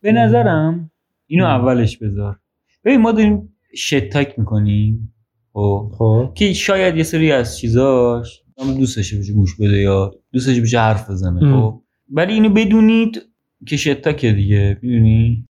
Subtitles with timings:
[0.00, 0.90] به نظرم
[1.26, 2.38] اینو اولش بذار.
[2.84, 5.14] ببین ما داریم شتاک می‌کنیم.
[5.52, 6.32] خب؟ خب.
[6.34, 11.40] که شاید یه سری از چیزاش دوستش بشه گوش بده یا دوستش بشه حرف بزنه.
[11.40, 13.22] خب؟ ولی اینو بدونید
[13.66, 15.44] که شتاکه دیگه می‌دونی؟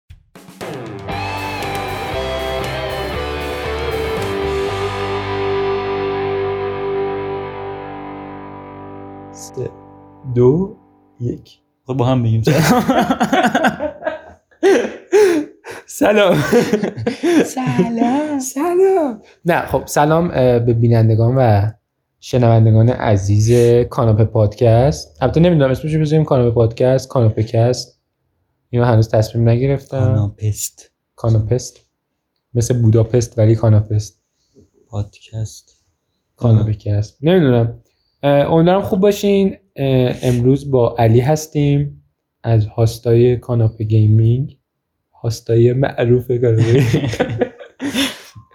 [9.32, 9.70] سه
[10.34, 10.76] دو
[11.20, 11.58] یک.
[11.86, 12.42] خب با هم بگیم
[15.96, 16.34] سلام.
[17.44, 18.38] سلام.
[18.38, 19.22] سلام.
[19.44, 20.28] نه خب سلام
[20.58, 21.70] به بینندگان و
[22.20, 23.52] شنوندگان عزیز
[23.90, 25.22] کاناپه پادکست.
[25.22, 28.00] البته نمی‌دونم اسمش رو بذاریم کاناپه پادکست کاناپه کست.
[28.70, 29.98] اینو هنوز تصمیم نگرفتم.
[29.98, 30.90] کاناپست.
[31.16, 31.80] کاناپست.
[32.54, 34.22] مثل بوداپست ولی کاناپست.
[34.88, 35.84] پادکست.
[36.36, 37.18] کاناپه کست.
[37.22, 37.80] نمی‌دونم.
[38.22, 39.56] امیدوارم خوب باشین.
[40.22, 42.04] امروز با علی هستیم
[42.42, 44.58] از host ای کاناپه Gaming.
[45.24, 46.82] host ای معروف کاناپه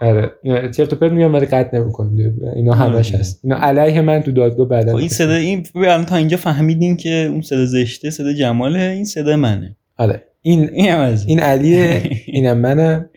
[0.00, 0.30] آره.
[0.76, 2.40] چرت و پرت میگم ولی قطع نمی‌کنیم.
[2.54, 3.20] اینا همش آره.
[3.20, 3.40] هست.
[3.44, 7.28] اینا علیه من تو دادگاه بعدا خب این صدا این الان تا اینجا فهمیدین که
[7.30, 9.76] اون صدا زشته صدا جماله این صدا منه.
[9.96, 10.24] آره.
[10.42, 13.10] این این هم از این علیه اینم منم.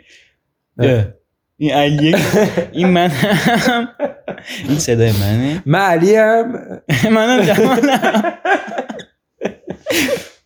[1.57, 2.15] این علیه
[2.71, 3.87] این من هم
[4.69, 5.63] این صدای منه.
[5.65, 6.45] من علیم
[7.15, 8.33] منم جمالم.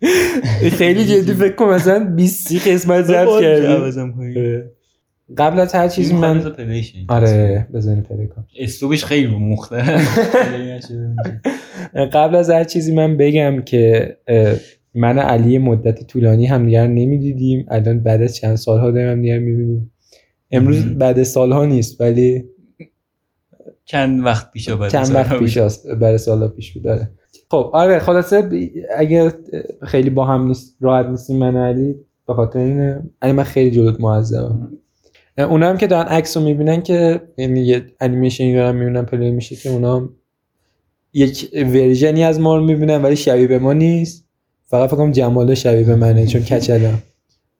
[0.80, 4.72] خیلی جدی فکر کنم مثلا 20 30 قسمت ضبط کردیم آره.
[5.38, 6.54] قبل از هر چیزی من
[7.08, 10.20] آره بزنی پلی کن استوبش خیلی مختلف
[12.14, 14.18] قبل از هر چیزی من بگم که
[14.94, 17.66] من علی مدت طولانی همدیگر رو نمی‌دیدیم.
[17.70, 19.92] الان بعد از چند سالها داریم همدیگر می‌بینیم.
[20.52, 20.86] امروز.
[20.86, 22.44] بعد سالها نیست ولی
[23.86, 25.88] چند وقت پیش بعد چند وقت پیش است.
[25.88, 27.10] بعد سالها پیش بود داره
[27.52, 28.50] خب آره خلاصه
[28.98, 29.34] اگه
[29.84, 31.96] خیلی با هم نیست راحت نیستیم من علی
[32.28, 33.10] به خاطر اینه.
[33.22, 34.78] علی من خیلی جلوت معذبم.
[35.38, 39.56] اونا هم که دارن عکس رو می‌بینن که یعنی یه انیمیشنی دارن می‌بینن پلی میشه
[39.56, 40.10] که اونا هم
[41.14, 44.26] یک ورژنی از ما رو می‌بینن ولی شبیه به ما نیست.
[44.66, 47.00] فقط فکر کنم جماله شبیه به منه چون کچلم.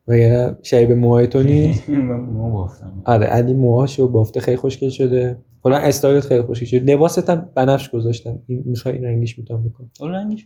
[0.08, 1.84] وگرنه شبیه به موهای تو نیست.
[3.06, 5.38] آره علی موهاشو بافته خیلی خوشگل شده.
[5.68, 8.40] کلا استایلت خیلی خوشگل شده لباست هم بنفش گذاشتم.
[8.48, 9.90] این می‌خوای این رنگیش می‌تونم بکنم.
[10.00, 10.46] اون رنگش.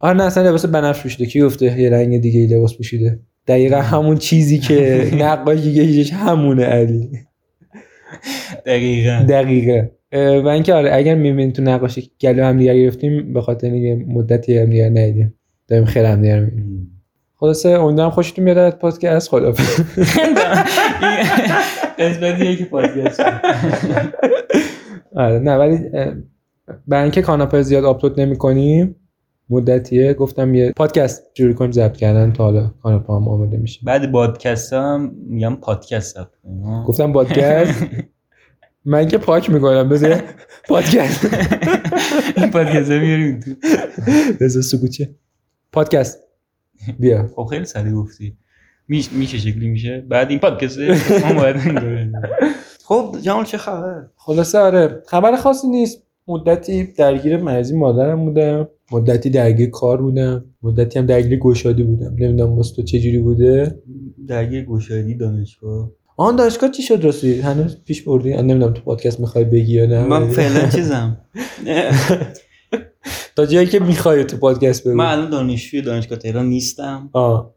[0.00, 1.26] آره نه اصلا لباس بنفش پوشیده.
[1.26, 7.10] کی گفته یه رنگ دیگه لباس پوشیده؟ دقیقا همون چیزی که نقاشی کشیدش همونه علی.
[8.66, 9.26] دقیقا.
[9.28, 13.70] دقیقه اه، و اینکه آره اگر می‌بینید تو نقاشی گلو هم دیگه گرفتیم به خاطر
[13.70, 15.34] اینکه مدتی هم دیگه ندیدیم.
[15.68, 17.02] داریم خیر هم دیگه می‌بینیم.
[17.34, 19.28] خلاصه امیدوارم خوشتون بیاد از پادکست.
[19.28, 19.52] خدا
[21.98, 23.20] قسمتیه که پادکست.
[25.16, 25.78] آره نه ولی
[26.88, 28.96] برای اینکه کاناپه زیاد آپلود نمی‌کنیم
[29.50, 33.80] مدتیه گفتم یه پادکست شروع کنیم ضبط کردن تا حالا کاناپه هم آماده میشه.
[33.84, 36.30] بعد پادکست هم میگم پادکست ها.
[36.86, 37.82] گفتم پادکست؟
[38.84, 40.22] من که پاک می‌کنم بذار
[40.68, 41.24] پادکست.
[42.36, 43.50] این پادکست رو بیاریم تو.
[44.40, 45.14] بذار سکوچه
[45.72, 46.18] پادکست.
[46.98, 47.28] بیا.
[47.36, 48.36] خب خیلی سریع گفتی.
[48.88, 50.78] میشه شکلی میشه؟ بعد این پادکست
[51.24, 51.56] ما باید.
[52.84, 55.02] خب جمال چه خبر؟ خلاصه آره.
[55.06, 56.02] خبر خاصی نیست.
[56.28, 58.68] مدتی درگیر مرزی مادرم بودم.
[58.92, 60.44] مدتی درگیر کار بودم.
[60.62, 62.16] مدتی هم درگیر گشادی بودم.
[62.18, 63.82] نمی‌دونم واسه تو چجوری بوده.
[64.28, 65.90] درگیر گشادی دانشگاه.
[66.16, 70.04] آن دانشگاه چی شد راستی؟ هنوز پیش بردی؟ نمی‌دونم تو پادکست می‌خوای بگی یا نه.
[70.04, 71.16] من فعلا چیزم.
[73.36, 74.96] تا جایی که می‌خوای تو پادکست بگو.
[74.96, 77.10] من الان دانشجوی دانشگاه تهران نیستم.
[77.12, 77.54] آه.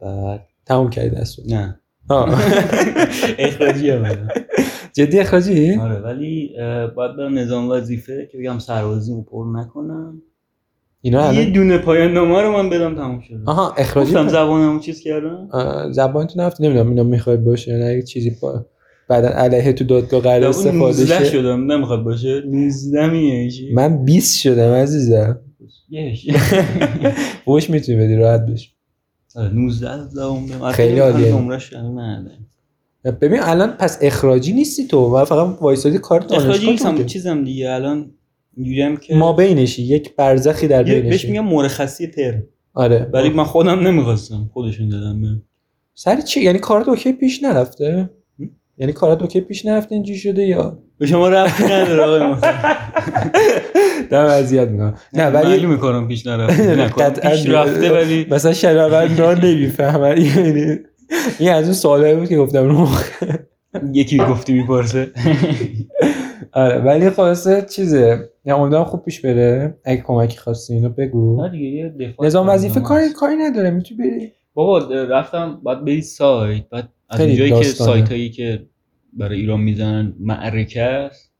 [0.00, 1.42] بعد تموم کردی دستو.
[1.48, 1.80] نه.
[3.38, 4.28] اخراجی هم
[4.92, 6.50] جدی اخراجی؟ آره ولی
[6.96, 10.22] باید برم نظام وظیفه که بگم سربازیمو پر نکنم.
[11.00, 15.00] اینا یه دونه پایان نامه رو من بدم تموم شد آها اخراجی گفتم زبانمو چیز
[15.00, 15.48] کردم.
[15.92, 18.66] زبان تو نفت نمی‌دونم اینا می‌خواد باشه یا نه چیزی با
[19.08, 21.24] بعدا علیه تو دادگاه قرار استفاده 19 شه.
[21.24, 22.42] شدم نمی‌خواد باشه.
[22.46, 25.40] 19 میشه من 20 شدم عزیزم.
[25.88, 26.26] یهش.
[27.44, 28.73] فوش می‌تونی بدی راحت بش آره
[29.36, 31.34] 19 زبان بدم خیلی عالیه.
[31.34, 31.74] نمرش
[33.20, 37.44] ببین الان پس اخراجی نیستی تو؟ و فقط وایسادی کار اخراجی دانشگاه نیستم تو چیزم
[37.44, 37.70] دیگه.
[37.70, 38.10] الان
[38.56, 39.82] اینجوریم که ما بینشی.
[39.82, 41.28] یک برزخی در یه- بهش بینشی.
[41.28, 42.42] میگم مرخصی ترم.
[42.74, 43.10] آره.
[43.12, 44.50] ولی من خودم نمی‌خواستم.
[44.52, 45.42] خودشون دادم بهم.
[45.94, 48.10] سر چی؟ یعنی کارت اوکی پیش نرفته؟
[48.78, 52.38] یعنی کارت اوکی پیش نرفته اینجوری شده یا؟ به شما ربطی نداره آقای ما
[54.10, 54.94] دارم اذیت می‌کنم.
[55.12, 60.20] نه ولی می‌کنم پیش نرفته قطعاً پیش رفته ولی مثلا شنوندا نمی‌فهمن.
[60.20, 60.78] یعنی
[61.38, 62.88] این از اون سوالی بود که گفتم رو
[63.92, 65.10] یکی گفتی می‌پرسه.
[66.52, 68.30] آره ولی خلاصه چیزه.
[68.44, 69.78] یا امیدوارم خوب پیش بره.
[69.84, 71.42] اگه کمکی خواستی اینو بگو.
[71.42, 72.80] نه دیگه یه دفاع نظام وظیفه.
[72.80, 73.70] کاری کاری نداره.
[73.70, 74.32] می‌تونی بری.
[74.54, 77.62] بابا رفتم بعد بری سایت بعد از اونجایی که.
[77.64, 78.66] سایت هایی که
[79.12, 81.32] برای ایران می‌زنن معرکه است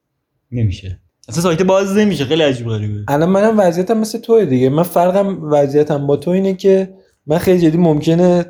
[0.52, 1.00] نمیشه.
[1.28, 3.04] اصلا سایت باز نمیشه خیلی عجیب غریبه.
[3.08, 4.68] الان منم وضعیتم مثل توه دیگه.
[4.68, 6.94] من فرقم وضعیتم با تو اینه که
[7.26, 8.44] من خیلی جدی ممکنه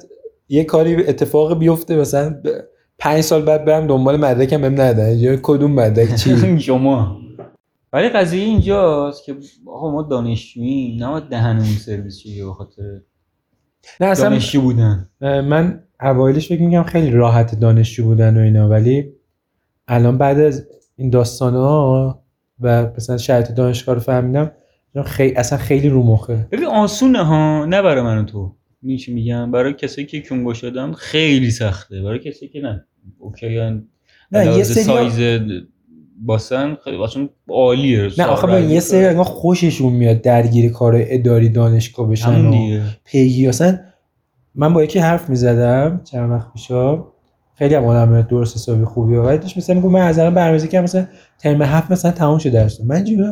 [0.49, 2.49] یه کاری اتفاق بیفته مثلا ب-
[2.99, 7.21] پنج سال بعد برم دنبال مدرکم بهم ندن کدوم مدرک؟ چی؟ شما.
[7.93, 12.83] ولی قضیه اینجاست که آقا ما دانشجوییم نباید دهنمون سرویس شه به خاطر
[14.01, 15.09] نه اصلا دانشجو بودن.
[15.21, 19.13] من اوایلش فکر میگم خیلی راحت دانشجو بودن و اینا ولی
[19.89, 20.67] الان بعد از
[20.97, 22.23] این داستان ها
[22.61, 24.51] و مثلا شرط دانشگاه رو فهمیدم
[25.05, 26.47] خیلی اصلا خیلی رو مخه.
[26.53, 28.57] ببین آسونه ها نه برای من تو.
[29.01, 32.03] چی میگم؟ برای کسایی که کنگو شدن خیلی سخته.
[32.03, 32.85] برای کسایی که نه.
[33.19, 33.85] اوکی هن
[34.33, 35.19] نه، یه سری- سایز
[36.27, 42.11] باسن خیلی اصلا عالیه نه آخه یه سری انگار خوششون میاد درگیر کار اداری دانشگاه
[42.11, 42.83] بشن و دیگه.
[43.05, 43.49] پیگی.
[43.49, 43.79] اصلا
[44.55, 47.05] من با یکی حرف می‌زدم چند وقت پیشا
[47.55, 50.85] خیلی هم آدم درست حسابی خوبی و داشت مثلا میگم من از الان برنامه‌ریزی کردم
[50.85, 51.07] مثلا
[51.39, 53.23] ترم هفت مثلا تموم شده درس من اینجوری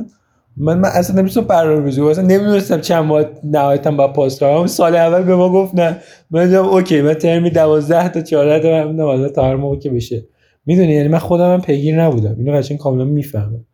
[0.57, 2.11] من من اصلا نمیستم برنامه‌ریزی کنم.
[2.11, 4.67] اصلا نمی‌دونستم چند ماه نهایتا با پاس کنم.
[4.67, 5.97] سال اول به ما گفت نه.
[6.31, 10.25] من دیدم اوکی من ترمی 12 تا 14 تا من تا هر موقع که بشه.
[10.67, 12.35] می‌دونی یعنی من خودم هم پیگیر نبودم.
[12.39, 13.65] اینو قشنگ کاملا می‌فهمم.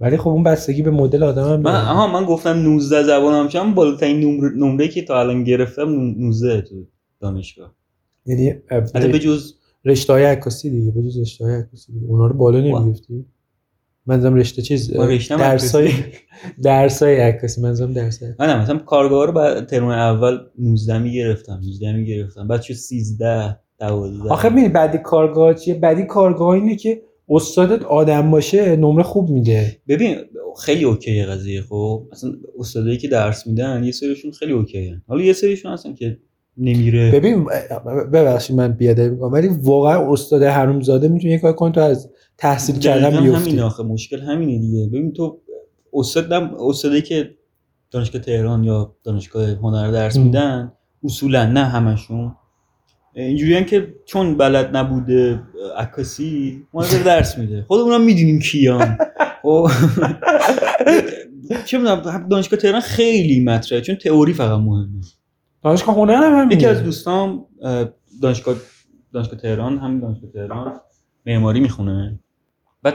[0.00, 1.74] ولی خب اون بستگی به مدل آدم هم من.
[1.74, 6.86] آها من گفتم 19 زبانم چم بالاترین نمره نمره که تا الان گرفتم 19 تو
[7.20, 7.74] دانشگاه.
[8.26, 9.54] یعنی البته به جز
[9.84, 12.06] رشته های عکاسی دیگه به جز رشته های عکاسی دیگه.
[12.06, 13.26] اونا رو بالا نمی‌گفتی
[14.06, 14.92] منظورم رشته چیز
[15.28, 15.92] درسای.
[16.62, 17.60] درسای عکاسی.
[17.66, 22.48] منظورم درس من مثلا کارگاه رو بعد ترم اول 19 می‌گرفتم 18 می‌گرفتم.
[22.48, 23.63] بعد شد 13 12
[24.30, 29.76] آخه ببین بعدی کارگاه چیه؟ بعدی کارگاه اینه که استادت آدم باشه نمره خوب میده.
[29.88, 30.16] ببین
[30.60, 35.02] خیلی اوکیه قضیه خب؟ مثلا استادایی که درس میدن یه سریشون خیلی اوکیه.
[35.08, 36.18] حالا یه سریشون هستن که
[36.56, 37.10] نمیره.
[37.10, 37.44] ببین
[38.12, 42.78] ببخشید من بیادبی می‌کنم ولی واقعا استاد حرومزاده می‌تونه یه کار کنه تو از تحصیل
[42.78, 44.86] کردن دقیقاً همین بیفتی آخه مشکل همینه دیگه.
[44.86, 45.40] ببین تو
[45.92, 47.30] استاد هم استادایی که
[47.90, 50.16] دانشگاه تهران یا دانشگاه هنر درس.
[50.16, 50.72] میدن
[51.04, 52.34] اصولا نه همشون.
[53.14, 55.40] اینجوری که چون بلد نبوده
[55.78, 57.64] عکاسی ما درس میده.
[57.68, 58.98] خودمون هم می‌دونیم کیان.
[59.42, 59.68] خب.
[61.64, 65.00] چه می‌دونم دانشگاه تهران خیلی مطرحه چون تئوری فقط مهمه.
[65.62, 66.54] دانشگاه هنر هم همینه.
[66.54, 67.88] یکی از دوستام اه،
[68.22, 68.56] دانشگاه
[69.12, 70.80] دانشگاه تهران همین دانشگاه تهران
[71.26, 72.20] معماری می‌خونه.
[72.82, 72.94] بعد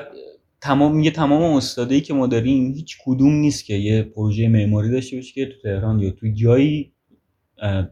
[0.62, 5.16] تمام میگه تمام استادایی که ما داریم هیچ کدوم نیست که یه پروژه معماری داشته
[5.16, 6.92] باشه که تو تهران یا تو جایی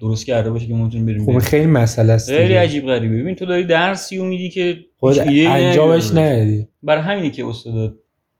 [0.01, 1.39] درست کرده باشه که می‌تونیم بریم خب.
[1.39, 2.53] خیلی مسئله است خیلی.
[2.53, 3.21] عجیب غریبه.
[3.21, 6.11] ببین تو داری درسی و میدی که خود ایده‌ای انجامش.
[6.13, 7.93] ندی برای همینه که استادا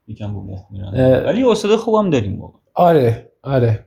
[0.08, 1.24] یکم با مخ میرن.
[1.26, 3.86] ولی استاد خوبم داریم واقعا آره آره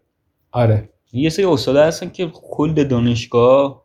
[0.52, 0.88] آره.
[1.12, 3.84] یه سری استادا هستن که کل دانشگاه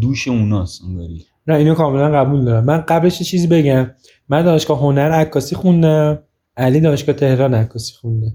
[0.00, 1.24] دوش اوناست انگاری.
[1.46, 2.64] نه اینو کاملا قبول دارم.
[2.64, 3.90] من قبلش چیزی بگم.
[4.28, 6.22] من دانشگاه هنر عکاسی خوندم.
[6.56, 8.32] علی دانشگاه تهران عکاسی خونده.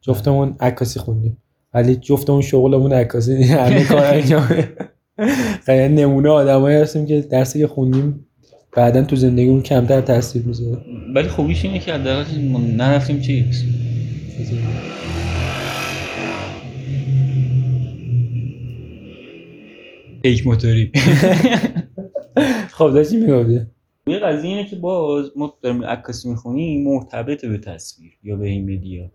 [0.00, 1.38] جفتمون عکاسی خوندیم.
[1.76, 3.42] ولی جفتمون شغلمون عکاسی.
[3.42, 4.48] همه کار انجام
[5.66, 8.26] خیلی نمونه آدمایی هستیم که درسی که خوندیم
[8.76, 10.82] بعدا تو زندگیمون کمتر تاثیر می‌ذاره.
[11.14, 13.64] ولی خوبیش اینه که حداقل ما نرفتیم چیز
[20.22, 20.92] پیک موتوری.
[22.70, 23.60] خب داشتی می‌گفتی؟
[24.06, 28.64] یه قضیه اینه که باز ما داریم عکاسی می‌خونیم مرتبط به تصویر یا به این
[28.64, 29.10] مدیا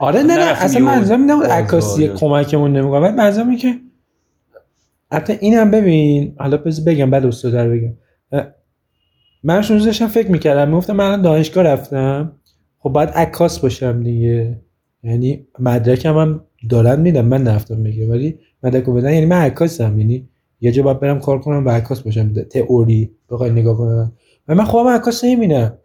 [0.00, 3.00] آره نه نه نرفتیم اصلا منظورم نبود بازار عکاسی کمکمون نمی‌کنه.
[3.00, 3.74] ولی منظورم که
[5.12, 7.94] حتی اینم ببین حالا بذار بگم بعد استاد رو بگم.
[9.44, 12.32] من شون داشتم فکر می‌کردم می‌گفتم من الان دانشگاه رفتم.
[12.78, 14.60] خب باید عکاس باشم دیگه.
[15.02, 19.98] یعنی مدرکم هم دارن میدم من نرفتم بگیرم ولی مدرک رو بدن یعنی من عکاسم.
[19.98, 20.28] یعنی
[20.60, 22.32] یه جا باید برم کار کنم و عکاس باشم.
[22.34, 24.12] تئوری بخوای نگاه کنم.
[24.48, 25.78] و من خودم عکاس نمی‌بینم.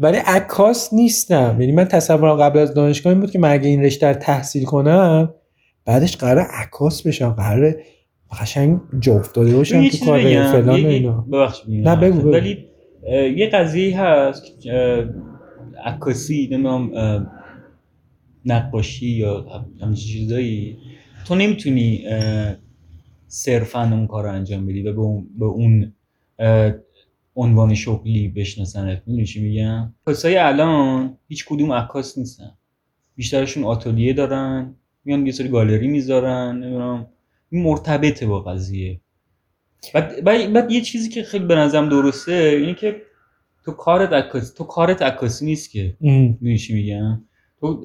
[0.00, 1.56] ولی عکاس نیستم.
[1.60, 4.64] یعنی من تصورم قبل از دانشگاه این بود که من اگه این رشته رو تحصیل
[4.64, 5.34] کنم
[5.84, 7.30] بعدش قرار عکاس بشم.
[7.30, 7.76] قرار
[8.40, 10.18] قشنگ جا افتاده باشم تو کار
[10.52, 11.24] فلان یه- اینا.
[11.84, 12.30] نه، بگو، بگو.
[12.32, 12.64] ولی
[13.36, 15.08] یه قضیه هست که
[15.84, 17.26] عکاسی نمی‌دونم
[18.44, 19.46] نقاشی یا
[19.80, 20.78] همچین چیزایی.
[21.26, 22.04] تو نمی‌تونی
[23.26, 24.92] صرفا اون کار رو انجام بدی و
[25.38, 25.92] به اون,
[27.36, 32.52] عنوان شغلی بشناسنت می‌دونی چی میگم؟ عکاسای الان هیچ کدوم عکاس نیستن.
[33.16, 34.74] بیشترشون آتلیه دارن
[35.04, 37.06] میان یه سری گالری می‌ذارن نمی‌دونم
[37.50, 39.00] این مرتبطه با قضیه.
[39.94, 43.02] بعد, بعد, بعد یه چیزی که خیلی به نظرم درسته اینه که
[43.64, 45.96] تو کارت عکاسی تو کارت عکاسی نیست که.
[46.00, 47.22] می‌دونی چی میگم؟
[47.60, 47.84] تو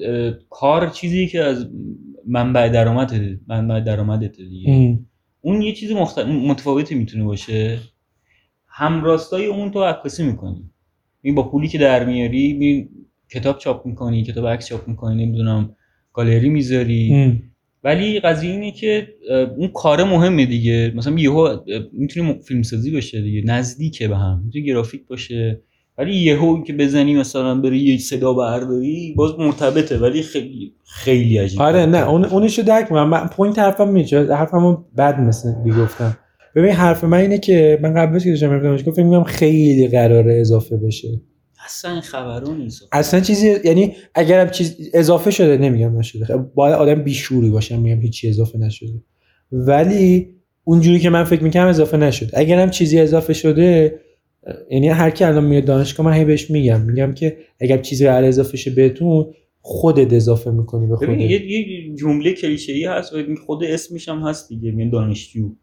[0.50, 1.66] کار چیزی که از
[2.26, 4.72] منبع درآمدت منبع درآمدت دیگه.
[4.72, 5.06] ام.
[5.40, 6.18] اون یه چیز مخت...
[6.18, 7.78] متفاوتی می‌تونه باشه.
[8.74, 10.70] همراستای اون تو عکاسی می‌کنی.
[11.22, 12.88] این با پولی که در میاری می
[13.30, 15.76] کتاب چاپ می‌کنی کتاب عکس چاپ می‌کنی نمی‌دونم
[16.12, 17.42] گالری می‌ذاری.
[17.84, 19.08] ولی قضیه اینه که
[19.56, 20.92] اون کار مهمه دیگه.
[20.96, 21.56] مثلا یهو
[21.92, 23.42] می‌تونه فیلم سازی باشه دیگه.
[23.44, 24.42] نزدیکه به هم.
[24.44, 25.62] می‌تونه گرافیک باشه.
[25.98, 29.98] ولی یهو که بزنی مثلا بری یه صدا برداری باز مرتبطه.
[29.98, 31.64] ولی خیلی خیلی عجیبه.
[31.64, 32.08] آره نه.
[32.08, 36.18] اون اونشو درک من point حرفم میشه حرفمو بد مثل گفتم
[36.54, 40.76] ببین حرف من اینه که من قبلش که داشتم دانشگاه فکر می‌کنم خیلی قراره اضافه
[40.76, 41.20] بشه.
[41.66, 42.88] اصلا خبری نیست.
[42.92, 46.24] اصلا چیزی یعنی اگرم چیز اضافه شده نمیگم نشده.
[46.24, 49.02] خب باید آدم بیشوری باشه میگم هیچی اضافه نشده.
[49.52, 50.28] ولی
[50.64, 53.98] اونجوری که من فکر می‌کنم اضافه نشد اگرم چیزی اضافه شده
[54.70, 56.80] یعنی هر کی الان میاد دانشگاه من هی بهش میگم.
[56.80, 59.26] میگم که اگر چیزی قرار اضافه شه بهتون
[59.60, 61.10] خودت اضافه می‌کنی به خودت.
[61.10, 63.16] یه یه جمله کلیشه‌ای هست و
[63.46, 65.54] خود اسمش هم هست دیگه میگن دانشجو.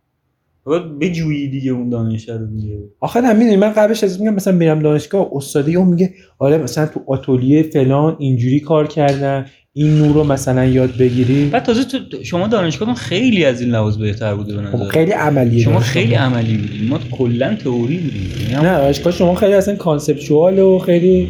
[0.70, 2.78] باید بجویی دیگه اون دانش رو دیگه.
[3.00, 6.86] آخه نه می‌دونی من قبلش از میگم مثلا میرم دانشگاه استادی اون میگه آره مثلا
[6.86, 11.46] تو آتلیه فلان اینجوری کار کردن این نور رو مثلا یاد بگیری.
[11.46, 14.90] بعد تازه تو شما دانشگاهتون خیلی از این لحاظ بهتر بوده به نظر.
[14.90, 18.60] خیلی عملیه شما خیلی عملی بودید ما کلا تئوری بودیم.
[18.62, 21.28] نه دانشگاه شما خیلی اصلا کانسپچوال و خیلی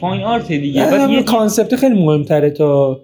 [0.00, 0.84] fine art دیگه.
[0.84, 3.00] بعد یه concept خیلی مهمتره تا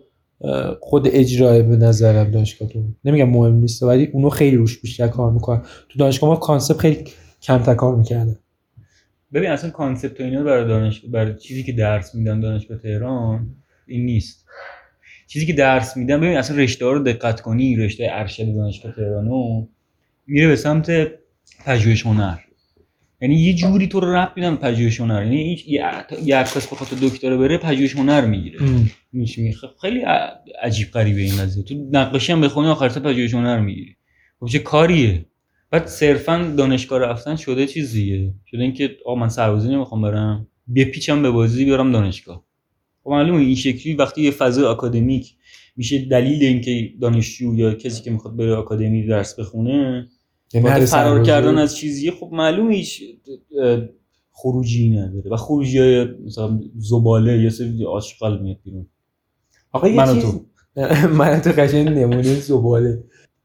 [0.80, 5.62] خود اجرای به نظرم دانشگاهتون نمیگم مهم نیست ولی اونو خیلی روش بیشتر کار می‌کنن.
[5.88, 7.04] تو دانشگاه ما concept خیلی
[7.42, 8.38] کمتر کار می‌کرده
[9.32, 13.46] ببین اصلا concept و اینا برای دانش برای چیزی که درس میدن دانشگاه تهران
[13.86, 14.46] این نیست.
[15.26, 19.66] چیزی که درس میدن ببین اصلا رشته رو دقت کنی رشته ارشد دانشگاه تهرانو
[20.26, 20.90] میره به سمت
[21.66, 22.36] پژوهش هنر.
[23.20, 25.22] یعنی یه جوری تو رو رفت میدن پژوهش هنر.
[25.22, 25.68] یعنی هیچ
[26.24, 28.58] یه عکاس بخواد دکترا بره پژوهش هنر می‌گیره.
[29.12, 30.00] میشه خیلی
[30.62, 31.62] عجیب غریبه این قضیه.
[31.62, 33.96] تو نقاشی هم بخونی آخر سر پژوهش هنر می‌گیری.
[34.40, 35.26] خب چه کاریه؟
[35.70, 40.46] بعد صرفا دانشگاه رفتن شده چیزیه؟ شده اینکه آقا من سربازی نمی‌خوام برم
[40.76, 42.44] بپیچم به بازی بیارم دانشگاه.
[43.04, 45.34] خب معلومه این شکلی وقتی یه فضای آکادمیک
[45.76, 50.08] میشه دلیل اینکه دانشجو یا کسی که می‌خواد بره آکادمی درس بخونه
[50.86, 53.02] فرار کردن از چیزی خب معلومه هیچ
[54.32, 58.86] خروجی نداره و خروجی های مثلا زباله یا سری آشغال میاد بیرون.
[59.72, 60.44] آقا من تو.
[61.18, 63.04] من تو قشنگ نمونه زباله.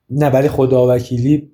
[0.09, 1.51] نه ولی خدا وکیلی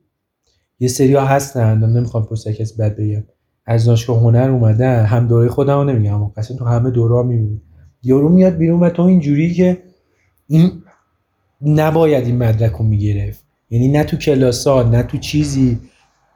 [0.79, 1.83] یه سری ها هستن.
[1.83, 3.23] نمی‌خوام پست کسی بد بگم.
[3.65, 5.05] از دانشگاه هنر اومدن.
[5.05, 6.27] هم دوره خودم رو نمیگم.
[6.27, 7.61] قشنگ تو همه دوره می‌بینی.
[8.03, 9.83] یارو میاد بیرون و تو اینجوری که
[10.47, 10.83] این
[11.61, 13.50] نباید این مدرک رو می‌گرفت.
[13.71, 15.79] یعنی نه تو کلاسا نه تو چیزی.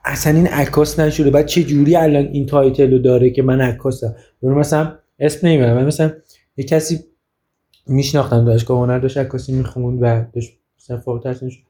[0.06, 1.30] اصلا این عکاس نشده.
[1.30, 5.86] بعد چه جوری الان این title رو داره که من عکاسم یارو مثلا اسم نمی‌برم.
[5.86, 6.12] مثلا
[6.58, 7.00] یه کسی
[7.88, 11.64] میشناختم دانشگاه هنر داشت عکاسی می‌خوند و داشت مثلا فوق تحصیلش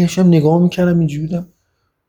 [0.00, 1.48] داشتم نگاه می‌کردم اینجوری بودم.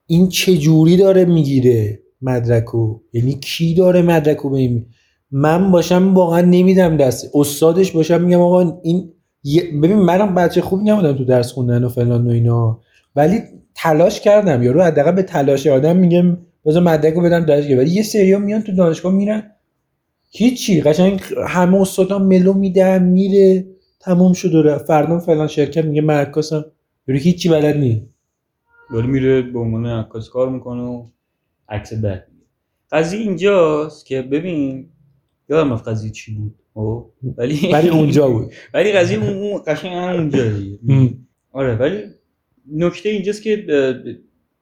[0.08, 4.84] این چه جوری داره می‌گیره مدرکو یعنی کی داره مدرکو به
[5.32, 7.32] من باشم واقعا نمیدم دست.
[7.34, 9.12] استادش باشم میگم آقا این
[9.54, 12.80] ببین منم بچه خوب نبودم تو درس خوندن و فلان و اینا.
[13.16, 13.42] ولی
[13.76, 14.64] تلاش کردم.
[14.64, 18.72] یارو حداقل به تلاش آدم میگم بذار مدرکو بدم دانشگاه ولی یه سریا میان تو
[18.72, 19.52] دانشگاه میرن.
[20.30, 20.82] هیچی.
[20.82, 23.68] قشنگ همه استادا ملو میدن میره
[24.00, 26.66] تموم شد و فردا فلان شرکت میگه من عکاسم.
[27.08, 28.06] یارو هیچی بلد نیست.
[28.90, 31.08] ولی میره به عنوان عکاس کار می‌کنه و
[31.70, 32.28] عکس بد
[32.92, 34.90] قضیه اینجاست که ببین
[35.50, 36.56] یادم رفت قضیه چی بود؟
[37.38, 38.52] ولی ولی اونجا بود.
[38.74, 40.44] ولی قضیه اون قشنگ اونجا
[41.52, 41.98] آره ولی
[42.72, 43.66] نکته اینجاست که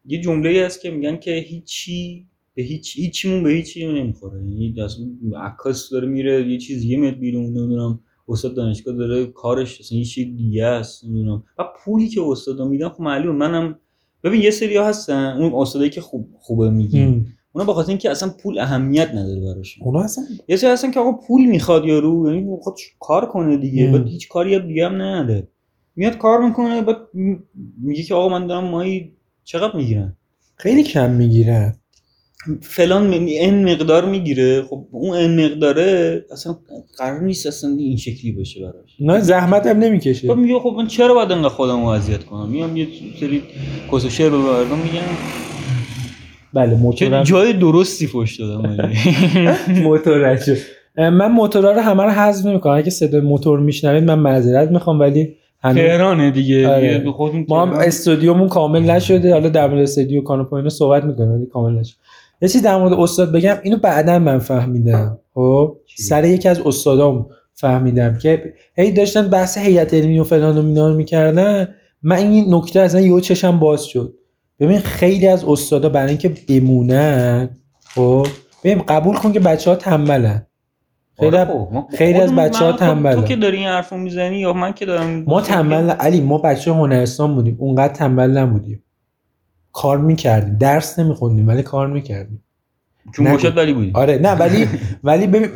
[0.05, 4.39] یه جمله هست که میگن که هیچی به هیچ هیچیمون به هیچی نمی‌خوره.
[4.39, 5.05] یعنی اصلا
[5.39, 10.03] عکاس داره میره یه چیز یه میاد بیرون نمی‌دونم استاد دانشگاه داره کارش اصلا یه
[10.05, 11.43] چیز دیگه است نمی‌دونم.
[11.59, 13.79] و پولی که استادا میدن خب معلوم منم
[14.23, 15.37] ببین یه سری هستن.
[15.39, 17.25] اون استادایی که خوب خوبه میگی.
[17.53, 19.83] اونا به خاطر اینکه اصلا پول اهمیت نداره براشون.
[19.87, 23.91] اونا اصلا یه سری هستن که آقا پول می‌خواد یارو یعنی خود کار کنه دیگه
[23.91, 25.47] بعد هیچ کاری دیگه هم نداره.
[25.95, 26.97] میاد کار می‌کنه بعد
[27.83, 29.11] میگه که آقا من دارم مایی
[29.43, 30.17] چقدر می‌گیرن
[30.55, 31.75] خیلی کم می‌گیرن
[32.61, 34.61] فلان این مقدار می‌گیره.
[34.61, 36.57] خب اون این مقداره اصلا
[36.97, 38.95] قرار نیست اصلا این شکلی باشه براش.
[38.99, 40.27] نه زحمت هم نمی‌کشه.
[40.27, 42.87] خب میگه خب من چرا باید انقدر خودم رو اذیت کنم؟ میام یه
[43.19, 43.43] سری
[43.91, 45.01] کس و شعر به مردم میگم
[46.53, 48.91] بله موتورم جای درستی فوش دادم.
[49.83, 50.37] موتور
[50.97, 52.77] من موتورا رو همه رو حذف نمی‌کنم.
[52.77, 57.03] اگه صدای موتور میشنوید من معذرت می‌خوام ولی تهرانه دیگه آره.
[57.49, 59.33] ما هم استودیومون کامل نشده.
[59.33, 61.97] حالا در مورد استودیو کانوپا اینا صحبت می‌کنیم ولی کامل نشده.
[62.41, 65.19] یه چیز در مورد استاد بگم اینو بعدا من فهمیدم.
[65.33, 70.61] خب؟ سر یکی از استادام فهمیدم که هی داشتن بحث هیئت علمی و فلان و
[70.61, 71.67] مینا می‌کردن.
[72.03, 74.13] من این نکته اصلا یهو چشم باز شد.
[74.63, 77.49] ببین خیلی از استادا برای اینکه بمونن
[77.85, 78.27] خب؟
[78.63, 80.45] ببین قبول کن که بچه ها تنبلن
[81.19, 83.15] خیلی, آره خب، خیلی از خودمون- بچه‌ها من- تنبلن.
[83.15, 86.71] تو که داری این حرفو می‌زنی یا من که دارم ما تنبل علی ما بچه
[86.71, 88.83] هنرستان بودیم اونقدر تنبل نبودیم.
[89.71, 92.43] کار می‌کردیم درس نمیخوندیم ولی کار می‌کردیم.
[93.15, 93.31] چون.
[93.31, 94.67] گوشت ولی بودی آره نه ولی
[95.03, 95.49] ولی ببین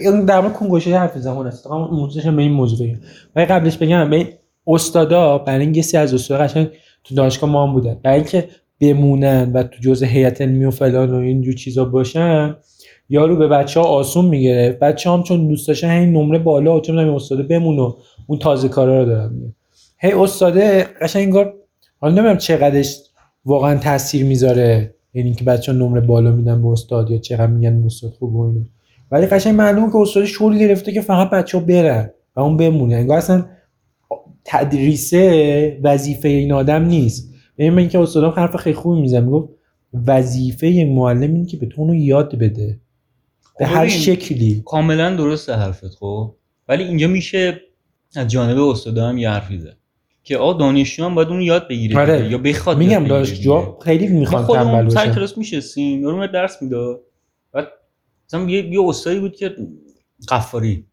[0.00, 2.88] این در مورد کنگوشه حرف زمان است فقط موضوعش به این موضوع.
[3.36, 6.68] ولی قبلش بگم به استادا برای اینکه سی از استادا قشنگ
[7.04, 7.96] تو دانشگاه ما هم بودن.
[8.02, 8.48] برای اینکه
[8.80, 12.56] بمونن و تو جزء هیئت علمی و فلان و اینجور چیزا باشن
[13.08, 14.78] یارو به بچه ها آسون می‌گرفت.
[14.78, 17.94] بچه هم چون دوست داشتن این نمره بالا و چه این استاده بمونه و
[18.26, 19.54] اون تازه کارا رو دارن
[19.98, 21.54] هی استاده قشنگ انگار
[22.00, 22.98] حالا نمی‌دونم چقدرش
[23.44, 24.94] واقعا تاثیر می‌ذاره.
[25.14, 28.54] یعنی که بچه ها نمره بالا میدن به استاد یا چقدر میگن استاد خوب و
[29.10, 32.94] ولی قشنگ معلومه که استاد شغل گرفته که فقط بچه ها برن و اون بمونه
[32.94, 33.44] انگار اصلا
[34.44, 37.34] تدریسه وظیفه این آدم نیست.
[37.58, 39.48] ببین من که استادم حرف خیلی خوبی میزن می‌گفت
[40.06, 42.80] وظیفه یک معلم اینه که به تو اونو یاد بده.
[43.58, 44.62] به خب هر شکلی.
[44.64, 46.34] کاملا درسته حرفت خب.
[46.68, 47.60] ولی اینجا میشه
[48.16, 49.76] از جانب استادا هم یه حرفی زد
[50.24, 52.30] که آقا دانشجو هم باید اون یاد بگیره آره.
[52.30, 53.78] یا بخواد میگم دانشجو.
[53.84, 57.00] خیلی می‌خوان خودمون تنبل سر باشن کلاس میشستیم یارو درس می‌داد.
[57.52, 57.66] بعد
[58.28, 59.56] مثلا یه یه استادی بود که
[60.28, 60.84] قفاری.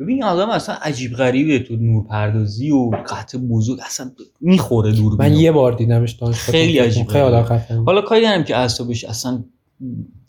[0.00, 4.10] ببین آدم اصلا عجیب غریبه تو نور پردازی و قطع بزرگ اصلا
[4.40, 7.12] می‌خوره دور من یه بار دیدمش خیلی عجیبه.
[7.12, 7.80] خیلی.
[7.86, 9.44] حالا کاری ندارم که اعصابش اصلا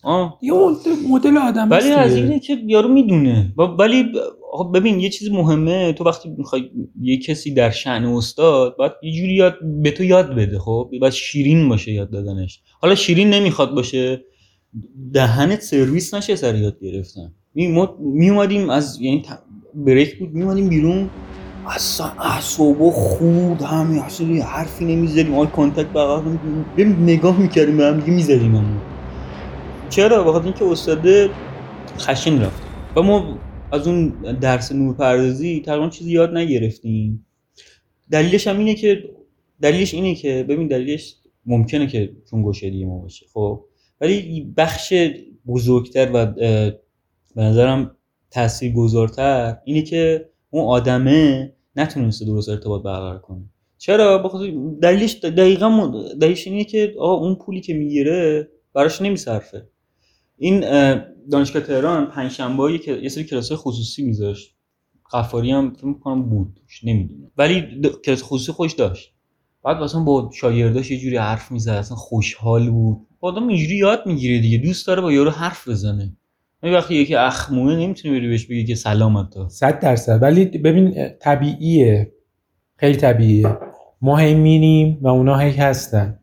[0.04, 0.54] آه یه
[1.12, 2.16] مدل- آدم ولی از.
[2.16, 4.06] اینه که یارو می‌دونه ولی
[4.52, 6.70] خب ببین یه چیز مهمه تو وقتی می‌خوای
[7.02, 11.14] یه کسی در شعن استاد باید یه جوری یاد به تو یاد بده خب باید
[11.14, 14.22] شیرین باشه یاد دادنش حالا شیرین نمی‌خواد باشه
[15.14, 19.26] دهنت سرویس نشه سر یاد گرفتن می اومدیم از یعنی
[19.76, 20.34] break بود.
[20.34, 21.10] می اومدیم بیرون.
[21.68, 25.34] اصلا اعصابا خود همین اصلا حرفی نمی‌زدیم.
[25.34, 26.38] eye contact بغل
[26.78, 28.82] ببین نگاه می‌کردیم به هم دیگه می‌زدیم همون.
[29.90, 31.30] چرا؟ بخاطر اینکه استاد
[32.00, 32.62] خشن رفت.
[32.96, 33.38] و ما
[33.72, 34.10] از اون
[34.42, 37.26] درس نورپردازی تقریبا چیزی یاد نگرفتیم.
[38.12, 39.04] دلیلش هم اینه که
[39.62, 43.66] دلیلش اینه که ببین دلیلش ممکنه که چون گوشدی ما باشه خب؟
[44.02, 44.94] ولی بخش
[45.48, 46.34] بزرگتر و
[47.36, 47.96] به نظرم
[48.32, 53.44] تأثیر گذارتر اینه که اون آدمه نتونسته درست ارتباط برقرار کنه.
[53.78, 55.92] چرا؟ بخاطر دلیلش دقیقا
[56.22, 59.68] دلیلش اینه که آقا اون پولی که می‌گیره براش نمیصرفه.
[60.38, 64.56] این اه، دانشگاه تهران پنجشنبه که یه سری کلاس خصوصی میذاشت.
[65.14, 67.32] قفاری هم فکر می‌کنم بود نمی‌دونم.
[67.38, 69.14] ولی کلاس خصوصی خوش داشت.
[69.64, 72.98] بعد مثلا با شاگرداش یه جوری حرف می‌زد اصلا خوشحال بود.
[73.22, 76.18] آدم اینجوری یاد می‌گیره دیگه دوست داره با یارو حرف بزنه.
[76.64, 80.22] ولی وقتی یکی اخمونه نمی‌تونه بری بهش بگی که سلام تا صد درصد.
[80.22, 82.12] ولی ببین طبیعیه.
[82.78, 83.58] خیلی طبیعیه.
[84.02, 86.20] ما هی میریم و اونا هی هستن.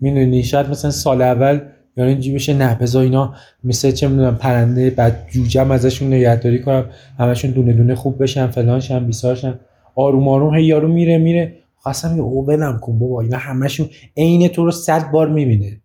[0.00, 1.60] می‌دونی؟ شاید مثلا سال اول
[1.96, 3.34] یا این بشه نه بذار اینا
[3.64, 8.80] مثل چه می‌دونم پرنده بعد جوجم ازشون نگهداری کنم همشون دونه دونه خوب بشن فلان
[8.80, 9.60] شن بیسارشن.
[9.94, 11.56] آروم آروم هی یارو میره میره.
[11.76, 13.20] خواستم میگه او ولم کن بابا.
[13.20, 15.80] اینا همشون عین تو رو صد بار می‌بینه.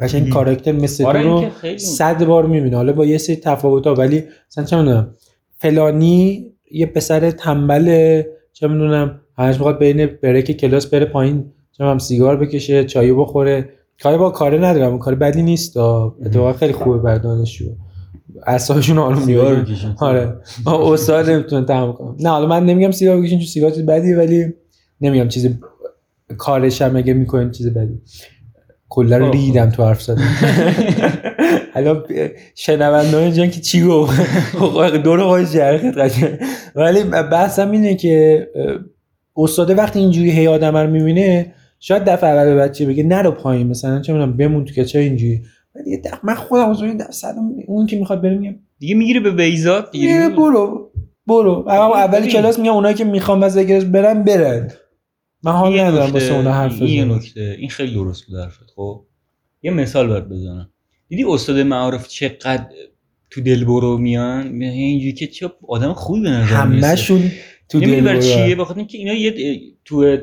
[0.00, 0.28] قشنگ.
[0.28, 1.44] کاراکتر مثل آره رو
[1.76, 2.76] صد بار می‌بینه.
[2.76, 5.14] حالا با یه سری تفاوت‌ها ولی مثلا چه می‌دونم
[5.58, 11.98] فلانی یه پسر تنبل چه می‌دونم همش می‌خواد بین بریک کلاس بره پایین چه می‌دونم
[11.98, 13.68] سیگار بکشه چای بخوره.
[14.02, 15.76] کاری با کاره ندارم اون کار بدی نیست.
[15.76, 17.64] اتفاقا خیلی خوبه برای دانشجو.
[18.46, 19.96] اعصابشون آروم بکشن.
[20.00, 20.36] آره.
[20.66, 22.14] استاد نمی‌تونه تمام کنه.
[22.20, 24.54] نه حالا من نمیگم سیگار بکشین چون سیگار چیز بدیه ولی
[25.00, 25.48] نمیگم چیز
[26.38, 28.00] کارش هم اگه می‌کنین چیز بدی.
[28.94, 29.32] کلا خب، خب.
[29.32, 30.22] ریدم تو حرف زدن
[31.74, 32.02] حالا
[32.54, 34.20] شنونده اینجا که چی گفت؟
[35.04, 36.30] دور آقای جرخت قشنگ.
[36.74, 37.02] ولی
[37.32, 38.74] بحثم اینه که اه،
[39.36, 43.66] استاده وقتی اینجوری هی آدم رو می‌بینه شاید دفعه اول به بچه بگه نرو پایین
[43.66, 45.40] مثلا چه می‌دونم بمون تو که چه اینجوری؟
[45.74, 47.34] ولی یه دفعه من خودم از اون درصد
[47.66, 50.90] اون که می‌خواد بره میگم دیگه می‌گیره به بیزات دیگه برو
[51.26, 51.64] برو.
[51.68, 52.32] اما اولی ببین.
[52.32, 54.70] کلاس میگم اونایی که می‌خوام از اگرش برن برن.
[55.44, 57.16] من حال ندارم واسه اونا حرف این بزنم.
[57.16, 58.72] نکته این خیلی درست بود حرفت.
[58.76, 59.04] خب
[59.62, 60.70] یه مثال برات بزنم.
[61.08, 62.66] دیدی استاد معارف چقدر
[63.30, 67.30] تو دل برو میان؟ اینجوری که چه آدم خوبی به نظر همشون
[67.68, 68.20] تو دل برن.
[68.20, 70.16] چیه؟ بخاطر اینکه اینا یه تو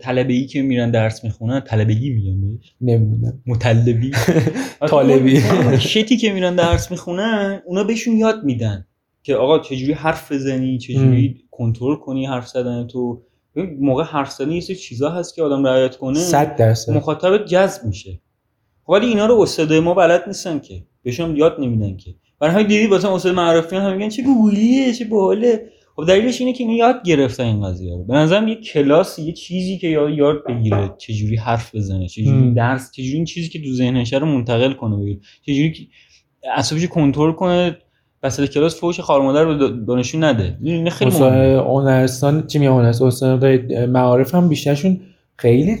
[0.00, 2.74] طلبه ای که میرن درس می‌خونن طلبگی میگن بهش.
[2.80, 3.42] نمی‌دونم.
[3.46, 4.10] مطلبی.
[4.88, 5.38] طالبی.
[5.38, 8.86] اون شتی که میرن درس می‌خونن اونا بهشون یاد میدن
[9.22, 13.22] که آقا چجوری حرف بزنی چجوری کنترل کنی حرف زدن تو؟
[13.80, 16.18] موقع حرف زدن یه سری چیزا هست که آدم رعایت کنه.
[16.18, 16.92] صد درصد.
[16.92, 18.20] مخاطبت جذب میشه.
[18.88, 20.82] ولی اینا رو استادای ما بلد نیستن که.
[21.02, 22.14] بهشون یاد نمیدن که.
[22.38, 25.70] برای همین دیدی واسه استاد معرفیان هم میگن چه گوگلیه چه باحاله.
[25.96, 28.04] خب دلیلش اینه که اینا یاد گرفتن این قضیه رو.
[28.04, 32.54] به نظرم یه کلاس یه چیزی که یاد یاد بگیره چجوری حرف بزنه چجوری.
[32.54, 35.82] درس چجوری این چیزی که تو ذهنش رو منتقل کنه بگیر چجوری که
[36.56, 37.78] اعصابش کنترل کنه
[38.24, 40.58] وسط کلاس فوش خار مادر به دانشجو نده.
[40.62, 41.62] این خیلی مهمه.
[41.62, 45.00] هنرستان چی میگم هنرستان؟ معارف هم بیشترشون
[45.36, 45.76] خیلی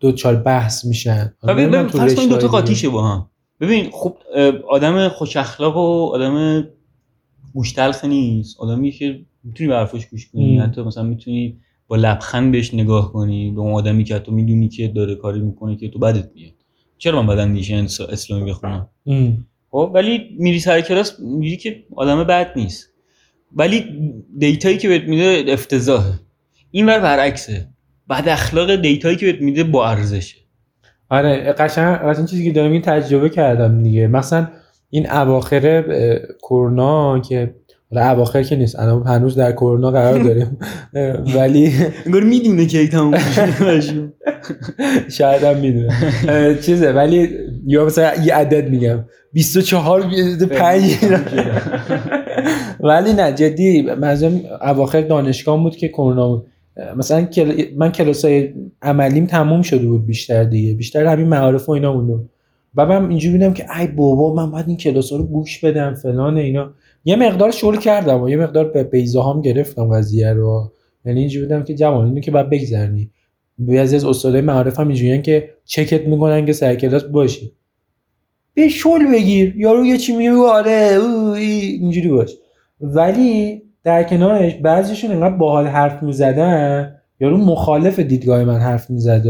[0.00, 1.32] دوچار بحث میشن.
[1.48, 3.26] ببین فرض کن دو تا قاطیشه با هم.
[3.60, 4.16] ببین خب
[4.68, 6.64] آدم خوش اخلاق و آدم
[7.54, 8.60] گوش تلخ نیست.
[8.60, 10.58] آدمی که می‌تونی به حرفش گوش کنی.
[10.58, 11.56] حتی مثلا می‌تونی
[11.88, 13.50] با لبخند بهش نگاه کنی.
[13.50, 16.52] به اون آدمی که تو می‌دونی که داره کاری می‌کنه که تو بدت میاد.
[16.98, 19.32] چرا من بدن میشه اسلامی بخونم؟ دیگه.
[19.70, 22.88] خب ولی میری سر کلاس میری که آدم بد نیست.
[23.56, 23.84] ولی
[24.38, 26.12] دیتایی که بهت میده افتضاحه.
[26.70, 27.68] این ور برعکسه.
[28.10, 30.36] بد اخلاق دیتایی که بهت میده با ارزشه.
[31.10, 34.06] آره قشنگ قشنگ چیزی که دارم این تجربه کردم دیگه.
[34.06, 34.48] مثلا
[34.90, 35.82] این اواخر
[36.42, 37.54] کرونا که
[37.96, 38.78] اواخر که نیست.
[38.78, 40.58] الان هنوز در کرونا قرار داریم.
[41.38, 41.72] ولی
[42.06, 43.14] انگار می‌دونه که تموم
[43.76, 44.12] میشه.
[45.18, 45.94] شاید هم می‌دونم
[46.62, 47.28] چیزه ولی
[47.66, 49.04] یا مثلا یه عدد میگم.
[49.32, 50.02] 24
[50.50, 50.96] 5
[52.80, 56.46] ولی نه جدی منظورم اواخر دانشگاه بود که کرونا بود.
[56.96, 57.26] مثلا.
[57.76, 60.74] من کلاسای عملیم تموم شده بود بیشتر دیگه.
[60.74, 62.24] بیشتر همین معارف و اینا مونده
[62.76, 66.36] و من اینجوری بودم که ای بابا من باید این کلاس رو گوش بدم فلان
[66.36, 66.70] اینا.
[67.08, 70.72] یه مقدار شغل کردم و یه مقدار به بیزا هم گرفتم قضیه رو.
[71.04, 73.10] یعنی اینجوری بودم که جوان اینو که باید بگذرنی.
[73.58, 77.52] بعضی از استادای معارف هم اینجوریان که چکت می‌کنن که سر کلاس باشی.
[78.54, 80.98] به شل بگیر یارو یه چی میگه آره
[81.36, 82.34] اینجوری باش.
[82.80, 86.94] ولی در کنارش بعضیشون انقدر باحال حرف می‌زدن.
[87.20, 89.24] یارو مخالف دیدگاه من حرف می‌زد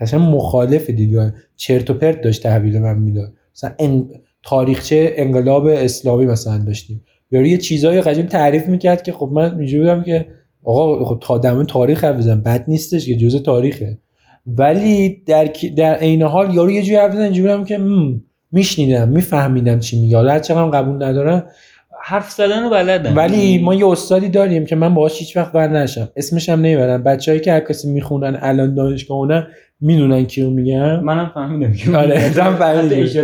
[0.00, 1.32] قشنگ مخالف دیدگاه.
[1.56, 3.32] چرت و پرت داشت تحویل من می‌داد.
[3.54, 4.04] مثلا.
[4.42, 7.04] تاریخچه انقلاب اسلامی مثلا داشتیم.
[7.30, 10.26] یارو یه چیزایی قشنگ تعریف می‌کرد که خب من اینجوری بودم که
[10.64, 13.98] آقا خب تا دم تاریخ حرف بزن بد نیستش که جزء تاریخه.
[14.46, 17.80] ولی در در عین حال یارو یه جوری حرف بزنه اینجوری بودم که
[18.52, 20.16] میشنیدم میفهمیدم چی میگه.
[20.16, 21.46] حالا هرچقدر هم قبول ندارم.
[22.02, 23.14] حرف زدن رو بلدن.
[23.14, 26.08] ولی ما یه استادی داریم که من باهاش هیچ وقت بر نشم.
[26.16, 27.02] اسمش هم نمی‌برم.
[27.02, 29.46] بچه‌ای که هر کسی می‌خونن الان دانشگاه اونن
[29.80, 32.30] می‌دونن کیو میگم منم فهمیدم که آره،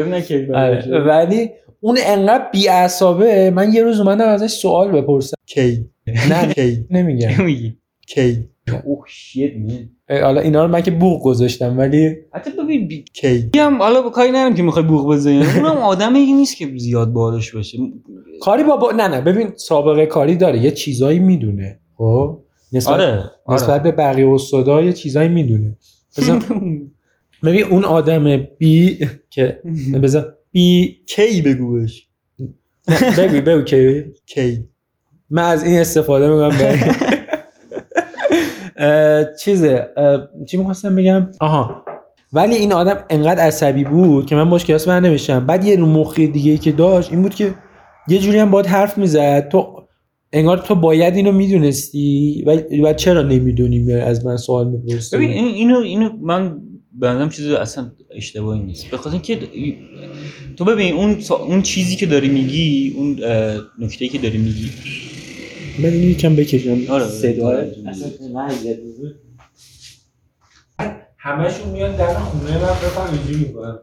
[0.15, 5.37] نکردی آره، ولی اون انقدر بی‌عصابه من یه روز اومدم ازش سوال بپرسم.
[5.47, 5.91] کی؟
[6.31, 7.45] نه کی؟ نمیگم.
[7.45, 7.77] میگی
[8.09, 8.49] کی؟
[8.85, 9.51] اوه شیت
[10.11, 13.05] حالا اینا رو من که بوق گذاشتم ولی حتی ببین بی...
[13.13, 15.37] کی؟ هم حالا با کاری نرم که می‌خوای بوق بزنی.
[15.39, 17.79] اونم آدمی نیست که زیاد بالاش باشه.
[18.41, 19.21] کاری بابا نه نه.
[19.21, 20.59] ببین سابقه کاری داره.
[20.59, 22.39] یه چیزایی می‌دونه خب؟
[22.73, 25.77] نسبت آره نسبت به بقیه استادا یه چیزایی می‌دونه.
[27.45, 29.61] ببین اون آدم بی که
[30.03, 32.09] بذار بی کی بگو بهش.
[33.19, 34.69] بگو بگو کی کی
[35.31, 36.95] من از این استفاده می‌کنم
[39.41, 39.89] چیزه
[40.49, 41.85] چی می‌خواستم بگم؟ آها.
[42.33, 45.47] ولی این آدم انقدر عصبی بود که من باش کلاس بر نمیشم.
[45.47, 47.55] بعد یه مخی دیگه که داشت این بود که
[48.09, 49.49] یه جوری هم باید حرف می‌زد.
[49.49, 49.76] تو
[50.37, 55.55] انگار تو باید اینو می‌دونستی و, و چرا نمی‌دونی از من سوال می‌پرسی ببین این-
[55.55, 56.57] اینو اینو من
[56.93, 59.39] به نظرم چیز اصلا اشتباهی نیست به خاطر اینکه
[60.57, 61.17] تو ببین اون
[61.49, 63.19] اون چیزی که داری میگی اون
[63.79, 64.71] نکته که داری میگی
[65.79, 67.05] من اینو یکم بکشم آره.
[67.45, 67.73] آره.
[67.87, 69.15] اصلا وضعیت بود.
[71.19, 73.79] همشون میان در خونه من بفهم اینجوری می‌کنن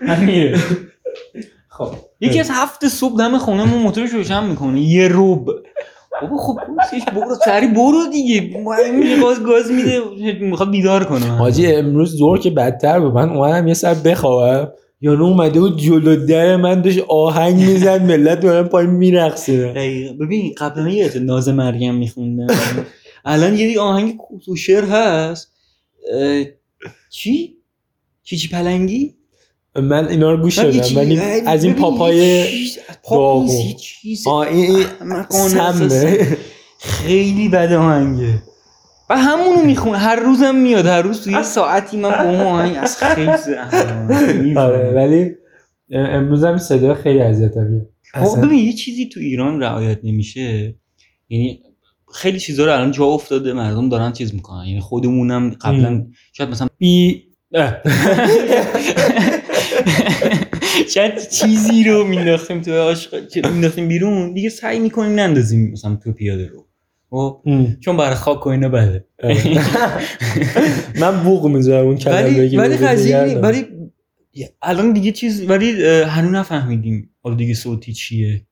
[0.00, 0.54] همینه
[1.78, 1.90] خب.
[2.20, 4.80] یکی از هفت صبح دم خونه ما موتورش روشن می‌کنه.
[4.80, 5.50] یه روب
[6.22, 8.40] بابا خب کوسش برو سری برو دیگه.
[8.94, 10.00] میگه گاز گاز میده.
[10.40, 11.26] می‌خواد بیدار کنه.
[11.26, 13.14] حاجی امروز زور که بدتر بود.
[13.14, 14.72] من اومدم یه سر بخوابم.
[15.00, 18.02] یارو اومده بود جلو در من داشت آهنگ می‌زد.
[18.02, 19.72] ملت دارن پایین میرقصه.
[19.72, 20.14] دقیقا.
[20.14, 22.46] ببین قبلا یادت ناز مریم میخوندم.
[23.24, 25.52] الان یه آهنگ کوس و شعر هست.
[27.10, 27.56] چی؟
[28.22, 29.14] چی؟ چی پلنگی؟
[29.82, 33.68] من اینا رو گوش دادم ولی از این پاپای چیز- پاپ نیست، داغو.
[33.68, 36.36] یه چیز آه این این احمقانه سمه.
[36.78, 38.42] خیلی بد آهنگه
[39.10, 42.76] و همونو می‌خونه هر روزم میاد هر روز تو یه ساعتی من با اون آهنگ
[42.80, 44.54] از خیلی.
[44.56, 45.30] آره ولی
[45.90, 50.74] امروز هم صدا خیلی اذیتم خب ببین یه چیزی تو ایران رعایت نمیشه
[51.28, 51.60] یعنی
[52.14, 56.06] خیلی چیزا رو الان جا افتاده مردم دارن چیز می‌کنن یعنی خودمونم قبلا.
[56.32, 57.22] شاید مثلا بی.
[60.94, 66.46] شاید چیزی رو مینداختیم تو عاشق مینداختیم بیرون دیگه سعی می‌کنیم نندازیم مثلا تو پیاده
[66.48, 66.66] رو.
[67.10, 67.40] خب.
[67.80, 69.04] چون برای خاک و اینا بده.
[71.00, 73.64] من بوق می‌ذارم اون کلمه ولی قضیه ولی
[74.62, 78.42] الان دیگه چیز ولی هنوز نفهمیدیم حالا دیگه صوتی چیه.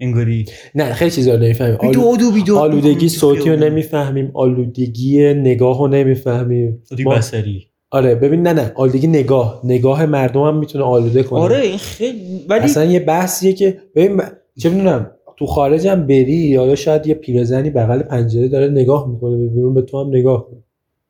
[0.00, 1.76] انگاری نه خیلی چیزا رو نمی‌فهمیم.
[1.76, 3.56] بیداد و بیداد آلودگی صوتی رو.
[3.56, 4.30] نمی‌فهمیم.
[4.34, 6.82] آلودگی نگاه رو نمی‌فهمیم.
[6.88, 7.66] صوتی ما- بصری.
[7.94, 11.40] آره ببین نه نه آلودگی نگاه نگاه مردم هم می‌تونه آلوده کنه.
[11.40, 14.22] آره این خیلی ولی اصلا یه بحثیه که ببین
[14.58, 19.36] چه می‌دونم تو خارج هم بری یا شاید یه پیرزنی بغل پنجره داره نگاه می‌کنه
[19.36, 20.62] به بیرون به تو هم نگاه کنه.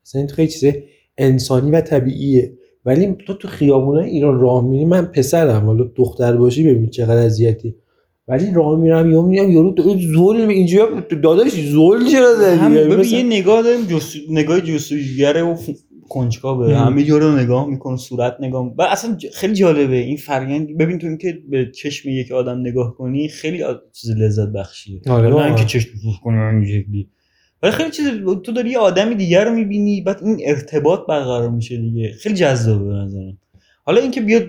[0.06, 0.72] اصلا این خیلی چیز
[1.18, 2.52] انسانی و طبیعیه.
[2.84, 7.74] ولی تو تو خیابونه ایران راه میری من پسرم حالا دختر باشی ببین چقدر اذیتی.
[8.28, 9.74] ولی راه میرم یا میرم یارو
[10.14, 10.88] ظلم اینجا
[11.22, 14.18] داداش ظلم چرا زدی؟ یعنی ببین یه نگاه داریم جستو...
[14.30, 15.56] نگاه جستجوگره و
[16.08, 16.76] کنجکاوه.
[16.76, 21.06] همه جا رو نگاه می‌کنه صورت نگاه و اصلا خیلی جالبه این فرگند ببین تو
[21.06, 25.46] اینکه به چشم یک آدم نگاه کنی خیلی چیز لذت بخشیه آره نه واقعا.
[25.46, 27.08] اینکه چشم پوش کنی شکلی
[27.62, 28.06] ولی خیلی چیز
[28.44, 32.84] تو داری یه آدم دیگر رو می‌بینی بعد این ارتباط برقرار میشه دیگه خیلی جذابه
[32.84, 33.38] به نظرم
[33.86, 34.48] حالا اینکه بیاد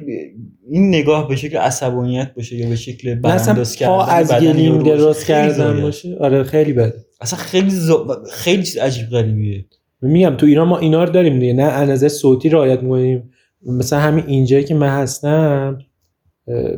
[0.71, 4.83] این نگاه به شکل عصبانیت باشه یا به شکل برانداز کردن از گلیم.
[4.83, 5.81] خیلی کردن.
[5.81, 8.23] باشه آره خیلی بده اصلا خیلی زا...
[8.31, 9.65] خیلی چیز عجیب غریبیه
[10.07, 13.29] میگم تو ایران ما اینا رو داریم دیگه نه از صوتی رعایت می‌کنیم.
[13.65, 15.79] مثلا همین اینجایی که من هستم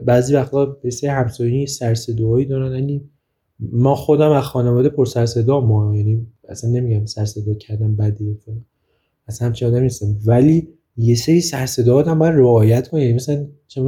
[0.06, 3.10] بعضی وقتا به سه همسایه‌ای سر صداهایی دارن یعنی
[3.60, 8.36] ما خودم از خانواده پر سر صدا ما یعنی اصلا نمیگم سر صدا کردن بدیه
[8.46, 8.66] فلان
[9.28, 10.16] اصلا همچین آدمی نیستم.
[10.26, 13.82] ولی یه سری سر صداهات هم باید رعایت کنی یعنی مثلا چه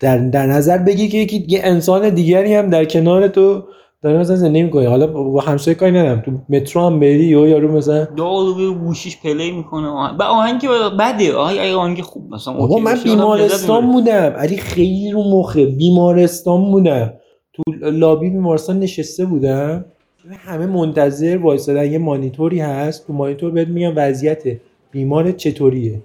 [0.00, 3.64] در, در نظر بگیری که یکی انسان دیگری هم در کنار تو
[4.04, 6.20] داره مثلا زندگی می‌کنه حالا با همسایه کاری ندارم.
[6.20, 9.88] تو مترو هم بری یا یارو مثلا داد و گوشیش play می‌کنه.
[9.88, 11.34] آهنگ و آهنگ که بده.
[11.34, 13.92] آهنگ آهنگ خوب مثلا OK من بیمارستان.
[13.92, 14.12] بودم.
[14.12, 15.66] علی خیلی رو مخه.
[15.66, 17.12] بیمارستان بودم.
[17.52, 19.84] تو لابی بیمارستان نشسته بودم.
[20.38, 21.92] همه منتظر وایسادن.
[21.92, 23.06] یه مانیتوری هست.
[23.06, 24.42] تو مانیتور بهت میگن وضعیت
[24.90, 26.02] بیمار چطوریه.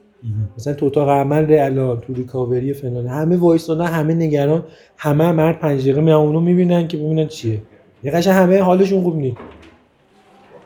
[0.57, 3.07] مثلا تو اتاق عمل الان تو ریکاوری فلان.
[3.07, 3.85] همه وایسادن.
[3.85, 4.63] همه نگران.
[4.97, 7.61] همه هم هر پنج دقیقه میان اونو می‌بینن که ببینن چیه.
[8.03, 9.37] یه همه حالشون خوب نیست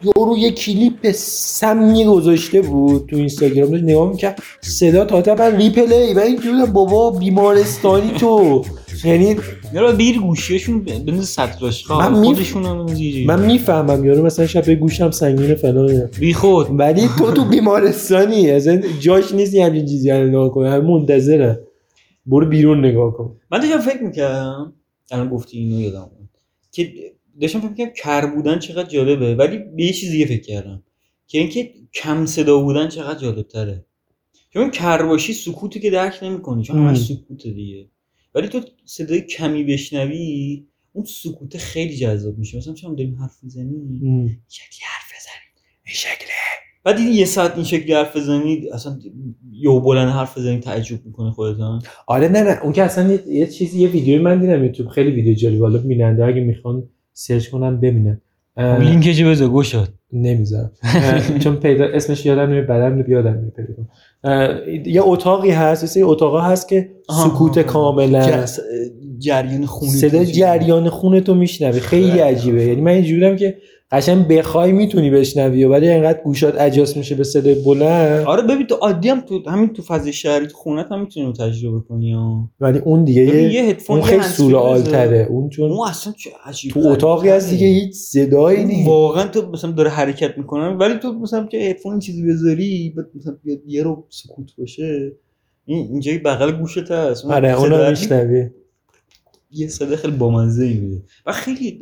[0.03, 3.69] یارو یه کلیپ سمی گذاشته بود تو اینستاگرام.
[3.71, 6.13] داشت نگاه می‌کرد صدا تا تا من replay.
[6.13, 8.65] و این بابا بیمارستانی تو.
[9.03, 9.35] یعنی
[9.73, 12.85] یارو دیر گوشیشون بنز سطراش من می‌ف- خودشون هم
[13.27, 16.79] من می‌فهمم یارو مثلا شب به گوشم سنگین فلان بی خود.
[16.79, 18.51] ولی تو تو بیمارستانی.
[18.51, 20.67] اصلا جاش نیست یه همچین چیزی رو نگاه کنی.
[20.67, 21.57] همه منتظرن
[22.25, 23.35] برو بیرون نگاه کن.
[23.51, 24.73] من داشتم فکر می‌کردم
[25.11, 26.09] الان گفتی اینو یادم
[26.71, 26.93] که
[27.41, 30.83] داشتم فکر می‌کردم کر بودن چقدر جالبه ولی به یه چیز دیگه فکر کردم
[31.27, 33.85] که اینکه کم صدا بودن چقدر جالب تره
[34.49, 36.77] چون کر باشی سکوتی که درک نمی‌کنی چون.
[36.77, 37.89] همش سکوت دیگه.
[38.35, 42.57] ولی تو صدای کمی بشنوی اون سکوت خیلی جذاب میشه.
[42.57, 44.27] مثلا چون داریم حرف می‌زنی ام.
[44.49, 45.65] شکلی حرف بزنی.
[45.85, 46.27] این شکله.
[46.83, 48.99] بعد دیدی یه ساعت این شکلی حرف بزنی اصلا
[49.51, 52.63] یه بلند حرف بزنی تعجب می‌کنه خودت ها آره نه نه.
[52.63, 54.89] اون که اصلا یه, یه چیزی یه ویدیوی من دیدم یوتیوب.
[54.89, 58.21] خیلی ویدیو جالب حالا بیننده اگه می‌خوان سرچ کنن ببینن.
[58.57, 60.71] لینکش بذار گوشات نمی‌ذارم.
[61.39, 63.89] چون پیدا اسمش یادم نمیاد بعدم یادم میاد پیدا کنم.
[64.85, 67.59] یه اتاقی هست یه سری اتاقا هست که سکوت.
[67.59, 68.45] کاملا
[69.19, 71.79] جریان خون صدا جریان خون تو میشنوی.
[71.79, 72.65] خیلی خیلی عجیبه.
[72.65, 73.57] یعنی من اینجوری بودم که
[73.91, 78.25] قشنگ بخوای می‌تونی بشنوی ولی انقدر گوشات اجاس میشه به صدای بلند.
[78.25, 81.33] آره ببین تو عادی هم تو همین تو فضای شهری تو خونت هم می‌تونی رو
[81.33, 82.49] تجربه کنی ها.
[82.59, 83.21] ولی اون دیگه
[83.53, 84.81] یه هدفون اون خیلی سورئال.
[84.81, 88.87] تره اون چون اون اصلا چه عجیب تو اتاقی هست دیگه هیچ صدایی نیست.
[88.87, 90.67] واقعا تو مثلا داره حرکت می‌کنه.
[90.69, 95.11] ولی تو مثلا که هدفون چیزی بذاری بعد مثلا بیاد یه رو سکوت باشه
[95.65, 97.25] این اینجای بغل گوشت هست.
[97.25, 98.49] اون آره اونو عجیب- میشنوی.
[99.51, 101.79] یه صدا خیلی بامزه ای بوده و خیلی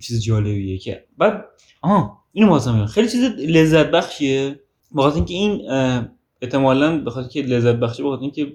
[0.00, 1.44] چیز جالبیه که بعد
[1.82, 2.86] آها اینو واسه میگم.
[2.86, 4.60] خیلی چیز لذت بخشیه.
[4.96, 5.60] بخاطر اینکه این
[6.42, 8.52] احتمالاً بخاطر که لذت بخشه بخاطر اینکه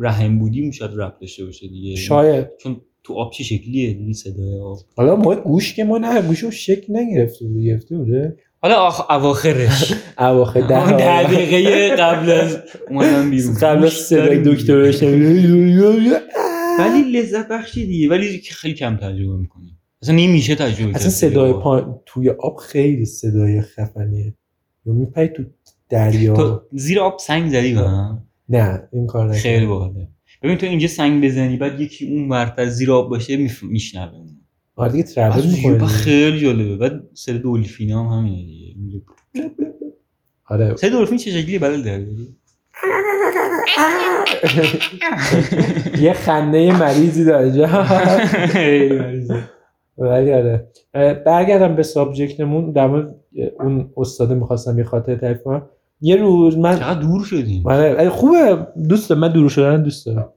[0.00, 1.96] رحم بودی شاید رب داشته باشه دیگه.
[1.96, 2.46] شاید.
[2.58, 4.78] چون تو آب چه شکلیه؟ دیدی صدای آب.
[4.96, 9.10] حالا ما گوش که ما نه گوشو شکل نگرفته بود گرفته بوده حالا آخ...
[9.10, 9.94] اواخرش.
[10.18, 11.96] اواخر ده دقیقه.
[11.96, 13.54] قبل از اومدن بیرون.
[13.62, 14.76] قبل از صدای دکتر
[16.78, 18.08] ولی لذت بخشی دیگه.
[18.08, 19.78] ولی خیلی کم تجربه می‌کنی.
[20.02, 21.52] اصلا نمیشه تجربه اصلا صدای.
[21.52, 22.02] پا...
[22.06, 24.34] توی آب خیلی صدای خفنیه.
[24.86, 25.44] یا میپری تو
[25.88, 29.38] دریا؟ تو زیر آب سنگ زدی با نه این کار نکن.
[29.38, 30.08] خیلی باحاله.
[30.42, 33.48] ببین تو اینجا سنگ بزنی بعد یکی اون ورتر زیر آب باشه.
[33.62, 34.12] میشنوه.
[34.76, 36.76] آره دیگه ترابل می‌کنه خیلی جالبه.
[36.76, 39.02] بعد سر دولفین هم همینه دیگه.
[40.44, 40.76] آره.
[40.76, 42.06] سر دولفین چه شکلی بلد داره
[46.02, 47.50] یه خنده مریضی داره
[49.98, 50.68] ولی آره
[51.26, 52.72] برگردم به سابجکتمون.
[52.72, 53.14] در مورد
[53.60, 55.62] اون استاده می‌خواستم یه خاطر تعریف کنم.
[56.00, 57.66] یه روز من چقدر دور شدیم.
[57.66, 58.58] آره، خوبه.
[58.88, 59.20] دوست دارم.
[59.20, 60.28] من دور شدن دوست دارم.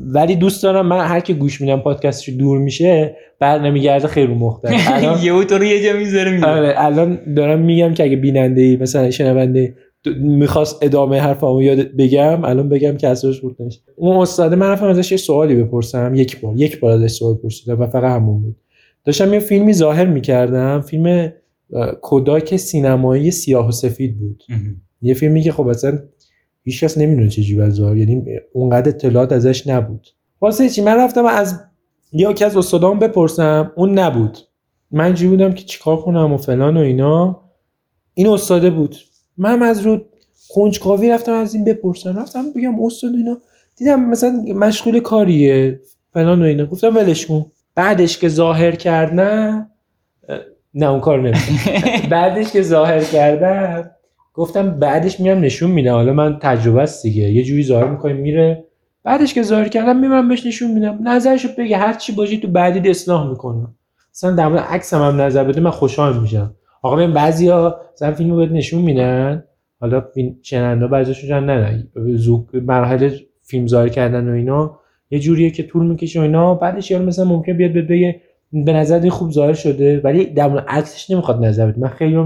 [0.00, 4.34] ولی دوست دارم من هر کی گوش میدم پادکستش دور میشه بر نمیگرده خیر و
[4.34, 8.62] مختار الان یهو تو رو یه جا می‌ذاره آره الان دارم میگم که اگه بیننده
[8.62, 9.74] ای مثلا شنونده
[10.20, 14.86] می‌خواست ادامه حرفامو یاد بگم الان بگم که اصلاش بود نشه اون استاد من رفتم
[14.86, 16.14] ازش یه سوالی بپرسم.
[16.14, 18.56] یک بار یک بار ازش سوال پرسیدم و فقط همون بود.
[19.06, 21.32] داشتم یه فیلمی ظاهر می‌کردم فیلم
[22.02, 24.42] کوداک سینمایی سیاه و سفید بود.
[25.02, 25.98] یه فیلمی که خب اصلا
[26.62, 30.06] هیچ کس نمی‌دونه چه جوری ظاهر یعنی اونقدر اطلاعات ازش نبود.
[30.40, 31.60] واسه چی؟ من رفتم از
[32.12, 34.38] یکی از استادام بپرسم اون نبود.
[34.90, 37.42] من اینجوری بودم که چیکار کنم و فلان و اینا.
[38.14, 38.96] این استاده بود.
[39.38, 40.00] من از رو
[40.48, 42.18] کنجکاوی رفتم از این بپرسم.
[42.18, 43.38] رفتم بگم استاد اینا
[43.76, 45.80] دیدم مثلا مشغول کاریه
[46.12, 46.66] فلان و اینا.
[46.66, 47.46] گفتم ولش کن.
[47.76, 49.66] بعدش که ظاهر کرد نه
[50.74, 52.10] نه اون کار نمی‌کنم.
[52.10, 53.90] بعدش که ظاهر کردم
[54.34, 55.92] گفتم بعدش میام نشون میدم.
[55.92, 57.22] حالا من تجربه است دیگه.
[57.22, 58.64] یه جوری ظاهر می‌کنیم میره.
[59.04, 60.98] بعدش که ظاهر کردم می‌برم بهش نشون میدم.
[61.02, 61.76] نظرشو بگه.
[61.76, 63.74] هر چی باشی تو بعدی اصلاح می‌کنم
[64.14, 66.54] مثلا در مورد عکسم هم نظر بده من خوشحال میشم.
[66.82, 69.44] آقا ببین بعضیا مثلا فیلمو بهت نشون میدن.
[69.80, 73.10] حالا این شننده بعضیشون جان نه زوگ مراحل
[73.42, 74.78] فیلم ظاهر کردن و اینا.
[75.10, 76.54] یه جوریه که طول می‌کشه و اینا.
[76.54, 78.20] بعدش یارو مثلا ممکن بیاد بهت بگه
[78.52, 81.80] به نظر این خوب ظاهر شده ولی در مورد عکسش نمی‌خواد نظر بده.
[81.80, 82.16] من خیلی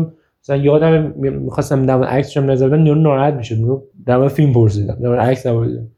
[0.42, 3.56] مثلا یادم می‌خواستم در مورد عکسش هم نظر بدم یارو ناراحت می‌شد.
[3.56, 5.88] می‌گفت در مورد فیلم پرسیدم در مورد عکس نپرسیدم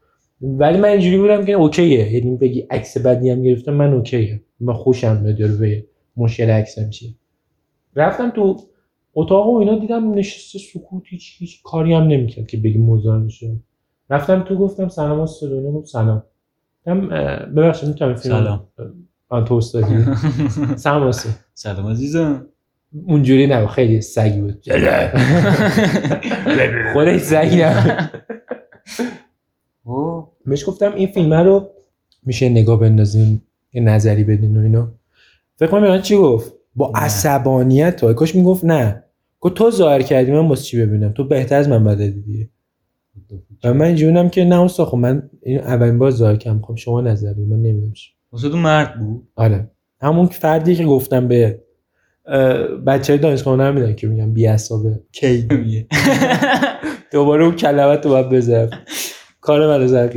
[0.43, 2.13] ولی من اینجوری بودم که اوکیه.
[2.13, 4.41] یعنی بگی عکس بدی هم گرفتم من اوکیه.
[4.61, 5.85] من خوشم میاد یارو به
[6.17, 7.11] مشکل عکسم چیه.
[7.97, 8.57] رفتم تو
[9.15, 13.57] اتاق و اینا دیدم نشسته سکوت هیچ هیچ کاری هم نمی‌کرد که بگی مزاحم شد
[14.11, 16.23] رفتم تو گفتم سلام استاد گفت سلام.
[16.87, 16.95] اه،
[17.47, 18.69] ببخشید می‌تونم فیلم سلام.
[19.29, 20.05] آن تو استادی
[20.77, 21.13] سلام
[21.55, 22.47] سلام عزیزم.
[23.07, 24.65] اونجوری نه خیلی سگی بود.
[26.93, 28.11] خودش سگی نه.
[30.47, 31.71] بهش گفتم این فیلم رو
[32.23, 33.43] میشه نگاه بندازیم
[33.73, 34.93] یه نظری بدین و اینا.
[35.57, 36.93] فکر کنم من چی گفت؟ با.
[36.95, 39.03] عصبانیت تو کاش می‌گفت نه.
[39.41, 42.49] گفت تو ظاهر کردی من واسه چی ببینم؟ تو بهتر از من بلدی دیگه.
[43.65, 46.63] و من بودم که نه استاد خب من این اولین بار ظاهر کردم.
[46.63, 47.93] خب شما نظر من نمی‌دونم.
[48.33, 49.71] استاد مرد بود؟ آره.
[50.01, 51.61] همون فردی که گفتم به
[52.87, 55.49] بچه دانشگاه هنر میدن که میگم بی عصابه کی؟
[57.13, 58.71] دوباره اون کلمت رو باید بذارم
[59.41, 60.13] کار منو زد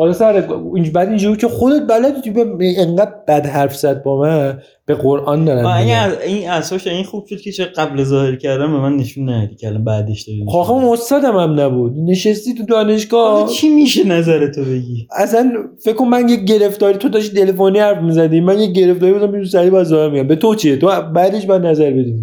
[0.00, 4.58] خلاص آره اینج- بعد اینجوری که خودت بلدی تو انقدر بد حرف زد با من.
[4.86, 8.78] به قرآن دارم این این اساس این خوب شد که چه قبل ظاهر کردم به
[8.80, 11.92] من نشون ندی که الان بعدش داری نشون خب استادم هم نبود.
[11.96, 12.64] نشستی تو.
[12.64, 13.48] دانشگاه.
[13.48, 15.52] چی میشه نظرتو بگی؟ اصلا
[15.84, 18.40] فکر کن من یه گرفتاری تو داشتی تلفنی حرف می‌زدی.
[18.40, 20.28] من یه گرفتاری بودم می‌تونم سریع باز میگم.
[20.28, 22.14] به تو چیه؟ تو بعدش من نظر بدی.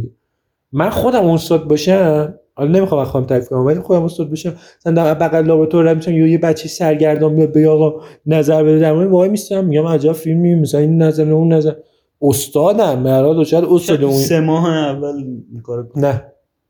[0.72, 2.34] من خودم استاد باشم.
[2.58, 6.28] حالا نمی‌خوام خودم تعریف کنم ولی خودم استاد باشم مثلا در بغل لابراتوار میشم یا
[6.28, 8.80] یه بچه سرگردان میاد به آقا نظر بده.
[8.80, 11.74] در مورد وای میستم میگم عجب فیلمی مثلا این نظر اون نظر.
[12.22, 14.18] استادم مراد شاید استاد شاید تو اون.
[14.18, 15.24] سه ماه اول
[15.64, 15.84] کنی.
[15.96, 16.24] نه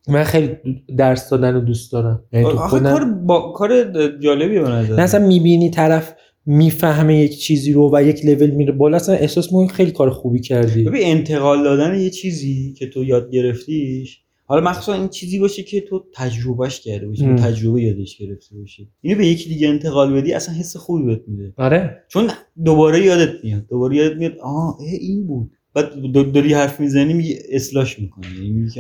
[0.08, 0.58] من خیلی
[0.98, 2.24] درس دادن رو دوست دارم.
[2.34, 3.84] یعنی تو خودم کار با کار
[4.20, 6.14] جالبیه به نظر نه اصلا می‌بینی طرف
[6.46, 10.40] می‌فهمه یک چیزی رو و یک لول میره بالا اصلا احساس می‌کنی خیلی کار خوبی
[10.40, 10.84] کردی.
[10.84, 15.82] ببین انتقال دادن یه چیزی که تو یاد گرفتیش حالا مخصوصا این چیزی باشه که
[15.82, 18.90] تو تجربهش کرده باشی تجربه یادش گرفته باشی.
[19.02, 21.54] اینو به یکی دیگه انتقال بدی اصلا حس خوبی بهت میده.
[21.58, 22.04] آره.
[22.08, 22.30] چون
[22.66, 25.52] دوباره یادت میاد دوباره یادت میاد آه اه، این بود.
[25.74, 28.26] بعد داری حرف می‌زنی میگی اصلاحش می‌کنی.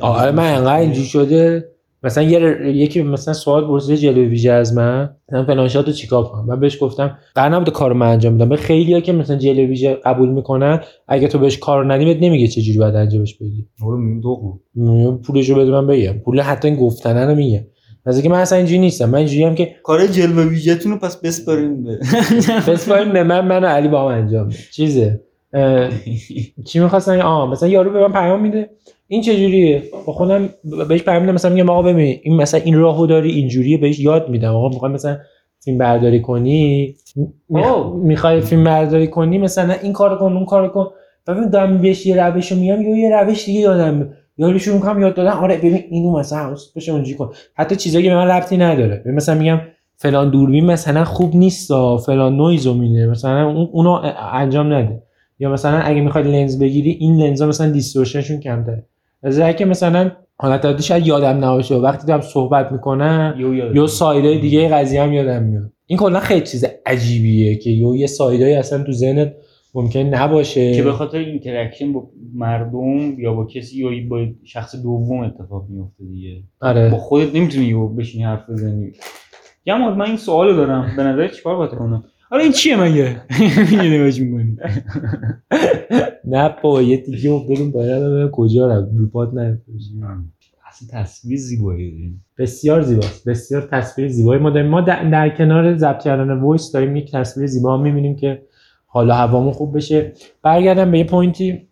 [0.01, 1.71] آره من انقدر اینجوری شده
[2.03, 5.09] مثلا یه یکی مثلا سوال پرسیده جلوی ویژه از من.
[5.29, 8.49] مثلا فلان رو چیکار کنم؟ من بهش گفتم قرار نبوده کارو من انجام بدم.
[8.49, 12.47] به خیلیا که مثلا جلوی ویژه قبول می‌کنن اگه تو بهش کار ندی بهت نمیگه
[12.47, 13.67] چه جوری باید انجامش بدی.
[14.75, 16.13] میگه پولشو بده من بگم.
[16.13, 17.67] پول حتی گفتنه رو میگه.
[18.05, 19.09] مثلا که من اصلا اینجوری نیستم.
[19.09, 21.83] من اینجوری هم که کار جلوه ویژه‌تون رو پس بسپارین.
[21.83, 21.99] به
[22.67, 25.21] بسپاریم به من من و علی با هم انجام چیزه؟
[26.65, 28.69] چی می‌خواستن؟ آه مثلا یارو به من پیام میده.
[29.07, 30.49] این چه جوریه با خودم
[30.89, 34.29] بهش پیام میدم مثلا میگم آقا ببین این مثلا این راهو داری اینجوریه بهش یاد
[34.29, 34.55] میدم.
[34.55, 35.17] آقا می‌خوای مثلا
[35.59, 36.95] فیلم برداری کنی.
[38.03, 40.87] می‌خوای فیلم برداری کنی؟ مثلا این کارو کن اون کارو کن.
[41.27, 44.09] ببین دارم بهش یه روشو میگم یا یه روش دیگه میاد.
[44.37, 45.31] یارو شروع می‌کنم یاد دادن.
[45.31, 47.29] آره ببین اینو مثلا حواست باشه اونجوری کن.
[47.55, 49.03] حتی چیزایی که به من ربطی نداره.
[49.05, 49.59] مثلا میگم
[49.95, 51.71] فلان دوربین مثلا خوب نیست
[52.05, 53.07] فلان نویزو میده.
[53.07, 54.01] مثلا اون- اونو
[54.33, 55.01] انجام نده.
[55.39, 58.83] یا مثلا اگه می‌خوای لنز بگیری این لنزا مثلا distortion شون کمتره.
[59.23, 63.87] از که مثلا حالت عادی شاید یادم نباشه وقتی دارم صحبت می‌کنم یو یاد یا
[63.87, 65.71] side های دیگه قضیه هم یادم میاد.
[65.85, 69.33] این کلا خیلی چیز عجیبیه که یو یه side هایی اصلا تو ذهنت
[69.73, 70.75] ممکن نباشه.
[70.75, 76.03] که به خاطر interaction با مردم یا با کسی یا با شخص دوم اتفاق میفته
[76.03, 76.43] دیگه.
[76.61, 78.91] با آره خودت نمی‌تونی یهو بشینی حرف بزنی.
[79.65, 80.93] جمال من این سوالو دارم.
[80.97, 83.21] به نظر چیکار باید کنم؟ حالا این چیه مگه؟
[83.71, 84.57] یه نگاهش می‌کنی
[86.25, 88.89] نه با یه تیکه افتادیم باید کجا رفت.
[88.97, 89.61] روپات نه.
[90.67, 92.25] اصلا تصویر زیبایی داریم.
[92.37, 93.29] بسیار زیباست.
[93.29, 94.41] بسیار تصویر زیبایی.
[94.41, 98.41] ما داریم ما در, کنار ضبط کردن voice داریم یک تصویر زیبا می‌بینیم که
[98.85, 100.13] حالا هوامون خوب بشه.
[100.43, 101.67] برگردم به یه point ی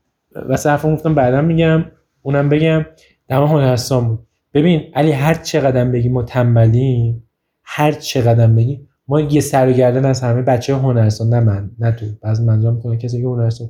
[0.50, 1.86] و صرفم گفتم بعدا میگم
[2.22, 2.86] اونم بگم.
[3.28, 4.20] در هنرستان بود
[4.54, 7.24] ببین علی هر چقدر بگی ما تنبلیم
[7.64, 11.92] هر چقدر بگی ما یه سر و گردن از همه بچه هنرستان نه من نه
[11.92, 12.06] تو.
[12.22, 13.70] بعضی منظورم می‌کنه کسی که هنرستان.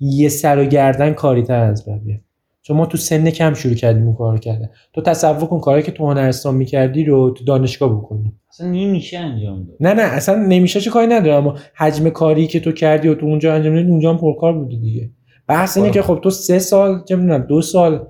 [0.00, 2.22] یه سر و گردن کاری تر از بقیه.
[2.62, 5.92] چون ما تو سن کم شروع کردیم اون کار کرده تو تصور کن کاری که
[5.92, 8.32] تو هنرستان می‌کردی رو تو دانشگاه بکنی.
[8.50, 9.76] اصلا نمیشه انجام داد.
[9.80, 11.34] نه نه اصلا نمیشه چه کاری نداره.
[11.34, 14.78] اما حجم کاری که تو کردی و تو اونجا انجام دادی اونجا هم پرکار بودی
[14.78, 15.10] دیگه.
[15.48, 18.06] بحث اینه که خب تو سه سال چه می‌دونم دو سال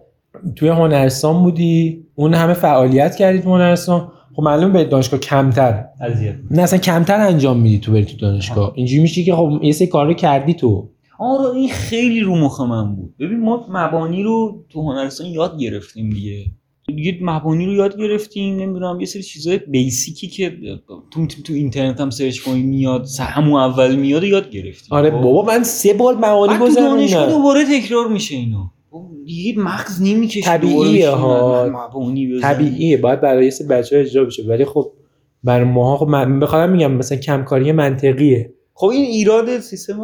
[0.57, 2.07] توی هنرستان بودی.
[2.15, 4.09] اون همه فعالیت کردی تو هنرستان.
[4.37, 5.85] خب معلوم به دانشگاه کمتر.
[6.01, 8.73] اذیت نه اصلا کمتر انجام میدی تو بری تو دانشگاه.
[8.75, 10.89] اینجوری میشه که خب یه سری کار رو کردی تو.
[11.19, 13.15] آره این خیلی رو مخ من بود.
[13.21, 16.45] ببین ما مبانی رو تو هنرستان یاد گرفتیم دیگه.
[16.87, 20.59] دیگه مبانی رو یاد گرفتیم نمی‌دونم یه سری چیزای بیسیکی که
[21.11, 24.89] تو تو اینترنت هم سرچ کنی میاد همون اول میاد یاد گرفتیم.
[24.91, 27.27] آره خب؟ بابا من سه بار مبانی گذروندم.
[27.27, 28.76] دوباره تکرار میشه اینا خب
[29.25, 31.71] دیگه مغز نمی‌کشه طبیعیه ها.
[32.43, 32.97] طبیعیه.
[32.97, 34.43] باید برای یه سری بچه‌ها اجرا بشه.
[34.49, 34.93] ولی خب
[35.45, 38.53] برای ماها خب من بخوام میگم مثلا کمکاری منطقیه.
[38.75, 40.01] خب این ایراد سیستم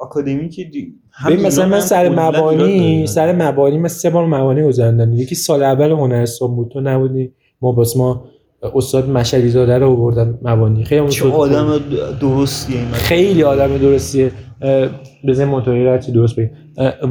[0.00, 0.94] آکادمیک دی...
[1.12, 3.06] هم ببین مثلا من سر مبانی.
[3.06, 5.12] سر مبانی من سه بار مبانی گذروندم.
[5.12, 6.68] یکی سال اول هنرستان بود.
[6.68, 7.32] تو نبودی.
[7.62, 8.24] ما باز ما
[8.74, 10.84] استاد مشعلی زاده رو آوردن مبانی.
[10.84, 11.28] خیلی چه.
[11.28, 11.80] آدم
[12.20, 14.32] درستیه این خیلی آدم درستیه.
[15.28, 16.50] بزن موتوری رو درست بگیم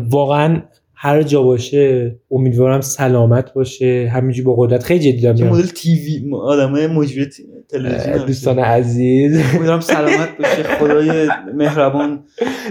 [0.10, 0.62] واقعا
[1.02, 4.12] هر جا باشه امیدوارم سلامت باشه.
[4.14, 4.84] همینجوری با قدرت.
[4.84, 5.50] خیلی جدی دارم.
[5.50, 7.28] مدل تیوی آدمای مجری
[7.70, 9.42] تلویزیون دوستان عزیز.
[9.56, 10.64] امیدوارم سلامت باشه.
[10.64, 12.24] خدای مهربان.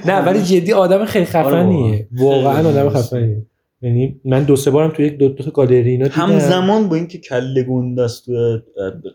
[0.06, 2.08] نه ولی جدی آدم خیلی آره خفنیه.
[2.12, 2.68] واقعا.
[2.68, 2.88] آدم.
[2.88, 3.46] خفنیه.
[3.82, 6.22] یعنی من دو سه بارم تو یک دو, دو تا گالری اینا دیدم.
[6.22, 8.60] همزمان با اینکه کله گنده است تو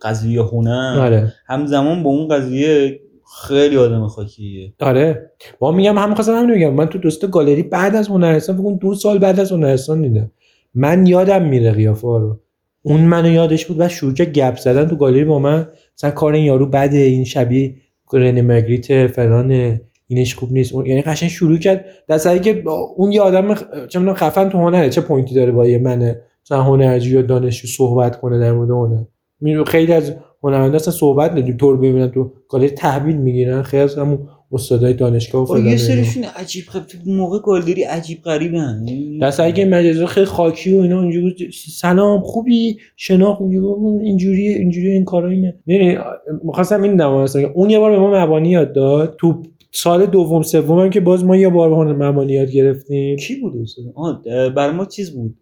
[0.02, 1.34] قضیه هنر آره.
[1.48, 3.00] همزمان با اون قضیه
[3.42, 4.74] خیلی آدم خاکیه.
[4.80, 5.32] آره.
[5.60, 8.94] با میگم هم خواستم همین میگم من تو دوست گالری بعد از هنرستان فکر دو
[8.96, 10.32] سال بعد از هنرستان دیدم.
[10.74, 12.40] من یادم میره قیافه رو.
[12.82, 15.68] اون منو یادش بود و شروع کرد گپ زدن تو گالری با من.
[15.98, 17.76] مثلا کار این یارو بده این شبیه
[18.14, 20.74] رنه مگریت فلان اینش خوب نیست.
[20.74, 21.86] اون یعنی قشنگ شروع کرد.
[22.08, 22.64] در صورتی که
[22.96, 23.56] اون یه آدم.
[23.88, 24.90] چه می‌دونم خفن تو هنره.
[24.90, 26.16] چه پوینتی داره با یه من
[26.46, 29.64] مثلا هنرجو یا دانشجو صحبت کنه در مورد هنر.
[29.64, 30.14] خیلی از
[30.44, 33.62] هنرمندا اصلا صحبت نمی‌کنن طور ببینن تو گالری تحویل می‌گیرن.
[33.62, 34.20] خیلی از همون
[34.52, 35.78] استادای دانشگاه و آه، فلان یه.
[35.78, 38.86] سریشون عجیب غریب تو موقع گالری عجیب غریبن
[39.22, 44.48] در صورتی که مجازا خیلی خاکی و اینا اینجوری بود، سلام خوبی؟ شناخت اینجوری اینجوری
[44.48, 45.56] اینجوری این کارا اینه.
[45.68, 46.00] نه
[46.44, 49.16] می‌خواستم این نمایش کنم اون یه بار به ما مبانی یاد داد.
[49.20, 53.18] تو سال دوم سومم که باز ما یه بار هنر مبانی یاد گرفتیم.
[53.18, 55.36] کی بود استاد آه اه، بر ما چیز بود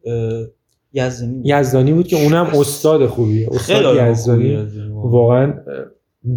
[0.93, 1.45] یزدانی بود.
[1.45, 3.49] یزدانی بود که اونم استاد خوبیه.
[3.51, 4.49] استاد یزدانی.
[4.49, 5.53] یزدانی، واقعا.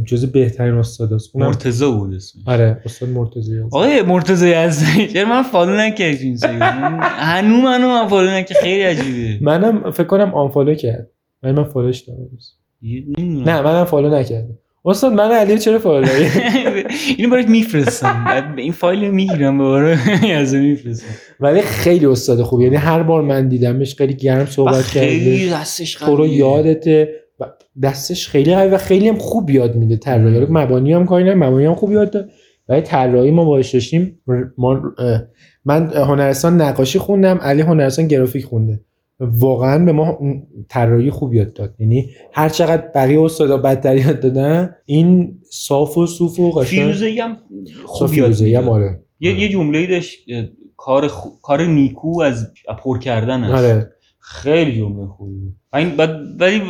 [0.04, 1.30] جز بهترین استاداست.
[1.32, 2.42] اونم مرتضی بود اسمش.
[2.46, 5.08] آره استاد مرتضی آقای مرتضی یزدانی.
[5.08, 9.44] چرا من follow نکردی تو اینستاگرام هنو منو من follow نکرد خیلی عجیبه.
[9.44, 11.10] منم فکر کنم unfollow کرد.
[11.42, 12.28] ولی من follow ش دارم
[12.82, 13.42] نمی‌دونم.
[13.48, 14.58] نه منم follow نکردم.
[14.86, 16.26] استاد من علی چرا داری
[17.18, 18.54] اینو برات میفرستم.
[18.58, 21.06] این فایل رو می‌گیرم دوباره یزدانی میفرستم.
[21.40, 22.60] ولی خیلی استاد خوب.
[22.60, 25.60] یعنی هر بار من دیدمش خیلی گرم صحبت خیلی کرده.
[25.60, 26.26] دستش تو رو.
[26.26, 27.08] یادته.
[27.82, 29.96] دستش خیلی قوی و خیلی هم خوب یاد میده.
[29.96, 30.46] طراحی رو.
[30.50, 32.30] مبانی هم کاری نه مبانی هم خوب یاد داد
[32.68, 34.20] ولی طراحی ما باش داشتیم.
[35.64, 37.38] من هنرستان نقاشی خوندم.
[37.42, 38.80] علی هنرستان گرافیک خونده.
[39.20, 40.18] واقعا به ما
[40.68, 41.74] طراحی خوب یاد داد.
[41.78, 47.20] یعنی هر چقدر بقیه استادا بدتر یاد دادن این صاف و صوف و قشنگ فیروزه‌ای
[47.20, 47.36] هم
[47.84, 48.68] خوب یاد هم.
[48.68, 49.00] آره.
[49.20, 50.18] یه یه جمله داشت
[50.76, 51.28] کار خو...
[51.42, 52.52] کار نیکو از
[52.84, 53.93] پر کردن است آره.
[54.26, 55.56] خیلی جمله خوبی بود.
[55.74, 56.10] این بعد
[56.40, 56.60] ولی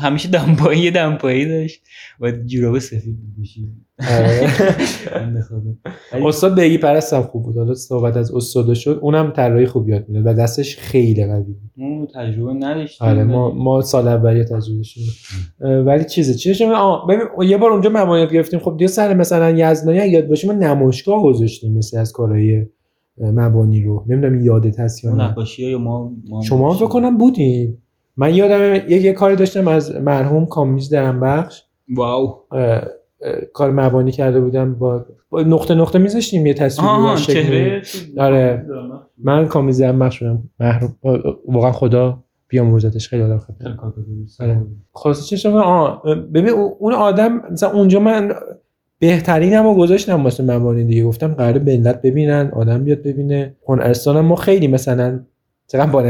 [0.00, 1.82] همیشه دمپایی یه دمپایی داشت.
[2.20, 3.68] و جوراب سفید بپوشید
[4.10, 4.50] آره.
[6.26, 7.56] استاد بگی پرستم خوب بود.
[7.56, 8.98] حالا صحبت از استادا شد.
[9.02, 11.70] اونم طراحی خوب یاد می‌داد و دستش خیلی قوی بود.
[11.76, 13.08] ما تجربه نداشتیم.
[13.08, 14.82] آره ما ما سال اولی تجربه
[15.60, 16.62] اه، ولی چیزه چیزش
[17.08, 18.60] ببین یه بار اونجا ممانعت گرفتیم.
[18.60, 22.66] خب دیگه سر مثلا یزدانی یاد باشه ما نمایشگاه گذاشتیم مثل از کارهای
[23.18, 24.04] مبانی رو.
[24.08, 25.24] نمی‌دونم یادت هست یا نه.
[25.24, 27.78] نقاشی یا ما, ما شما هم فکر کنم بودین.
[28.16, 31.62] من یادم یه, کاری داشتم از مرحوم کامیز درم بخش
[31.96, 32.34] واو
[33.52, 34.74] کار مبانی کرده بودم.
[34.74, 37.16] با, با نقطه نقطه میذاشتیم یه تصویری آها.
[37.16, 37.82] چهره؟
[38.18, 38.66] آره.
[39.18, 40.96] من کامیز درم بخش شدم محروم
[41.48, 44.66] واقعا خدا بیامرزتش خیلی آدم خیلی آره.
[45.28, 45.90] چه شما
[46.34, 46.48] ببین
[46.78, 48.32] اون آدم مثلا اونجا من
[49.04, 51.04] بهترین هم گذاشتم واسه مبانی دیگه.
[51.04, 53.56] گفتم قرار ملت ببینن آدم بیاد ببینه.
[53.68, 55.20] هنرستان ما خیلی مثلا
[55.66, 56.00] چقدر با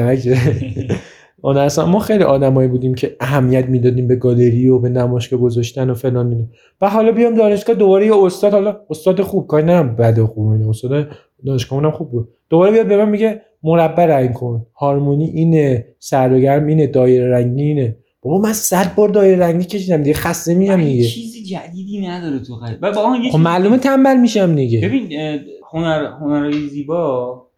[1.45, 5.95] هنرستان ما خیلی آدمایی بودیم که اهمیت می‌دادیم به گالری و به نمایشگاه گذاشتن و
[5.95, 6.45] فلان اینو
[6.81, 10.49] و حالا بیام دانشگاه دوباره یه استاد حالا استاد خوب کاری نم بد و خوب
[10.49, 11.09] اینه استاد
[11.47, 12.29] دانشگاه خوب بود.
[12.51, 14.67] دوباره بیاد به من میگه مربع رنگ کن.
[14.75, 17.97] هارمونی اینه سر اینه دایره رنگی اینه.
[18.25, 21.09] بابا من صد بار دایره رنگی کشیدم دیگه خسته میام دیگه.
[21.09, 24.89] چیزی جدیدی نداره تو خیلی و با خب معلومه تنبل میشم دیگه.
[24.89, 25.13] ببین
[25.73, 27.49] هنر هنرهای زیبا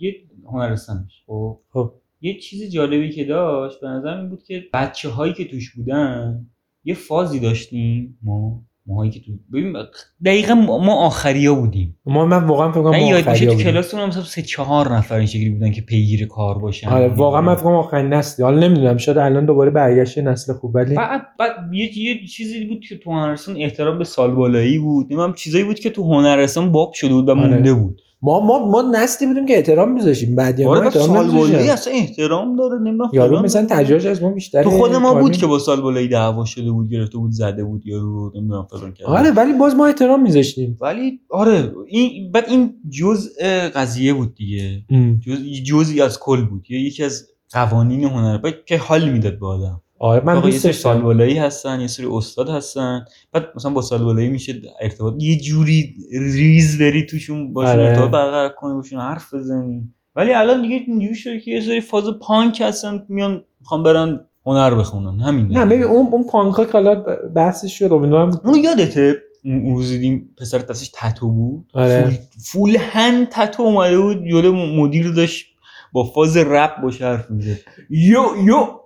[0.00, 0.14] یه
[0.52, 1.22] هنرستانش.
[1.26, 1.92] خب؟ خب.
[2.20, 6.46] یه چیز جالبی که داشت به نظر این بود که بچه هایی که توش بودن
[6.84, 8.62] یه فازی داشتیم ما.
[8.86, 9.76] ماهایی که تو ببین
[10.24, 11.98] دقیقا ما آخریا بودیم.
[12.06, 15.70] ما من واقعا فکر کنم آخریا تو کلاسمون مثلا سه چهار نفر این شکلی بودن
[15.70, 16.88] که پیگیر کار باشن.
[16.88, 20.74] آره واقعا من فکر کنم آخرین نسل حالا نمی‌دونم شاید الان دوباره برگشت نسل خوب
[20.74, 25.06] ولی بعد بعد یه, یه چیزی بود که تو هنرستان احترام به سال بالایی بود.
[25.06, 27.40] نمی‌دونم چیزایی بود که تو هنرستان باب شده بود و آره.
[27.40, 28.02] مونده بود.
[28.22, 30.36] ما ما ما نسلی بودیم که احترام میذاشیم.
[30.36, 34.62] بعد یا آره سال بالایی اصلا احترام داره نمی‌دونم یارو مثلا تجربه از ما بیشتر
[34.62, 37.86] تو خود ما بود که با سال بالایی دعوا شده بود گرفته بود زده بود
[37.86, 40.78] یارو رو نمی‌دونم فلان کرد آره ولی باز ما احترام میذاشتیم.
[40.80, 44.82] ولی آره این بعد این جزء قضیه بود دیگه.
[45.26, 46.70] جزء جزئی از کل بود.
[46.70, 49.80] یا یکی از قوانین هنر که حال می‌داد به آدم.
[50.02, 50.82] آره من دوست داشتم.
[50.82, 53.04] سالبالایی هستن یه سری استاد هستن.
[53.32, 57.82] بعد مثلا با سالبالایی میشه ارتباط یه جوری ریز بری توشون باشون آره.
[57.82, 59.88] ارتباط برقرار کنی باشون حرف بزنی.
[60.16, 64.74] ولی الان دیگه اینجوری شده که یه سری فاز پانک هستن میان می‌خوام برن هنر
[64.74, 65.20] بخونن.
[65.20, 66.94] همین نه ببین اون اون پانک ها که حالا
[67.34, 71.70] بحثش شد اون یادته؟ اون روز دیدیم پسر دستش تتو بود.
[71.74, 72.02] آره.
[72.02, 75.46] فول, فول هند تتو اومده بود جلو مدیر داشت
[75.92, 77.58] با فاز رپ باشه حرف می‌زد.
[77.90, 78.81] یو یو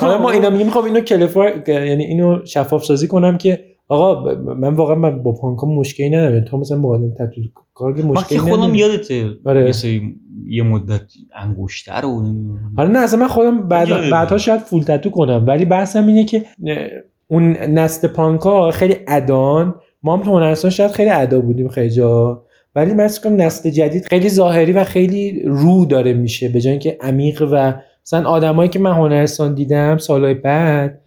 [0.00, 4.74] حالا ما اینا میگیم خب اینو کلیفر یعنی اینو شفاف سازی کنم که آقا من
[4.74, 6.44] واقعا من با پانکام مشکلی ندارم.
[6.44, 7.40] تو مثلا با آدم تتو
[7.74, 9.72] کار مشکلی ندارم خودم یادته آره.
[10.46, 11.02] یه مدت
[11.34, 12.22] انگشتر رو
[12.76, 15.44] حالا نه اصلا من خودم بعد بعدها شاید فول تتو کنم.
[15.46, 16.44] ولی بحثم اینه که
[17.28, 19.74] اون نسل پانکا خیلی ادان.
[20.02, 22.42] ما هم تو هنرستان شاید خیلی ادا بودیم خیلی جا.
[22.74, 26.48] ولی من نسل جدید خیلی ظاهری و خیلی رو داره میشه.
[26.48, 27.74] به جای اینکه عمیق و
[28.06, 31.00] مثلا آدمایی که من هنرستان دیدم سالهای بعد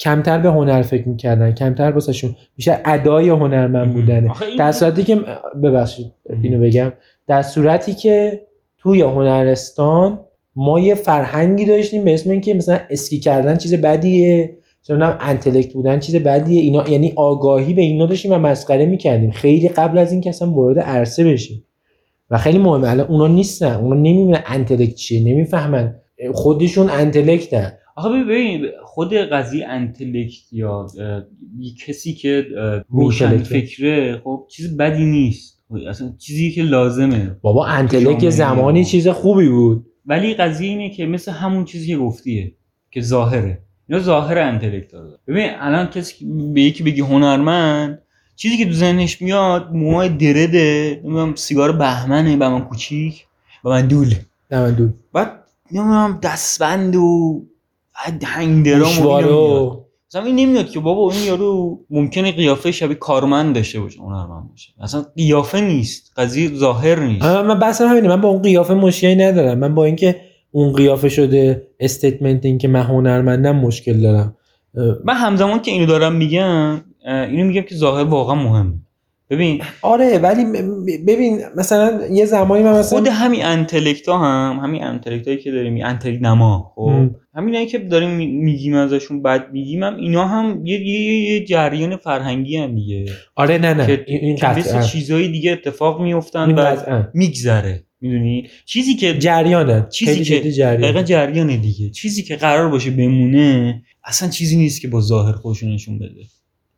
[0.00, 4.30] کمتر به هنر فکر می‌کردن کمتر واسهشون میشه ادای هنرمند بودنه.
[4.58, 5.20] در صورتی که
[5.62, 6.92] ببخشید اینو بگم
[7.26, 8.40] در صورتی که
[8.78, 10.20] توی هنرستان
[10.56, 15.98] ما یه فرهنگی داشتیم به اسم اینکه مثلا اسکی کردن چیز بدیه چون انتلکت بودن
[15.98, 19.30] چیز بدیه اینا یعنی آگاهی به اینا داشتیم و مسخره می‌کردیم.
[19.30, 21.64] خیلی قبل از اینکه اصلا وارد عرصه بشیم.
[22.30, 22.90] و خیلی مهمه.
[22.90, 23.74] الان اونا نیستن.
[23.74, 25.94] اونا نمی‌دونن انتلکت چیه نمی‌فهمن.
[26.32, 27.72] خودشون انتلکتن.
[27.96, 30.86] آخه ببین خود قضیه انتلکت یا
[31.86, 32.46] کسی که
[32.88, 35.62] روشن فکره خب چیز بدی نیست.
[35.88, 37.36] اصلا چیزی که لازمه.
[37.42, 39.86] بابا انتلکت زمانی چیز خوبی بود.
[40.06, 42.52] ولی قضیه اینه که مثل همون چیزی که گفتیه
[42.90, 43.58] که ظاهره.
[43.88, 45.18] اینا ظاهر انتلکت داره.
[45.28, 48.02] ببین الان کسی به یکی بگی هنرمند
[48.36, 53.26] چیزی که تو ذهنش میاد موهای درده نمی‌دونم سیگار بهمنه به من کوچیک
[53.64, 54.14] به من دول.
[54.48, 54.90] به من دول.
[55.12, 57.42] بعد نمی‌دونم دستبند و
[58.22, 63.80] hang drum و مثلا این نمیاد که بابا این یارو ممکنه قیافه شبیه کارمند داشته
[63.80, 64.00] باشه.
[64.00, 64.72] هنرمند باشه.
[64.80, 66.12] اصلا قیافه نیست.
[66.16, 67.24] قضیه ظاهر نیست.
[67.24, 68.08] من بحثم همینه.
[68.08, 69.58] من با اون قیافه مشکلی ندارم.
[69.58, 74.36] من با اینکه اون قیافه شده statement این که من هنرمندم مشکل دارم.
[75.04, 78.74] من همزمان که اینو دارم میگم اینو میگم که ظاهر واقعا مهمه.
[79.30, 80.44] ببین آره ولی
[81.06, 85.50] ببین مثلا یه زمانی من مثلا خود همین انتلکت ها هم همین انتلکت هایی که
[85.50, 88.10] داریم انتلکت نما خب؟ همین که داریم
[88.44, 93.04] میگیم ازشون بعد میگیم هم اینا هم یه, یه, یه جریان فرهنگی هم دیگه.
[93.34, 99.18] آره نه نه که این مثل چیزهای دیگه اتفاق میفتن و میگذره می‌دونی؟ چیزی که
[99.18, 101.04] جریانه چیزی که جریان.
[101.04, 101.56] جریانه.
[101.56, 101.90] دیگه.
[101.90, 106.24] چیزی که قرار باشه بمونه اصلا چیزی نیست که با ظاهر خودشون نشون بده.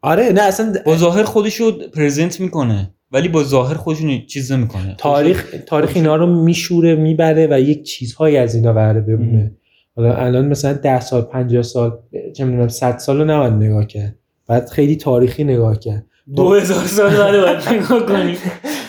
[0.07, 4.95] آره نه اصلا با ظاهر خودش رو پرزنت می‌کنه ولی با ظاهر خودشون چیز نمی‌کنه.
[4.99, 9.53] تاریخ تاریخ اینا رو میشوره می‌بره و یک چیزهایی از اینا قراره بمونه.
[9.97, 11.99] حالا الان مثلا 10 سال 50 سال
[12.37, 14.17] چه می‌دونم 100 سال رو نباید نگاه کرد.
[14.47, 16.07] بعد خیلی تاریخی نگاه کرد.
[16.37, 18.37] 2000 سال بعد باید نگاه کنی.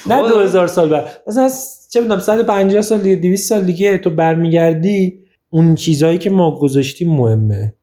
[0.09, 1.05] نه 2000 سال بعد.
[1.27, 1.49] مثلا
[1.91, 7.09] چه می‌دونم 150 سال دیگه 200 سال دیگه تو برمیگردی اون چیزهایی که ما گذاشتیم
[7.09, 7.73] مهمه.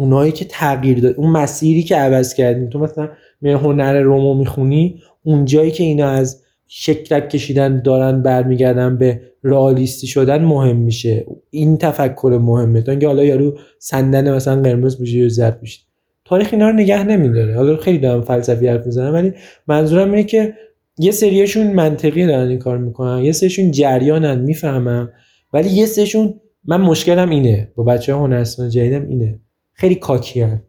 [0.00, 2.68] اونایی که تغییر داد اون مسیری که عوض کردیم.
[2.68, 3.08] تو مثلا
[3.40, 10.06] می هنر رومو می‌خونی اون جایی که اینا از شکلک کشیدن دارن برمیگردن به رئالیستی
[10.06, 11.26] شدن مهم میشه.
[11.50, 12.82] این تفکر مهمه.
[12.82, 15.80] تا اینکه حالا یارو سندن مثلا قرمز بشه یا زرد بشه
[16.24, 17.56] تاریخ اینا رو نگه نمیداره.
[17.56, 19.32] حالا خیلی دارم فلسفی حرف می‌زنم ولی
[19.68, 20.54] منظورم اینه که
[20.98, 23.24] یه سریاشون منطقی دارن این کار می‌کنن.
[23.24, 25.12] یه سریشون جریانن می‌فهمم
[25.52, 26.34] ولی یه سریشون
[26.64, 27.72] من مشکلم اینه.
[27.76, 29.40] با بچه هنرستان جدیدم اینه.
[29.80, 30.62] خیلی کاکی هن.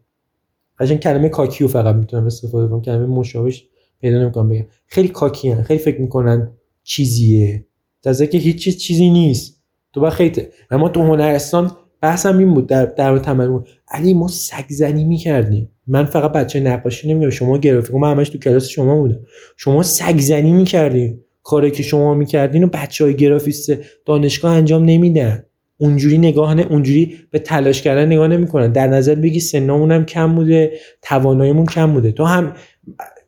[0.78, 2.82] قشنگ کلمه کاکیو فقط می‌تونم استفاده کنم.
[2.82, 3.64] کلمه مشابهش
[4.00, 4.66] پیدا نمی‌کنم بگم.
[4.86, 5.62] خیلی کاکی هن.
[5.62, 6.52] خیلی فکر می‌کنن
[6.82, 7.66] چیزیه.
[8.02, 9.62] در که هیچ چیز چیزی نیست.
[9.92, 13.64] تو با خیلی اما تو هنرستان بحثم این بود در در تمرین.
[13.88, 15.68] علی ما سگزنی می‌کردیم.
[15.86, 19.20] من فقط بچه نقاشی نمیگم شما گرافیک من همش تو کلاس شما بودم
[19.56, 21.24] شما سگزنی می‌کردیم.
[21.42, 23.72] کاری که شما می‌کردین و بچه های گرافیست
[24.06, 25.44] دانشگاه انجام نمیدن.
[25.82, 28.72] اونجوری نگاه نه اونجوری به تلاش کردن نگاه نمی‌کنن.
[28.72, 30.72] در نظر بگی سنمون هم کم بوده
[31.02, 32.12] تواناییمون کم بوده.
[32.12, 32.52] تو هم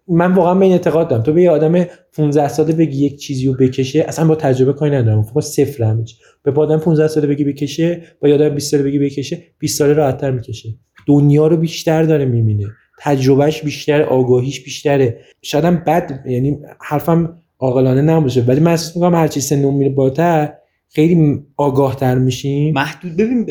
[0.09, 1.23] من واقعا به این اعتقاد دارم.
[1.23, 4.97] تو به یه آدم 15 ساله بگی یک چیزی رو بکشه اصلا با تجربه کاری
[4.97, 5.23] ندارم.
[5.23, 6.05] فقط صفر همه
[6.43, 9.93] به آدم 15 ساله بگی بکشه با یه آدم 20 ساله بگی بکشه 20 ساله
[9.93, 10.69] راحت‌تر می‌کشه.
[11.07, 12.67] دنیا رو بیشتر داره می‌بینه.
[13.01, 15.19] تجربهش بیشتر آگاهیش بیشتره.
[15.43, 20.53] شاید هم بد یعنی حرفم عاقلانه نباشه ولی من می‌کنم هر چی سنمون میره بالاتر
[20.95, 22.75] خیلی آگاه تر میشیم.
[22.75, 23.47] محدود ببین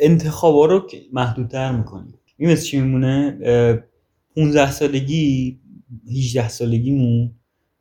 [0.00, 2.14] انتخابا رو محدودتر می‌کنیم.
[2.36, 3.38] این مثل چی میمونه؟
[4.36, 5.58] 15 سالگی
[6.16, 7.30] 18 سالگیمون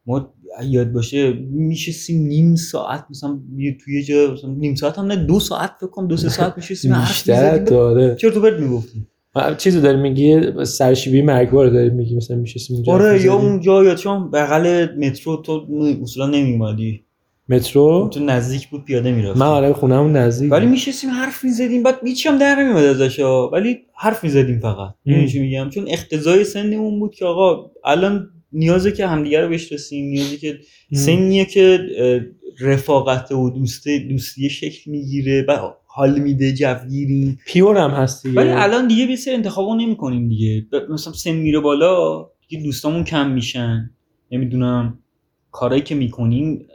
[0.05, 0.33] ما
[0.63, 3.39] یاد باشه میشستیم نیم ساعت مثلا
[3.83, 6.95] توی جا مثلا نیم ساعت هم نه دو ساعت فکر کنم دو سه ساعت میشستیم
[7.07, 8.15] بیشتر داره.
[8.15, 9.07] چرا تو برد می‌گفتیم.
[9.57, 14.31] چیزو داری میگی سرشیبی مرگبار داری میگی مثلا میشستیم اونجا آره یا اونجا یا چون
[14.31, 15.67] بغل مترو تو
[16.01, 17.05] اصولا نمیومدی
[17.49, 21.95] مترو؟ تو نزدیک بود پیاده می‌رفت من آره خونهمون نزدیک ولی میشستیم حرف می‌زدیم بعد
[22.03, 23.19] هیچ هم در نمیومد ازش
[23.53, 24.93] ولی حرف می‌زدیم فقط.
[25.31, 30.37] چی میگم؟ چون اقتضای سنمون بود که آقا الان نیازه که همدیگه رو بشناسیم نیازه
[30.37, 30.59] که
[30.93, 31.79] سنیه که
[32.59, 37.37] رفاقت و دوستی دوستی شکل می‌گیره و حال میده جوگیری.
[37.45, 38.37] پیور هم هست دیگه.
[38.37, 40.65] ولی الان دیگه به سر انتخابو نمی‌کنیم دیگه.
[40.89, 43.91] مثلا سن میره بالا دیگه دوستامون کم میشن.
[44.31, 44.99] نمی‌دونم
[45.51, 46.67] کارایی که می‌کنیم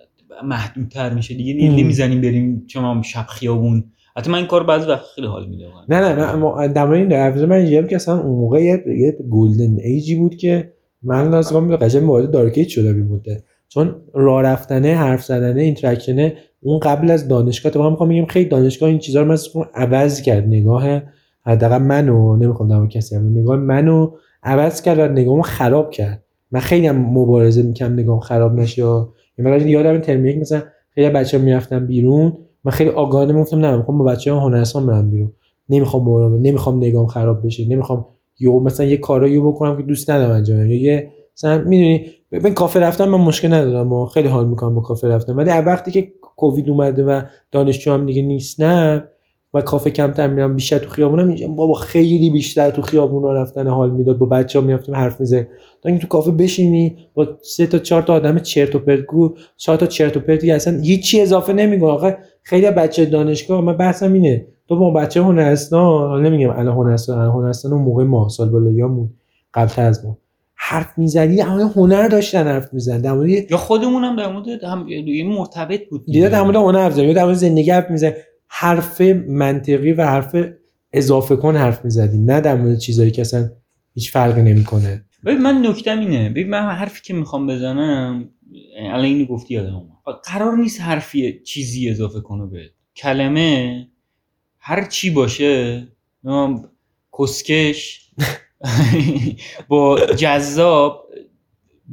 [0.44, 1.54] محدودتر میشه دیگه.
[1.54, 3.84] نمی‌زنیم بریم چون شب خیابون.
[4.16, 7.44] حتی من این کار بعضی وقت خیلی حال میده نه نه من در مورد این
[7.44, 10.72] من اینجوریه که اصلا اون موقع یه golden age ی بود که
[11.02, 16.28] من لازم به قشنگ وارد dark age شده بوده چون راه رفتنه حرف زدنه interaction
[16.28, 20.22] ه اون قبل از دانشگاه تو می‌خوام بگم خیلی دانشگاه این چیزا رو مثلا عوض
[20.22, 20.46] کرد.
[20.46, 21.02] نگاه
[21.46, 24.10] حداقل منو نمی‌خوام در کسی هم نگاه منو
[24.42, 26.24] عوض کرد و نگاهمو خراب کرد.
[26.50, 28.82] من خیلی هم مبارزه می‌کنم نگاهم خراب نشه
[29.38, 32.32] یعنی یادم ترم یک مثلا خیلی بچه‌ها می‌رفتن بیرون.
[32.64, 35.32] من خیلی آگاهانه می‌گفتم نه می‌خوام با بچه‌ها هنرستان برم بیرون.
[35.68, 37.68] نمی‌خوام مبارزه نمی‌خوام نگاهم خراب بشه.
[37.68, 38.06] نمی‌خوام
[38.40, 42.80] یو مثلا یه کارایی بکنم که دوست ندارم انجام یا یه مثلا می‌دونی ببین کافه
[42.80, 43.92] رفتن من مشکل ندارم.
[43.92, 45.32] و خیلی حال می‌کنم با کافه رفتن.
[45.34, 47.22] ولی وقتی که کووید اومده و
[47.52, 49.04] دانشجو هم دیگه نیستن
[49.54, 53.90] و کافه کمتر میرم بیشتر تو خیابونم اینجا بابا خیلی بیشتر تو خیابون رفتن حال
[53.90, 54.18] می‌داد.
[54.18, 55.48] با بچه ها میافتیم حرف میزه
[55.82, 59.34] تا اینکه تو کافه بشینی با سه تا چهار تا آدم چرت و پرت گو
[59.56, 64.12] چهار تا چرت و پرتی اصلا هیچی اضافه نمیگه آخه خیلی بچه دانشگاه من بحثم
[64.12, 64.46] اینه.
[64.68, 69.10] تو با بچه هنرستان نمیگم الان هنرستان هنرستان اون موقع ما سال بالاییامون
[69.54, 70.18] قبل از ما.
[70.54, 73.00] حرف می‌زنی در هنر داشتن حرف می‌زنن.
[73.00, 76.78] در مورد یا خودمون هم در مورد هم این مرتبط بود دیگه در مورد هنر
[76.78, 78.12] حرف یا در مورد زندگی حرف می‌زنن
[78.56, 80.36] حرف منطقی و حرف
[80.92, 83.50] اضافه کن حرف می‌زدیم نه در مورد چیزایی که اصلا
[83.94, 85.04] هیچ فرقی نمی‌کنه.
[85.26, 86.30] ببین من نکتم اینه.
[86.30, 88.28] ببین من حرفی که می‌خوام بزنم
[88.78, 89.82] الان اینو گفتی یادم
[90.24, 93.88] قرار نیست حرفی چیزی اضافه کنه به کلمه.
[94.58, 95.86] هر چی باشه
[97.18, 98.10] کسکش
[99.68, 101.08] با جذاب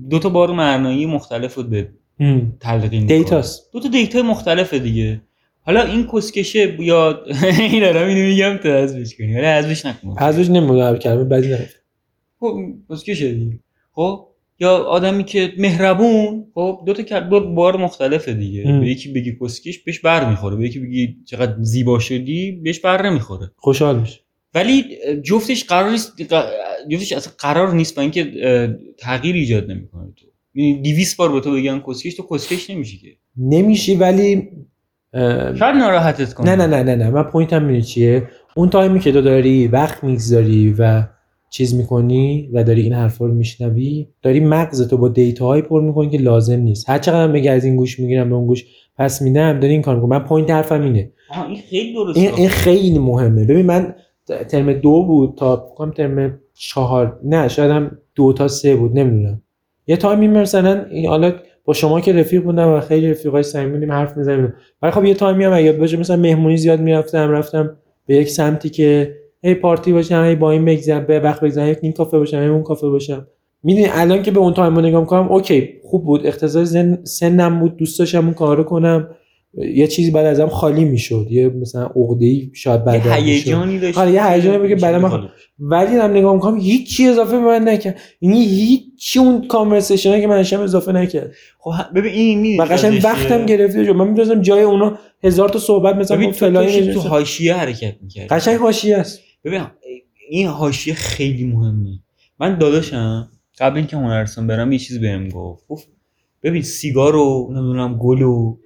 [0.10, 1.90] دو تا بار معنایی مختلف بود به
[2.60, 3.74] تلقین دیتاست.
[3.74, 5.22] دو تا دیتا مختلفه دیگه.
[5.64, 7.26] حالا این کسکشه یا
[7.60, 9.34] این دارم اینو میگم تو حذفش کنی.
[9.34, 10.16] ولی حذفش نکن.
[10.20, 11.70] حذفش نمی‌دونم کلمه بدی نه
[12.40, 12.58] خب
[12.90, 13.60] کسکشه دیگه.
[13.94, 14.28] خب
[14.60, 18.64] یا آدمی که مهربون خب دو تا دو بار مختلفه دیگه.
[18.64, 20.56] به یکی بگی کسکش بهش بر می‌خوره.
[20.56, 23.52] به یکی بگی چقدر زیبا شدی بهش بر نمی‌خوره.
[23.58, 24.20] خوشحال میشه
[24.54, 24.84] ولی
[25.24, 26.22] جفتش قرار نیست
[26.90, 28.32] جفتش اصلا قرار نیست با اینکه
[28.98, 30.26] تغییر ایجاد نمی‌کنه تو.
[30.56, 33.08] یعنی 200 بار به تو بگن کسکش تو کسکش نمیشی که.
[33.38, 34.50] نمیشی ولی
[35.60, 36.56] شاید ناراحتت کنه.
[36.56, 37.10] نه نه نه نه نه.
[37.10, 38.24] من point م اینه چیه؟
[38.56, 41.04] اون تایمی که تو داری وقت می‌گذاری و
[41.50, 46.10] چیز می‌کنی و داری این حرفا رو میشنوی داری مغزتو با data های پر می‌کنی
[46.10, 46.90] که لازم نیست.
[46.90, 48.66] هر چقدر بگی از این گوش می‌گیرم به اون گوش
[48.98, 50.10] پس میدم داری این کار می‌کنی.
[50.10, 51.12] من point حرفم اینه.
[51.48, 53.46] این خیلی درسته این, این خیلی مهمه.
[53.46, 53.96] ببین من
[54.50, 59.42] ترم دو بود تا کم ترم چهار نه شاید هم دو تا سه بود نمی‌دونم.
[59.88, 61.34] یه تایمی مثلا حالا
[61.66, 65.44] با شما که رفیق بودم و خیلی رفیقای صمیمی حرف می‌زنیم ولی خب یه تایمی
[65.44, 70.24] هم اگه باشه مثلا مهمونی زیاد می‌رفتم رفتم به یک سمتی که هی پارتی باشم
[70.24, 73.28] هی با این بگذرم به وقت بگذرم این کافه باشم اون کافه باشم.
[73.64, 76.28] می‌دونی الان که به اون تایم نگاه می‌کنم OK خوب بود.
[76.28, 79.08] اقتضای سنم بود دوست داشتم اون کارو کنم.
[79.54, 81.28] یه چیزی بعد ازم خالی می‌شد.
[81.30, 84.96] یه مثلا عقده ای شاید بعد یه هیجانی داشت آره یه هیجانی بود که بعد
[84.96, 85.30] من
[85.60, 88.00] ولی هم نگاه می‌کنم هیچ چی اضافه به من نکرد.
[88.22, 91.32] یعنی هیچ اون کانورسیشن که من داشتم اضافه نکرد.
[91.60, 93.92] خب ببین این می و قشنگ وقتم گرفته شد.
[93.92, 98.98] من می‌دونم جای اونا هزار تا صحبت مثلا تو, تو حاشیه حرکت می‌کرد قشنگ حاشیه
[98.98, 99.20] است.
[99.44, 99.62] ببین
[100.30, 102.00] این حاشیه خیلی مهمه.
[102.40, 103.30] من داداشم
[103.60, 105.68] قبل اینکه هنرستان برم یه چیز بهم گفت.
[105.68, 105.88] گفت
[106.44, 108.58] ببین سیگار رو نمی‌دونم گل و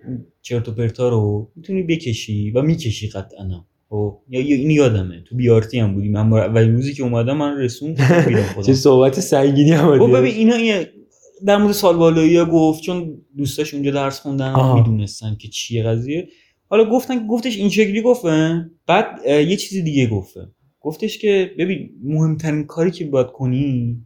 [0.45, 3.65] چرت و پرتا رو می‌تونی بکشی و می‌کشی قطعا.
[3.89, 5.21] خب یا این یادمه.
[5.21, 7.95] تو بیارتی هم بودی من اولین روزی که اومدم من رسون
[8.65, 10.83] چه صحبت سنگینی هم خب ببین اینا
[11.45, 16.27] در مورد سال بالایی گفت چون دوستاش اونجا درس خوندن می‌دونستن که چیه قضیه.
[16.69, 18.65] حالا گفتن گفتش این شکلی گفته.
[18.87, 20.47] بعد یه چیزی دیگه گفته.
[20.81, 23.97] گفتش که ببین مهمترین کاری که باید کنی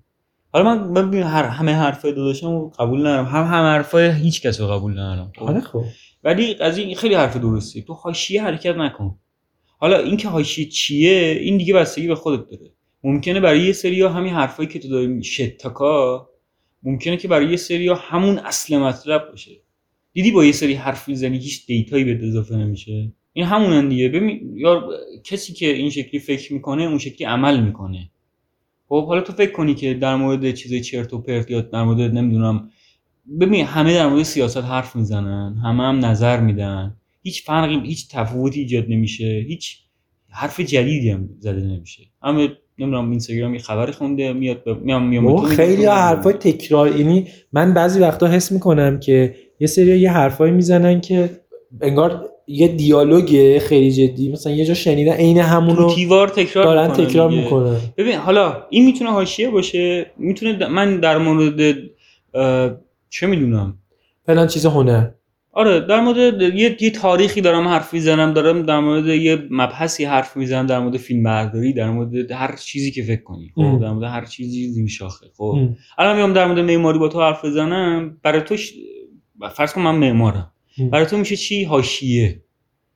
[0.51, 3.25] حالا من ببین هر همه حرفای داداشم قبول ندارم.
[3.25, 5.31] هم هم حرفای هیچ کس رو قبول ندارم.
[5.39, 5.83] آره خب.
[6.24, 7.82] ولی قضیه خیلی حرف درستی.
[7.82, 9.20] تو حاشیه حرکت نکن.
[9.78, 12.72] حالا اینکه حاشیه چیه این دیگه بستگی به خودت داره.
[13.03, 16.30] ممکنه برای یه سریا همین حرفایی که تو داری شتکا
[16.84, 19.51] ممکنه که برای یه سریا همون اصل مطلب باشه.
[20.13, 23.11] دیدی با یه سری حرف می‌زنی هیچ دیتایی به اضافه نمیشه.
[23.34, 24.09] این همونن دیگه.
[24.09, 24.89] ببین یا
[25.24, 28.11] کسی که این شکلی فکر می‌کنه اون شکلی عمل می‌کنه.
[28.88, 32.01] خب حالا تو فکر کنی که در مورد چیز چرت و پرت یا در مورد
[32.01, 32.72] نمی‌دونم
[33.39, 36.95] ببین همه در مورد سیاست حرف می‌زنن همه هم نظر میدن.
[37.23, 39.45] هیچ فرقی هیچ تفاوتی ایجاد نمیشه.
[39.47, 39.77] هیچ
[40.30, 42.03] حرف جدیدی هم زده نمیشه.
[42.23, 42.49] همه
[42.80, 44.69] نمی‌دونم اینستاگرام یه خبر خونده میاد ب...
[44.69, 46.99] میام میام خیلی حرفای تکرار.
[46.99, 51.30] یعنی من بعضی وقتا حس می‌کنم که یه سری یه حرفایی می‌زنن که
[51.82, 54.32] انگار یه دیالوگ خیلی جدی.
[54.32, 57.77] مثلا یه جا شنیدن عین همون رو تیوار تکرار دارن تکرار می‌کنن.
[57.97, 60.11] ببین حالا این می‌تونه حاشیه باشه.
[60.17, 61.75] می‌تونه من در مورد
[63.10, 63.78] چه می‌دونم؟
[64.26, 65.07] فلان چیز هنر.
[65.51, 70.38] آره در مورد یه, یه تاریخی دارم حرف می‌زنم دارم در مورد یه مبحثی حرف
[70.38, 74.03] می‌زنم در مورد فیلم برداری در مورد هر چیزی که فکر کنی خب؟ در مورد
[74.03, 78.18] هر چیزی زیر شاخه خب؟ الان میام در مورد معماری با تو حرف بزنم.
[78.24, 78.74] برای تو ش...
[79.55, 80.51] فرض کن من معمارم.
[80.91, 82.43] برای تو میشه چی؟ حاشیه.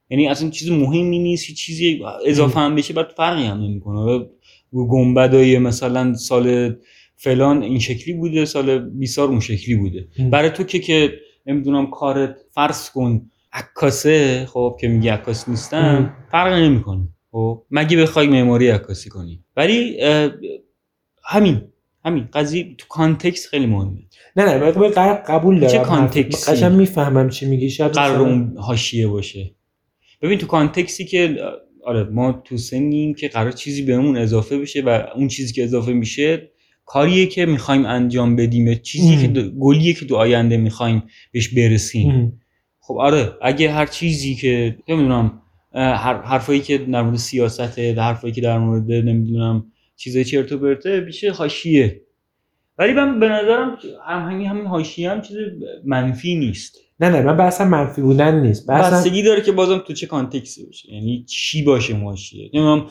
[0.10, 4.26] یعنی اصلا چیز مهمی نیست چیزی اضافه هم بشه بعد فرقی هم نمی‌کنه.
[4.74, 6.76] گنبدای مثلا سال
[7.24, 10.08] فلان این شکلی بوده سال 20 اون شکلی بوده.
[10.32, 11.14] برای تو که که
[11.46, 17.64] نمی‌دونم کارت فرض کن عکاسه خب که میگی عکاس نیستم فرق نمی‌کنه خب.
[17.72, 19.98] مگه بخوای معماری عکاسی کنی؟ ولی
[21.26, 21.62] همین
[22.06, 22.30] همین.
[22.34, 24.00] قضیه تو context خیلی مهمه.
[24.36, 24.72] نه نه من
[25.28, 25.72] قبول دارم.
[25.72, 27.70] چه context ی قشنگ می‌فهمم چی میگی.
[27.70, 29.52] شاید قرار اون حاشیه باشه.
[30.22, 31.38] ببین تو context ی که
[31.86, 35.94] آره ما تو سنیم که قرار چیزی بهمون اضافه بشه و اون چیزی که اضافه
[35.94, 36.52] میشه
[36.94, 42.42] کاریه که می‌خوایم انجام بدیم چیزی که گلیه که تو آینده می‌خوایم بهش برسیم.
[42.80, 45.42] خب آره اگه هر چیزی که نمی‌دونم
[45.74, 49.66] هر حرفایی که در مورد سیاسته حرفایی که در مورد نمی‌دونم
[49.96, 52.02] چیزای چرت و پرته بیشه حاشیه.
[52.78, 53.78] ولی من به نظرم
[54.08, 55.38] هم همین همین حاشیه هم چیز
[55.86, 56.78] منفی نیست.
[57.00, 58.68] نه نه من بحثم منفی بودن نیست.
[58.68, 60.94] بحثم داره که بازم تو چه کانتکسی باشه.
[60.94, 62.86] یعنی چی باشه حاشیه؟ نمی‌دونم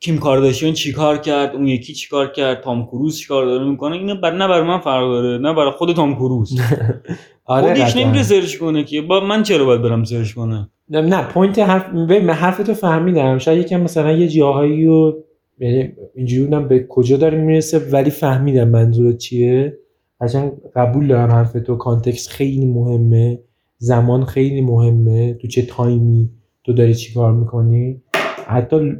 [0.00, 4.32] کیم کارداشیان چیکار کرد؟ اون یکی چیکار کرد؟ تام کروز چیکار داره می‌کنه؟ اینا بر
[4.32, 6.60] نه برای من فرق داره نه برای خود تام کروز.
[7.44, 9.02] آره خودش نمیره search کنه که.
[9.02, 13.38] با من چرا باید برم search کنم نه point حرف من حرف تو فهمیدم.
[13.38, 15.24] شاید یکم مثلا یه جاهایی رو
[15.58, 19.78] یعنی اینجوری بودم به کجا داره می‌رسه ولی فهمیدم منظورت چیه.
[20.20, 21.76] قشنگ قبول دارم حرف تو.
[21.76, 23.38] context خیلی مهمه.
[23.78, 25.34] زمان خیلی مهمه.
[25.34, 26.30] تو چه تایمی
[26.64, 28.02] تو داری چیکار می‌کنی؟
[28.46, 28.96] حتی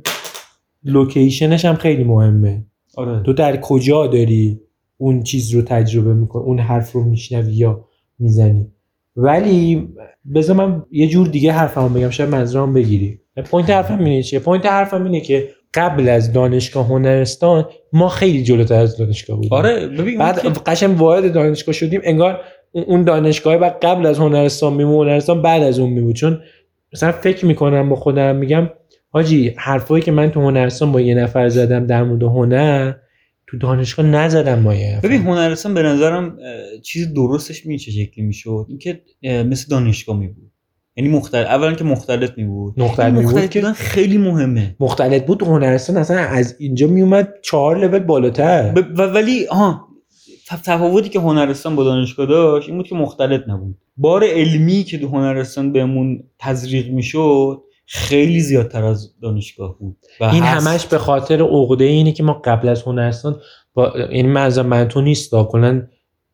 [0.87, 2.65] location ش هم خیلی مهمه.
[2.97, 3.23] آره.
[3.23, 4.61] تو در کجا داری
[4.97, 7.85] اون چیز رو تجربه می‌کنی؟ اون حرف رو میشنوی یا
[8.19, 8.67] می‌زنی؟
[9.17, 9.89] ولی
[10.35, 12.11] بذار من یه جور دیگه حرفمو بگم.
[12.11, 13.21] شاید منظورم بگیری.
[13.45, 18.75] point حرفم اینه چیه؟ point حرفم اینه که قبل از دانشگاه هنرستان ما خیلی جلوتر
[18.75, 19.53] از دانشگاه بودیم.
[19.53, 22.41] آره ببین بعد قشنگ وارد دانشگاه شدیم انگار
[22.73, 26.13] اون دانشگاه بعد قبل از هنرستان میمون هنرستان بعد از اون میمون.
[26.13, 26.41] چون
[26.93, 28.71] مثلا فکر می‌کنم با خودم میگم
[29.17, 32.93] حاجی حرفایی که من تو هنرستان با یه نفر زدم در مورد هنر
[33.47, 36.39] تو دانشگاه نزدم با یه ببین هنرستان به نظرم
[36.83, 40.53] چیز درستش می چه شکلی می‌شد؟ اینکه مثل دانشگاه می بود
[40.97, 44.77] یعنی مختلف اولا که مختلف می بود مختلف می بود که خیلی مهمه.
[44.81, 48.73] مختلف بود هنرستان اصلا از اینجا می اومد چهار لول بالاتر.
[48.73, 48.99] ب...
[48.99, 49.89] ولی ها
[50.49, 53.77] تفاوتی که هنرستان با دانشگاه داشت این بود که مختلط نبود.
[53.97, 59.97] بار علمی که تو هنرستان بهمون تزریق می‌شد خیلی زیادتر از دانشگاه بود.
[60.21, 60.67] و این هست.
[60.67, 63.41] همش به خاطر عقده اینه که ما قبل از هنرستان
[63.75, 65.31] با یعنی منظور من تو نیست.
[65.31, 65.83] کلا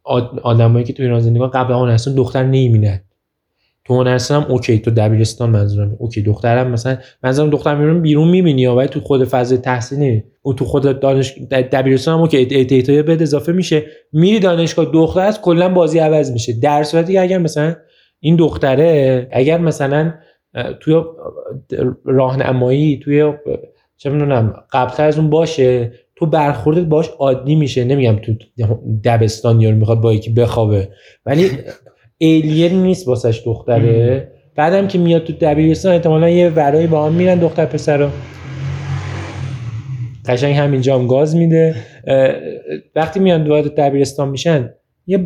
[0.05, 3.01] آد- آدمایی که تو ایران زندگی قبل از هنرستان دختر نمی‌بینن.
[3.85, 6.23] تو هنرستان هم OK تو دبیرستان منظورم OK.
[6.23, 11.01] دخترم مثلا منظورم دختر میرون بیرون می‌بینی ولی تو خود فاز تحصیلی اون تو خود
[11.01, 12.45] دانش دبیرستان هم OK.
[12.45, 13.83] data بد اضافه میشه.
[14.13, 16.53] میری دانشگاه دختر از کلا بازی عوض میشه.
[16.53, 17.77] در صورتی که اگر مثلا
[18.21, 20.15] این دختره اگر مثلا
[20.81, 21.05] توی اه،
[22.05, 23.33] راهنمایی توی
[23.97, 25.93] چه می‌دونم قبلتر از اون باشه.
[26.17, 27.85] تو برخوردت باش عادی میشه.
[27.85, 28.33] نمیگم تو
[29.05, 30.89] دبستان یارو می‌خواد با یکی بخوابه.
[31.27, 31.51] ولی
[32.21, 34.33] الین نیست واسش دختره.
[34.57, 38.09] بعدم که میاد تو دبیرستان احتمالا یه ورایی با هم میرن دختر پسر
[40.29, 41.75] قشنگ همینجا هم گاز میده.
[42.97, 44.71] وقتی میان وارد دبیرستان میشن
[45.07, 45.19] یه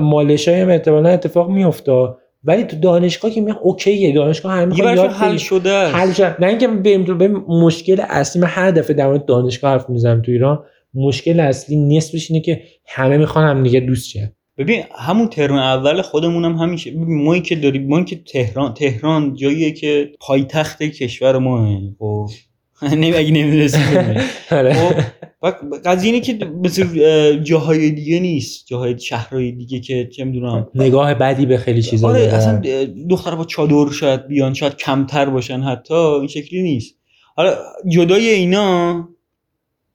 [0.00, 2.08] مالش هم احتمالا اتفاق میفته
[2.44, 5.36] ولی تو دانشگاه که میگن اوکیه دانشگاه همه یه یاد حل.
[5.36, 5.88] شده.
[5.88, 6.36] حل شد.
[6.38, 10.22] نه اینکه بریم تو بریم مشکل اصلی من هر دفعه در مورد دانشگاه حرف می‌زنم
[10.22, 10.64] تو ایران
[10.94, 16.02] مشکل اصلی نصفش اینه که همه می‌خوان هم دیگه دوست شن ببین همون ترم اول
[16.02, 21.38] خودمون هم همیشه ببین ما که داریم ما که تهران تهران جاییه که پایتخت کشور
[21.38, 22.26] ما خب
[22.82, 23.80] اگه نمی‌دونستی.
[24.50, 24.94] خب
[25.44, 25.52] و
[25.84, 31.14] قضیه اینه که مثل اه، جاهای دیگه نیست جاهای شهرهای دیگه که چه می‌دونم نگاه
[31.14, 32.20] بدی به خیلی چیزا آره.
[32.20, 32.62] اصلا
[33.10, 36.94] دختر با چادر شاید بیان شاید کمتر باشن حتی این شکلی نیست
[37.36, 37.54] حالا
[37.88, 39.08] جدای اینا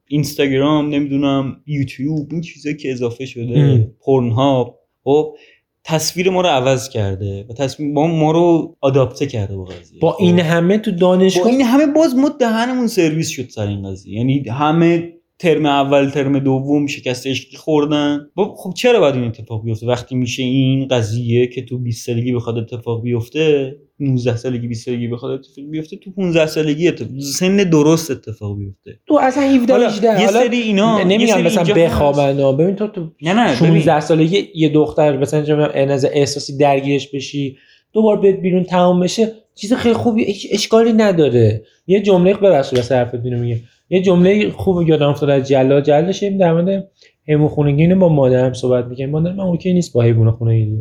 [0.07, 3.91] اینستاگرام نمی‌دونم یوتیوب این چیزایی که اضافه شده ام.
[3.99, 5.35] پورن ها خب
[5.83, 10.11] تصویر ما رو عوض کرده و تصویر ما, ما رو آداپته کرده با قضیه با
[10.11, 13.91] خب؟ این همه تو با دانشگاه این همه باز ما دهنمون سرویس شد سر این
[13.91, 18.29] قضیه یعنی همه ترم اول ترم دوم شکست عشقی خوردن.
[18.35, 22.57] خب چرا باید این اتفاق بیفته؟ وقتی میشه این قضیه که تو 20 سالگی بخواد
[22.57, 28.11] اتفاق بیفته 19 سالگی 20 سالگی بخواد اتفاق بیفته تو 15 سالگی اتفاق سن درست
[28.11, 28.99] اتفاق بیفته.
[29.07, 32.57] تو اصلا 17 حالا 18 یه سری اینا نمیگم مثلا بخوابن.
[32.57, 33.79] ببین تو تو نه نه ببین.
[33.79, 37.57] 16 سالگی یه دختر مثلا چه از احساسی درگیرش بشی
[37.93, 41.63] دوبار بیاد بیرون تمام بشه چیز خیلی خوبی اشکالی نداره.
[41.87, 43.59] یه جمله ببخشید واسه حرفت میگم.
[43.89, 46.87] یه جمله خوب یادم افتاد از جلال جلال داشتیم در مورد
[47.27, 49.11] حیوان خونگی اینو با مادرم صحبت می‌کردیم.
[49.11, 50.77] مادر من اوکی نیست با حیوان خونگی.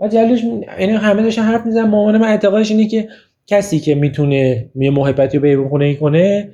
[0.00, 0.42] و جلالش
[0.80, 1.88] یعنی همه داشتن حرف می‌زدن.
[1.88, 3.08] مامان من اعتقادش اینه که
[3.46, 6.50] کسی که می‌تونه یه محبتی به حیوان خونگی کنه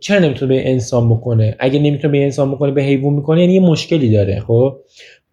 [0.00, 3.60] چرا نمی‌تونه به انسان بکنه؟ اگه نمی‌تونه به انسان بکنه به حیوان می‌کنه یعنی یه
[3.60, 4.40] مشکلی داره.
[4.40, 4.76] خب؟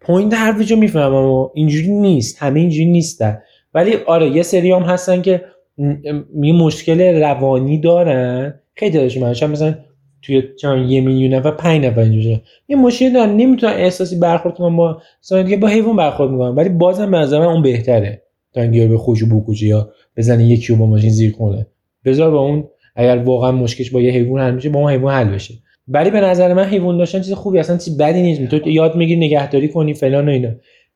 [0.00, 2.42] پوینت حرفشو می‌فهمم و اینجوری نیست.
[2.42, 3.38] همه اینجوری نیستن.
[3.74, 5.42] ولی آره یه سری هم هستن که
[5.78, 8.60] م- م- یه مشکل روانی دارن.
[8.74, 9.74] خیلی تعدادشون من شاید مثلا
[10.22, 14.76] توی چند یه میلیون نفر پنج نفر اینجوری یه مشکل دارن نمی‌تونن احساسی برخورد کنن
[14.76, 18.22] با مثلا دیگه با حیوان برخورد می‌کنن ولی بازم به نظر من اون بهتره.
[18.52, 21.66] تا اینکه به خوش و بوکوچی یا بزنه یکی رو با ماشین زیر کنه.
[22.04, 22.64] بذار با اون
[22.96, 25.54] اگر واقعا مشکلش با یه حیوان حل میشه با اون حیوان حل بشه.
[25.88, 28.44] ولی به نظر من حیوان داشتن چیز خوبی اصلا چیز بدی نیست.
[28.44, 30.50] تو یاد می‌گیری نگهداری کنی فلان و اینا.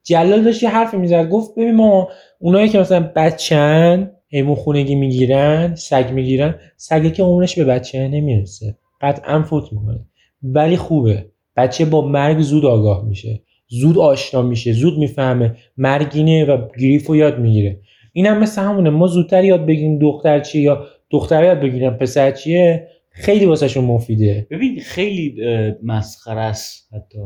[0.05, 2.09] جلال داشت یه حرفی می‌زد گفت ببین ما
[2.39, 6.55] اونایی که مثلا بچن حیوان خونگی می‌گیرن سگ می‌گیرن.
[6.77, 8.77] سگی که عمرش به بچه نمی‌رسه.
[9.01, 10.01] قطعا فوت می‌کنه.
[10.43, 11.27] ولی خوبه.
[11.57, 13.43] بچه با مرگ زود آگاه میشه.
[13.69, 14.73] زود آشنا میشه.
[14.73, 17.81] زود می‌فهمه مرگینه و گریف رو یاد می‌گیره.
[18.13, 18.91] این هم مثل همونه.
[18.91, 24.47] ما زودتر یاد بگیریم دختر چیه یا دختر یاد بگیرن پسر چیه خیلی واسهشون مفیده.
[24.51, 25.37] ببین خیلی
[25.83, 27.19] مسخره است حتی.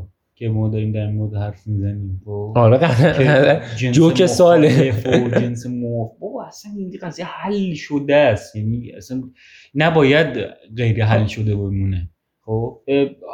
[0.42, 2.20] که ما داریم در مورد حرف می‌زنیم.
[2.24, 3.60] خب آره
[3.92, 4.92] جوک ساله.
[5.06, 8.56] و جنس موف بابا اصلا این قضیه حل شده است.
[8.56, 9.22] یعنی اصلا
[9.74, 10.28] نباید
[10.76, 12.10] غیر حل شده بمونه.
[12.40, 12.80] خب؟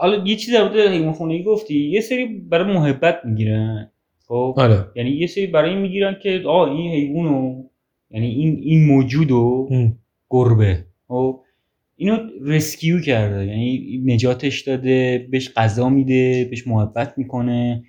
[0.01, 1.91] حالا یه چیز در مورد حیوان گفتی.
[1.91, 3.91] یه سری برای محبت می‌گیرن.
[4.27, 4.85] خب؟ آره.
[4.97, 7.63] یعنی یه سری برای این می‌گیرن که آه این حیوانو
[8.11, 9.69] یعنی این این موجودو.
[10.31, 10.85] گربه.
[11.09, 11.41] خب؟
[12.01, 13.47] اینو رسکیو کرده.
[13.47, 17.85] یعنی نجاتش داده بهش غذا میده بهش محبت می‌کنه.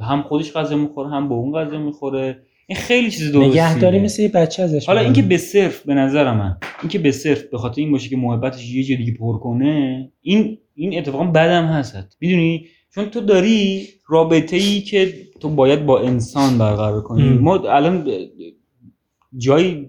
[0.00, 2.42] هم خودش غذا می‌خوره هم به اون غذا می‌خوره.
[2.66, 5.00] این خیلی چیز درستیه نگهداری مثل یه بچه ازش حالا.
[5.00, 8.74] اینکه به صرف به نظر من اینکه به صرف به خاطر این باشه که محبتش
[8.74, 12.16] یه جای دیگه پر کنه این این اتفاقا بدم هست.
[12.20, 17.28] می‌دونی؟ چون تو داری رابطه ای که تو باید با انسان برقرار کنی.
[17.28, 18.08] ما الان
[19.38, 19.88] جایی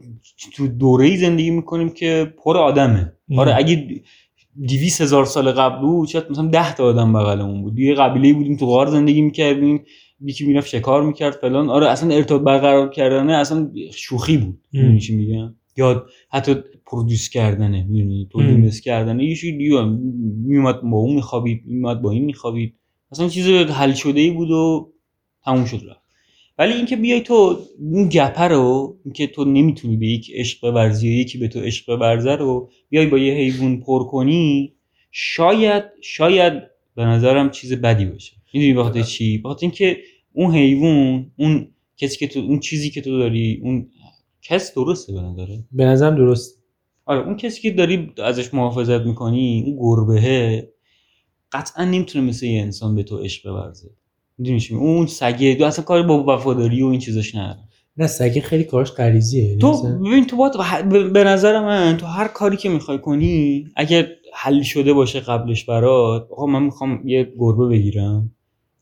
[0.49, 3.13] تو دوره زندگی می‌کنیم که پر آدمه.
[3.29, 3.39] ام.
[3.39, 4.01] آره اگه
[4.65, 7.79] دیویس هزار سال قبل بود شاید مثلا ده تا آدم بغلمون بود.
[7.79, 9.83] یه قبیله بودیم تو غار زندگی می‌کردیم
[10.21, 11.69] یکی می‌رفت شکار می‌کرد فلان.
[11.69, 14.59] آره اصلا ارتباط برقرار کردنه اصلا شوخی بود.
[14.73, 18.27] می‌دونی چی میگم؟ یا حتی پرودوس کردنه می‌دونی.
[18.31, 19.25] تولید کردنه.
[19.25, 19.51] یه چیزی
[20.45, 22.75] میومد با اون میخوابید میومد با این میخوابید.
[23.11, 24.93] اصلا چیز حل شده ای بود و
[25.45, 26.02] تموم شد رفت.
[26.57, 31.19] ولی اینکه بیای تو این گپه رو اینکه تو نمی‌تونی به یک عشق ورزی یا
[31.19, 34.75] یکی به تو عشق ورزه رو بیای با یه حیوان پر کنی
[35.11, 36.53] شاید شاید
[36.95, 38.35] به نظرم چیز بدی باشه.
[38.53, 39.97] می‌دونی بخاطر چی؟ بخاطر اینکه
[40.33, 43.89] اون حیوان اون کسی که تو اون چیزی که تو داری اون
[44.41, 46.63] کس درسته به نظره به نظرم درست.
[47.05, 50.69] آره اون کسی که داری ازش محافظت می‌کنی اون گربهه
[51.51, 53.89] قطعا نمی‌تونه مثل یه انسان به تو عشق بورزه.
[54.37, 57.59] می‌دونی چی؟ اون سگه تو اصلا کاری با وفاداری و این چیزاش نداره
[57.97, 59.73] نه سگه خیلی کارش غریزیه یعنی تو
[60.05, 60.53] ببین تو باید
[61.13, 66.27] به- نظر من تو هر کاری که می‌خوای کنی اگر حل شده باشه قبلش برات
[66.31, 68.31] آقا من می‌خوام یه گربه بگیرم.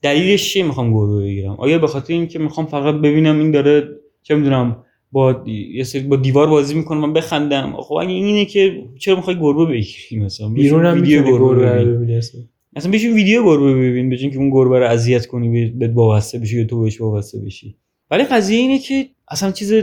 [0.02, 3.88] دلیلش چیه می‌خوام گربه بگیرم؟ آیا به خاطر اینکه می‌خوام فقط ببینم این داره
[4.24, 5.44] چه می‌دونم با
[5.74, 9.66] یه سری با دیوار بازی می‌کنه من بخندم؟ خب اگه اینه که چرا می‌خوای گربه
[9.66, 11.86] بگیری مثلا؟ بیرون هم ویدیو گربه.
[11.86, 12.50] ببینی.
[12.76, 12.92] اصلا.
[12.92, 16.60] بشین ویدیو گربه ببین به جای اینکه اون گربه رو اذیت کنی به وابسته بشی
[16.60, 17.76] یا تو بهش وابسته بشی.
[18.12, 19.74] ولی قضیه اینه که اصلا چیز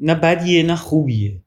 [0.00, 1.40] نه بدیه نه خوبیه.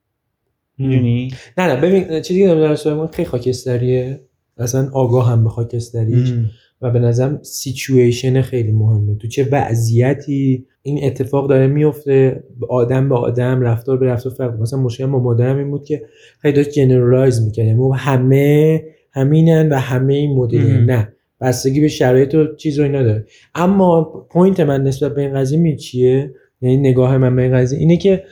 [0.77, 4.21] می‌دونی؟ نه نه ببین چیزی که در سوال خیلی خاکستریه.
[4.57, 6.33] اصلا آگاه هم به خاکستریش
[6.81, 9.15] و به نظرم سیچویشن خیلی مهمه.
[9.15, 14.79] تو چه وضعیتی این اتفاق داره میفته آدم به آدم رفتار به رفتار فرق مثلا
[14.79, 16.01] مشکل با مادرم این بود که
[16.39, 20.91] خیلی داشت generalize می‌کنه یعنی همه همینن و همه این مدلی مم.
[20.91, 23.25] نه بستگی به شرایط و چیز رو اینا داره.
[23.55, 27.79] اما point من نسبت به این قضیه می چیه؟ یعنی نگاه من به این قضیه
[27.79, 28.23] اینه که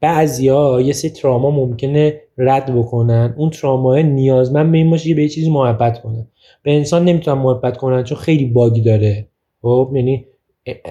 [0.00, 3.34] بعضیا یه سری تراما ممکنه رد بکنن.
[3.36, 6.26] اون تراما نیازمند به این باشه که به یه چیزی محبت کنن.
[6.62, 9.28] به انسان نمی‌تونن محبت کنن چون خیلی bug ی داره.
[9.62, 10.26] خب یعنی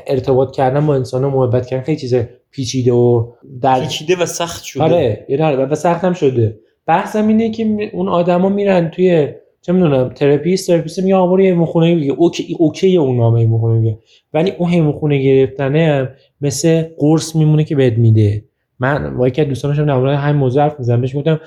[0.08, 2.16] ارتباط کردن با انسان و محبت کردن خیلی چیز
[2.52, 4.84] پیچیده و در پیچیده و سخت شده.
[4.84, 6.60] آره یه و سخت هم شده.
[6.88, 9.28] بحثم اینه که اون آدما میرن توی
[9.62, 11.56] چه می‌دونم تراپیست تراپیست میگه آقا یه
[11.96, 13.98] میگه اوکی اوکی اون نامه یه خونه میگه.
[14.34, 16.10] ولی اون همون خونه گرفتنه هم
[16.42, 18.44] مثل قرص میمونه که بهت میده.
[18.80, 21.40] من با یکی از دوستانم در مورد همین موضوع حرف می‌زنم بهش گفتم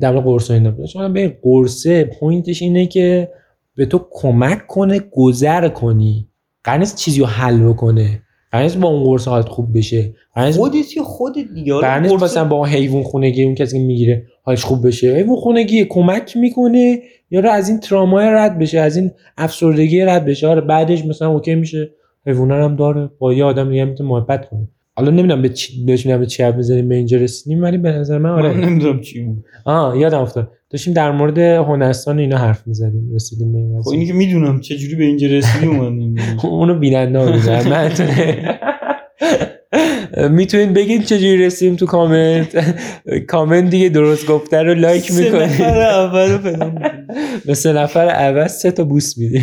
[0.00, 0.86] در مورد قرص اینا.
[0.86, 3.28] چون به قرصه point ش اینه که
[3.76, 6.28] به تو کمک کنه گذر کنی.
[6.64, 8.22] قرار نیست چیزی رو حل بکنه.
[8.52, 10.14] قرار با اون قرص حالت خوب بشه.
[10.56, 11.74] خودت یا خودت دیگه.
[11.74, 15.84] قرص- مثلا با اون حیوان خونگی اون کسی که می‌گیره حالش خوب بشه؟ حیوان خونگی
[15.84, 16.98] کمک می‌کنه
[17.30, 21.28] یا رو از این ترامای رد بشه از این افسردگی رد بشه؟ آره بعدش مثلا
[21.28, 21.90] اوکی میشه.
[22.26, 24.68] حیونا رو هم داره با یه آدم دیگه می‌تونه محبت کنه.
[24.96, 28.18] حالا نمی‌دونم به چی بهشون به چی حرف می‌زنیم به اینجا رسیدیم ولی به نظر
[28.18, 29.44] من من آره نمی‌دونم چی بود.
[29.64, 30.50] آه یادم افتاد.
[30.70, 34.76] داشتیم در مورد هنرستان اینا حرف می‌زدیم رسیدیم به این خب اینی که می‌دونم چه
[34.76, 36.14] جوری به اینجا رسیدیم من
[36.50, 37.68] اونو بیننده.
[37.68, 37.90] من
[40.30, 42.74] می‌تونید بگید چجوری رسیدیم تو comment؟
[43.32, 45.42] comment دیگه درست گفته رو like سه می‌کنید.
[45.42, 46.38] نفر اول.
[47.46, 49.42] به سه نفر اول سه تا بوس میدی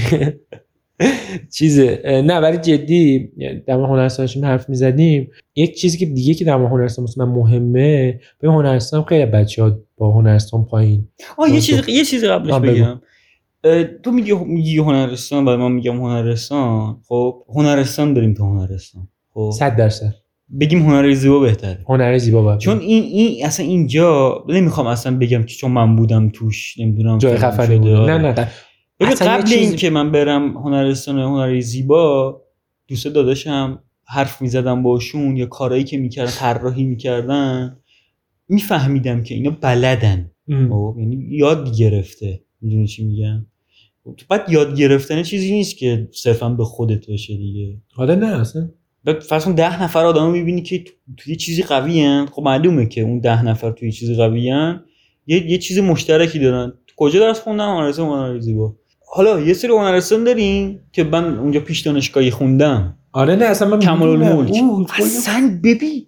[1.54, 2.02] چیزه.
[2.26, 3.30] نه ولی جدی
[3.68, 5.32] در مورد هنرستان داشتیم حرف می‌زدیم.
[5.56, 9.80] یک چیزی که دیگه که در مورد هنرستان من مهمه به هنرستان خیلی بچه ها
[9.98, 11.08] با هنرستان پایین.
[11.38, 12.54] آه یه چیز یه چیز قبلش.
[12.54, 13.02] بگم.
[14.04, 19.52] تو میگی میگی هنرستان بعد من میگم هنرستان خب هنرستان بریم تو هنرستان خب.
[19.54, 20.16] صد درصد.
[20.60, 21.80] بگیم هنر زیبا بهتره.
[21.90, 26.30] هنر زیبا باید چون این این اصلا اینجا نمی‌خوام اصلا بگم که چون من بودم
[26.30, 27.78] توش نمی‌دونم جای خفنی.
[27.78, 28.18] بود آره.
[28.18, 28.32] نه.
[28.32, 28.50] نه
[29.00, 32.42] یه قبل چیز- این که من برم هنرستان هنری زیبا
[32.88, 37.78] دوست داداشم حرف می‌زدم باشون یا کارایی که می‌کردن طراحی می‌کردن
[38.48, 40.32] میفهمیدم که اینا بلدن.
[40.70, 42.42] خب یعنی یاد گرفته.
[42.62, 43.46] می‌دونی چی میگم؟
[44.30, 47.78] بعد یاد گرفتن چیزی نیست که صرفا به خودت باشه دیگه.
[47.98, 48.70] آره نه اصلا.
[49.14, 52.26] فرض کن ده نفر آدم می‌بینی که تو- توی یه چیزی قوی هن.
[52.32, 54.84] خب معلومه که اون ده نفر توی یه چیزی قوی هن.
[55.28, 56.74] یه, یه چیز مشترکی دارن.
[56.88, 58.76] تو کجا درس خوندن هنرستان هنر زیبا.
[59.14, 62.98] حالا یه سری هنرستان داریم که من اونجا پیش دانشگاهی خوندم.
[63.12, 64.10] آره نه اصلا من کمال.
[64.10, 64.56] الملک.
[65.00, 66.06] اصلا ببین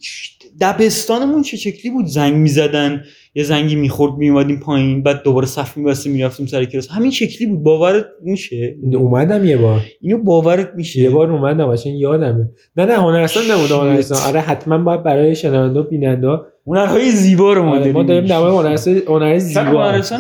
[0.62, 3.04] دبستانمون چه شکلی بود؟ زنگ می‌زدن.
[3.36, 6.88] یه زنگی می‌خورد میومدیم پایین بعد دوباره صف میبستیم می‌رفتیم سر کلاس.
[6.92, 7.64] همین شکلی بود.
[7.64, 9.82] باورت میشه؟ اومدم یه بار.
[10.02, 12.50] اینو باورت میشه؟ یه بار اومدم قشنگ یادمه.
[12.76, 16.28] نه نه هنرستان نبوده هنرستان آره حتما باید برای شنونده و بیننده
[16.68, 19.62] هنرهای زیبا رو ما آره داریم ما داریم در مورد هنرستان هنر زیبا.
[19.62, 20.20] هنرستان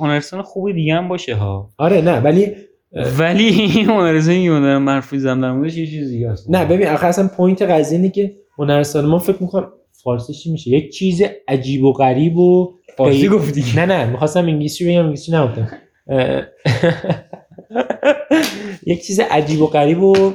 [0.00, 1.70] هنرستان خوب دیگه هم باشه ها.
[1.78, 2.46] آره نه ولی
[3.18, 6.64] ولی این هنرستانی که من دارم حرف می‌زنم در موردش یه چیز دیگه است نه
[6.64, 9.68] ببین آخه اصلا point قضیه اینه که هنرستان ما فکر می‌کنم
[10.02, 14.88] فارسی چی میشه؟ یک چیز عجیب و غریب و فارسی گفتی نه نه می‌خواستم انگلیسی
[14.88, 15.68] بگم انگلیسی نگفتم.
[18.86, 20.32] یک چیز عجیب و غریب و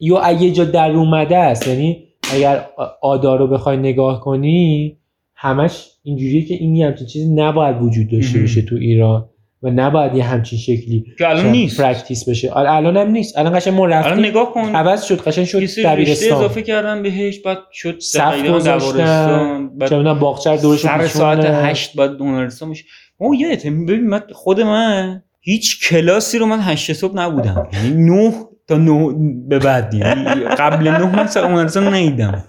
[0.00, 2.66] یا اگه جا در اومده است یعنی اگر
[3.02, 4.96] آدار رو بخوای نگاه کنی
[5.34, 8.40] همش اینجوریه که این همچین چیزی نباید وجود داشته.
[8.40, 9.28] باشه تو ایران.
[9.64, 11.80] و نباید یه همچین شکلی که الان نیست.
[11.80, 12.50] پرکتیس بشه.
[12.50, 13.38] آره الان هم نیست.
[13.38, 14.74] الان قشنگ ما الان رفتیم نگاه کن.
[14.74, 15.20] عوض شد.
[15.20, 18.90] قشنگ شد یه دبیرستان اضافه کردن بهش بعد شد دقیقاً گذاشتن.
[18.90, 22.84] دبیرستان چه بعد می‌دونم باغچه دورش سر ساعت هشت بعد هنرستان میشه.
[23.18, 27.68] اون یادته ببین من خود من هیچ کلاسی رو من هشت صبح نبودم.
[27.72, 28.32] یعنی نه
[28.68, 29.14] تا نه
[29.48, 29.94] به بعد.
[29.94, 32.44] یعنی قبل نه من سر هنرستان نیدم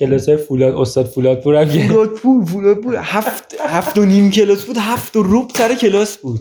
[0.00, 2.96] کلاس های فولاد استاد فولاد پور هم فولاد پور فولاد پور.
[2.98, 6.40] هفت هفت و نیم کلاس بود هفت و ربع سر کلاس بود.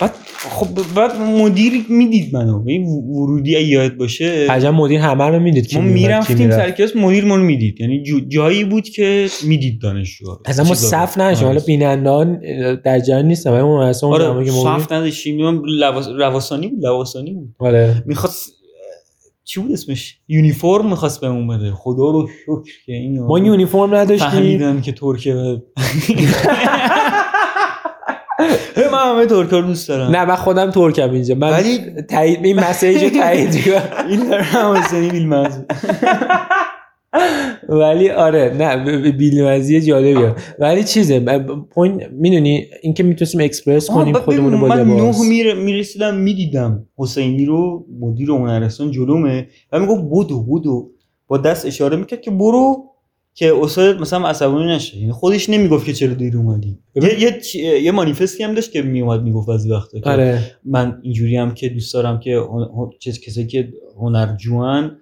[0.00, 0.14] بعد
[0.50, 2.64] خب بعد مدیر می‌دید منو.
[2.66, 4.46] این ورودی یاد باشه.
[4.50, 7.80] عجب مدیر همه رو می‌دید که ما می‌رفتیم سر کلاس مدیر ما رو می‌دید.
[7.80, 10.26] یعنی جایی بود که می‌دید دانشجو.
[10.44, 10.74] اصلا ما.
[10.74, 11.46] صف نداشتیم.
[11.46, 11.66] حالا آره.
[11.66, 12.40] بینندان
[12.84, 15.50] در جریان نیستم ولی اون اصلا آره که ما صف نداشتیم.
[15.50, 16.08] من لواس...
[16.08, 17.54] رواسانی بود لواسانی بود.
[17.58, 18.02] آره.
[18.06, 18.55] می‌خواست
[19.48, 21.72] چی بود اسمش؟ یونیفرم می‌خواست بهمون بده.
[21.72, 24.28] خدا رو شکر که این ما یونیفرم نداشتیم.
[24.30, 25.34] فهمیدم که ترکیه
[28.92, 30.10] من همه ترکا رو دوست دارم.
[30.10, 31.34] نه من خودم ترکم اینجا.
[31.34, 33.54] من ولی- تایید این مسیج رو تایید.
[34.10, 35.58] این حسینی بیلمز
[37.68, 40.34] ولی آره نه بیلمزی جالبیه.
[40.58, 41.20] ولی چیزه
[41.70, 47.44] point می‌دونی اینکه می‌تونستیم اکسپرس کنیم خودمون رو با من نه میره می‌رسیدم می‌دیدم حسینی
[47.44, 50.90] رو مدیر هنرستان جلومه و می‌گفت بدو بدو
[51.28, 52.82] با دست اشاره می‌کرد که برو.
[53.38, 54.98] که استاد مثلا عصبانی نشه.
[54.98, 56.78] یعنی خودش نمی‌گفت که چرا دیر اومدی.
[56.94, 60.40] یه یه, یه مانیفستی هم داشت که میومد می‌گفت از وقتا که آره.
[60.64, 63.68] من اینجوری هم که دوست دارم که هن- چیز کسی که
[64.00, 64.96] هنرجوان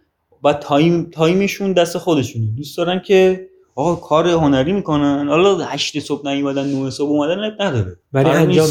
[0.45, 6.29] و تایم تایمشون دست خودشونه دوست دارن که آقا کار هنری می‌کنن حالا هشت صبح
[6.29, 8.69] نیومدن نه صبح اومدن نداره ولی انجام.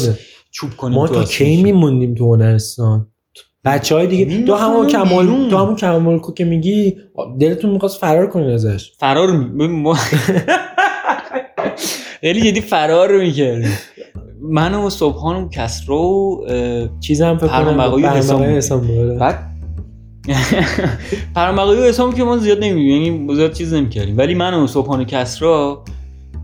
[0.50, 1.62] چوب کنیم ما تو تا کی.
[1.62, 3.06] میموندیم تو هنرستان
[3.64, 5.50] بچه های دیگه تو همون کمال.
[5.50, 6.96] تو همون کمال کو که میگی
[7.40, 9.32] دلتون می‌خواست فرار کنین ازش فرار
[9.66, 9.94] ما
[12.20, 13.78] خیلی جدی فرار رو می‌کردیم
[14.40, 17.90] من و صبحان و کسرو اه، چیز هم فکر کنم
[18.80, 19.18] بود.
[19.18, 19.53] بعد
[21.34, 24.18] پرمقایی و حسام که ما زیاد نمیدیم یعنی زیاد چیز نمی‌کردیم.
[24.18, 25.84] ولی من و صبحان و کسرا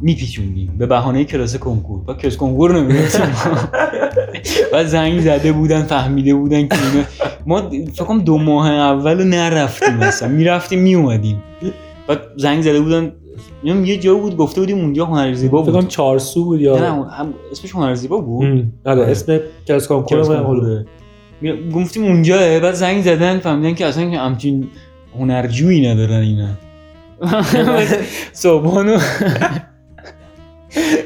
[0.00, 2.00] میپیچوندیم به بهانه کلاس کنکور.
[2.06, 3.34] و کلاس کنکور نمی‌رفتیم
[4.72, 7.04] و زنگ زده بودن فهمیده بودن که اینا
[7.46, 11.42] ما فکر کنم دو ماه اول نرفتیم مثلا می‌رفتیم میومدیم
[12.08, 13.12] و زنگ زده بودن.
[13.62, 15.88] میگم یه جا بود گفته بودیم اونجا هنر زیبا بود.
[15.88, 18.44] چارسو بود نه یا نه هم اسمش هنر زیبا بود.
[18.44, 18.72] هم.
[18.84, 20.84] آره اسم کلاس کنکور
[21.74, 24.68] گفتیم اونجاه بعد زنگ زدن فهمیدن که اصلا که همچین
[25.18, 26.48] هنرجویی ندارن اینا.
[28.32, 28.98] صبحانو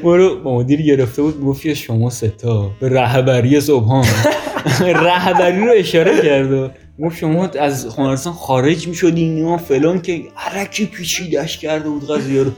[0.03, 4.05] برو با مدیر گرفته بود گفت شما ستا به رهبری صبحان.
[5.05, 6.69] رهبری رو اشاره کرد و
[7.03, 12.43] گفت شما از هنرستان خارج می شدین و فلان که عرکی پیچیدش کرده بود قضیه
[12.43, 12.51] رو.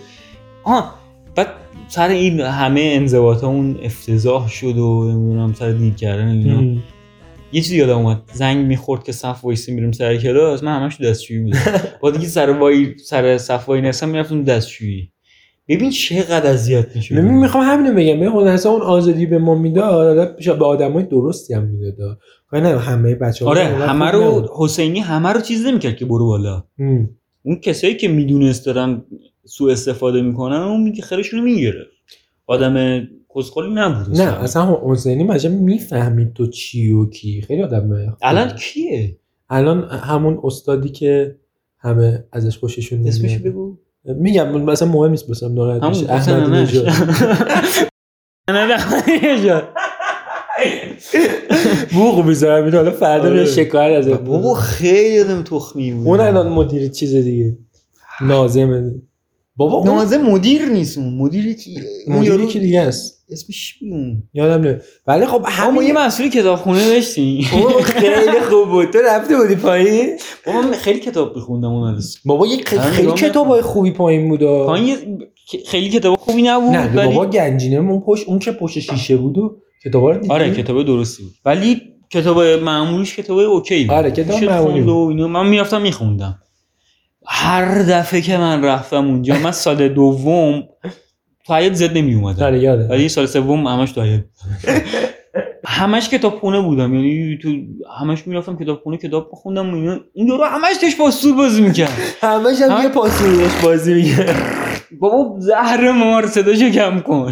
[0.63, 0.95] آه
[1.36, 1.47] بعد
[1.88, 6.82] سر این همه انضباط اون افتضاح شد و نمی‌دونم سر دیر کردن اینا.
[7.53, 8.21] یه چیزی یادم اومد.
[8.33, 10.63] زنگ می‌خورد که صف وایسی میریم سر کلاس.
[10.63, 11.59] من همش دستشویی بودم.
[12.01, 15.11] با دیگه سر وای سر صف وای نرسم می‌رفتم دستشویی.
[15.67, 18.15] ببین چقدر اذیت می‌شد ببین می‌خوام همینو بگم.
[18.15, 22.19] ببین هنرستان اون آزادی به ما می‌داد به آدمای درستی هم می‌داد.
[22.47, 26.63] کاری نه همه بچه آره همه رو حسینی همه رو چیز نمی‌کرد که برو بالا.
[27.43, 29.03] اون کسایی که می‌دونست دارن
[29.45, 31.89] سوء استفاده می‌کنن اون میگه خیرشون می‌گرفت
[32.47, 33.07] آدم
[33.38, 34.79] کسخلی نبود نه اصلا.
[34.85, 37.41] حسینی مجم می‌فهمید تو چی و کی.
[37.41, 39.17] خیلی آدم الان کیه؟
[39.49, 41.35] الان همون استادی که
[41.79, 43.41] همه ازش خوششون اسمش نمیاد.
[43.43, 43.77] بگو.
[44.05, 46.49] میگم مثلا مهم نیست بسم ناراحت میشه احمد.
[46.49, 46.88] نژاد.
[48.49, 49.63] نه.
[51.93, 52.65] بوق می‌ذارم.
[52.65, 53.33] این حالا فردا آره.
[53.33, 56.07] میاد شکایت از بابا خیلی آدم تخمی بود.
[56.07, 57.57] اون الان مدیر چیز دیگه.
[58.22, 58.95] نازمه
[59.55, 60.97] بابا نازه مدیر نیست.
[60.97, 63.16] اون یارو که دیگه است.
[63.31, 64.81] اسمش بود یادم نمیاد.
[65.07, 67.47] ولی خب ما همین یه مسئول کتابخونه داشتیم.
[67.53, 68.89] اون خیلی خوب بود.
[68.93, 74.29] تو رفته بودی پایین؟ بابا خیلی کتاب بخوندم اون بابا الان خیلی کتابای خوبی پایین
[74.29, 74.39] بود.
[74.39, 75.27] پایین یه-
[75.67, 79.57] خیلی کتاب خوبی نبود نه بابا گنجینه اون پشت اون که پشت شیشه بود و
[79.85, 81.33] کتابا رو آره کتاب درستی بود.
[81.45, 83.93] ولی کتاب معمولیش کتاب اوکی بود.
[83.95, 86.39] آره، کتاب معمولی من می‌رفتم میخوندم.
[87.25, 90.63] هر دفعه که من رفتم اونجا من سال دوم
[91.49, 94.24] حیات زد نمی اومدم آره یاده ولی سال سوم همش حیات
[95.65, 96.94] همش کتاب خونه بودم.
[96.94, 97.49] یعنی تو
[97.99, 101.91] همش می‌رفتم کتاب خونه کتاب بخوندم اینا اون یارو همش داشت پاستور بازی می‌کرد.
[102.22, 104.26] همش هم یه پاسور داشت بازی میگه
[104.99, 107.32] بابا زهر مار صداشو کم کن.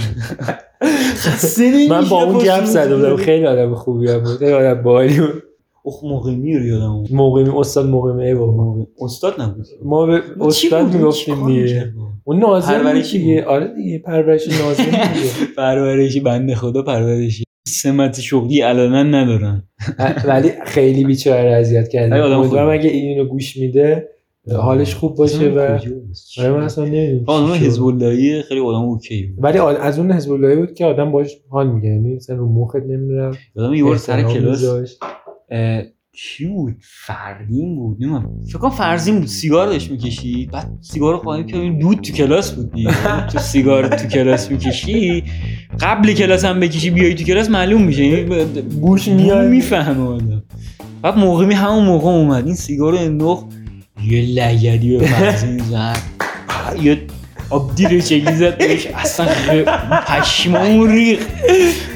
[1.89, 3.23] من با اون گپ پاستور زده بودم بازی.
[3.23, 5.43] خیلی آدم خوبی هم بود خیلی آدم باحالی بود.
[5.85, 7.11] اخ موقعی رو یادم اومد.
[7.13, 9.65] موقعی استاد موقعی بابا استاد نبود.
[9.85, 11.93] ما به استاد بود؟ می‌گفتیم دیگه؟
[12.23, 13.35] اون ناظم بود پرورشی دیگه.
[13.41, 13.43] بود.
[13.49, 15.29] آره دیگه پرورش ناظم دیگه.
[15.57, 17.43] پرورشی بنده خدا پرورشی.
[17.67, 19.63] سمت شغلی علنا ندارن.
[20.27, 22.69] ولی خیلی بیچاره رو اذیت کرده آدم امیدوارم.
[22.69, 24.09] اگه اینو گوش میده
[24.51, 25.59] حالش خوب باشه و
[26.39, 27.53] آره من اصلا نمی‌دونم آدم.
[27.53, 29.43] حزب اللهی خیلی آدم اوکی بود.
[29.43, 32.75] ولی از اون حزب اللهی بود که آدم باش حال میگه یعنی مثلا رو مخت
[32.75, 34.97] نمیره آدم یه بار سر کلاس
[36.17, 38.41] کی بود؟ فردین بود نمی‌دونم.
[38.47, 42.51] فکر کنم فرزین بود سیگار داشت می‌کشید بعد سیگار خواهیم که این دود تو کلاس
[42.51, 42.71] بود
[43.31, 45.23] تو سیگار تو کلاس می‌کشی.
[45.79, 48.05] قبل کلاس هم بکشی بیای تو کلاس معلوم میشه.
[48.05, 49.47] یعنی گوش میاد.
[49.47, 50.43] می‌فهمه آدم.
[51.01, 52.45] بعد موقعی همون موقع اومد.
[52.45, 53.45] این سیگار رو انداخت.
[54.07, 55.97] یه لگدی به فرزین زد.
[56.83, 57.01] یه
[57.49, 59.63] آبدی رو چگی زد بهش اصلا خیلی
[60.07, 61.27] پشمامون ریخت.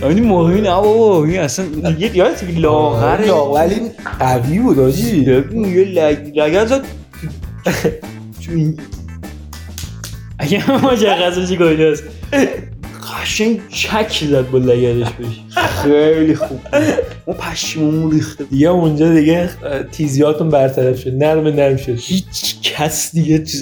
[0.04, 1.66] این موقعی نه بابا این اصلا
[2.00, 3.76] یه یادت آره، لاغره ولی
[4.20, 5.18] قوی بود آجی.
[5.18, 6.82] یه لگ لگد زد.
[8.46, 8.78] تو این
[10.40, 12.04] اگه مشخص چی کجاست
[13.24, 15.40] قشنگ چک زد با لگدش بهش.
[15.84, 16.84] خیلی خوب بود.
[17.28, 18.44] ما پشممون ریخته.
[18.44, 19.50] دیگه اونجا دیگه
[19.92, 21.14] تیزیاتون برطرف شد.
[21.24, 21.98] نرم نرم شد.
[22.00, 23.58] هیچ کس دیگه تو-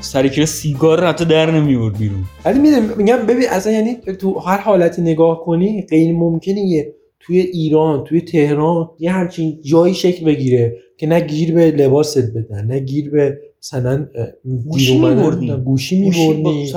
[0.00, 2.24] سر سیگار رو حتی در نمیورد بیرون.
[2.44, 7.40] ولی می‌دونم میگم ببین اصلا یعنی تو هر حالتی نگاه کنی غیر ممکنه یه توی
[7.40, 12.78] ایران توی تهران یه همچین جایی شکل بگیره که نه گیر به لباست بدن نه
[12.78, 14.06] گیر به مثلا
[14.64, 15.52] گوشی می‌بردی.
[15.64, 16.72] گوشی میبردی.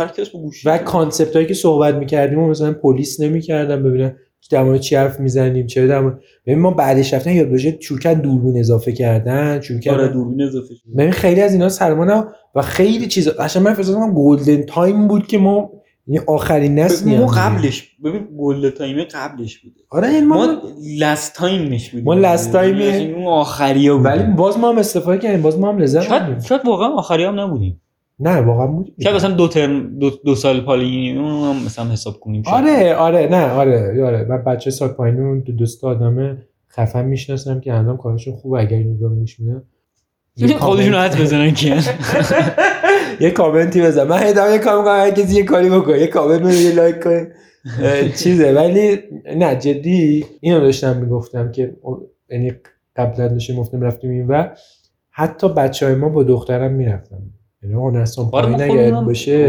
[0.65, 4.15] و کانسپت هایی که صحبت می‌کردیم و مثلا پلیس نمی‌کردن ببینن
[4.51, 8.13] در مورد چی حرف می‌زنیم؟ چه در مورد ببین ما بعدش رفتن یاد باشه چوکن
[8.13, 10.81] دوربین اضافه کردن چوکن آره دوربین اضافه شد.
[10.97, 12.23] ببین خیلی از اینا سرمانه
[12.55, 15.71] و خیلی چیز قشنگ من فکر کنم golden time بود که ما
[16.07, 17.25] یعنی آخرین نسلی ما.
[17.25, 19.75] قبلش ببین گل تایم قبلش بوده.
[19.89, 20.51] آره این ما, ما
[20.99, 22.05] last time ش بودیم.
[22.05, 25.69] ما last time- یعنی اون آخری ها ولی باز ما هم استفاده کردیم باز ما
[25.71, 27.81] هم لذت شاید بردیم شاید واقعا آخری هم نبودیم.
[28.23, 28.93] نه واقعا بود.
[29.03, 32.55] شاید مثلا دو ترم دو, دو سال پایینی اون هم مثلا حساب کنیم شاید.
[32.55, 34.23] آره آره نه آره آره.
[34.23, 36.37] من بچه سال پایینمون دو دوست آدم
[36.69, 39.63] خفن می‌شناسم که الان کارشون خوبه اگر این ویدیو گوش میدن.
[40.57, 41.75] خودشون حد بزنن که.
[43.19, 44.03] یه کامنتی بزن.
[44.03, 45.99] من هی دارم یه کار می‌کنم هر کسی یه کاری بکنه.
[45.99, 47.27] یه کامنت بده یه like کنه.
[48.17, 48.53] چیزه.
[48.53, 48.99] ولی
[49.37, 51.75] نه جدی اینو داشتم می‌گفتم که
[52.29, 52.53] یعنی
[52.95, 54.47] قبلا داشتیم گفتیم رفتیم این و
[55.11, 57.17] حتی بچه های ما با دخترم می‌رفتن
[57.63, 58.93] یعنی هنرستان آره پایین اگر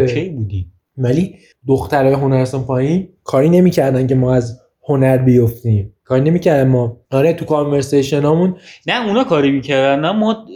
[0.00, 1.34] اوکی بودیم ولی
[1.68, 5.94] دخترای هنرستان پایین کاری نمی‌کردن که ما از هنر بیفتیم.
[6.04, 6.96] کاری نمی‌کردن ما.
[7.10, 10.46] آره تو conversation هامون نه اونا کاری می‌کردن نه ما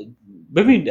[0.56, 0.88] ببین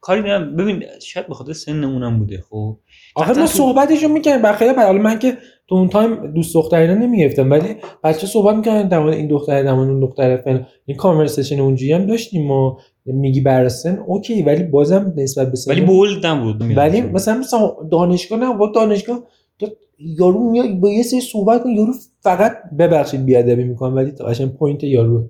[0.00, 2.76] کاری نه ببین شاید به خاطر هم بوده خب.
[3.14, 4.42] آخه ما تو- صحبتشو می‌کردیم.
[4.42, 5.36] بخیلی حالا من که
[5.68, 9.72] تو اون تایم دوست دخترینا نمی‌گرفتم ولی بچه صحبت می‌کردن در مورد این دختر در
[9.74, 10.66] مورد اون دختر فلان.
[10.86, 12.78] این کانورسیشن اونجوری هم داشتیم ما.
[13.06, 18.54] میگی برسن اوکی ولی بازم نسبت به ولی بولد نبود ولی مثلا مثلا دانشگاه نه
[18.54, 19.22] با دانشگاه
[19.58, 19.66] تو
[19.98, 24.84] یارو میاد با یه سری صحبت کن یارو فقط ببخشید بیادبی می‌کنم ولی قشنگ پوینت
[24.84, 25.24] یارو.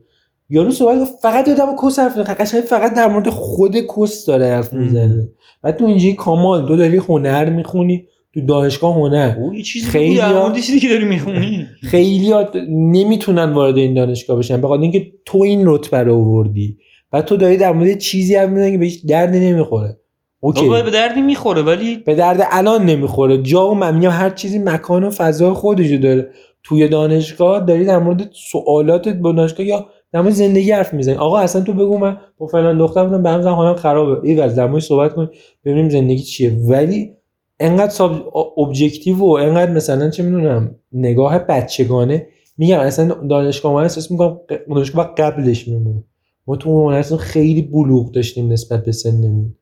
[0.51, 4.73] یارو صحبت فقط یادم کس حرف قشنگ فقط در مورد خود کس داره حرف.
[4.73, 5.29] می‌زنه.
[5.63, 9.37] بعد تو اینجا کامال تو داری هنر می‌خونی تو دانشگاه هنر.
[9.39, 10.21] او یه چیزی خیلی
[10.63, 11.67] چیزی که داری می‌خونی.
[11.83, 12.35] خیلی
[12.69, 16.79] نمی‌تونن وارد این دانشگاه بشن به خاطر اینکه تو این رتبه رو آوردی.
[17.13, 19.97] و تو داری در مورد چیزی حرف می‌زنی که بهش درد نمی‌خوره.
[20.41, 20.69] اوکی.
[20.69, 23.43] به دردی می‌خوره ولی به درد الان نمی‌خوره.
[23.43, 26.31] جا و من میگم هر چیزی مکان و فضا خودشو داره.
[26.63, 31.15] توی دانشگاه داری در مورد سوالاتت با دانشگاه یا در مورد زندگی حرف می‌زنی.
[31.15, 34.29] آقا اصلا تو بگو من با فلان دختر بودم به هم زن حالم خرابه.
[34.29, 35.29] این از در موردش صحبت کنیم
[35.65, 36.53] ببینیم زندگی چیه.
[36.69, 37.13] ولی
[37.61, 42.27] انقدر ساب ابجکتیو و انقدر مثلا چه می‌دونم نگاه بچگانه.
[42.59, 44.41] میگم اصلا دانشگاه من احساس می‌کنم
[44.75, 46.05] دانشگاه قبلش میمون
[46.51, 49.55] ما تو اصلا خیلی بلوغ داشتیم نسبت به سنمون.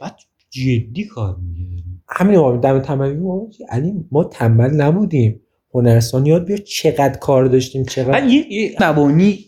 [0.00, 0.16] بعد
[0.50, 5.40] جدی کار می‌گیریم همین آقا دم تنبلی ما علی ما تنبل نبودیم.
[5.74, 9.38] هنرستان یاد بیار چقدر کار داشتیم چقدر یه مبانی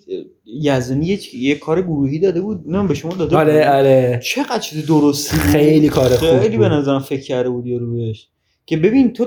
[0.45, 2.65] یزدانی یه, یه کار گروهی داده بود.
[2.67, 3.63] نه به شما داده آره بود.
[3.63, 4.21] آره.
[4.23, 5.37] چقدر چیز درستی.
[5.37, 6.69] خیلی کار خوب خیلی به.
[6.69, 8.29] نظرم فکر کرده بود یارو بهش.
[8.67, 9.27] که ببین تو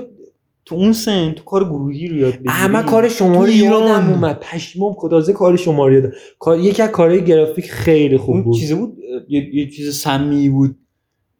[0.64, 2.48] تو اون سن تو کار گروهی رو یاد بگیری.
[2.48, 3.50] همه کار شما رو.
[3.50, 4.40] یادم اومد.
[4.40, 6.10] پشمام خدازه کار شما رو یادم.
[6.38, 8.56] کار یکی از کارهای گرافیک خیلی خوب اون بود.
[8.56, 8.96] چیزه بود؟
[9.28, 10.76] یه, یه چیز سمی بود.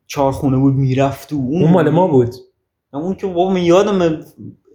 [0.07, 1.71] چهارخونه بود می‌رفت تو اون.
[1.71, 2.31] مال ما بود.
[2.93, 4.21] اون که بابا من یادم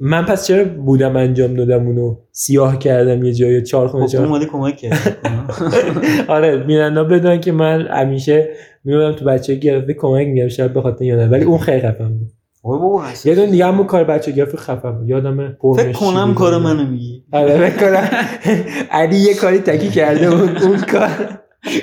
[0.01, 4.25] من پس چرا بودم انجام دادم اونو؟ سیاه کردم یه جایی چهار خونه خب چهار
[4.27, 5.17] اومده کمک کرد
[6.27, 8.49] آره میرندا بدون که من همیشه
[8.83, 11.31] میومدم تو بچه گرافیک کمک میگم شاید به خاطر یادم.
[11.31, 12.31] ولی اون خیلی خفن بود.
[13.25, 14.19] یه دونه دیگه هم کار
[14.57, 17.23] خفن بود یادم فکر کنم کار منو میگی.
[17.31, 18.09] آره فکر کنم.
[18.91, 21.09] علی یه کاری تکی کرده اون کار.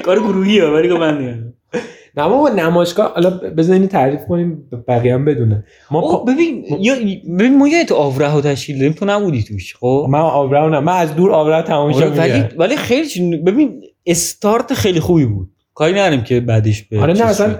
[0.04, 1.52] کار گروهی ها ولی که من نمی‌دونم.
[2.16, 5.64] نه ما با نمایشگاه حالا بزنین تعریف کنیم بقیه هم بدونه.
[5.90, 6.94] ما ببین یا
[7.38, 10.80] ببین ما یه تو آوره تشکیل دادیم تو نبودی توش خب؟ من آوره نه.
[10.80, 15.50] من از دور آوره تماشا آره، ولی ولی خیلی ببین استارت خیلی خوبی بود.
[15.74, 17.54] کاری نداریم که بعدش به آره نه اصلا.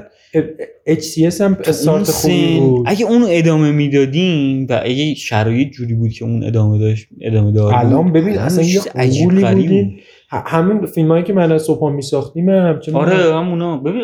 [0.88, 6.24] HCS هم استارت خوبی بود اگه اون ادامه می‌دادیم و اگه شرایط جوری بود که
[6.24, 8.80] اون ادامه داشت ادامه دار بود، الان ببین اصلا یه
[9.24, 10.00] قولی غریب بودین بود.
[10.32, 13.38] ه- همین فیلم هایی که من از صبح میساختیم هم آره می‌دونم.
[13.44, 14.02] همونا ببین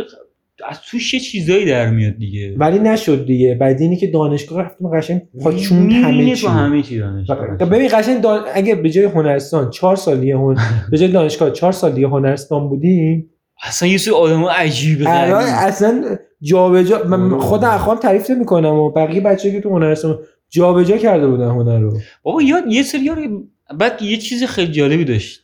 [0.68, 4.88] از توش یه چیزایی در میاد دیگه ولی نشد دیگه بعد اینی که دانشگاه رفتیم
[4.88, 7.38] قشنگ پاچون همه چی همه چی دانشگاه.
[7.60, 8.40] و- ببین قشنگ دان...
[8.54, 10.56] اگه به جای هنرستان چهار سال دیگه هن...
[10.90, 13.30] به جای دانشگاه چهار سال دیگه هنرستان بودیم
[13.62, 17.42] اصلا یه سری آدم عجیب الان اصلا جابجا من آره.
[17.42, 20.18] خود اخوام تعریف نمی‌کنم و بقیه بچه که تو هنرستان
[20.50, 21.98] جابجا کرده بودن هنر رو.
[22.22, 23.10] بابا یاد یه سری
[23.78, 25.42] بعد یه چیز خیلی جالبی داشت.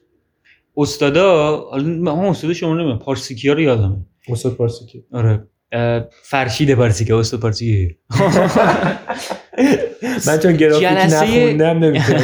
[0.76, 3.96] استادا من استاد شما نمی‌دونم پارسیکیا رو یادمه.
[4.28, 5.48] استاد پارسی که آره
[6.22, 7.96] فرشید پارسیکیا استاد پارسیکی.
[10.26, 12.20] من چون گرافیک نخوندم نمی‌تونم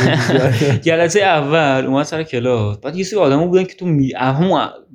[0.87, 2.79] جلسه اول اومد سر کلاس.
[2.79, 4.13] بعد یه سری آدما بودن که تو می...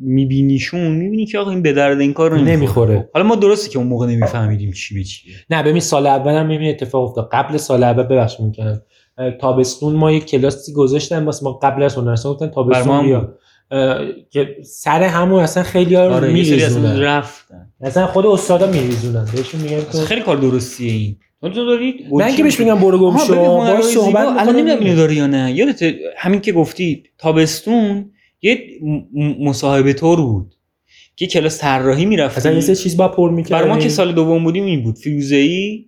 [0.01, 2.55] میبینیشون می‌بینی که آقا این به درد این کار نمی‌خوره.
[2.57, 3.09] نمی‌خوره.
[3.13, 6.45] حالا ما درسته که اون موقع نمیفهمیدیم چی به چیه نه ببین سال اول هم
[6.45, 7.29] می‌بینی اتفاق افتاد.
[7.31, 8.81] قبل سال اول ببخشید می‌کنم.
[9.41, 13.33] تابستون ما یک کلاسی گذاشتن واسه ما قبل از هنرستان گفتن تابستون بیا.
[14.29, 16.99] که سر همون اصلا خیلی ها رو آره سری اصلا میریزونن.
[16.99, 17.71] رفتن.
[17.81, 19.25] اصلا خود استادا میریزونن.
[19.35, 21.17] بهشون میگن خیلی کار درستیه این.
[21.41, 23.25] تو تو داری؟ من که بهش میگم برو گم شو.
[23.25, 25.51] زیبا، صحبت الان نمی‌دونم اینو داری یا نه.
[25.51, 28.11] یادت همین که گفتی تابستون
[28.41, 28.59] یه
[29.39, 30.55] مصاحبه طور بود
[31.15, 32.37] که کلاس طراحی می‌رفتی.
[32.37, 34.95] اصلا یه چیز با پر می‌کردیم برای ما که سال دوم بودیم این بود.
[34.95, 35.85] فیروزه ای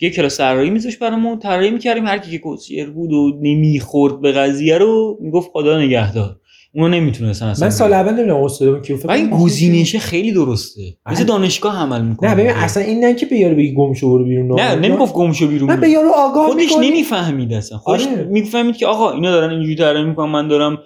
[0.00, 2.06] یه کلاس طراحی میذاش برامون طراحی می‌کردیم.
[2.06, 6.36] هر کی که کوسیر بود و نمی‌خورد به قضیه رو می‌گفت خدا نگهدار.
[6.74, 10.82] اونو نمی‌تونستن اصلا من سال اول نمی‌دونم استادم کیو فکر و این گزینشه خیلی درسته.
[11.06, 12.30] مثل دانشگاه عمل می‌کنه.
[12.30, 15.14] نه ببین اصلا این نه که به یارو بگی گم شو برو بیرون نه نمی‌گفت
[15.14, 16.72] گم شو بیرون نه به یارو آگاه خودش.
[16.80, 17.78] نمی‌فهمید اصلا.
[17.78, 18.24] خودش آره.
[18.24, 20.78] می‌فهمید که آقا اینا دارن اینجوری طراحی می‌کنن من دارم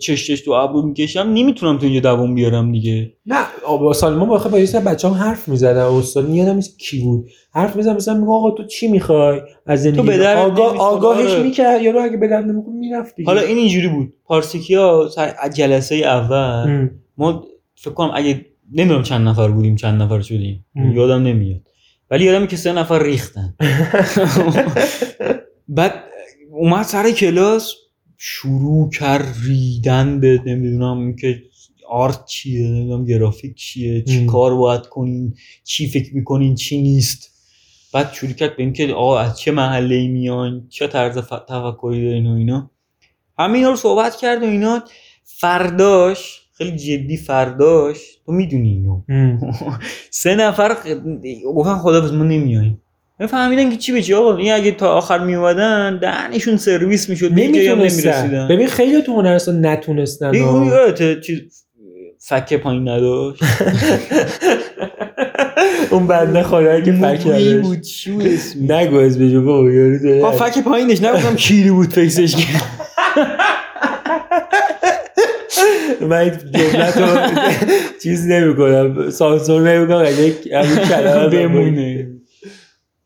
[0.00, 3.12] چش چش تو ابرو می‌کشم نمی‌تونم تو اینجا دوام بیارم دیگه.
[3.26, 7.28] نه با سال ما باخه با یه بچه‌ها حرف می‌زدن استاد یادم نیست کی بود.
[7.54, 11.42] حرف می‌زدن مثلا میگه آقا تو چی می‌خوای؟ از زندگی درد آگاه نمی‌خوره، آگاهش آره.
[11.42, 14.12] می‌کرد یارو اگه به درد نمی‌خوره می‌رفت حالا این اینجوری بود.
[14.24, 15.10] پارسیکیا
[15.54, 16.90] جلسه اول ام.
[17.18, 17.44] ما
[17.74, 20.66] فکر کنم اگه نمی‌دونم چند نفر بودیم چند نفر شدیم.
[20.76, 20.96] ام.
[20.96, 21.60] یادم نمیاد.
[22.10, 23.54] ولی یادم که سه نفر ریختن.
[25.68, 25.94] بعد
[26.50, 27.74] اومد سر کلاس
[28.24, 31.42] شروع کرد ریدن به نمی‌دونم که
[31.88, 34.26] آرت چیه نمی‌دونم گرافیک چیه چی ام.
[34.26, 35.34] کار باید کنین
[35.64, 37.30] چی فکر می‌کنین چی نیست.
[37.92, 42.04] بعد شروع کرد به اینکه آقا از چه محله ای میان چه طرز ف- تفکری
[42.04, 42.70] دارین و اینا.
[43.38, 44.82] همه اینا رو صحبت کرد و اینا.
[45.24, 49.02] فرداش خیلی جدی فرداش تو می‌دونی اینو.
[50.10, 50.76] سه نفر
[51.54, 52.81] گفتن خدا ما نمیایم
[53.26, 54.14] فهمیدن که چی به چی.
[54.14, 57.32] آقا این اگه تا آخر می اومدن دهنشون سرویس می‌شد.
[57.32, 58.08] نمی‌تونستن.
[58.10, 58.48] نمی‌رسیدن.
[58.48, 61.64] ببین خیلی تو هنرستان نتونستن اون چیز
[62.18, 63.42] فکه پایین نداشت.
[65.90, 70.30] اون بنده خدایی که موگویی کردش بود چی بود اسمش؟ نگو از بجو بابا یارو
[70.32, 72.34] فک پایینش نگفتم کیری بود فکسش
[76.00, 77.06] من جملت رو
[78.02, 82.08] چیز نمی کنم سانسور نمی کنم اگه کلمه بمونه.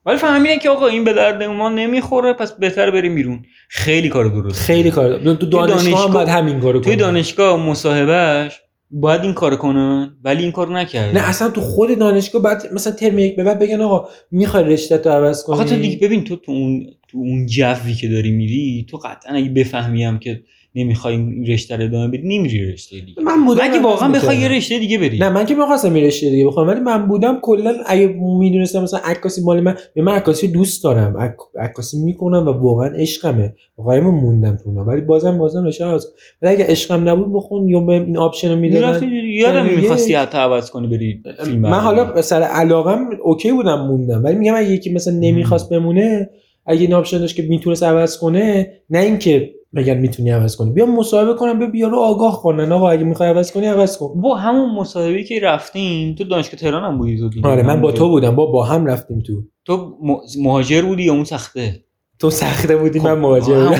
[0.06, 4.24] ولی فهمیدن که آقا این به درد ما نمی‌خوره پس بهتر بریم بیرون خیلی کار
[4.24, 5.18] درست خیلی کار.
[5.18, 6.96] تو دانشگاه هم دانشگاه- باید همین کارو توی.
[6.96, 8.60] دانشگاه مصاحبهش
[8.90, 12.92] باید این کار کنن ولی این کار نکردن نه اصلا تو خود دانشگاه بعد مثلا
[12.92, 16.24] ترم یک به بعد بگن آقا می‌خوای رشته تو عوض کنی آخه تو دیگه ببین
[16.24, 20.42] تو تو اون تو اون جوی که داری میری تو قطعا اگه بفهمیم که
[20.76, 24.48] نمی‌خوای این رشته رو ادامه بدی نمیری رشته دیگه من بودم عوض واقعا بخوای یه.
[24.48, 27.74] رشته دیگه بری نه من که می‌خواستم یه رشته دیگه بخوام ولی من بودم کلا
[27.86, 28.06] اگه
[28.38, 32.88] می‌دونستم مثلا عکاسی مال من به من عکاسی دوست دارم عک- عکاسی می‌کنم و واقعا
[32.88, 35.84] عشقمه واقعا من موندم تو ولی بازم بازم رشته
[36.42, 40.14] ولی اگه عشقم نبود بخون یا بهم این option رو می‌دادن یادم می‌خواستی.
[40.14, 41.78] حتی عوض کنی بری فیلم من.
[41.80, 46.30] حالا سر علاقم OK بودم موندم ولی میگم اگه یکی مثلا نمی‌خواست بمونه
[46.66, 50.70] اگه این option داشت که می‌تونست عوض کنه نه اینکه بگن می‌تونی عوض کنی.
[50.70, 54.20] بیا مصاحبه کنم بیا رو آگاه کنن آقا اگه می‌خوای عوض کنی عوض کن.
[54.20, 57.92] با همون مصاحبه که رفتیم تو دانشگاه تهران هم بودی تو آره من با.
[57.92, 58.34] تو بودم.
[58.36, 59.42] با با هم رفتیم تو.
[59.64, 59.96] تو
[60.38, 61.84] مهاجر بودی یا اون سخته؟
[62.18, 63.70] تو سخته بودی خب، من هم- بودم.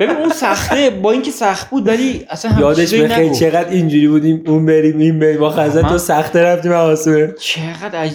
[0.00, 3.32] ببین اون سخته با اینکه سخت بود ولی اصلا هم یادش بخیر.
[3.32, 5.40] چقدر اینجوری بودیم اون بریم این بریم.
[5.40, 8.08] با خزن تو سخته رفتیم آسونه چقدر.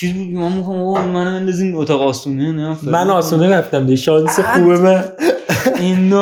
[0.00, 4.40] چیز بود من می‌خوام آقا منو بندازین اتاق آسونه نه من آسونه رفتم دیگه شانس
[4.40, 5.04] خوبه من.
[5.80, 6.14] این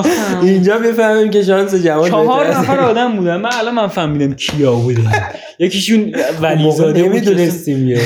[0.43, 2.51] اینجا می‌فهمیم که شانس جوان چهار.
[2.51, 3.37] نفر آدم بودن.
[3.37, 5.13] من الان من فهمیدم کیا بودن.
[5.59, 8.01] یکیشون ولی موقع زاده بود نمی‌دونستیم یه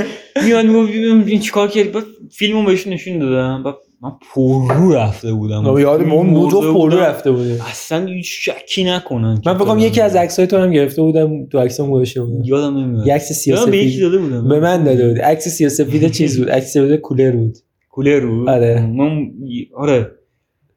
[0.44, 3.62] میاد می‌گفت ببین این چیکار کردی بعد فیلمو بهشون نشون دادم.
[3.62, 3.74] بعد
[4.04, 5.78] من پررو رفته بودم.
[5.78, 7.00] یاد ما اون موضوع مرده پرو.
[7.00, 11.46] رفته بودیم اصلا هیچ شکی نکنن من بگم یکی از عکسای تو هم گرفته بودم
[11.46, 12.44] تو عکسام گذاشته بودم.
[12.44, 13.10] یادم نمیاد.
[13.10, 14.48] عکس یادم سیاسفید داده بودم.
[14.48, 15.18] به من داده بود.
[15.18, 16.50] عکس سیاسفید چیز بود.
[16.50, 17.58] عکس بود کولر بود.
[17.90, 18.86] کولر رو آره.
[18.86, 19.30] من
[19.76, 20.10] آره.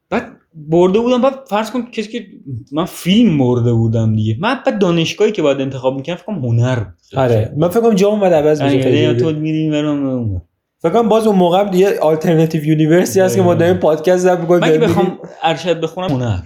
[0.09, 0.23] بعد
[0.55, 1.21] برده بودم.
[1.21, 2.25] بعد فرض کن کسی که
[2.71, 4.37] من فیلم برده بودم دیگه.
[4.39, 7.19] من بعد دانشگاهی که باید انتخاب می‌کنم فکر کنم هنر بود.
[7.19, 7.53] آره.
[7.57, 10.41] من فکر کنم جام بعد عوض بشه یعنی خیلی تو میری برام
[10.79, 14.39] فکر کنم باز اون موقع هم دیگه alternative university هست که ما داریم پادکست ضبط
[14.39, 16.39] می‌کنیم من اگه بخوام ارشد بخونم هنر.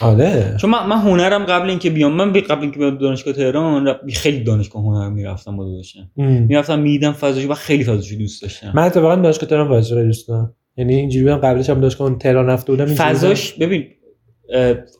[0.00, 0.56] آره.
[0.60, 4.82] چون من, من هنرم قبل اینکه بیام من قبل اینکه بیام دانشگاه تهران خیلی دانشگاه
[4.82, 6.10] هنر می‌رفتم با داداشم.
[6.18, 6.42] ام.
[6.42, 8.72] می‌رفتم می‌دیدم فضاشو و خیلی فضاشو دوست داشتم.
[8.74, 10.54] من اتفاقا دانشگاه تهران فضاش خیلی دوست دارم.
[10.76, 13.86] یعنی اینجوری بودم قبلش هم دانشگاه تهران رفته بودم فضاش ببین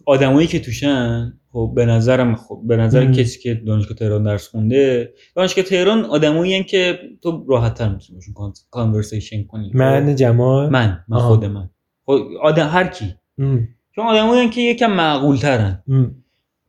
[0.06, 3.12] آدمایی که توشن خب به نظرم خب به نظر.
[3.12, 8.52] کسی که دانشگاه تهران درس خونده دانشگاه تهران آدمایی که تو راحت تر می‌تونی باشون
[8.70, 9.78] conversation کنی بودم.
[9.78, 11.28] من جمال من من آها.
[11.28, 11.70] خود من
[12.06, 13.68] خب آدم هر کی ام.
[13.94, 15.82] چون آدمایی که یکم معقول ترن.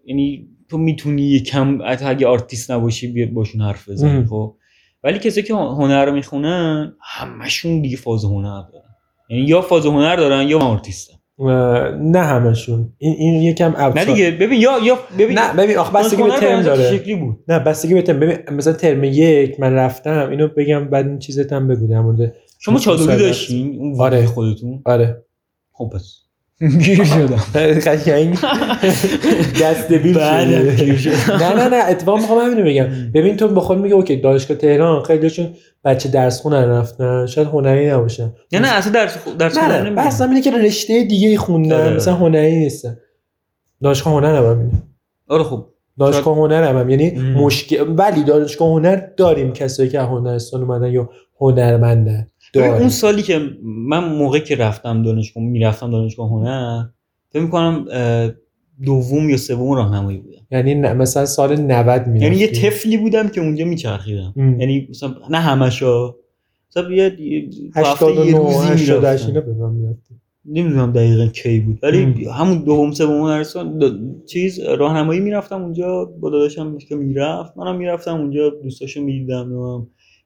[0.05, 4.25] یعنی تو می‌تونی یکم اگه آرتیست نباشی بیا باشون حرف بزنی.
[4.25, 4.55] خب
[5.03, 8.95] ولی کسی که هنر می‌خونن همشون دیگه فاز هنر دارن
[9.29, 12.93] یعنی یا فاز هنر دارن یا آرتیستن نه همشون.
[12.97, 16.29] این این یکم نه اوتساید دیگه ببین یا یا ببین نه ببین آخه بستگی به
[16.29, 16.97] ترم داره.
[16.97, 18.19] شکلی بود؟ نه بستگی به ترم.
[18.19, 22.33] ببین مثلا ترم یک من رفتم اینو بگم بعد این چیزت هم بگو در مورد
[22.59, 23.17] شما چادری.
[23.19, 24.17] داشتین اون آره.
[24.17, 24.25] آره.
[24.25, 25.23] خودتون؟ آره.
[25.71, 26.22] خب پس.
[26.69, 27.43] گیر شدم.
[27.85, 28.37] قشنگ.
[29.61, 30.17] دست بیل
[30.97, 31.35] شدم.
[31.35, 33.11] نه نه نه اتفاقا می‌خوام همینو بگم.
[33.13, 35.49] ببین تو با خود میگه اوکی دانشگاه تهران خیلیشون
[35.85, 37.25] بچه درس خونن رفتن.
[37.25, 38.33] شاید هنری نباشن.
[38.53, 39.95] نه نه اصلا درس درس نه خوندن نه نمی‌دونم.
[39.95, 41.81] بحث اینه که رشته دیگه ای خوندن.
[41.85, 41.95] آره.
[41.95, 42.97] مثلا هنری نیستن.
[43.83, 44.71] دانشگاه هنر هم
[45.27, 45.65] آره خب.
[45.99, 46.89] دانشگاه هنر هم, هم.
[46.89, 47.11] یعنی.
[47.19, 49.53] مشکل ولی دانشگاه هنر داریم.
[49.53, 51.09] کسایی که هنرستان اومدن یا
[51.39, 52.27] هنرمندن.
[52.59, 56.85] اون سالی که من موقعی که رفتم دانشگاه می‌رفتم دانشگاه هنر
[57.29, 57.85] فکر می‌کنم
[58.85, 60.37] دوم یا سوم راهنمایی بودم.
[60.51, 64.33] یعنی مثلا سال 90 می یعنی یه طفلی بودم که اونجا میچرخیدم.
[64.59, 66.15] یعنی مثلا نه همشا
[66.69, 71.25] مثلا یه یه- تو هفته یه 89 روزی 88 اینا به من می‌رفتیم نمی‌دونم دقیقا
[71.27, 72.13] کی بود ولی ام.
[72.33, 78.15] همون دوم سوم هنرستان د- چیز راهنمایی می‌رفتم اونجا با داداشم که می‌رفت منم می‌رفتم
[78.15, 79.49] اونجا دوستاشو می‌دیدم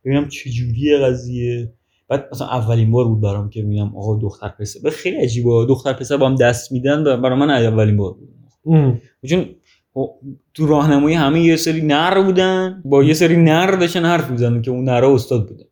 [0.05, 1.73] ببینم چه جوریه قضیه.
[2.09, 5.65] بعد مثلا اولین بار بود برام که میگم آقا دختر پسر به خیلی عجیبه.
[5.69, 8.29] دختر پسر با هم دست میدن و برای من اولین بار بود.
[9.29, 9.45] چون
[9.93, 10.09] خب
[10.53, 14.71] تو راهنمایی همه یه سری نر بودن با یه سری نر داشتن حرف می‌زنن که
[14.71, 15.63] اون نرا استاد بودن.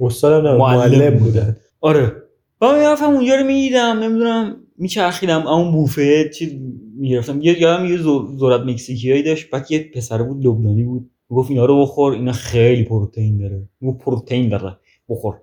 [0.00, 1.56] استادم نه معلم بودن.
[1.80, 2.12] آره.
[2.58, 5.46] با می‌رفتم اونجا رو می‌دیدم نمی‌دونم میچرخیدم.
[5.46, 6.60] اون بوفه چی
[6.98, 11.10] می‌گرفتم؟ یه یادم یه زور- ذرت مکزیکیایی داشت بعد یه پسر بود لبنانی بود.
[11.28, 13.68] گفت اینا رو بخور اینا خیلی پروتئین داره.
[13.82, 14.76] گفت پروتئین داره.
[15.14, 15.34] بخور.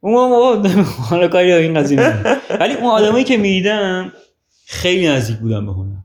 [0.00, 0.66] اون
[1.10, 2.14] حالا کاری این قضیه.
[2.60, 4.12] ولی اون آدمایی که می‌دیدم
[4.66, 5.96] خیلی نزدیک بودم به هنر.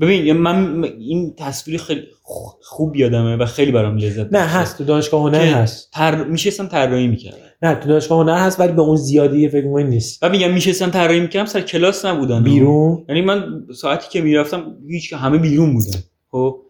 [0.00, 2.02] ببین یعنی من این تصویر خیلی
[2.62, 4.38] خوب یادمه و خیلی برام لذت نه.
[4.38, 4.78] هست.
[4.78, 5.90] تو دانشگاه هنر هست.
[5.92, 7.36] تر میشستم طراحی می‌کردم.
[7.62, 10.22] نه تو دانشگاه هنر هست ولی به اون زیادی فکر کنم نیست.
[10.22, 12.42] و میگم میشستم طراحی می‌کردم سر کلاس نبودن.
[12.42, 15.98] بیرون؟ یعنی من ساعتی که می‌رفتم هیچ همه بیرون بودن.
[16.30, 16.60] خب؟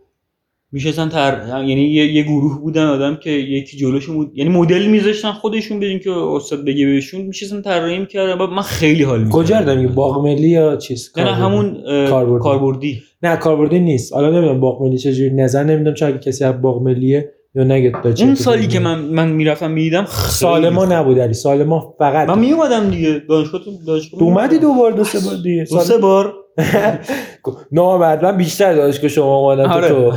[0.73, 4.33] میشستن تر یعنی یه, یه گروه بودن آدم که یکی جلوشون بود.
[4.35, 7.21] یعنی مدل میذاشتن خودشون بدون که استاد بگه بهشون.
[7.21, 8.39] میشستن طراحی می‌کردن.
[8.39, 9.43] بعد من خیلی حال می‌کردم.
[9.43, 11.77] کجا میگی باغ ملی یا چیز؟ نه نه؟ همون
[12.09, 12.43] کاربردی.
[12.43, 13.03] کاربردی.
[13.23, 14.13] نه کاربردی نیست.
[14.13, 15.31] حالا نمی‌دونم باغ ملی چجوری.
[15.31, 18.81] نظر نمی‌دونم اگه کسی از باغ ملیه یا چه اون سالی که.
[18.81, 21.35] من من می‌رفتم می‌دیدم سالما نبود علی.
[21.35, 22.29] سالما فقط.
[22.29, 23.23] من میومدم دیگه.
[23.29, 24.59] دانشگاه تو دانشگاه تو اومدی.
[24.59, 25.65] دو بار دو سه بار دیگه.
[25.71, 26.35] دو سه بار.
[27.73, 29.89] نامرد من بیشتر دانشگاه شما اومدم تو آره.
[29.89, 30.13] تو.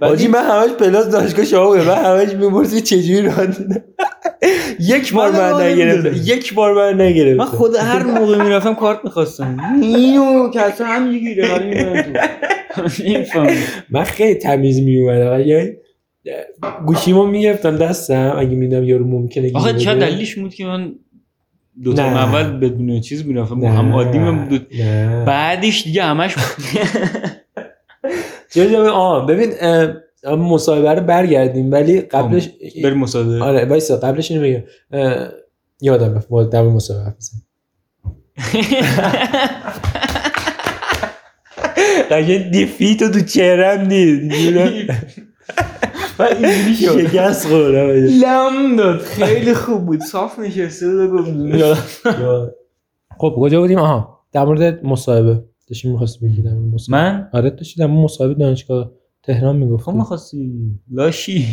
[0.06, 1.84] حاجی من همش پلاس دانشگاه شما بودم.
[1.84, 3.36] من همش می‌پرسی چجوری راه
[4.80, 6.20] یک بار من نگرفتم.
[6.24, 7.36] یک بار من نگرفتم.
[7.36, 9.56] من خود هر موقع می‌رفتم کارت می‌خواستم.
[9.82, 11.48] اینو اصلا هم می‌گیره.
[13.90, 15.76] من خیلی تمیز میومدم اگه
[16.86, 18.36] گوشیمو می‌گرفتم دستم.
[18.38, 19.94] اگه میدم یارو ممکنه آخه چه.
[19.94, 20.92] دلیلش بود که من
[21.84, 22.02] دو تا.
[22.02, 23.70] اول بدون چیز می‌رفتم نه.
[23.70, 24.58] هم عادی دو...
[24.78, 25.24] نه.
[25.24, 26.34] بعدش دیگه همش
[28.92, 29.52] آه ببین
[30.24, 32.48] مصاحبه رو برگردیم ولی قبلش
[32.84, 33.44] بریم مصاحبه.
[33.44, 34.62] آره وایسا قبلش اینو بگم.
[35.80, 37.14] یادم رفت در مورد مصاحبه.
[42.08, 44.32] قشنگ دیفیتو تو چهرم دید
[46.18, 47.08] و اینجوری شد.
[47.08, 47.88] شکست خوردم
[48.22, 48.98] لم داد.
[48.98, 50.00] خیلی خوب بود.
[50.00, 52.02] صاف نشسته بود گفت
[53.20, 54.18] خب کجا بودیم؟ آها.
[54.32, 55.44] در مورد مصاحبه.
[55.68, 57.02] داشتیم می‌خواستی بگی در مورد مصاحبه.
[57.02, 58.90] من؟ آره داشتی در مورد مصاحبه دانشگاه
[59.22, 60.52] تهران می‌گفتی تو می‌خواستی
[60.90, 61.46] لاشی.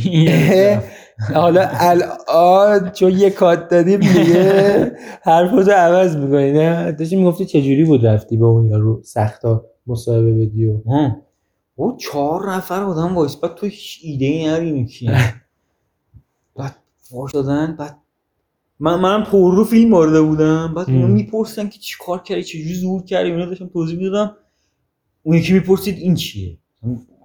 [1.33, 8.05] حالا الان چون یه کات دادیم دیگه حرفاتو عوض می‌کنی نه؟ داشتی می‌گفتی چجوری بود
[8.05, 11.24] رفتی با اون یارو سختا مصاحبه بدی و ها.
[11.75, 13.35] او چهار نفر آدم وایس.
[13.35, 15.09] بعد تو هیچ ایده ای نداری کی.
[16.55, 17.97] بعد فاش دادن بعد
[18.79, 20.73] من منم پر رو فیلم وارد بودم.
[20.73, 21.07] بعد اونا.
[21.07, 24.35] می‌پرسن که چی کار کردی چجوری ظهور کردی؟ اونا داشتم توضیح می‌دادم
[25.23, 26.57] اون یکی می‌پرسید این چیه؟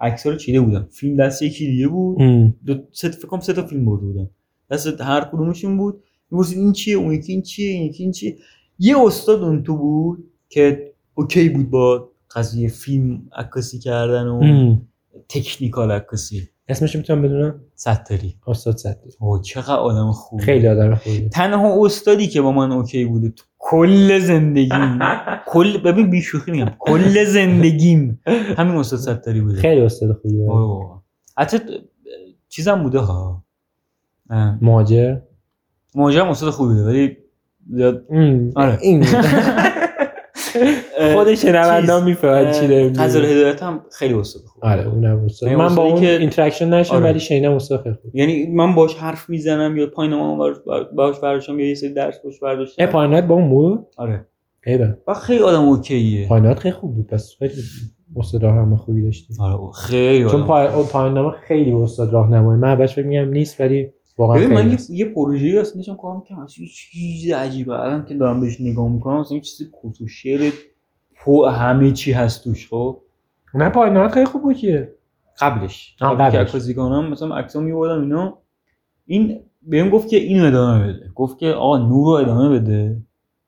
[0.00, 0.88] عکس رو چیده بودم.
[0.90, 2.16] فیلم دست یکی دیگه بود.
[2.20, 2.54] ام.
[2.66, 4.30] دو سه فکر کنم سه تا فیلم برده بودم.
[4.70, 6.02] دست هر کدومشون بود.
[6.30, 8.36] می‌پرسید این چیه؟ اون یکی این چیه؟ این یکی این چیه؟
[8.78, 14.82] یه استاد اون تو بود که OK بود با قضیه فیلم عکاسی کردن و ام.
[15.28, 16.48] technical عکاسی.
[16.68, 21.28] اسمش می‌تونم بدونم؟ ستاری استاد صدری اوه چقدر آدم خوب خیلی آدم خوبیه.
[21.28, 24.98] تنها استادی که با من OK بوده تو کل زندگیم.
[25.52, 28.20] کل ببین بی‌شوخی میگم کل زندگیم.
[28.56, 29.60] همین استاد ستاری بوده.
[29.60, 30.48] خیلی استاد خوبیه.
[31.38, 31.58] حتی
[32.48, 33.44] چیزم بوده ها.
[34.60, 35.16] مهاجر
[35.94, 37.16] مهاجرم استاد خوبی بوده ولی
[37.70, 38.04] زیاد.
[38.54, 38.78] آره.
[38.82, 39.04] این
[41.14, 42.92] خود شنوندا می‌فهمن چی داره.
[42.92, 44.64] غزل هدایت هم خیلی استاد خوب.
[44.64, 47.04] آره اونم استاد یعنی من با اون interaction نشدم آره.
[47.04, 48.16] ولی شنیدم استاد خیلی خوب.
[48.16, 50.52] یعنی من باش حرف می‌زنم یا پایین ما
[50.96, 52.86] باش برداشتم یا یه سری درس باش برداشتم.
[52.86, 54.26] پاینات با اون بود؟ آره.
[54.66, 56.28] ایوه و خیلی آدم اوکیه.
[56.28, 57.52] پاینات خیلی خوب بود پس خیلی
[58.16, 63.60] استاد راهنما خوبی داشتی آره خیلی چون پایان خیلی استاد راهنمایی من فکر میگم نیست
[63.60, 64.90] ولی واقعا من یه, هست.
[64.90, 68.88] یه پروژه‌ای اصلا داشتم کار می‌کردم اصلا یه چیز عجیبه الان که دارم بهش نگاه
[68.88, 69.70] می‌کنم اصلا یه چیز
[70.02, 70.52] و شعر
[71.16, 73.00] پو همه چی هست توش خب؟
[73.54, 74.94] نه پایانات خیلی خوب بود که
[75.40, 75.96] قبلش.
[76.00, 76.48] آه، قبل که قبلش.
[76.48, 78.38] عکاسی کنم مثلا عکسام می‌بردم اینا.
[79.06, 81.10] این بهم گفت که اینو ادامه بده.
[81.14, 83.02] گفت که آقا نور رو ادامه بده.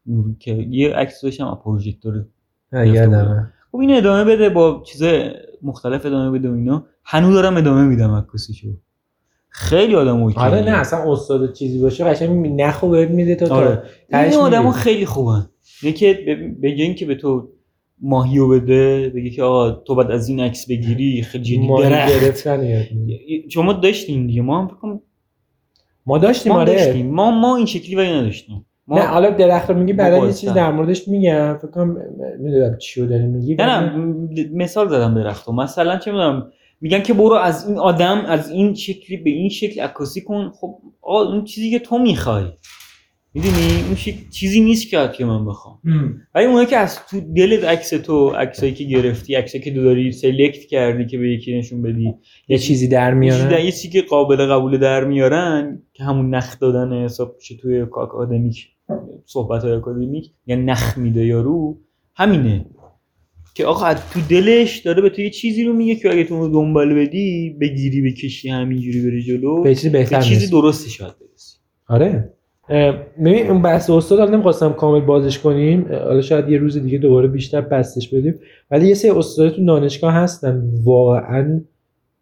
[0.07, 2.25] نور که یه عکس داشتم از پروژکتور
[3.73, 5.03] خب اینو ادامه بده با چیز
[5.63, 6.87] مختلف ادامه بده و اینا.
[7.05, 8.69] هنوز دارم ادامه میدم عکاسیشو.
[9.55, 13.83] خیلی آدم اوکی آره نه اصلا استاد چیزی باشه قشنگ نخو بهت میده تا آره.
[14.13, 14.73] این می‌ری.
[14.73, 15.47] خیلی خوبن
[16.27, 17.49] ب- بگه این که به تو
[18.03, 22.49] ماهیو بده بگه که آقا تو بعد از این عکس بگیری خیلی جدی درخت.
[23.49, 24.43] شما داشتین دیگه.
[24.43, 25.01] ما هم کنم
[26.07, 26.73] ما داشتیم ما آره.
[26.75, 27.11] داشتیم.
[27.15, 28.67] ما ما این شکلی ولی نداشتیم.
[28.87, 30.33] ما نه حالا درخت رو میگی ما بعدا یه.
[30.33, 31.59] چیز در موردش میگم.
[31.63, 31.97] فکر کنم
[32.39, 37.15] می‌دونم چی رو داری میگی نه نه مثال زدم درختو مثلا چه می‌دونم میگن که
[37.15, 40.51] برو از این آدم از این شکلی به این شکل عکاسی کن.
[40.61, 42.45] خب آقا اون چیزی که تو می‌خوای.
[43.35, 43.97] می‌دونی؟ اون
[44.31, 45.79] چیزی نیست که که من بخوام.
[46.35, 50.13] ولی اونایی که از تو دل عکس تو عکسایی که گرفتی عکسایی که تو داری
[50.13, 52.15] سلکت کردی که به یکی نشون بدی
[52.49, 56.05] یه چیزی در یه چیزی در- میاره یه چیزی که قابل قبول در میارن که
[56.05, 58.69] همون نخ دادن حساب میشه توی آکادمیک
[59.27, 61.79] صحبت های آکادمیک یا نخ میده یارو.
[62.15, 62.67] همینه.
[63.55, 66.49] که آقا از تو دلش داره به تو یه چیزی رو میگه که اگه تو
[66.49, 69.63] دنبال بدی بگیری بکشی همینجوری بری جلو.
[69.63, 70.51] به چیزی بهتر به چیزی.
[70.51, 71.57] درستی شاید برسی.
[71.89, 72.31] آره.
[73.25, 75.87] ببین اون بحث استاد حالا نمی‌خواستم کامل بازش کنیم.
[75.89, 78.35] حالا شاید یه روز دیگه دوباره بیشتر بستش بدیم.
[78.71, 81.61] ولی یه سری استاد تو دانشگاه هستن واقعا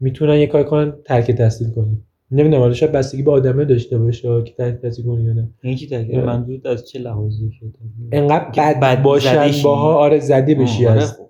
[0.00, 2.06] می‌تونن یه کار کنن ترک تحصیل کنیم.
[2.32, 5.76] نمی‌دونم حالا شاید بستگی به آدمه داشته باشه که ترک تحصیل کنی یا نه یعنی
[5.76, 6.24] چی تاکید اه.
[6.24, 7.68] منظورت از چه لحاظی شده
[8.12, 9.50] انقدر بد, بد باشن.
[9.64, 11.20] باها آره زدی بشی از.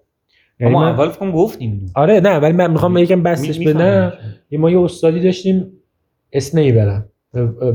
[0.61, 1.87] یعنی اما من- اول فکر گفتیم.
[1.95, 4.13] آره نه ولی من می‌خوام یکم بستش بدم.
[4.51, 5.67] یه ما یه استادی داشتیم
[6.33, 7.09] اسم نمی‌برم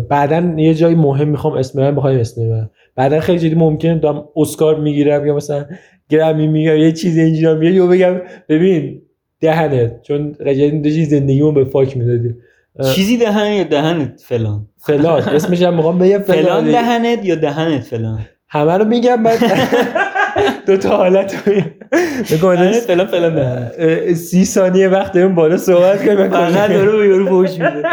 [0.09, 4.25] بعدا یه جایی مهم می‌خوام اسم ببرم بخوایم اسم نمی‌برم بعدا خیلی جدی ممکنه دارم
[4.35, 5.65] اسکار می‌گیرم یا مثلا
[6.09, 9.01] گرمی می‌گیرم یه چیز اینجا میگه یا بگم ببین
[9.41, 12.35] دهنت چون قجلی داشتی زندگیمو به فاک می‌دادی
[12.83, 15.21] چیزی دهن یا دهنت فلان؟ فلان.
[15.21, 19.39] اسمش هم می‌خوام بگم فلان فلان دهنت یا دهنت فلان؟ همه رو میگم بعد
[20.67, 21.65] دو تا حالت میگم.
[22.23, 27.83] فلان فلان دهنت سی ثانیه وقت داریم بالا صحبت کنیم فقط داره یارو فوش میده.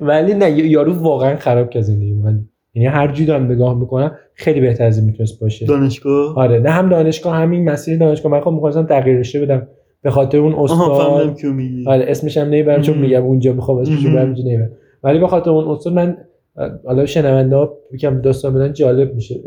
[0.00, 2.48] ولی نه یارو واقعا خراب کرد زندگی من.
[2.74, 5.66] یعنی هر جوری دارم نگاه می‌کنم خیلی بهتر از این می‌تونست باشه.
[5.66, 8.32] دانشگاه؟ آره نه هم دانشگاه همین مسیر دانشگاه.
[8.32, 9.68] من خب می‌خواستم تغییر رشته بدم.
[10.02, 11.36] به خاطر اون استاد.
[11.86, 12.98] آره اسمش هم نمی‌برم چون.
[12.98, 14.70] میگم اونجا می‌خوام اسمش رو اینجا نمی‌برم
[15.02, 16.16] ولی به خاطر اون استاد من
[16.84, 19.40] حالا شنونده ها یکم داستان بدن جالب میشه.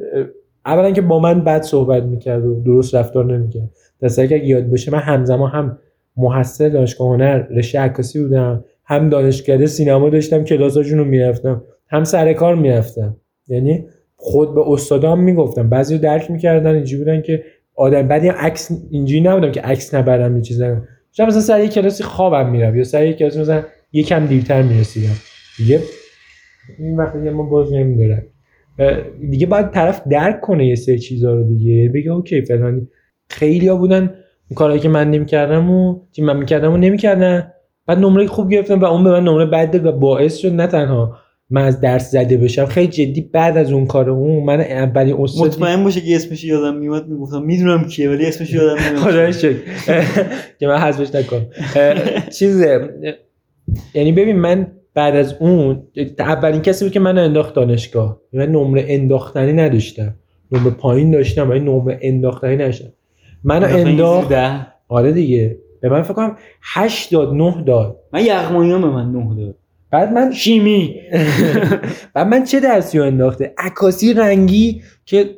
[0.65, 3.69] اولا که با من بد صحبت می‌کرد و درست رفتار نمی‌کرد.
[4.02, 5.77] دسته که اگه یاد باشه من همزمان هم
[6.18, 12.34] محصل دانشگاه هنر رشته عکاسی بودم هم دانشکده سینما داشتم کلاساشون رو می‌رفتم هم سر
[12.34, 13.15] کار می‌رفتم.
[13.48, 15.69] یعنی خود به استادام می‌گفتم.
[15.69, 17.44] بعضی رو درک می‌کردن اینجوری بودن که
[17.76, 20.88] آدم بعدی عکس اینجوری نبودم که عکس نبرم یه چیز نبرم.
[21.12, 25.16] شاید مثلا سر یک کلاسی خوابم میرم؟ یا سر یک کلاسی مثلا یکم دیرتر می‌رسیدم.
[25.58, 25.80] دیگه
[26.80, 28.24] این وقت دیگه ما باز نمیدارم.
[29.30, 31.92] دیگه باید طرف درک کنه یه سری چیزا رو دیگه.
[31.94, 32.88] بگه اوکی فلان
[33.30, 34.14] خیلی ها بودن
[34.56, 37.52] کارهایی که من نمی‌کردم و که من می‌کردم و نمی‌کردن.
[37.88, 40.68] بعد نمره خوب گرفتم و اون به من نمره بد داد و باعث شد نه
[40.68, 41.18] تنها
[41.50, 42.66] من از درس زده بشم.
[42.66, 46.76] خیلی جدی بعد از اون کار اون من اولین استاد مطمئن باشه که اسمش یادم
[46.76, 49.04] میومد می‌گفتم می‌دونم کیه ولی اسمش یادم نمیاد.
[49.04, 49.58] خدا شکر
[50.60, 51.46] که من حذفش نکنم.
[52.30, 52.66] چیز
[53.94, 55.84] یعنی ببین من بعد از اون
[56.20, 58.22] اولین کسی بود که من انداخت دانشگاه.
[58.34, 60.16] من نمره انداختنی نداشتم.
[60.52, 62.94] نمره پایین داشتم ولی نمره انداختنی نداشتم.
[63.44, 64.34] من انداخت
[64.88, 65.58] آره دیگه.
[65.82, 68.00] به من فکر کنم 8 داد 9 داد.
[68.14, 69.56] من یغماییام به من 9 داد.
[69.91, 70.95] بعد من شیمی.
[72.14, 75.30] بعد من چه درسی رو انداخته؟ عکاسی رنگی که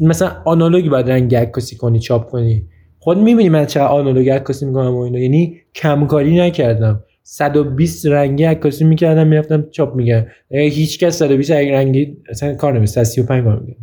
[0.00, 2.66] مثلا آنالوگی باید رنگی عکاسی کنی چاپ کنی.
[2.98, 7.04] خود می‌بینی من چه آنالوگ عکاسی می‌کنم و اینا؟ یعنی کمکاری نکردم.
[7.22, 13.44] 120 رنگی عکاسی می‌کردم می‌رفتم چاپ میگم هیچ کس 120 رنگی اصلا کار نمیشه 35
[13.44, 13.76] کار میگه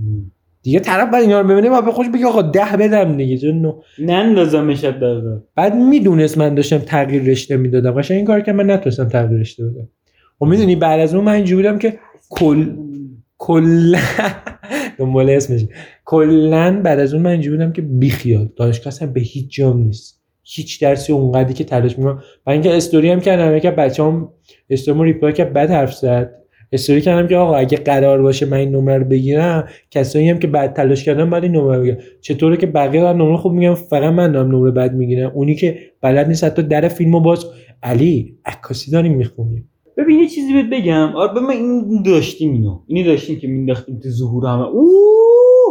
[0.64, 3.62] دیگه طرف بعد اینا رو ببینه و به خوش بگه آقا ده بدم دیگه چون
[3.62, 3.82] نو.
[4.00, 7.92] نندازمش دقیقا بعد می‌دونست من داشتم تغییر رشته می‌دادم.
[7.92, 9.88] قشنگ این کار که من نتونستم تغییر رشته بدم.
[10.42, 12.66] و می‌دونی بعد از اون من اینجوری بودم که کل
[13.38, 14.00] کلا
[14.98, 15.66] دنبال اسمش.
[16.06, 18.50] کلا بعد از اون من اینجوری بودم که بیخیال.
[18.56, 20.22] دانشگاه اصلا به هیچ جام نیست.
[20.44, 22.22] هیچ درسی اونقدری که تلاش می‌کنم.
[22.46, 24.30] و اینکه استوری هم کردم که بچه‌ام
[24.70, 26.41] استوری ریپلای که بعد حرف زد.
[26.72, 30.48] استوری کردم که آقا اگه قرار باشه من این نمره رو بگیرم کسایی هم که
[30.48, 34.14] بعد تلاش کردن بعد این نمره بگیرم چطوره که بقیه دارن نمره خوب میگم فقط
[34.14, 35.32] من دارم نمره بد می‌گیرم.
[35.36, 37.46] اونی که بلد نیست حتی در فیلمو باز
[37.84, 39.70] علی عکاسی داریم می‌خونیم.
[39.98, 41.16] ببین یه چیزی بهت بگم.
[41.16, 42.80] آره من این داشتیم اینو.
[42.88, 44.68] اینی داشتیم که مینداختیم تو ظهور همه.
[44.68, 44.92] او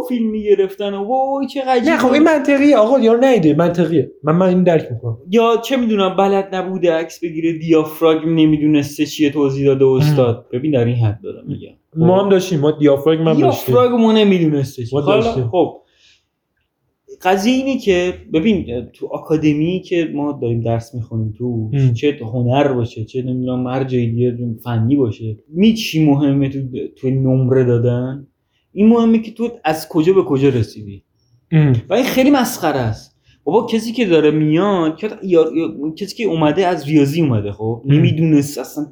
[0.09, 2.77] فیلم می‌گرفتن و وای چه عجیبه نه خب این منطقیه.
[2.77, 4.11] آقا یارو نیده منطقیه.
[4.23, 5.17] من من این درک می‌کنم.
[5.29, 10.45] یا چه می‌دونم بلد نبوده عکس بگیره دیافراگم نمی‌دونسته چیه توضیح داده استاد.
[10.51, 11.73] ببین در این حد دارم میگم.
[11.95, 12.59] ما هم داشتیم.
[12.59, 13.75] ما دیافراگم هم داشتیم.
[13.75, 14.83] دیافراگم نمی‌دونسته.
[15.51, 15.77] خب
[17.23, 21.71] قضیه اینه که ببین تو آکادمی که ما داریم درس می‌خونیم تو.
[21.93, 26.59] چه هنر باشه چه نمی‌دونم مرجع دیگه فنی باشه می چی مهمه تو
[26.95, 28.27] تو نمره دادن؟
[28.73, 31.03] این مهمه که تو از کجا به کجا رسیدی.
[31.89, 33.11] و این خیلی مسخره است
[33.43, 37.81] بابا کسی که داره میاد که یا- یا- کسی که اومده از ریاضی اومده خب.
[37.85, 38.85] نمی‌دونست اصلا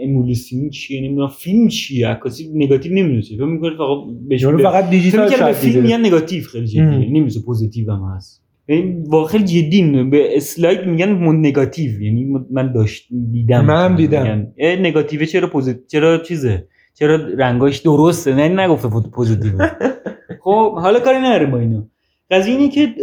[0.00, 3.98] امولوسیون چیه نمی‌دونم فیلم چیه عکاسی نگاتیو نمی‌دونست فکر می‌کنه فقط
[4.28, 5.82] بهش یارو فقط دیجیتال شاید فیلم.
[5.82, 6.94] میگن نگاتیو خیلی جدیه ام.
[6.94, 9.82] نمی‌دونست پوزیتیو هم هست یعنی واقعا جدی.
[10.10, 14.22] به اسلاید میگن من نگاتیو یعنی من داشت دیدم منم دیدم.
[14.22, 19.52] میگن، اه، نگاتیو چرا پوزیتیو چرا چیزه چرا رنگاش درسته؟ نه نگفته پوزیتیو
[20.44, 21.86] خب حالا کاری نداره با اینا.
[22.30, 22.94] قضیه اینه که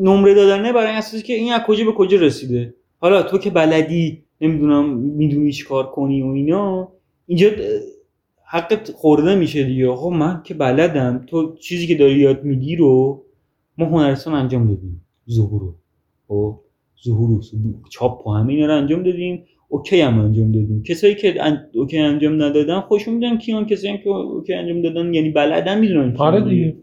[0.00, 2.74] نمره دادنه بر اساس اینه که این از کجا به کجا رسیده.
[2.98, 6.92] حالا تو که بلدی نمی‌دونم می‌دونی چی کار کنی و اینا
[7.26, 7.48] اینجا
[8.44, 9.94] حقت خورده میشه دیگه.
[9.94, 13.22] خب من که بلدم تو چیزی که داری یاد میگی رو
[13.78, 15.06] ما هنرستان انجام دادیم.
[15.30, 15.74] ظهور رو.
[16.28, 16.60] خب
[17.04, 17.42] ظهور
[17.90, 19.44] چاپ و همه اینا رو انجام دادیم.
[19.72, 20.82] اوکی هم انجام دادیم.
[20.82, 21.58] کسایی که ان...
[21.74, 26.44] اوکی انجام ندادن خوشون میدن کیان کسایی که اوکی انجام دادن یعنی بلدن می‌دونن آره
[26.44, 26.76] دیگه.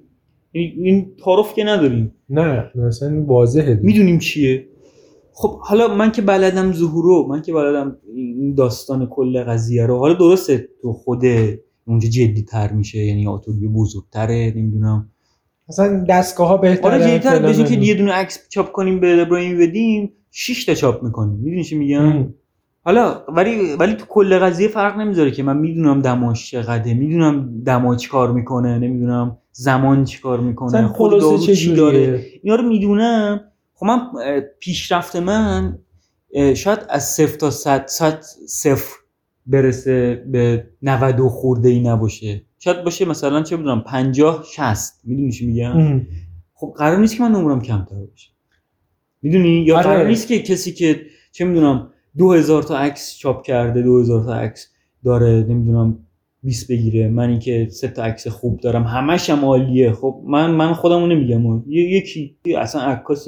[0.53, 2.13] یعنی این تعارف که نداریم.
[2.29, 3.79] نه مثلا واضحه.
[3.83, 4.65] می‌دونیم چیه؟
[5.33, 9.97] خب حالا من که بلدم ظهورو من که بلدم این داستان کل قضیه رو.
[9.97, 11.21] حالا درسته تو خود
[11.87, 15.09] اونجا جدی تر میشه یعنی آتولیو بزرگتره نمی‌دونم.
[15.69, 17.75] مثلا دستگاه ها بهتره آره جدی تر که.
[17.75, 21.39] یه دونه عکس چاپ کنیم به ابراهیم بدیم 6 تا چاپ می‌کنیم.
[21.39, 22.33] می‌دونی چی میگم.
[22.87, 27.95] حالا ولی ولی تو کل قضیه فرق نمی‌ذاره که من می‌دونم دماش چقدره می‌دونم دما
[27.95, 32.25] چی کار می‌کنه نمی‌دونم زمان چی کار می‌کنه خود دارو چی داره.
[32.43, 33.41] اینا رو می‌دونم.
[33.73, 33.99] خب من
[34.59, 35.79] پیشرفت من
[36.55, 38.95] شاید از صفر تا صد صد صفر
[39.45, 42.41] برسه به 90 و خورده ای نباشه.
[42.59, 46.01] شاید باشه مثلا چه می‌دونم 50 60 می‌دونی چی میگم.
[46.53, 48.29] خب قرار نیست که من نمرم کمتر باشه.
[49.21, 49.83] می‌دونی؟ یا آره.
[49.83, 51.01] قرار نیست که کسی که
[51.31, 54.71] چه می‌دونم 2000 تا عکس چاپ کرده 2000 تا عکس
[55.05, 55.99] داره نمی‌دونم
[56.43, 57.07] 20 بگیره.
[57.07, 59.91] من اینکه سه تا عکس خوب دارم همش هم عالیه.
[59.91, 61.63] خب من من خودمو نمیگم.
[61.67, 63.27] یکی اصلا عکاس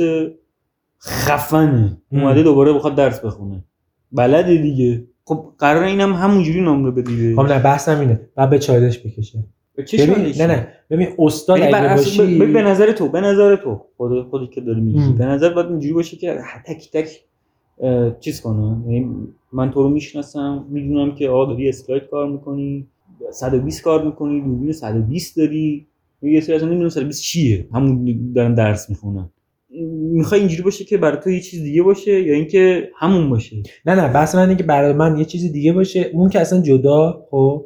[1.02, 1.98] خفنه.
[2.12, 3.64] اومده دوباره بخواد درس بخونه.
[4.12, 5.04] بلده دیگه.
[5.26, 7.36] خب قرار اینم همونجوری نمره بده.
[7.36, 8.22] خب نه بحثم اینه.
[8.36, 9.40] بعد به چالش بکشه.
[9.78, 10.68] ببین؟ نه نه.
[10.90, 14.82] ببین استاد یعنی اگه باشی به نظر تو به نظر تو خود خودی که داری
[14.82, 15.14] میگی.
[15.18, 17.10] به نظر باید اینجوری باشه که تک تک
[18.20, 22.88] چیز کنه یعنی من تو رو می‌شناسم می‌دونم که آقا داری اسلاید کار می‌کنی
[23.32, 25.88] 120 کار می‌کنی دوربین 120 داری.
[26.22, 27.68] یه سری اصلا نمی‌دونم 120 چیه.
[27.74, 29.30] همون دارن درس می‌خونن
[30.12, 33.96] می‌خوای اینجوری باشه که برای تو یه چیز دیگه باشه یا اینکه همون باشه؟ نه
[33.96, 36.10] نه بحث من اینه که برای من یه چیز دیگه باشه.
[36.14, 37.66] اون که اصلا جدا خب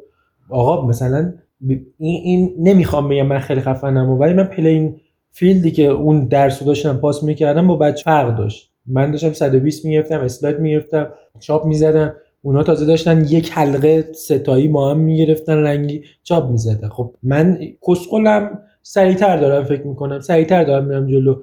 [0.50, 1.32] آقا مثلا
[1.68, 4.96] این, این نمی‌خوام بگم من خیلی خفنم ولی من playing
[5.30, 8.73] field ی که اون درس رو داشتم پاس می‌کردم با بچه فرق داشت.
[8.86, 11.08] من داشتم 120 می‌گرفتم اسلاید می‌گرفتم
[11.40, 16.88] چاپ می‌زدم اونا تازه داشتن یک حلقه ستایی ما هم می‌گرفتن رنگی چاپ می‌زدن.
[16.88, 17.58] خب من
[17.88, 21.42] کسخلم سریعتر دارم فکر می‌کنم سریعتر دارم میرم جلو.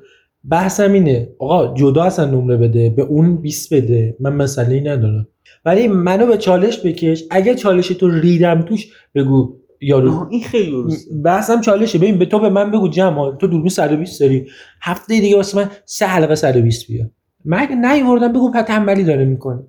[0.50, 4.16] بحثم اینه آقا جدا اصلا نمره بده به اون 20 بده.
[4.20, 5.28] من مسئله ندارم.
[5.66, 7.24] ولی منو به چالش بکش.
[7.32, 10.28] اگه چالش تو ریدم توش بگو یارو.
[10.32, 11.16] این خیلی درسته.
[11.16, 11.98] بحثم چالشه.
[11.98, 13.38] ببین به تو به من بگو جمع.
[13.38, 14.48] تو دوربین 120 داری.
[14.82, 17.06] هفته دیگه واسه من سه حلقه 120 بیا
[17.46, 19.64] من اگه نیوردم بگو پس تنبلی داره می‌کنه.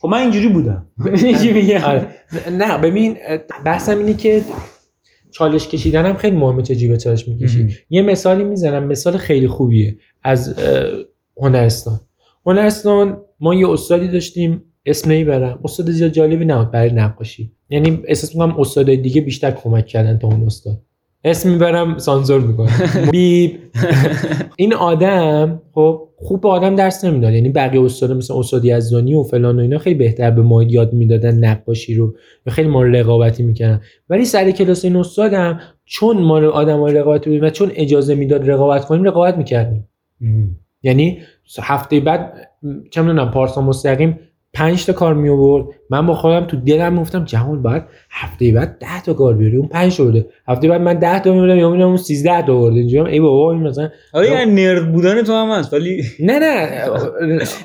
[0.00, 0.86] خب من اینجوری بودم.
[1.84, 2.06] آره.
[2.52, 3.16] نه ببین
[3.64, 4.42] بحثم اینه که
[5.30, 7.68] چالش کشیدن هم خیلی مهمه چه جیب چالش می‌کشی.
[7.90, 10.54] یه مثالی می‌زنم مثال خیلی خوبیه از
[11.36, 12.00] هنرستان.
[12.46, 17.52] هنرستان ما یه استادی داشتیم اسم نمی‌برم استاد زیاد جالبی نبود برای نقاشی.
[17.70, 20.82] یعنی احساس می‌کنم استادای دیگه بیشتر کمک کردن تا اون استاد.
[21.26, 22.70] اسم می‌برم سانزور می‌کنم.
[23.12, 23.58] بیب
[24.56, 27.32] این آدم خب خوب به آدم درس نمی‌داد.
[27.32, 30.92] یعنی بقیه استاد مثل استاد یزدانی و فلان و اینا خیلی بهتر به ما یاد
[30.92, 32.14] می‌دادن نقاشی رو
[32.46, 33.80] و خیلی ما رو رقابتی می‌کردن.
[34.10, 38.14] ولی سر کلاس این استادم چون ما رو آدم ها رقابت بودیم و چون اجازه
[38.14, 39.88] می‌داد رقابت کنیم رقابت می‌کردیم.
[40.82, 41.18] یعنی
[41.62, 42.32] هفته بعد
[42.90, 44.18] چه می‌دونم پارسا مستقیم
[44.56, 45.66] پنج تا کار می آورد.
[45.90, 49.56] من با خودم تو دلم گفتم جهان بعد هفته بعد 10 تا کار بیاری.
[49.56, 50.26] اون 5 بوده.
[50.48, 53.52] هفته بعد من 10 تا میبردم یا میبردم اون 13 تا آورد اینجا ای بابا
[53.52, 56.38] این مثلا آره یعنی نرد بودن تو هم هست ولی نه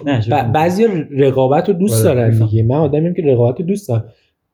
[0.06, 0.52] نه.
[0.54, 0.88] بعضی
[1.18, 2.64] رقابت رو دوست آره، دارن دیگه.
[2.64, 4.06] من آدمیم که رقابت رو دوست دارم.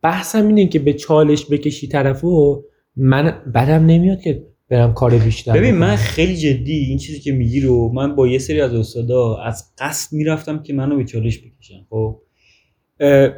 [0.02, 2.64] بحثم اینه که به چالش بکشی طرفو
[2.96, 7.62] من بعدم نمیاد که برم کار بیشتر ببین من خیلی جدی این چیزی که میگی
[7.62, 11.86] رو من با یه سری از استادا از قصد می‌رفتم که منو به چالش بکشن
[11.90, 12.20] خب؟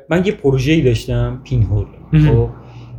[0.09, 1.85] من یه پروژه‌ای داشتم پین هول
[2.27, 2.49] خب؟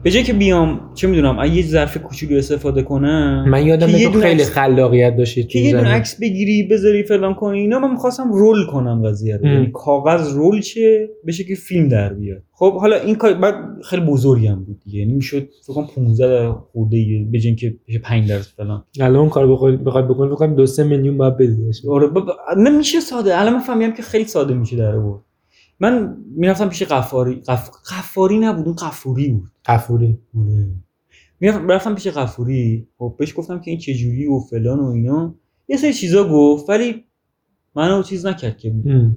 [0.03, 4.45] به جای که بیام چه می‌دونم یه ظرف کوچولو استفاده کنم من یادم تو خیلی
[4.45, 9.03] خلاقیت داشتید که یه دونه عکس بگیری بذاری فلان کنی اینا من می‌خواستم رول کنم
[9.07, 9.47] قضیه رو.
[9.47, 12.43] یعنی کاغذ رول چه؟ بشه که فیلم در بیاد.
[12.53, 13.55] خب حالا این کار بعد
[13.85, 14.99] خیلی بزرگی هم بود دیگه.
[14.99, 18.85] یعنی می‌شد فکر کنم 15 خورده به جای که بشه 5 درصد فلان.
[19.01, 22.11] الان کار بخوای بکنی بکنم 2 3 میلیون بعد بدیش آره
[22.57, 23.41] نمیشه ساده.
[23.41, 25.20] الان من که خیلی ساده میشه در آورد.
[25.81, 27.70] من می‌رفتم پیش قفاری قف...
[27.90, 29.51] قفاری نبود اون قفوری بود.
[29.65, 30.66] قفوری آره.
[31.40, 35.35] می‌رفتم پیش قفوری خب بهش گفتم که این چجوری و فلان و اینا.
[35.69, 37.05] یه سری چیزا گفت ولی
[37.74, 38.74] منو چیز نکرد که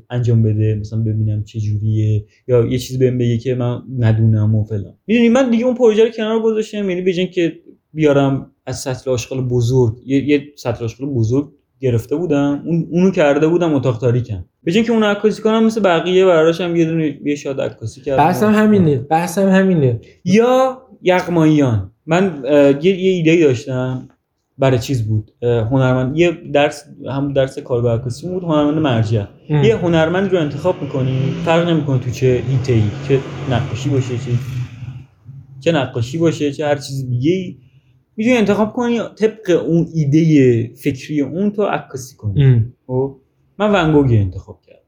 [0.09, 4.63] انجام بده مثلا ببینم چه جوریه یا یه چیز بهم بگه که من ندونم و
[4.63, 4.93] فلان.
[5.07, 7.59] می‌دونی من دیگه اون پروژه رو کنار گذاشتم یعنی بجن که
[7.93, 11.51] بیارم از سطل آشغال بزرگ یه, یه سطل آشغال بزرگ
[11.83, 14.45] گرفته بودم اون اونو کرده بودم اتاق تاریکم.
[14.63, 18.23] به که اون عکاسی کنم مثل بقیه براش هم یه دونه یه شاد عکاسی کردم.
[18.23, 19.99] بحثم همینه بحثم همینه.
[20.25, 21.91] یا یغماییان.
[22.05, 22.43] من
[22.81, 24.09] یه, یه ایده داشتم
[24.57, 25.31] برای چیز بود.
[25.41, 29.25] هنرمند یه درس هم درس کارگاه عکاسی بود هنرمند مرجع.
[29.49, 33.19] یه هنرمند رو انتخاب می‌کنی فرق نمی‌کنه تو چه هیته ای چه
[33.51, 34.31] نقاشی باشه چه
[35.59, 37.55] چه نقاشی باشه چه هر چیز دیگه ای
[38.17, 42.65] می‌تونی انتخاب کنی طبق اون ایده فکری اون تو عکاسی کنی.
[42.87, 43.15] خب؟
[43.59, 44.79] من ونگوگی انتخاب کردم.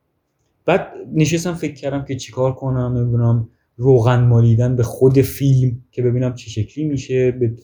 [0.65, 6.35] بعد نشستم فکر کردم که چیکار کنم نمی‌دونم روغن مالیدن به خود فیلم که ببینم
[6.35, 7.31] چه شکلی میشه.
[7.31, 7.55] به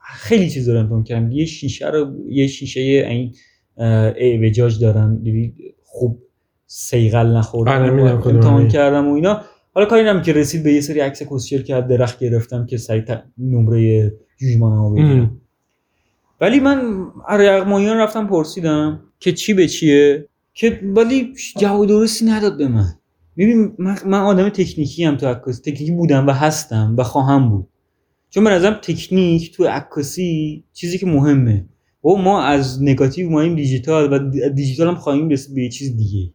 [0.00, 1.32] خیلی چیز رو امتحان کردم.
[1.32, 3.34] یه شیشه رو یه شیشه این
[4.16, 6.22] اعوجاج دارن دیدی؟ خوب
[6.66, 9.42] سیغل نخوردن آره، امتحان کردم و اینا.
[9.74, 13.04] حالا کاری نمی که رسید به یه سری عکس کسچر که درخت گرفتم که سریع
[13.38, 15.40] نمره جوجمانمو بگیرم
[16.40, 22.68] ولی من ارقمایان رفتم پرسیدم که چی به چیه؟ که ولی جواب درستی نداد به
[22.68, 22.94] من.
[23.36, 23.72] ببین
[24.06, 25.72] من آدم تکنیکی هم تو عکاسی.
[25.72, 27.68] تکنیکی بودم و هستم و خواهم بود.
[28.30, 31.64] چون به نظرم تکنیک تو عکاسی چیزی که مهمه.
[32.04, 35.96] و ما از نگاتیو ما این دیجیتال و دیجیتال هم خواهیم رسید به یه چیز
[35.96, 36.32] دیگه.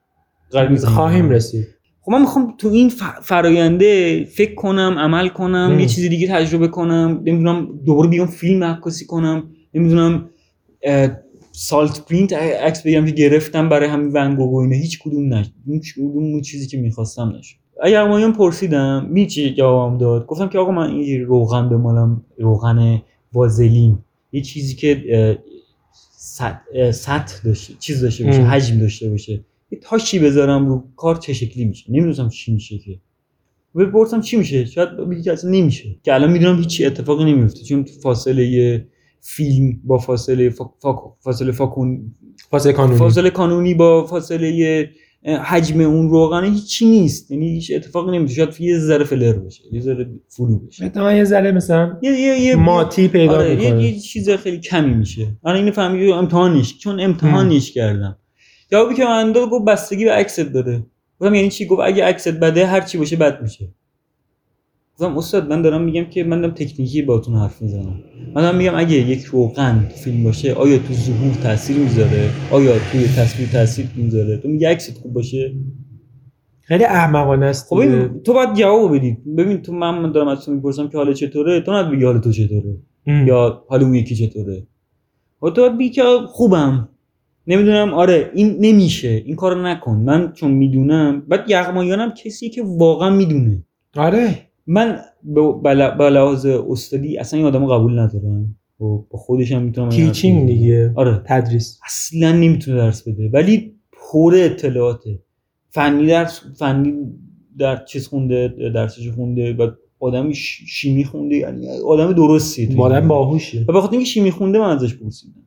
[0.85, 1.67] خواهیم رسید.
[2.05, 2.91] خب من می‌خوام تو این
[3.23, 9.05] فراینده فکر کنم عمل کنم یه چیز دیگه تجربه کنم نمی‌دونم دوباره بیام فیلم عکاسی
[9.05, 10.29] کنم نمی‌دونم
[11.51, 14.75] سالت پرینت عکس بگیرم که گرفتم برای همین ونگوگ و اینا.
[14.75, 17.55] هیچ کدوم نشد هیچ کدوم اون چیزی که می‌خواستم نشد.
[17.83, 22.21] اگر مایان پرسیدم می چی جوابم داد؟ گفتم که آقا من این روغن به مالم
[22.37, 23.01] روغن
[23.33, 23.97] وازلین.
[24.31, 25.39] یه چیزی که
[26.91, 29.45] سطح داشته چیز داشته باشه حجم داشته باشه.
[29.73, 31.85] یه تاشی بذارم رو کار چه شکلی میشه.
[31.89, 32.99] نمی‌دونم چی میشه که.
[33.75, 35.95] بپرسم چی میشه؟ شاید بگی که اصلا نمیشه.
[36.03, 38.85] که الان می‌دونم هیچ اتفاقی نمیفته چون فاصله
[39.21, 40.65] فیلم با فاصله فا...
[40.81, 40.95] فا...
[41.19, 42.15] فاصله فاکون
[42.49, 42.99] فاصله کانونی.
[42.99, 44.89] فاصله کانونی با فاصله
[45.25, 47.31] حجم اون روغن هیچی نیست.
[47.31, 49.63] یعنی هیچ اتفاقی نمیفته شاید یه ذره فلر بشه.
[49.71, 50.85] یه ذره فلو بشه.
[50.85, 54.93] مثلا یه ذره مثلا یه یه یه ماتی پیدا آره، یه, یه چیز خیلی کمی
[54.93, 55.27] میشه.
[55.43, 58.17] آره اینو فهمیدم امتحانش چون امتحانش کردم.
[58.73, 60.85] جوابی که من داد گفت بستگی به عکست داره.
[61.19, 63.69] گفتم یعنی چی؟ گفت اگه عکست بده هر چی باشه بد میشه.
[64.93, 67.99] گفتم استاد من دارم میگم که من دارم تکنیکی باتون حرف می‌زنم.
[68.35, 73.07] من دارم میگم اگه یک روغن فیلم باشه آیا تو ظهور تاثیر می‌ذاره؟ آیا توی
[73.07, 75.55] تصویر تاثیر می‌ذاره؟ تو میگه عکست خوب باشه؟
[76.61, 79.17] خیلی احمقانه است خب تو باید جواب بدی.
[79.37, 82.19] ببین تو من من دارم از تو می‌پرسم که حال چطوره تو نباید بگی حال
[82.19, 82.77] تو چطوره.
[83.07, 83.27] ام.
[83.27, 84.67] یا حال اون یکی چطوره.
[85.41, 86.89] و تو باید بگی که خوبم.
[87.47, 89.95] نمی‌دونم آره این نمیشه این کارو نکن.
[89.95, 93.63] من چون می‌دونم بعد یغمایانم کسی که واقعا می‌دونه.
[93.97, 94.39] آره.
[94.67, 94.99] من
[95.97, 98.55] به لحاظ استادی اصلا این آدمو قبول ندارم.
[98.79, 100.47] و با خودش هم می‌تونم تیچینگ.
[100.47, 100.91] دیگه.
[100.95, 101.21] آره.
[101.25, 101.79] تدریس.
[101.85, 103.29] اصلا نمی‌تونه درس بده.
[103.33, 105.19] ولی پر اطلاعاته.
[105.69, 106.93] فنی درس فنی
[107.57, 113.07] در چیز خونده درسش خونده و آدم شیمی خونده یعنی آدم درستی آدم.
[113.07, 113.65] باهوشه.
[113.67, 115.42] و به خاطر اینکه شیمی خونده من ازش پرسیدم.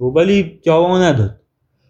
[0.00, 1.40] ولی جواب نداد.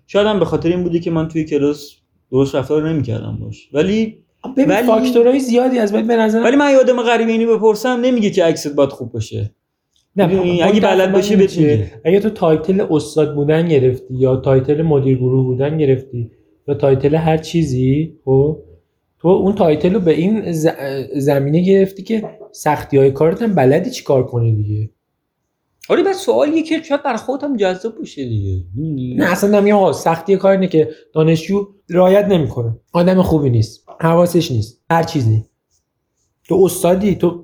[0.06, 1.90] شاید هم به خاطر این بوده که من توی کلاس
[2.32, 3.68] درست رفتار نمی‌کردم باش.
[3.72, 4.18] ولی
[4.56, 8.00] ببین ولی- فاکتورهای زیادی از باید به نظر ولی من یه آدم غریبه اینو بپرسم
[8.02, 9.50] نمیگه که عکست باید خوب باشه.
[10.16, 11.92] نه point اگه بلد اینه بهت که میگه.
[12.04, 16.30] اگه تو title استاد بودن گرفتی یا title مدیر گروه بودن گرفتی
[16.68, 18.58] یا title هر چیزی خب
[19.18, 20.68] تو اون title رو به این ز-
[21.16, 22.22] زمینه گرفتی که
[22.52, 24.90] سختی های کارت هم بلدی چی کار کنی دیگه.
[25.88, 28.64] آره بس سوالیه که شاید برای خودت هم جذاب باشه دیگه؟
[29.16, 32.76] نه اصلا نمیگم آقا سختی کار اینه که دانشجو رعایت نمی‌کنه.
[32.92, 35.44] آدم خوبی نیست حواسش نیست هر چیزی.
[36.48, 37.42] تو استادی تو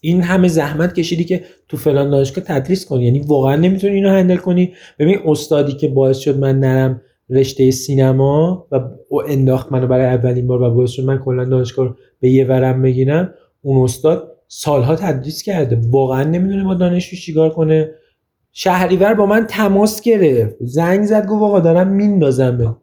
[0.00, 3.04] این همه زحمت کشیدی که تو فلان دانشگاه تدریس کنی.
[3.04, 4.74] یعنی واقعا نمی‌تونی اینو handle کنی.
[4.98, 8.80] ببین استادی که باعث شد من نرم رشته سینما و
[9.28, 12.82] انداخت منو برای اولین بار و باعث شد من کلا دانشگاه رو به یه ورم
[12.82, 15.80] بگیرم اون استاد سالها تدریس کرده.
[15.90, 17.90] واقعا نمی‌دونه با دانشجو چیکار کنه.
[18.52, 20.56] شهریور با من تماس گرفت.
[20.60, 22.76] زنگ زد گفت آقا دارم میندازم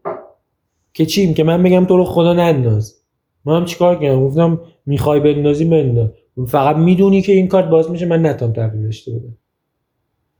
[0.93, 2.95] که چیم که من بگم تو رو خدا ننداز.
[3.45, 6.09] من هم چیکار کردم گفتم می‌خوای بندازی بنداز.
[6.47, 9.37] فقط می‌دونی که این کارت باز میشه من نتام تغییر داشته بودم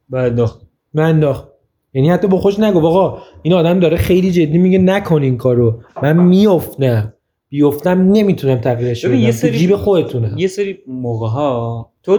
[0.09, 0.59] بعد داخل
[0.93, 1.49] من انداخت.
[1.93, 2.87] یعنی حتی با خوش نگو.
[2.87, 5.81] آقا این آدم داره خیلی جدی میگه نکن این کارو.
[6.03, 7.13] من میافتم.
[7.49, 9.15] بیفتم نمی‌تونم تغییرش بدم.
[9.15, 10.33] یه سری- جیب خودتونه.
[10.37, 12.17] یه سری موقع ها تو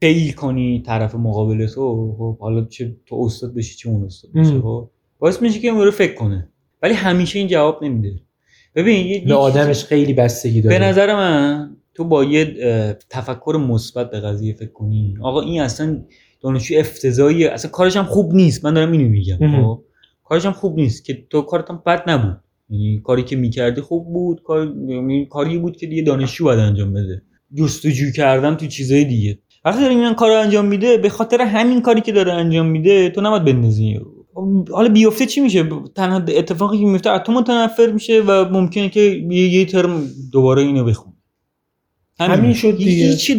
[0.00, 4.52] قیل کنی طرف مقابل تو خب حالا چه تو استاد بشی چه اون استاد بشه
[4.52, 4.62] ام.
[4.62, 4.88] خب
[5.18, 6.48] باعث میشه که اون رو فکر کنه.
[6.82, 8.20] ولی همیشه این جواب نمیده.
[8.74, 10.78] ببین یه- آدمش خیلی بستگی داره.
[10.78, 12.44] به نظر من تو با یه
[13.10, 15.14] تفکر مثبت به قضیه فکر کنی.
[15.22, 16.02] آقا این اصلا
[16.40, 17.50] دانشجو افتضاحیه.
[17.50, 18.64] اصلا کارش هم خوب نیست.
[18.64, 19.62] من دارم اینو میگم.
[19.62, 19.82] خب.
[20.24, 22.38] کارش هم خوب نیست که تو کارت هم بد نبود.
[23.04, 27.22] کاری که می‌کردی خوب بود کار یعنی کاری بود که دیگه دانشجو باید انجام بده.
[27.58, 29.38] جستجو کردن تو چیزای دیگه.
[29.64, 33.10] وقتی داره این کار رو انجام میده به خاطر همین کاری که داره انجام میده
[33.10, 34.00] تو نباید بندازی.
[34.72, 39.00] حالا بیفته چی میشه؟ تنها اتفاقی که میفته از تو متنفر میشه و ممکنه که
[39.00, 41.12] یه, یه ترم دوباره اینو بخون.
[42.20, 42.52] همین.
[42.52, 42.90] شد دیگه.
[42.90, 43.36] هیچ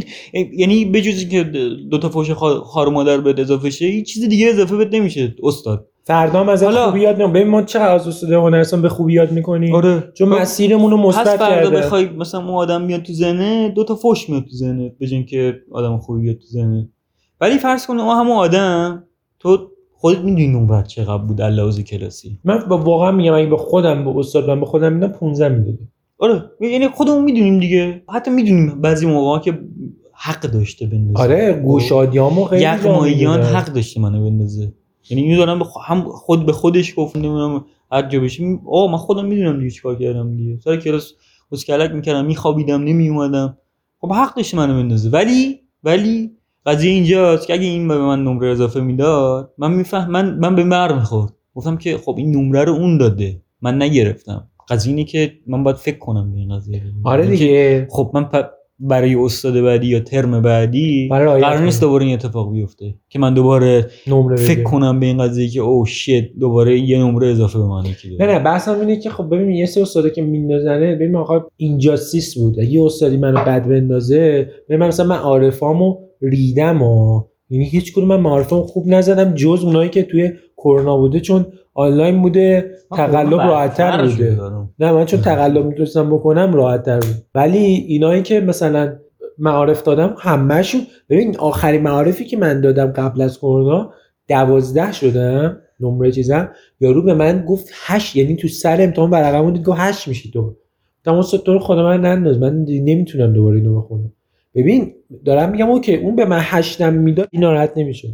[0.57, 1.43] یعنی بجز که
[1.91, 5.35] دو تا فوش خا- خار مادر بهت اضافه شه هیچ چیز دیگه اضافه بهت نمیشه
[5.43, 5.87] استاد.
[6.07, 9.31] فردا هم از خوبی یاد نمی‌کنم ببین ما چقدر از استاد هنرستان به خوبی یاد
[9.31, 10.11] می‌کنیم آره.
[10.13, 11.69] چون مسیرمون رو مثبت فردا کرده.
[11.69, 15.17] بخوای مثلا اون آدم میاد تو ذهنه دو تا فوش میاد تو ذهنه به جای
[15.17, 16.89] اینکه آدم خوبی بیاد تو ذهنه.
[17.41, 19.03] ولی فرض کن اون همون آدم
[19.39, 19.57] تو
[19.93, 22.39] خودت می‌دونی نمرت چقدر بود در لحاظ کلاسی.
[22.43, 25.87] من با واقعا میگم اگه به خودم به استاد من به خودم میدم 15 می‌دادم
[26.17, 26.43] آره.
[26.61, 28.01] یعنی خودمون می‌دونیم دیگه.
[28.13, 29.59] حتی می‌دونیم بعضی موقع که
[30.13, 31.23] حق داشته بندازه.
[31.23, 33.41] آره گوشادیامو خیلی یغماییان.
[33.41, 34.73] حق داشته منو بندازه.
[35.09, 38.87] یعنی اینو دارم به خ- هم خود به خودش گفت نمی‌دونم هر جا بشه آقا
[38.87, 40.59] من خودم می‌دونم دیگه چیکار کردم دیگه.
[40.59, 41.13] سر کلاس
[41.51, 43.57] اسکلک می‌کردم میخوابیدم نمیومدم
[44.01, 46.31] خب حق داشته منو بندازه ولی ولی
[46.65, 50.63] قضیه اینجاست که اگه این به من نمره اضافه می‌داد من میفهم من من به
[50.63, 51.33] مر می‌خورد.
[51.55, 53.41] گفتم که خب این نمره رو اون داده.
[53.61, 54.47] من نگرفتم.
[54.69, 57.87] قضیه اینه که من باید فکر کنم به این قضیه آره دیگه.
[57.91, 58.45] خب من پ-
[58.79, 61.81] برای استاد بعدی یا ترم بعدی قرار نیست.
[61.81, 64.63] دوباره این اتفاق بیفته که من دوباره نمره فکر.
[64.63, 67.83] کنم به این قضیه که او شit دوباره یه نمره اضافه به من
[68.19, 68.25] نه.
[68.25, 72.59] نه بحثم اینه که خب ببین یه سری استادا که میندازنه ببین آقا اینجاستیس بود
[72.59, 77.93] اگه یه استادی منو بد بندازه ببین من مثلا من عارفامو ریدم و یعنی هیچ
[77.93, 80.31] کدوم من معارفم خوب نزدم جز اونایی که توی
[80.67, 84.37] کرونا بوده چون آنلاین بوده من تقلب راحتتر بوده.
[84.79, 87.15] نه من چون تقلب می‌تونستم بکنم راحت تر بود.
[87.35, 88.93] ولی اینایی که مثلا
[89.37, 93.91] معارف دادم همهشون ببین آخرین معارفی که من دادم قبل از کرونا
[94.27, 96.51] دوازده شدم نمره چیزم.
[96.79, 100.55] یارو به من گفت هشت یعنی تو سر امتحان برقمون دید گفت هشت میشی تو.
[101.05, 102.39] استاد تو رو خدا من ننداز.
[102.39, 104.11] من نمی‌تونم دوباره اینو بخونم.
[104.55, 104.93] ببین
[105.25, 108.07] دارم میگم اوکی اون به من هشتم می‌داد این ناراحت نمی‌شد.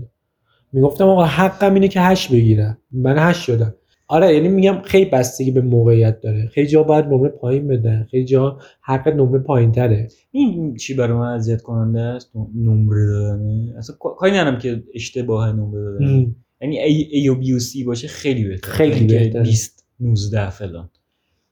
[0.74, 2.78] می‌گفتم آقا حقم اینه که هشت بگیرم.
[2.92, 3.76] من هشت شدم.
[4.08, 6.48] آره یعنی میگم خیلی بستگی به موقعیت داره.
[6.48, 8.08] خیلی جا باید نمره پایین بدن.
[8.12, 13.74] خیلی جا حق نمره پایین تره این چی برای من اذیت کننده است؟ نمره دادنه
[13.78, 18.44] اصلا کاری ندارم که اشتباه نمره دادن یعنی ای, و بی و سی باشه خیلی
[18.44, 18.72] بهتره.
[18.74, 19.44] خیلی بهتره.
[19.44, 20.90] 20 19 فلان.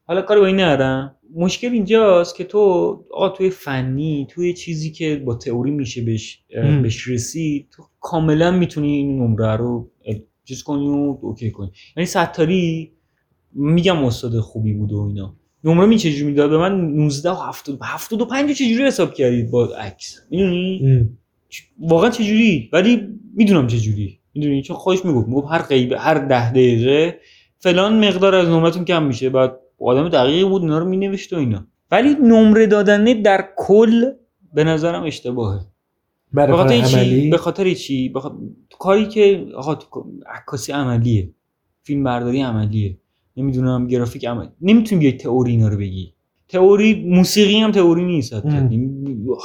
[0.04, 1.16] حالا کاری با این ندارم.
[1.36, 2.60] مشکل اینجاست که تو
[3.12, 6.44] آقا توی فنی توی چیزی که با تئوری میشه بهش
[6.82, 9.92] بهش رسید تو کاملا می‌تونی این نمره رو
[10.46, 11.72] چیز کنی و اوکی کنی.
[11.98, 12.92] یعنی ستاری
[13.54, 15.36] میگم استاد خوبی بود و اینا.
[15.64, 20.20] نمره می چجوری می‌داد؟ به من 19 و 70 75 چجوری حساب کردید با عکس؟
[20.32, 21.10] می‌دونی؟
[21.80, 24.20] واقعا چجوری؟ ولی می‌دونم چجوری.
[24.34, 27.20] می‌دونی؟ چون خودش می‌گفت می‌گفت هر غیبه هر ده دقیقه
[27.58, 29.30] فلان مقدار از نمرتون کم میشه.
[29.30, 31.68] بعد آدم دقیقی بود اینا رو مینوشت و اینا.
[31.92, 34.12] ولی نمره دادنه در کل
[34.54, 35.66] به نظرم اشتباهه.
[36.34, 38.36] به خاطر چی؟ به خاطر چی؟ بخاطر...
[38.80, 39.80] کاری که آقا
[40.36, 41.34] عکاسی عملیه.
[41.84, 42.98] فیلم برداری عملیه.
[43.38, 46.14] نمی‌دونم گرافیک عمل نمی‌تونی بیای تئوری اینا رو بگی.
[46.48, 48.90] تئوری موسیقی هم تئوری نیست یعنی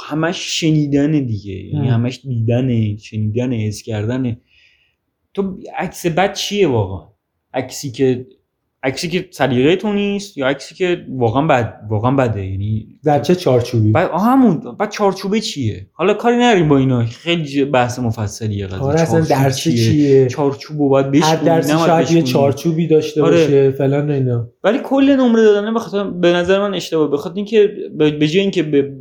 [0.07, 1.53] همش شنیدن دیگه.
[1.53, 4.37] یعنی همش دیدن شنیدن حس کردن
[5.33, 7.07] تو عکس بد چیه واقعا؟
[7.53, 8.27] عکسی که
[8.87, 13.35] عکسی که سلیقه تو نیست یا عکسی که واقعا بد واقعا بده؟ یعنی در چه
[13.35, 14.75] چارچوبی؟ بعد همون.
[14.79, 17.05] بعد چارچوبه چیه؟ حالا کاری نداریم با اینا.
[17.05, 22.11] خیلی بحث مفصلیه قضیه آره اصلا درس چیه, چیه؟ چارچوبو باید بهش هر درسی شاید
[22.11, 23.31] یه چارچوبی داشته آره.
[23.31, 24.49] باشه فلان اینا.
[24.63, 27.11] ولی کل نمره دادن بخاطر به نظر من اشتباه.
[27.11, 28.93] بخاطر اینکه به جای اینکه به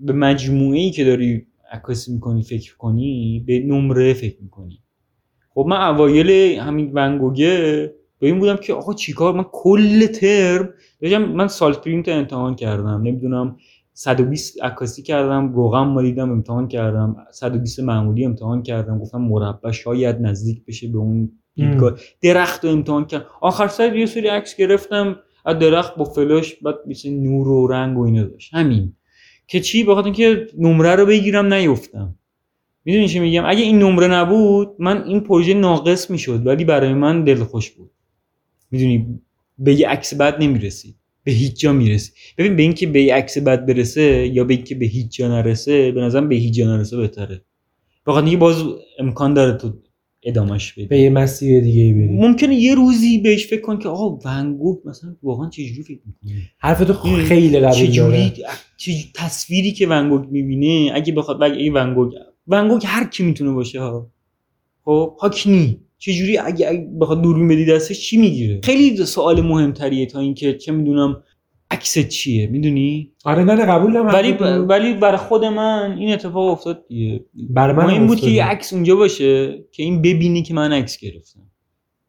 [0.00, 4.78] به مجموعه ای که داری عکاسی می‌کنی فکر کنی به نمره فکر می‌کنی.
[5.54, 10.68] خب من اوایل همین ونگوگه به این بودم که آقا چیکار؟ من کل ترم
[11.00, 13.02] بگم من سال پرینت امتحان کردم.
[13.02, 13.56] نمی‌دونم
[13.92, 17.16] 120 عکاسی کردم روغم مالیدم امتحان کردم.
[17.30, 18.98] 120 معمولی امتحان کردم.
[18.98, 21.92] گفتم مربع شاید نزدیک بشه به اون دیدگاه.
[22.22, 23.24] درخت رو امتحان کردم.
[23.40, 25.16] آخر سر یه سری عکس گرفتم.
[25.44, 28.54] از درخت با فلاش بعد مثل نور و رنگ و اینا داشت.
[28.54, 28.92] همین.
[29.46, 32.14] که چی؟ بخاطر اینکه نمره رو بگیرم نیفتم.
[32.84, 37.24] می‌دونی چی میگم؟ اگه این نمره نبود من این پروژه ناقص می‌شد ولی برای من
[37.24, 37.90] دلخوش بود.
[38.70, 39.20] می‌دونی
[39.58, 42.12] به یه عکس بد نمی‌رسی به هیچ جا می‌رسی.
[42.38, 45.92] ببین به اینکه به یه عکس بد برسه یا به اینکه به هیچ جا نرسه
[45.92, 47.44] به نظرم به هیچ جا نرسه بهتره.
[48.06, 48.64] بخاطر اینکه باز
[48.98, 49.72] امکان داره تو
[50.22, 50.86] ادامش بدی.
[50.86, 52.08] به یه مسیر دیگه ای بری.
[52.08, 56.84] ممکنه یه روزی بهش فکر کن که آقا ونگوگ مثلا واقعا چجوری فکر می‌کنی؟ حرف
[56.84, 58.32] تو خیلی قوی چجوری
[58.76, 62.12] چه تصویری که ونگوگ می‌بینه اگه بخواد اگه ونگوگ
[62.46, 64.10] ونگوگ هر کی می‌تونه باشه ها.
[64.84, 70.54] خب هاکنی چجوری اگه بخواد دوربین بدی دستش چی می‌گیره؟ خیلی سوال مهمتریه تا اینکه
[70.54, 71.22] چه می‌دونم
[71.70, 74.32] عکس چیه می‌دونی؟ آره نه قبول دارم ولی
[74.68, 76.84] ولی برای خود من این اتفاق افتاد
[77.50, 80.98] برای من این بود که یه عکس اونجا باشه که این ببینی که من عکس
[80.98, 81.40] گرفتم.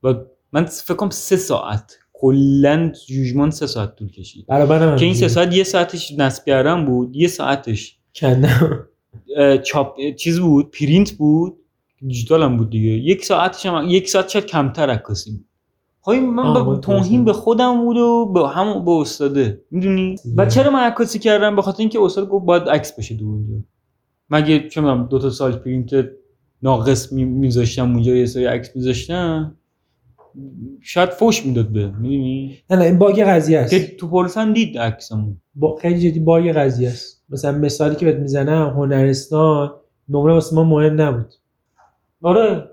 [0.03, 0.13] و
[0.51, 4.45] من فکر کنم سه ساعت کلا جوجمان سه ساعت طول کشید.
[4.47, 8.87] برای که این سه ساعت یه ساعتش نصب کردم بود یه ساعتش کندم.
[9.63, 11.58] چاپ چیز بود پرینت بود.
[12.07, 12.89] دیجیتال هم بود دیگه.
[12.89, 15.45] یک ساعتش هم یک ساعت شاید کمتر عکاسی بود
[16.01, 19.61] خب من با توهین به خودم بود و به هم به استاده.
[19.71, 23.25] می‌دونی؟ و چرا من عکاسی کردم؟ به خاطر اینکه استاد گفت باید عکس بشه دو
[23.25, 23.55] اونجا.
[24.29, 25.89] مگه چه دو تا سال پرینت
[26.61, 29.55] ناقص میذاشتم اونجا یه سری عکس میذاشتم
[30.81, 31.87] شاید فوش می‌داد به.
[31.87, 33.69] می‌دونی؟ نه نه این باگ قضیه است.
[33.71, 37.23] که تو پرسن دید عکسمو با خیلی جدی باگ قضیه است.
[37.29, 39.71] مثلا مثالی که بهت می‌زنم هنرستان
[40.09, 41.33] نمره واسه ما مهم نبود.
[42.21, 42.63] آره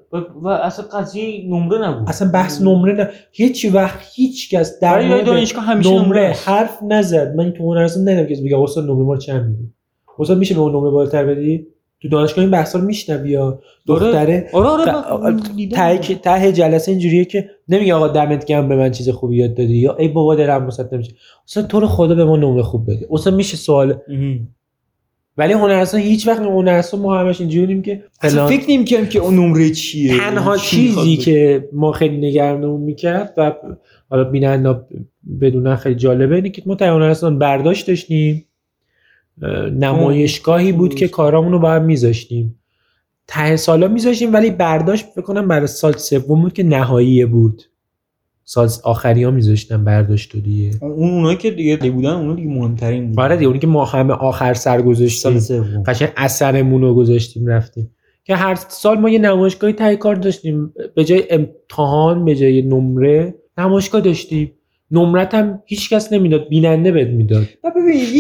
[0.43, 2.09] و اصلا قضیه نمره نبود.
[2.09, 3.09] اصلا بحث نمره نه.
[3.33, 7.35] هیچ وقت هیچ کس در مورد دانشگاه همیشه نمره حرف نزد.
[7.37, 9.73] من تو هنرستان ندیدم کسی بگه استاد نمره ما چند میدی؟
[10.19, 11.67] استاد میشه به اون نمره بالاتر بدی؟
[12.03, 13.61] تو دانشگاه این بحثا رو میشنوی یا آره.
[13.87, 15.37] دختره؟ آره آره
[15.73, 19.77] ته ته جلسه اینجوریه که نمیگه آقا دمت گرم به من چیز خوبی یاد دادی
[19.77, 21.13] یا ای بابا دلم واسط نمیشه.
[21.49, 23.07] اصلا تو رو خدا به ما نمره خوب بده.
[23.11, 23.99] اصلا میشه سوال
[25.39, 29.71] ولی هنرستان هیچ وقت هنرستان ما همش اینجوریم که اصلا فکر نمی که اون نمره
[29.71, 33.53] چیه تنها چیزی که ما خیلی نگرانمون می‌کرد و
[34.11, 34.81] حالا بیننده
[35.41, 38.45] بدونن خیلی جالبه اینه که ما تا هنرستان برداشت داشتیم
[39.73, 42.59] نمایشگاهی بود که کارامون رو باید میذاشتیم.
[43.27, 47.63] ته سالا میذاشتیم ولی برداشت فکر کنم برای سال سوم بود که نهایی بود.
[48.49, 50.71] سال آخری ها میذاشتن برداشت و دیگه.
[50.83, 54.15] اون اونایی که دیگه بودن اونا دیگه مهمترین بود آره دیگه اونی که ما همه
[54.15, 55.39] آخر سر سال گذاشتیم
[55.87, 57.91] قشنگ اثرمون رو گذاشتیم رفتیم.
[58.25, 60.73] که هر سال ما یه نمایشگاهی تهیه کار داشتیم.
[60.95, 64.53] به جای امتحان به جای نمره نمایشگاه داشتیم.
[64.91, 67.47] نمرت هم هیچ کس نمی‌داد بیننده بهت می‌داد.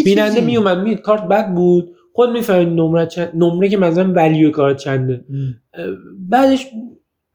[0.04, 1.90] بیننده میومد می کارت بد بود.
[2.12, 5.24] خود می‌فهمید نمره چند نمره که مثلا ولیو کارت چنده.
[6.28, 6.66] بعدش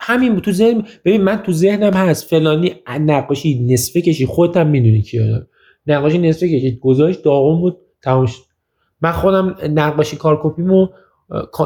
[0.03, 0.43] همین بود.
[0.43, 5.47] تو ذهن ببین من تو ذهنم هست فلانی نقاشی نصفه کشی خودت هم می‌دونی کیه
[5.87, 6.79] نقاشی نصفه کشید.
[6.79, 8.41] گذاشت داغون بود تمام شد.
[9.01, 10.87] من خودم نقاشی کارکوپیمو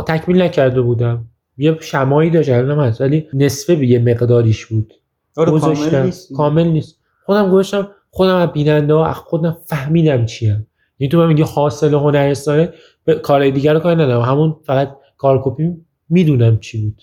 [0.07, 1.25] تکمیل نکرده بودم.
[1.57, 3.01] یه شمایی داشت الانم هست.
[3.01, 4.93] ولی نصفه به یه مقداریش بود.
[5.37, 5.89] آره گذاشتم.
[5.89, 6.99] کامل نیست کامل نیست.
[7.25, 10.67] خودم گذاشتم خودم از بیننده ها خودم فهمیدم چیم.
[10.99, 12.73] یعنی تو من میگه حاصل هنرستانه
[13.05, 14.21] به کارهای دیگر رو کاری ندارم.
[14.21, 15.71] همون فقط کارکوپی
[16.09, 17.01] می‌دونم چی بود.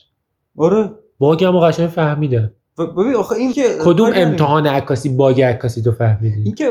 [0.56, 0.90] آره.
[1.22, 2.50] باگم و قشنگ فهمیدم.
[2.78, 4.10] و ببین آخه این که کدوم.
[4.14, 6.70] امتحان عکاسی باگ عکاسی تو فهمیدی؟ این که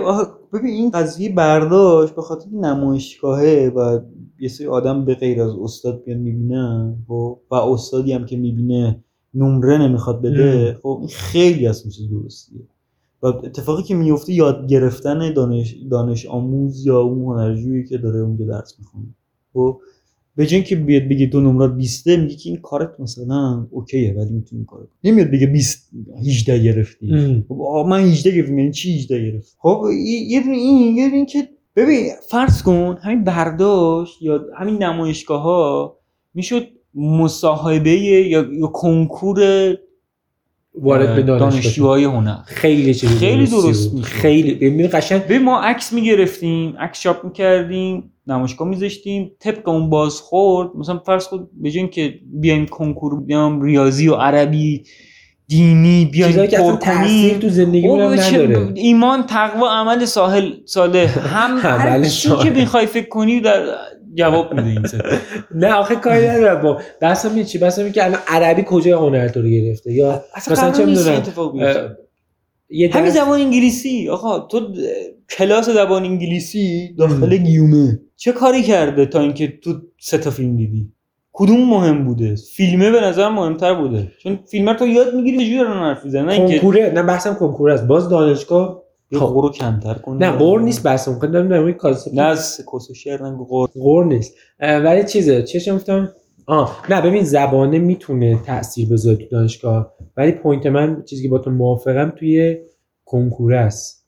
[0.53, 3.99] ببین این قضیه برداشت به خاطر نمایشگاهه و
[4.39, 9.03] یه سری آدم به غیر از استاد بیان می‌بینن خب؟ و استادی هم که می‌بینه
[9.33, 12.61] نمره نمی‌خواد بده خب این خیلی از چیز درستیه.
[13.23, 18.45] و اتفاقی که میفته یاد گرفتن دانش, دانش آموز یا اون هنرجویی که داره اونجا
[18.45, 19.07] درس می‌خونه
[19.53, 19.79] خب؟
[20.41, 24.29] به جای اینکه بیاد بگه تو نمرات 20 میگه که این کارت مثلا اوکیه ولی
[24.29, 24.87] می‌تونی کنی.
[25.03, 25.89] نمیاد بگه 20
[26.19, 27.43] 18 گرفتی.
[27.49, 29.83] خب من 18 گرفتم یعنی چی 18 گرفت خب
[30.27, 35.41] یه دونه این یه دونه این که ببین فرض کن همین برداشت یا همین نمایشگاه
[35.41, 35.97] ها
[36.33, 39.39] می‌شد مصاحبه یا, یا کنکور
[40.73, 43.93] وارد به دانشجوهای هنر خیلی چیز خیلی درست.
[43.93, 44.05] میشه.
[44.05, 49.31] خیلی ببین قشنگ ما عکس می‌گرفتیم عکس چاپ می‌کردیم نمایشگاه میذاشتیم.
[49.39, 54.83] طبق اون بازخورد مثلا فرض کن به جای اینکه بیایم کنکور بیام ریاضی و عربی
[55.47, 58.71] دینی بیایم که پر کنیم تو زندگیمون نداره.
[58.75, 62.43] ایمان تقوا عمل ساحل صالح هم هر عمل چی صالح.
[62.43, 63.63] که می‌خوای فکر کنی در
[64.15, 64.85] جواب میده این.
[65.61, 66.61] نه آخه کاری ندارم.
[66.61, 70.85] با بحثم چی؟ بحثم که الان عربی کجای هنر تو رو گرفته؟ یا مثلا چه
[70.85, 71.23] می‌دونم،
[72.93, 74.09] همین زبان انگلیسی.
[74.09, 74.75] آقا تو
[75.37, 77.99] کلاس زبان انگلیسی داخل گیومه.
[78.21, 80.91] چه کاری کرده تا اینکه تو سه تا فیلم دیدی؟
[81.33, 84.11] کدوم مهم بوده؟ فیلمه به نظر مهمتر بوده.
[84.23, 87.71] چون فیلم تو یاد می‌گیری چجوری دارن حرف می‌زنن؟ نه اینکه کنکوره نه بحثم کنکور
[87.71, 87.87] است.
[87.87, 89.25] باز دانشگاه یه خب.
[89.25, 91.19] قور رو کمتر کنی نه قور نیست بحثم.
[91.19, 92.61] کنم دارم در کانسپت نه از
[92.95, 94.33] شعر نگو قور غور نیست.
[94.59, 96.09] ولی چیزه چه گفتم
[96.45, 101.37] آه نه ببین زبانه می‌تونه تاثیر بذاره تو دانشگاه ولی پوینت من چیزی که با
[101.37, 102.57] تو موافقم توی
[103.05, 104.07] کنکوره است.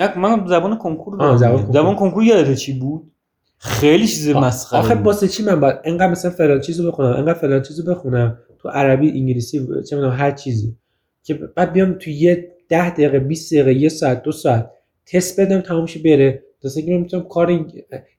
[0.00, 1.36] نه من زبان کنکور آه، دارم.
[1.36, 1.56] زبان.
[1.56, 1.74] کنکور.
[1.74, 3.10] زبان کنکور یادت چی بود؟
[3.58, 4.94] خیلی چیز مسخره آخه.
[4.94, 9.10] واسه چی من باید انقدر مثلا فلان چیزو بخونم انقدر فلان چیزو بخونم؟ تو عربی
[9.10, 10.76] انگلیسی چه می‌دونم هر چیزی.
[11.22, 14.70] که بعد بیام تو یه ده دقیقه 20 دقیقه یه ساعت دو ساعت
[15.06, 16.42] تست بدم تمامش بره.
[16.62, 17.66] تا من می‌تونم کار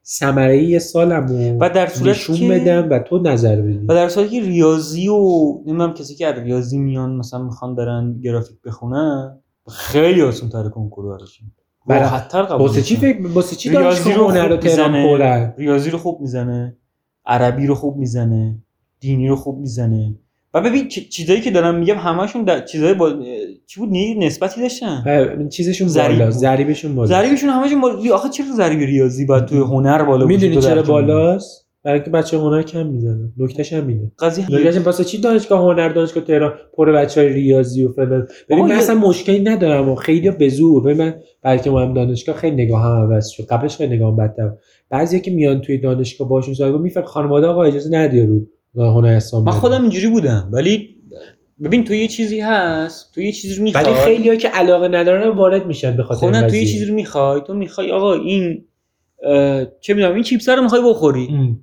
[0.06, 4.08] ثمره یه سالمو و در صورتی نشون که- بدم و تو نظر بدی و در
[4.08, 5.18] صورتی که ریاضی و
[5.66, 9.38] نمی‌دونم کسی که از ریاضی میان مثلا می‌خوان برن گرافیک بخونن
[9.70, 11.48] خیلی آسان تر کنکور براشون
[11.86, 12.96] راحت‌تر قبول واسه چی.
[12.96, 16.76] فکر واسه چی ریاضی رو هنر رو تهران ریاضی رو خوب می‌زنه
[17.26, 18.58] عربی رو خوب می‌زنه
[19.00, 20.14] دینی رو خوب می‌زنه
[20.54, 23.12] و ببین چیزایی که دارم میگم همشون در چیزای با
[23.66, 26.30] چی بود نی- نسبتی داشتن چیزشون بالا.
[26.30, 30.82] ضریبشون بالا ضریبشون همشون بالا آخه چرا ضریب ریاضی باید توی هنر بالا می‌دونی چرا؟
[30.82, 33.32] بالاست برای اینکه بچه هنر کم می‌زنن.
[33.36, 34.12] نکتهش همینه.
[34.18, 38.28] قضیه نکتهش واسه چی دانشگاه هنر دانشگاه تهران؟ پر بچه های ریاضی و فلان.
[38.48, 42.36] ببین من اصلا مشکلی ندارم و خیلی به زور ببین من بلکه ما هم دانشگاه
[42.36, 43.46] خیلی نگاه هم عوض شد.
[43.46, 44.50] قبلش خیلی نگاه بدتر
[44.90, 48.20] بعضی که میان توی دانشگاه باشون صحبت میفهم خانواده آقا اجازه ندی
[48.74, 49.52] رو هنر اسلام من.
[49.52, 50.48] خودم اینجوری بودم.
[50.52, 50.96] ولی
[51.64, 53.14] ببین تو یه چیزی هست.
[53.14, 53.84] تو یه چیزی رو می‌خوای.
[53.84, 56.66] ولی خیلی که علاقه ندارن وارد میشن به خاطر خب تو یه.
[56.66, 57.40] چیزی رو می‌خوای.
[57.46, 58.64] تو می‌خوای آقا این
[59.80, 61.28] چه می‌دونم این چیپس رو می‌خوای بخوری.
[61.30, 61.60] ام.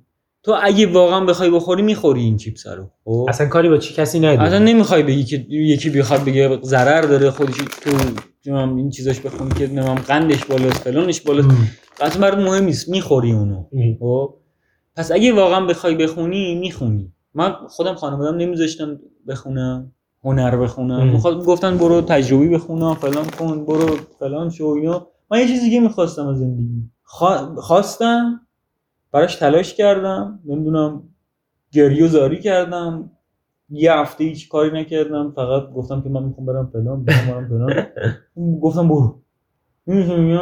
[0.48, 4.18] تو اگه واقعا بخوای بخوری می‌خوری این چیپس رو خب؟ اصلا کاری با چی کسی
[4.18, 4.42] نداره.
[4.42, 7.90] اصلا نمی‌خوای بگی که یکی بخواد بگه ضرر داره خودش تو
[8.54, 11.48] این چیزاش بخونی که نمی‌دونم قندش بالاست فلانش بالاست.
[12.00, 13.64] اصلا برات مهم نیست می‌خوری اونو.
[14.00, 14.34] خب؟
[14.96, 17.12] پس اگه واقعا بخوای بخونی می‌خونی.
[17.34, 18.98] من خودم خانوادم نمیذاشتم
[19.28, 19.92] بخونم
[20.24, 21.08] هنر بخونم.
[21.12, 25.06] می‌خواد گفتن برو تجربی بخونم فلان کن برو فلان شو اینا.
[25.30, 26.90] من یه چیز دیگه می‌خواستم از زندگی.
[27.02, 28.40] خوا- خواستم
[29.12, 31.02] براش تلاش کردم نمی‌دونم
[31.72, 33.10] گریه و زاری کردم.
[33.70, 37.86] یه هفته هیچ کاری نکردم فقط گفتم که من می‌خوام برم فلان برم فلان.
[38.62, 39.20] گفتم برو.
[39.86, 40.38] می‌فهمی؟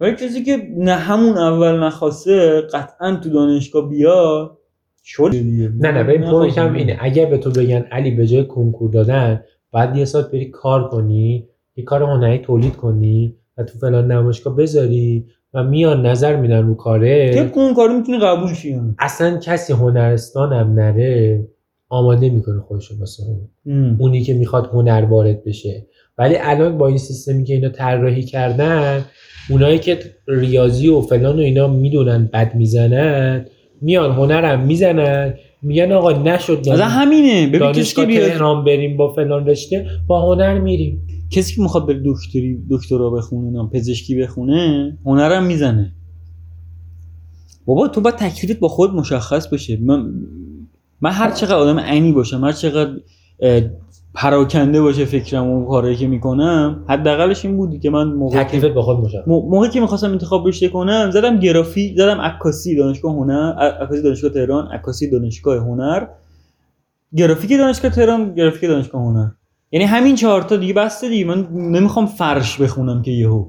[0.00, 4.58] ولی کسی که نه همون اول نخواسته قطعا تو دانشگاه بیاد
[5.04, 5.30] شد.
[5.30, 6.96] دیگه نه نه ببین point م اینه.
[7.00, 11.48] اگه به تو بگن علی به جای کنکور دادن بعد یه ساعت بری کار کنی
[11.76, 16.74] یه کار هنری تولید کنی و تو فلان نمایشگاه بذاری و میان نظر میدن رو
[16.74, 17.34] کاره.
[17.34, 18.76] طبق اون کارو می‌تونی قبول شی.
[18.98, 21.44] اصلا کسی هنرستان هم نره
[21.88, 23.22] آماده می‌کنه خودش رو واسه
[23.66, 23.96] اون.
[23.98, 25.86] اونی که می‌خواد هنر وارد بشه.
[26.18, 29.04] ولی الان با این سیستمی که اینا طراحی کردن
[29.50, 29.98] اونایی که
[30.28, 33.46] ریاضی و فلان و اینا می‌دونن بد می‌زنن
[33.80, 36.58] میان هنرم می‌زنن میگن آقا نشد.
[36.58, 37.46] مثلا همینه.
[37.46, 41.06] ببین کسی که بیاد تهران بریم با فلان رشته با هنر میریم.
[41.34, 45.92] کسی که می‌خواد بره دکتری دکترا بخونه نه پزشکی بخونه هنرم می‌زنه.
[47.66, 49.78] بابا تو باید تکلیفت با خود مشخص بشه.
[49.82, 50.12] من
[51.00, 53.00] من هر چقدر آدم عنی باشم هر چقدر
[54.14, 58.82] پراکنده باشه فکرم و کارایی که می‌کنم حداقلش این بودی که من موقع تکلیفت با
[58.82, 59.28] خود مشخص.
[59.28, 63.52] مو- موقعی که می‌خواستم انتخاب رشته کنم زدم گرافی زدم عکاسی دانشگاه هنر
[63.82, 66.06] عکاسی دانشگاه تهران عکاسی دانشگاه هنر.
[67.16, 69.28] گرافیک دانشگاه تهران گرافیک دانشگاه هنر.
[69.74, 71.24] یعنی همین چهار تا دیگه بسته دیگه.
[71.24, 73.46] من نمی‌خوام فرش بخونم که یهو.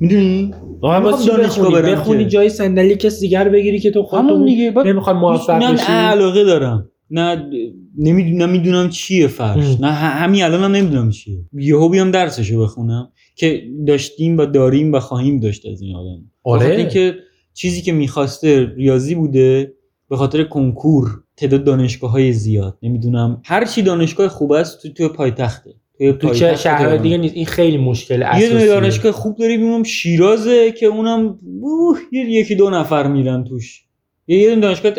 [0.00, 2.30] می‌دونی؟ می‌خوام واسه دانشگاه بخونی برم بخونی که.
[2.30, 4.70] جای صندلی کس دیگر بگیری که تو خودت دیگه.
[4.70, 5.92] بعد نمی‌خواد موفق بشی.
[5.92, 6.88] علاقه دارم.
[7.10, 7.50] نه
[7.98, 9.64] نمی‌دونم چیه فرش.
[9.64, 9.84] ام.
[9.84, 11.38] نه همین الان هم نمی‌دونم چیه.
[11.52, 16.24] یهو بیام درسشو بخونم که داشتیم و داریم و خواهیم داشت از این آدم.
[16.44, 16.76] آره.
[16.76, 17.14] اینکه
[17.54, 19.72] چیزی که می‌خواسته ریاضی بوده
[20.10, 22.78] به خاطر کنکور تعداد دانشگاه های زیاد.
[22.82, 23.42] نمی‌دونم.
[23.44, 25.74] هر چی دانشگاه خوب است تو تو پایتخته.
[25.98, 27.02] توی تو چه شهرهای تهران.
[27.02, 27.34] دیگه نیست.
[27.34, 32.54] این خیلی مشکل یه دونه دانشگاه خوب داریم اونم شیرازه که اونم اوه یه یکی
[32.54, 33.84] دو نفر میرن توش.
[34.26, 34.92] یه یه دونه دانشگاه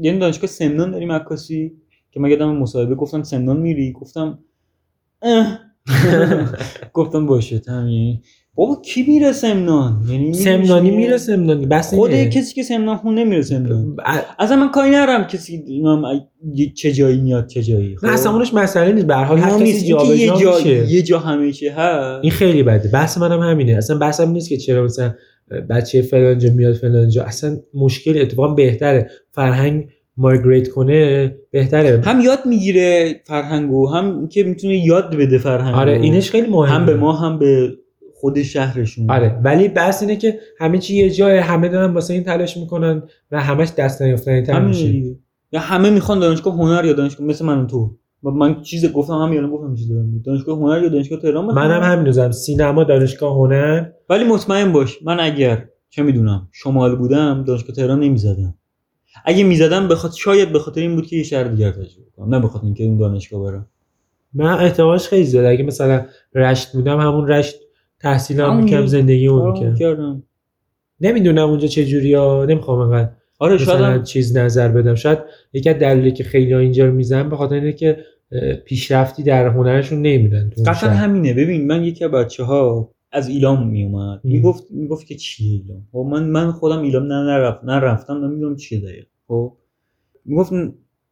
[0.00, 1.72] یه دانشگاه سمنان داریم عکاسی
[2.10, 4.38] که من یادم مصاحبه گفتم سمنان میری گفتم.
[6.94, 8.22] گفتم باشه همین
[8.54, 12.10] بابا کی میره سمنان؟ یعنی سمنانی؟ میره سمنانی بس خود.
[12.10, 13.96] کسی که سمنان خونه نمیره سمنان.
[14.38, 15.64] اصلا من کاری ندارم کسی
[16.76, 17.96] چه جایی میاد چه جایی.
[17.96, 20.92] خب؟ نه اصلا اونش مسئله نیست به هر حال هر کسی یه جابجا جا میشه.
[20.92, 22.20] یه جا همه چی هست.
[22.22, 22.88] این خیلی بده.
[22.88, 23.72] بحث منم همینه.
[23.76, 25.14] اصلا بحثم نیست که چرا مثلا
[25.70, 29.10] بچه فلانجا میاد فلانجا اصلا مشکل اتفاقا بهتره.
[29.30, 32.02] فرهنگ مایگریت کنه بهتره.
[32.04, 35.78] هم یاد می‌گیره فرهنگو هم که می‌تونه یاد بده فرهنگو.
[35.78, 36.74] آره اینش خیلی مهمه.
[36.74, 37.72] هم به ما هم به
[38.20, 42.22] خود شهرشون آره ولی بحث اینه که همه چی یه جای همه دارن واسه این
[42.22, 45.16] تلاش می‌کنن و همش دست نیافتنی تر میشه.
[45.52, 47.96] یا همه می‌خوان دانشگاه هنر یا دانشگاه مثل من تو.
[48.24, 50.22] و من چیز گفتم هم یادم گفتم چیز دارم.
[50.24, 51.44] دانشگاه هنر یا دانشگاه تهران.
[51.44, 52.12] منم همین.
[52.12, 53.86] زدم سینما دانشگاه هنر.
[54.10, 58.54] ولی مطمئن باش من اگر چه می‌دونم شمال بودم دانشگاه تهران نمی‌زدم.
[59.24, 62.34] اگه می‌زدم بخاطر شاید به خاطر این بود که یه شهر دیگر تجربه کنم.
[62.34, 63.66] نه بخاطر اینکه اون دانشگاه برم.
[64.34, 65.48] من احتمالش خیلی زیاده.
[65.48, 67.56] اگه مثلا رشت بودم همون رشت
[68.04, 70.22] می‌کردم یه- زندگیمو آره، می‌کردم کردم.
[71.00, 74.94] نمی‌دونم اونجا چه جوری ها نمی‌خوام انقدر آره شاید هم- چیز نظر بدم.
[74.94, 75.18] شاید
[75.52, 77.96] یکی از دلایلی که خیلی ها اینجا رو می‌زنن به خاطر اینه که
[78.64, 80.90] پیشرفتی در هنرشون نمیدن قطعا.
[80.90, 81.34] همینه.
[81.34, 84.20] ببین من یکی از بچه ها از ایلام میومد.
[84.24, 88.56] می‌گفت می‌گفت که چیه ایلام؟ خب من من خودم ایلام نه نرفت نه رفتم نمی‌دونم
[88.56, 89.56] چیه دقیق خب
[90.24, 90.52] می‌گفت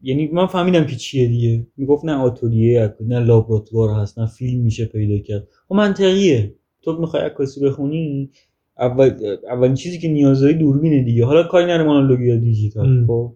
[0.02, 1.66] یعنی من فهمیدم که چیه دیگه.
[1.76, 5.48] می‌گفت نه آتلیه نه لابراتوار هست نه فیلم میشه پیدا کرد.
[5.68, 6.54] خب منطقیه.
[6.82, 8.30] تو می‌خوای عکاسی بخونی؟
[8.78, 9.10] اول
[9.50, 11.24] اولین چیزی که نیاز داری دوربینه دیگه.
[11.24, 13.06] حالا کاری نرم آنالوگ یا دیجیتال.
[13.06, 13.32] خب؟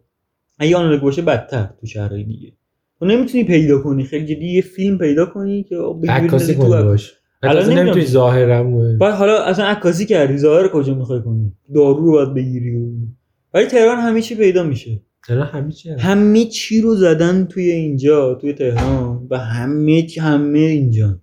[0.58, 2.52] اگه آنالوگ باشه بدتر تو شهرهای دیگه.
[2.98, 4.04] تو نمی‌تونی پیدا کنی.
[4.04, 5.76] خیلی جدی یه فیلم پیدا کنی که
[6.08, 7.12] عکاسی کنی باش.
[7.42, 8.06] الان نمی‌دونم نمی‌تونی.
[8.06, 10.38] ظاهرم بعد حالا اصلا عکاسی کردی.
[10.38, 12.90] ظاهر کجا می‌خوای کنی؟ دارو رو باید بگیری و
[13.54, 15.00] ولی تهران همه چی پیدا میشه.
[15.28, 15.90] الان همه چی.
[15.90, 21.18] همه چی رو زدن توی اینجا توی تهران و همه همه اینجا.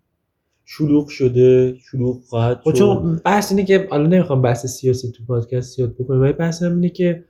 [0.71, 2.77] شلوغ شده شلوغ خواهد خب شد.
[2.79, 6.71] چون بحث اینه که حالا نمی‌خوام بحث سیاسی تو پادکست زیاد بکنم ولی بحث هم
[6.75, 7.23] اینه که.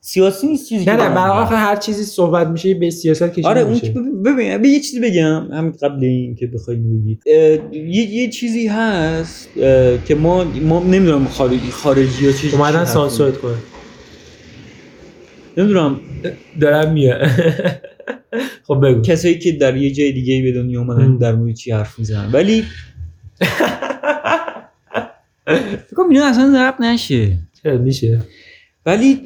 [0.00, 1.42] سیاسی نیست چیزی نه که نه من برای.
[1.42, 5.70] آخر هر چیزی صحبت میشه به سیاست کشیده آره اون ببین یه چیزی بگم هم
[5.70, 9.48] قبل این که بخوای اینو بگی اه، یه یه چیزی هست
[10.06, 13.54] که ما ما نمی‌دونم خارجی خارجی ها چه اومدن سانسورت کنه
[15.56, 16.00] نمی‌دونم.
[16.60, 17.20] دارم میاد
[18.62, 19.00] خب بگو.
[19.00, 21.16] کسایی که در یه جای دیگه به دنیا اومدن.
[21.16, 22.32] در مورد چی حرف می‌زنن.
[22.32, 22.64] ولی
[25.46, 27.38] فکر کنم اینا اصلا ضبط نشه.
[27.64, 28.20] میشه؟
[28.86, 29.20] ولی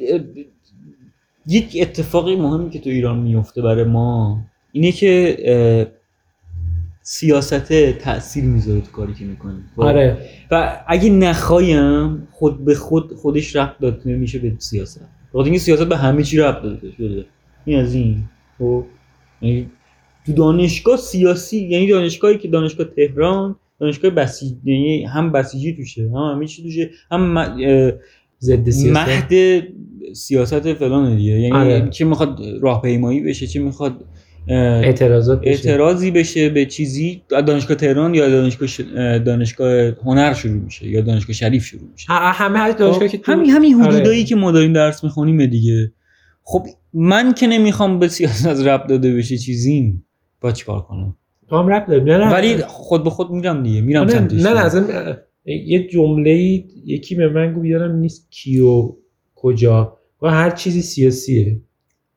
[1.47, 4.41] یک اتفاقی مهمی که تو ایران میفته برای ما
[4.71, 5.91] اینه که
[7.01, 9.63] سیاست تاثیر می‌ذاره تو کاری که می‌کنی.
[9.77, 10.17] آره.
[10.51, 15.01] و اگه نخوایم خود به خود خودش ربط داده میشه به سیاست.
[15.33, 17.25] بخاطر اینکه سیاست به همه چی ربط داده شده
[17.65, 18.23] این از این.
[18.57, 18.85] خب؟
[19.41, 19.67] یعنی
[20.25, 26.35] تو دانشگاه سیاسی یعنی دانشگاهی که دانشگاه تهران دانشگاه بسیج یعنی هم بسیجی توشه هم
[26.35, 27.91] همه چی توشه هم م-
[28.39, 29.63] ضد سیاست مهد
[30.13, 31.87] سیاست فلان دیگه یعنی آره.
[31.89, 34.05] چه می‌خواد راهپیمایی بشه چه می‌خواد
[34.47, 35.49] اعتراضات بشه.
[35.49, 38.81] اعتراضی بشه به چیزی دانشگاه تهران یا دانشگاه ش...
[39.25, 43.49] دانشگاه هنر شروع میشه یا دانشگاه شریف شروع میشه همه هر دانشگاه که تو- همین
[43.51, 43.93] همین آره.
[43.93, 45.91] حدودایی که ما داریم درس می‌خونیم دیگه
[46.43, 46.65] خب
[46.97, 50.05] من که نمی‌خوام به سیاست رب داده بشه چیزیم
[50.41, 51.15] با چیکار کنم؟
[51.49, 52.33] تو هم رب داری نه نه.
[52.33, 54.41] ولی خود به خود میرم دیگه میرم نه سمتش.
[54.41, 56.31] نه, نه اصلا یه جمله
[56.85, 58.95] یکی به من گفت یادم نیست کیو
[59.35, 59.97] کجا.
[60.19, 61.61] گفت هر چیزی سیاسیه.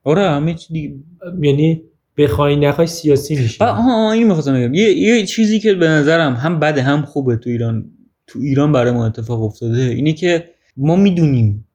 [0.03, 0.95] آره همه چی دیگه.
[1.41, 1.81] یعنی
[2.17, 4.73] بخوای نخوای سیاسی میشه و آها این می‌خواستم بگم.
[4.73, 7.91] یه, یه چیزی که به نظرم هم بده هم خوبه تو ایران
[8.27, 10.45] تو ایران برای ما اتفاق افتاده اینه که
[10.77, 11.67] ما می‌دونیم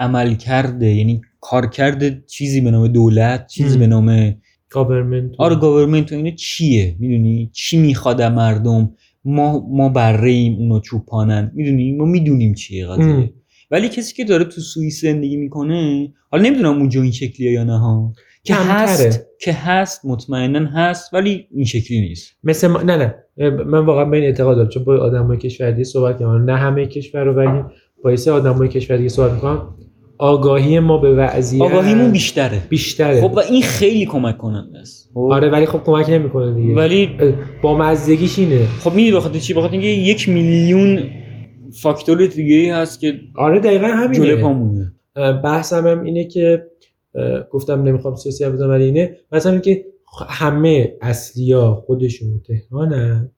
[0.00, 3.78] عمل کرده یعنی کار کرده چیزی به نام دولت چیزی.
[3.78, 4.36] به نام
[4.70, 8.90] government آره government و اینه چیه؟ می‌دونی؟ چی می‌خواد مردم؟
[9.24, 11.52] ما ما بره ایم اونو چوپانن.
[11.54, 12.86] می‌دونی؟ ما می‌دونیم چیه.
[12.86, 13.32] قضیه.
[13.70, 17.78] ولی کسی که داره تو سوئیس زندگی می‌کنه حالا نمی‌دونم اونجا این شکلیه یا نه
[17.78, 18.12] ها.
[18.44, 18.54] که.
[18.54, 22.36] هست که هست مطمئنا هست ولی این شکلی نیست.
[22.44, 22.82] مثل ما...
[22.82, 23.14] نه نه.
[23.64, 26.50] من واقعا به این اعتقاد دارم چون با آدمای کشور دیگه صحبت کردم.
[26.50, 27.62] نه همه کشور رو ولی
[28.04, 29.74] با آدمای کشور دیگه صحبت می‌کنم.
[30.20, 32.62] آگاهی ما به وضعیت آگاهیمون بیشتره.
[32.68, 33.20] بیشتره.
[33.20, 35.10] خب و این خیلی کمک کننده است.
[35.14, 36.74] خب؟ آره ولی خب کمک نمی‌کنه دیگه.
[36.74, 37.10] ولی
[37.62, 38.66] با مزدگیش اینه.
[38.66, 41.02] خب می‌دونی بخاطر چی؟ بخاطر اینکه یک میلیون
[41.82, 44.24] فاکتور دیگه ای هست که آره دقیقا همینه.
[44.24, 44.92] جلوی پامونه.
[45.44, 46.66] بحثم هم اینه که
[47.50, 49.16] گفتم نمی‌خوام سیاسی بزنم ولی اینه.
[49.32, 49.84] مثلا اینکه
[50.28, 53.30] همه اصلیا خودشون تهرانن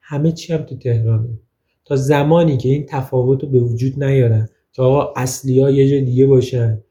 [0.00, 1.28] همه چی هم تو تهرانه.
[1.84, 4.48] تا زمانی که این تفاوت رو به وجود نیارن.
[4.76, 6.82] که آقا اصلیا یه جا دیگه باشن.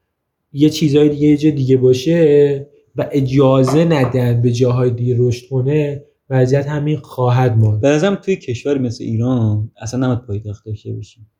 [0.52, 6.04] یه چیزهای دیگه یه جا دیگه باشه و اجازه ندن به جاهای دیگه رشد کنه
[6.30, 7.80] وضعیت همین خواهد ماند.
[7.80, 11.30] به نظرم توی کشور مثل ایران اصلا نمید پایتخت داشته باشیم.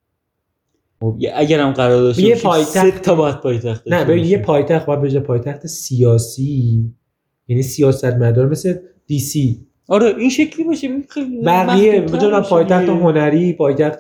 [1.01, 4.39] خب اگر هم قرار داشته یه پایتخت- تا باید پایتخت نه ببین یه.
[4.39, 6.85] پایتخت باید بشه پایتخت سیاسی
[7.49, 8.75] یعنی سیاست مدار مثل
[9.07, 9.67] دی سی.
[9.89, 10.89] آره این شکلی باشه.
[11.09, 12.93] خیلی بقیه مثلا باشه پایتخت دیگه.
[12.93, 13.99] هنری پایتخت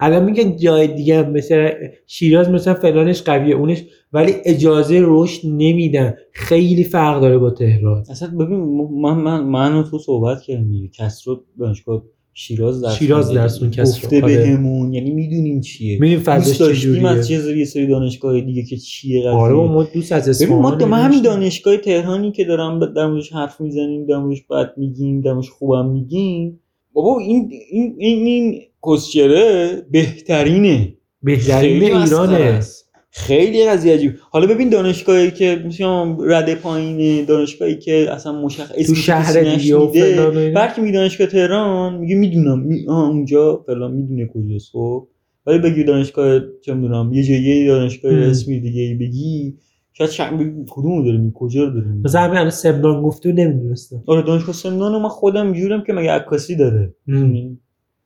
[0.00, 1.70] الان میگن جای دیگه هم مثل
[2.06, 6.14] شیراز مثلا فلانش قویه اونش ولی اجازه رشد نمیدن.
[6.32, 8.04] خیلی فرق داره با تهران.
[8.10, 8.58] اصلا ببین
[9.02, 12.02] من من من تو صحبت دیگه کسرو دانشگاه
[12.38, 13.32] شیراز درس شیراز.
[13.32, 14.36] درس خون کسرو، گفته آره.
[14.36, 14.94] بهمون.
[14.94, 16.00] یعنی می‌دونیم چیه.
[16.00, 17.08] می‌دونیم فضاش چجوریه.
[17.08, 19.30] از چه یه سری دانشگاه دیگه که چیه قضیه.
[19.30, 21.22] آره ما دوست از ببین ما من همین.
[21.22, 25.90] دانشگاه تهرانی که دارم در موردش حرف می‌زنیم در موردش بد میگیم در موردش خوبم
[25.90, 26.60] میگیم.
[26.92, 30.92] بابا این این این, این کسچره بهترینه.
[31.22, 32.34] بهترین ایرانه.
[32.36, 32.85] است.
[33.16, 34.12] خیلی قضیه عجیب.
[34.30, 40.52] حالا ببین دانشگاهی که مثلا رده پایینه دانشگاهی که اصلا مشخص تو شهر دیگه.
[40.54, 42.58] برکی می دانشگاه تهران میگه می‌دونم.
[42.58, 42.88] می...
[42.88, 45.08] آه اونجا فلان می‌دونه کجاست خب.
[45.46, 48.12] ولی بگی دانشگاه چه می‌دونم یه جایی دانشگاه.
[48.12, 49.54] اسمی دیگه ای بگی.
[49.92, 53.02] شاید شک بگی کدوم رو داره میگی کجا رو داره میگی مثلا همین الان سمنان
[53.02, 54.02] گفته نمی‌دونستم.
[54.06, 56.94] آره دانشگاه سمنان من خودم جورم که مگه عکاسی داره.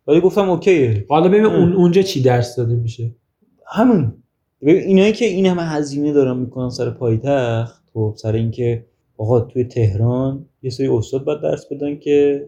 [0.07, 1.07] ولی گفتم اوکیه.
[1.09, 3.15] حالا ببین اونجا چی درس داده میشه؟
[3.73, 4.13] همون.
[4.63, 8.85] ببین اینایی که این همه هزینه دارن می‌کنن سر پایتخت خب سر اینکه
[9.17, 12.47] آقا توی تهران یه سری استاد باید درس بدن که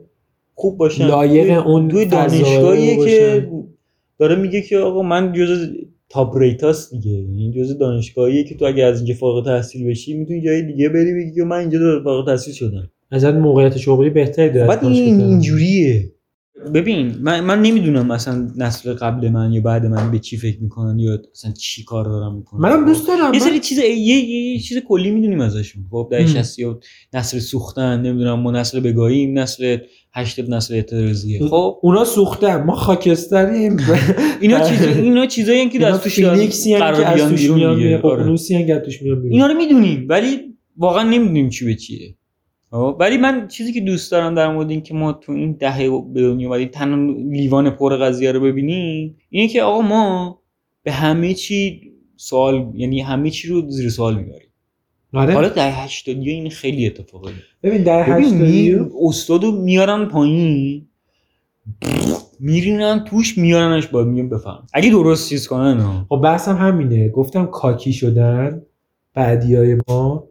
[0.55, 2.97] خوب باشن لایق اون توی دانشگاهیه.
[2.97, 3.49] که
[4.19, 5.69] داره میگه که آقا من جز
[6.09, 10.43] تاپ ریتاست دیگه این جز دانشگاهیه که تو اگه از اینجا فارغ التحصیل بشی می‌تونی
[10.43, 14.69] جای دیگه بری بگی که من اینجا فارغ التحصیل شدم از موقعیت شغلی بهتری داره
[14.69, 15.21] بعد این.
[15.21, 16.13] اینجوریه
[16.75, 20.99] ببین من, من نمی‌دونم مثلا نسل قبل من یا بعد من به چی فکر می‌کنن
[20.99, 24.59] یا اصلا چی کار دارن می‌کنن منم دوست دارم یه سری چیز یه, یه, یه
[24.59, 26.27] چیز کلی می‌دونیم ازشون خب در.
[26.27, 26.59] 60
[27.15, 29.79] نسل سوختن نمی‌دونم ما نسل بگاهیم نسل
[30.15, 33.77] هشت نسل اعتراضیه خب اونا سوختن ما خاکستریم
[34.41, 36.19] اینا چیز اینا چیزایی که از توش
[36.79, 37.89] قرار بیان توش بیرون دیگه.
[37.89, 38.25] بیرون آره.
[39.31, 40.41] اینا رو می‌دونیم ولی
[40.77, 42.15] واقعا نمی‌دونیم چی به چیه؟
[42.73, 46.49] ولی من چیزی که دوست دارم در مورد اینکه ما تو این دهه به دنیا
[46.49, 50.39] اومدیم تنها لیوان پر قضیه رو ببینیم اینه که آقا ما
[50.83, 54.49] به همه چی سوال یعنی همه چی رو زیر سوال می‌بریم.
[55.15, 55.35] آره.
[55.35, 57.33] حالا در هشتادی این خیلی اتفاقه.
[57.63, 58.87] ببین در ببین هشتادی می...
[59.09, 60.87] استادو میارن پایین
[62.41, 64.67] میرینن توش میارنش باید میگم بفهم.
[64.73, 66.05] اگه درست چیز کنن.
[66.09, 67.09] خب بحثم همینه.
[67.09, 68.63] گفتم کاکی شدن
[69.15, 70.25] بعدی های ما.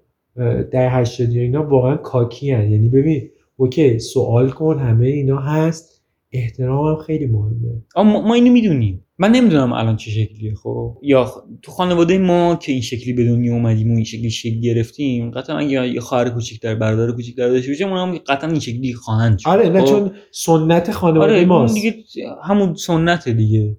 [0.72, 2.72] در هشتادی اینا واقعا کاکی هن.
[2.72, 6.02] یعنی ببین اوکی سوال کن همه اینا هست.
[6.34, 7.82] احترام هم خیلی مهمه.
[7.96, 9.06] اما ما, ما اینو می‌دونیم.
[9.18, 10.98] من نمی‌دونم الان چه شکلیه خب.
[11.02, 14.60] یا خ- تو خانواده ما که این شکلی به دنیا اومدیم و این شکلی شکل
[14.60, 19.40] گرفتیم قطعا اگه یه خواهر کوچیک‌تر برادر کوچیک‌تر داشته باشیم اونم قطعا این شکلی خواهند
[19.40, 19.50] شد.
[19.50, 21.74] آره نه خب؟ چون سنت خانواده آره ماست.
[21.74, 21.96] دیگه
[22.44, 23.78] همون سنت دیگه.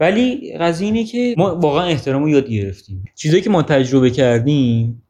[0.00, 3.04] ولی قضیه اینه که ما واقعا احترام رو یاد گرفتیم.
[3.14, 5.02] چیزایی که ما تجربه کردیم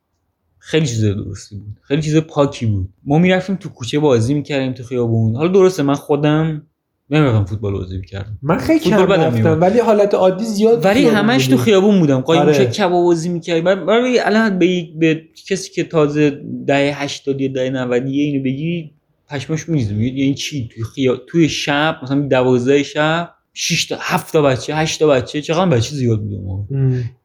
[0.67, 1.77] خیلی چیز درستی بود.
[1.83, 2.89] خیلی چیز پاکی بود.
[3.05, 5.37] ما می‌رفتیم تو کوچه بازی می‌کردیم تو خیابون.
[5.37, 6.67] حالا درسته من خودم
[7.11, 8.39] نمی‌رفتم فوتبال بازی می‌کردم.
[8.43, 9.61] من خیلی کم رفتم.
[9.61, 11.57] ولی حالت عادی زیاد ولی همش تو.
[11.57, 12.21] خیابون بودم.
[12.21, 12.67] قایم آره.
[12.67, 18.07] کباب بازی می‌کردیم برای الان به به کسی که تازه دهه 80 یا دهه 90
[18.07, 18.91] اینو بگی
[19.29, 19.95] پشماش میریزه.
[19.95, 21.17] میگه این چی؟ توی خیا...
[21.17, 25.97] توی شب مثلا 12 شب 6 تا 7 تا بچه 8 تا بچه چقدر بچه
[25.97, 26.69] زیاد بود.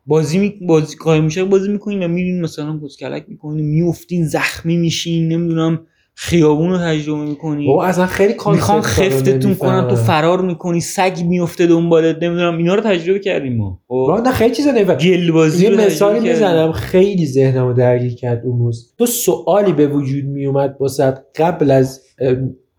[0.10, 0.54] بازی می...
[0.68, 5.80] بازی قایم میشه بازی می‌کنین و میرین مثلا گسکلک می‌کنین میافتین زخمی میشین نمی‌دونم
[6.16, 9.96] خیابون رو تجربه می‌کنین بابا اصلا خیلی می‌خوان خفتتون کنن تو.
[9.96, 14.56] فرار می‌کنی سگ میفته دنبالت نمی‌دونم اینا رو تجربه کردیم ما خب بابا نه خیلی
[14.56, 14.98] چیزا نمی‌فهمم.
[14.98, 16.30] گل بازی یه مثالی.
[16.30, 22.02] می‌زنم خیلی ذهنمو درگیر کرد اون روز تو سوالی به وجود میومد واسه قبل از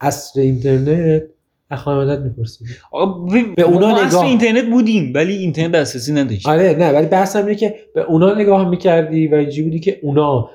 [0.00, 1.22] عصر اینترنت
[1.70, 3.26] از خانوادت می‌پرسید آقا
[3.56, 4.24] به اونا ما نگاه.
[4.24, 6.48] اینترنت بودیم ولی اینترنت دسترسی نداشت.
[6.48, 10.50] آره نه ولی بحثم اینه که به اونا نگاه می‌کردی و اینجوری بودی که اونا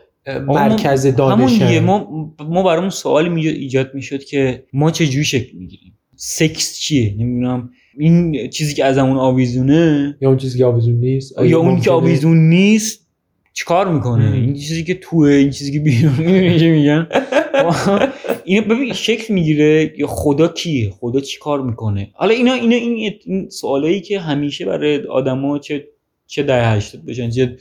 [0.48, 2.08] مرکز همون دانش دیگه ما
[2.50, 7.70] ما برامون سوال می ایجاد می‌شد که ما چه جوری شکل می‌گیریم؟ سکس چیه؟ نمی‌دونم.
[7.98, 12.38] این چیزی که ازمون آویزونه؟ یا اون چیزی که آویزون نیست؟ یا اون که آویزون
[12.38, 13.08] نیست
[13.54, 14.32] چیکار می‌کنه.
[14.32, 16.14] این چیزی که توه این چیزی که بیرون
[16.76, 17.08] میگن.
[18.46, 23.50] اینو ببین شکل می‌گیره یا خدا کیه؟ خدا چیکار می‌کنه؟ حالا اینا اینا این, این
[23.50, 25.88] سوالایی که همیشه برای آدما چه
[26.28, 27.58] چه در هشتاد باشن چه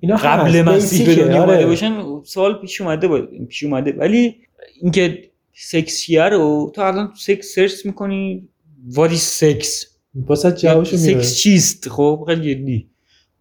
[0.00, 0.62] اینا قبل.
[0.62, 1.50] مسیح به دنیا آره.
[1.52, 3.22] اومده باشن سوال پیش اومده با...
[3.48, 3.92] پیش اومده.
[3.92, 4.34] ولی
[4.82, 8.48] اینکه سکسیه رو تو الان سکس سرچ می‌کنی
[8.86, 12.90] وادی سکس واسه جوابشو میاره سکس چیست؟ خب خیلی جدی.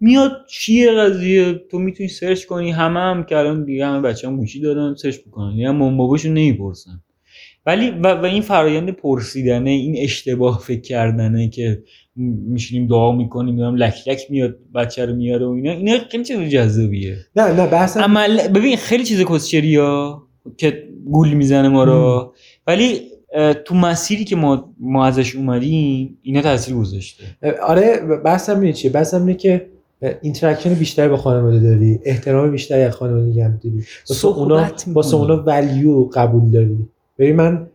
[0.03, 2.71] میاد چیه قضیه؟ تو می‌تونی search کنی.
[2.71, 5.57] همه هم که الان دیگه همه بچه هم گوشی دارن search می‌کنن.
[5.57, 7.01] یعنی مام باباشون نمی‌پرسن
[7.65, 11.83] ولی و, و این فرایند پرسیدنه این اشتباه فکر کردنه که
[12.15, 15.71] میشینیم دعا می‌کنیم میگم لک لک میاد بچه رو میاره و اینا.
[15.71, 17.17] اینا خیلی چیز جذابیه.
[17.35, 20.27] نه نه بحثم عمل ببین خیلی چیز کسچری ها
[20.57, 22.33] که گول می‌زنه ما رو.
[22.67, 23.01] ولی
[23.65, 27.23] تو مسیری که ما ما ازش اومدیم اینا تاثیر گذاشته.
[27.67, 29.72] آره بحثم اینه چیه؟ بحثم اینه که
[30.21, 31.99] interaction بیشتری با خانواده داری.
[32.03, 34.55] احترام بیشتری از خانواده هم داری واسه اونا.
[34.87, 36.77] واسه اونا value قبول داری.
[37.19, 37.67] ببین من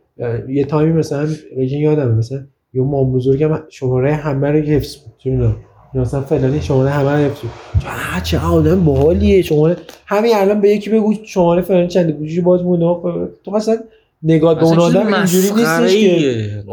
[0.49, 2.15] یه تایمی مثلا رژن یادمه.
[2.15, 2.41] مثلا
[2.75, 5.13] یه مام بزرگم شماره همه رو حفظ بود.
[5.23, 5.57] اینا
[5.93, 7.51] اینا مثلا فلانی شماره همه رو حفظ بود.
[7.83, 9.43] چه- چه آدم باحالیه.
[9.43, 9.77] شماره
[10.07, 12.13] همین الان به یکی بگو شماره فلانی چنده.
[12.13, 12.97] گوشیشو باز می‌کنه.
[13.45, 13.77] تو مثلا
[14.23, 16.65] نگاه به اون آدم اینجوری نیستش که.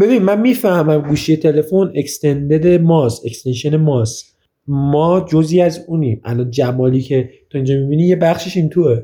[0.00, 4.33] ببین من می‌فهمم گوشی تلفن extended ماست extension ماست.
[4.66, 6.20] ما جزی از اونیم.
[6.24, 9.02] الان جمالی که تو اینجا می‌بینی یه بخشش این توه.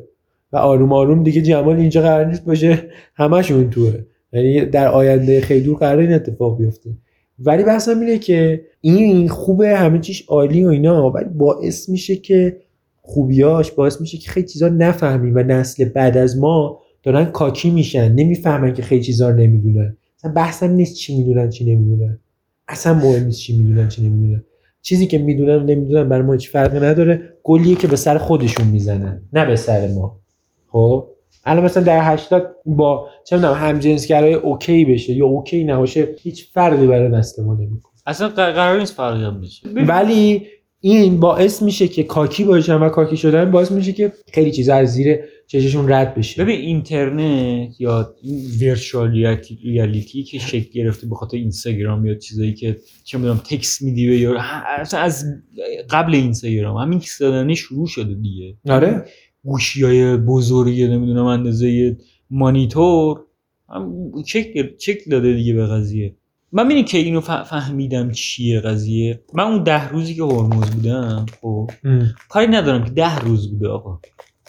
[0.53, 2.83] و آروم آروم دیگه جمال اینجا قرار نیست باشه
[3.15, 3.95] همشون توه.
[4.33, 6.91] یعنی در آینده خیلی دور قرار این اتفاق بیفته.
[7.39, 12.57] ولی بحثم اینه که این خوبه همه چیش عالی و اینا ولی باعث میشه که
[13.03, 18.13] خوبیاش باعث میشه که خیلی چیزا نفهمیم و نسل بعد از ما دارن کاکی میشن.
[18.13, 19.97] نمی‌فهمن که خیلی چیزا رو نمی‌دونن.
[20.19, 22.19] اصلا بحثم نیست چی می‌دونن چی نمی‌دونن.
[22.69, 24.45] اصلا مهم نیست چی می‌دونن چی نمی‌دونن.
[24.83, 27.33] چیزی که می‌دونن نمی‌دونن برای ما هیچ فرقی نداره.
[27.43, 30.21] گلیه که به سر خودشون می‌زنن نه به سر ما.
[30.69, 31.07] خب؟
[31.45, 36.87] الان مثلا در 80 با چه می‌دونم همجنسگرای اوکی بشه یا اوکی نباشه هیچ فرقی
[36.87, 37.93] برای نسل ما نمی‌کنه.
[38.07, 39.69] اصلا قر- قرار نیست فرقی هم بشه.
[39.69, 40.47] ولی
[40.81, 44.89] این باعث میشه که کاکی باشن و کاکی شدن باعث میشه که خیلی چیزا از
[44.93, 45.19] زیر
[45.51, 46.45] چششون رد بشه.
[46.45, 49.11] ببین اینترنت یا این ورچوال
[49.63, 54.19] ریالیتی که شکل گرفته به خاطر اینستاگرام یا چیزایی که چه می‌دونم تکس میدی به
[54.19, 54.41] یا
[54.79, 55.25] اصلا از
[55.91, 58.57] قبل اینستاگرام همین تکس دادن شروع شده دیگه.
[58.69, 59.05] آره.
[59.45, 61.97] گوشی های بزرگی نمی‌دونم اندازه
[62.31, 63.21] مانیتور
[63.69, 66.17] هم شکل شکل داده دیگه به قضیه.
[66.53, 71.71] من می‌دونی که اینو فهمیدم چیه قضیه؟ من اون ده روزی که هرمز بودم خب
[72.29, 74.01] کاری ندارم که ده روز بوده آقا.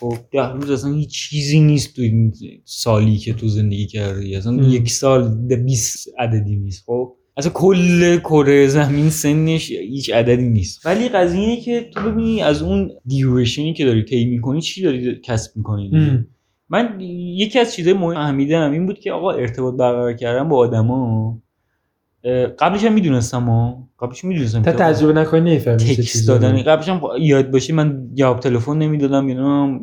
[0.01, 2.33] خب ده روز اصلا هیچ چیزی نیست تو این
[2.65, 4.35] سالی که تو زندگی کردی.
[4.35, 4.63] اصلا ام.
[4.63, 10.85] یک سال ده 20 عددی نیست خب؟ اصلا کل کره زمین سنش هیچ عددی نیست.
[10.85, 15.21] ولی قضیه اینه که تو ببینی از اون دیوریشنی که داری طی می‌کنی چی داری
[15.23, 15.91] کسب می‌کنی؟
[16.69, 17.01] من
[17.35, 21.41] یکی از چیزهای مهم فهمیدم این بود که آقا ارتباط برقرار کردن با آدما
[22.59, 23.87] قبلش هم می‌دونستم ها.
[23.99, 28.39] قبلش می‌دونستم تا تجربه نکنی نمی‌فهمی چه تکست دادن قبلش هم یاد باشه من جواب
[28.39, 29.79] تلفن نمی‌دادم اینا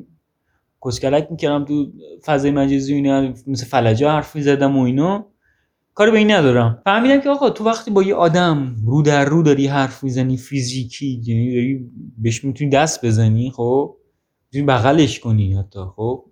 [0.84, 1.92] کسکلک می‌کردم تو
[2.24, 5.26] فضای مجازی و اینا مثل فلجا حرف می‌زدم و اینا.
[5.94, 6.82] کاری به این ندارم.
[6.84, 11.22] فهمیدم که آقا تو وقتی با یه آدم رو در رو داری حرف می‌زنی فیزیکی
[11.26, 13.96] یعنی داری بهش می‌تونی دست بزنی خب؟
[14.52, 16.24] می‌تونی بغلش کنی حتی خب.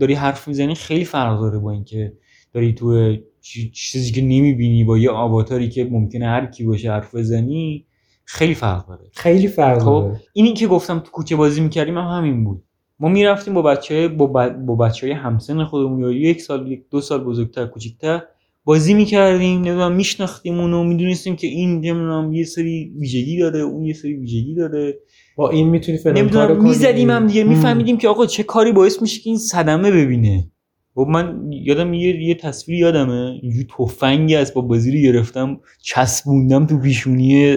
[0.00, 2.12] داری حرف می‌زنی خیلی فرق داره با اینکه
[2.52, 7.14] داری تو چی- چیزی که نمی‌بینی با یه آواتاری که ممکنه هر کی باشه حرف
[7.14, 7.86] بزنی
[8.24, 9.10] خیلی فرق داره.
[9.12, 10.20] خیلی فرق خب؟ داره.
[10.32, 12.62] اینی که گفتم تو کوچه بازی می‌کردیم هم همین بود.
[13.02, 14.26] ما می‌رفتیم با بچه با,
[14.66, 18.22] با بچه های همسن خودمون یا یک سال یک دو سال بزرگتر کوچیکتر
[18.64, 23.94] بازی می‌کردیم نمی‌دونم میشناختیم اونو می‌دونستیم که این نمی‌دونم یه سری ویژگی داره اون یه
[23.94, 24.98] سری ویژگی داره.
[25.36, 29.20] با این می‌تونی فلان نمی‌دونم می‌زدیم هم دیگه میفهمیدیم که آقا چه کاری باعث میشه
[29.20, 30.50] که این صدمه ببینه.
[30.96, 33.40] و من یادم یه یه تصویر یادمه.
[33.42, 35.60] یه تفنگی از با بازی گرفتم.
[35.82, 37.56] چسبوندم تو پیشونی.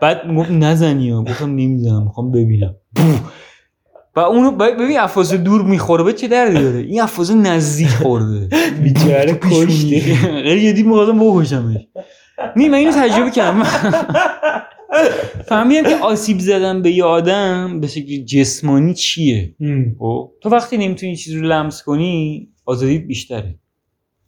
[0.00, 2.74] بعد گفت نزنی گفتم نمی‌زنم می‌خوام ببینم.
[4.16, 6.04] و اونو ببین افاز دور می‌خوره.
[6.04, 8.48] به چه دردی داره؟ این افاز نزدیک خورده.
[8.82, 10.00] بیچاره کشتی
[10.44, 11.86] خیلی جدی می‌خواستم بکشمش.
[12.56, 13.62] می من اینو تجربه کردم.
[15.46, 19.54] فهمیدم که آسیب زدن به یه آدم به شکل جسمانی چیه؟
[19.98, 23.54] خب؟ تو وقتی نمی‌تونی چیزی رو لمس کنی آزادی بیشتره.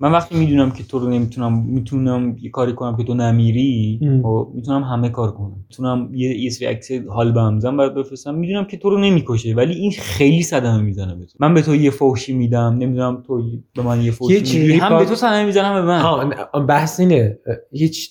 [0.00, 4.22] من وقتی می‌دونم که تو رو نمی‌تونم می‌تونم یه کاری کنم که تو نمیری و
[4.22, 5.64] خب، می‌تونم همه کار کنم.
[5.68, 8.34] می‌تونم یه یه سری عکس حال به همزن باید بفرستم.
[8.34, 11.38] می‌دونم که تو رو نمی‌کشه ولی این خیلی صدمه می‌زنه به تو.
[11.40, 13.42] من به تو یه فوشی میدم نمی‌دونم تو
[13.76, 16.66] به من یه فوشی میدی هم به تو صدمه می‌زنم به من.
[16.66, 17.38] بحث اینه
[17.72, 18.10] هیچ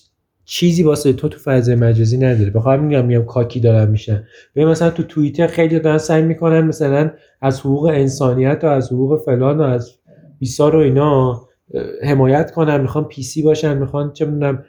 [0.52, 2.50] چیزی واسه تو تو فضای مجازی نداره.
[2.50, 4.24] بخوام میگم میام کاکی دارن میشن.
[4.56, 7.10] ببین مثلا تو توییتر خیلی دارن سعی می‌کنن مثلا
[7.40, 9.90] از حقوق انسانیت و از حقوق فلان و از
[10.38, 11.40] بیسار و اینا
[12.04, 12.80] حمایت کنن.
[12.80, 14.64] می‌خوان پی سی باشن می‌خوان چه می‌دونم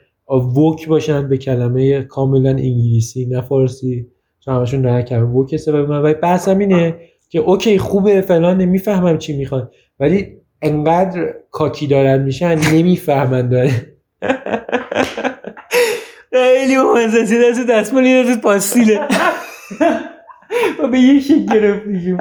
[0.56, 4.06] ووک باشن به کلمه کاملا انگلیسی نه فارسی.
[4.40, 5.26] چون همشون نه کلمه.
[5.26, 6.96] ووک استفاده می‌کنن ولی بحثم اینه
[7.28, 9.70] که اوکی خوبه فلان نمی‌فهمم چی می‌خوان.
[10.00, 10.26] ولی
[10.62, 13.93] انقدر کاکی دارن میشن نمی‌فهمن داره
[16.44, 19.00] خیلی مزسی دست دستمالی دست پاستیله.
[20.82, 22.20] و به یه شک گرفتیشون.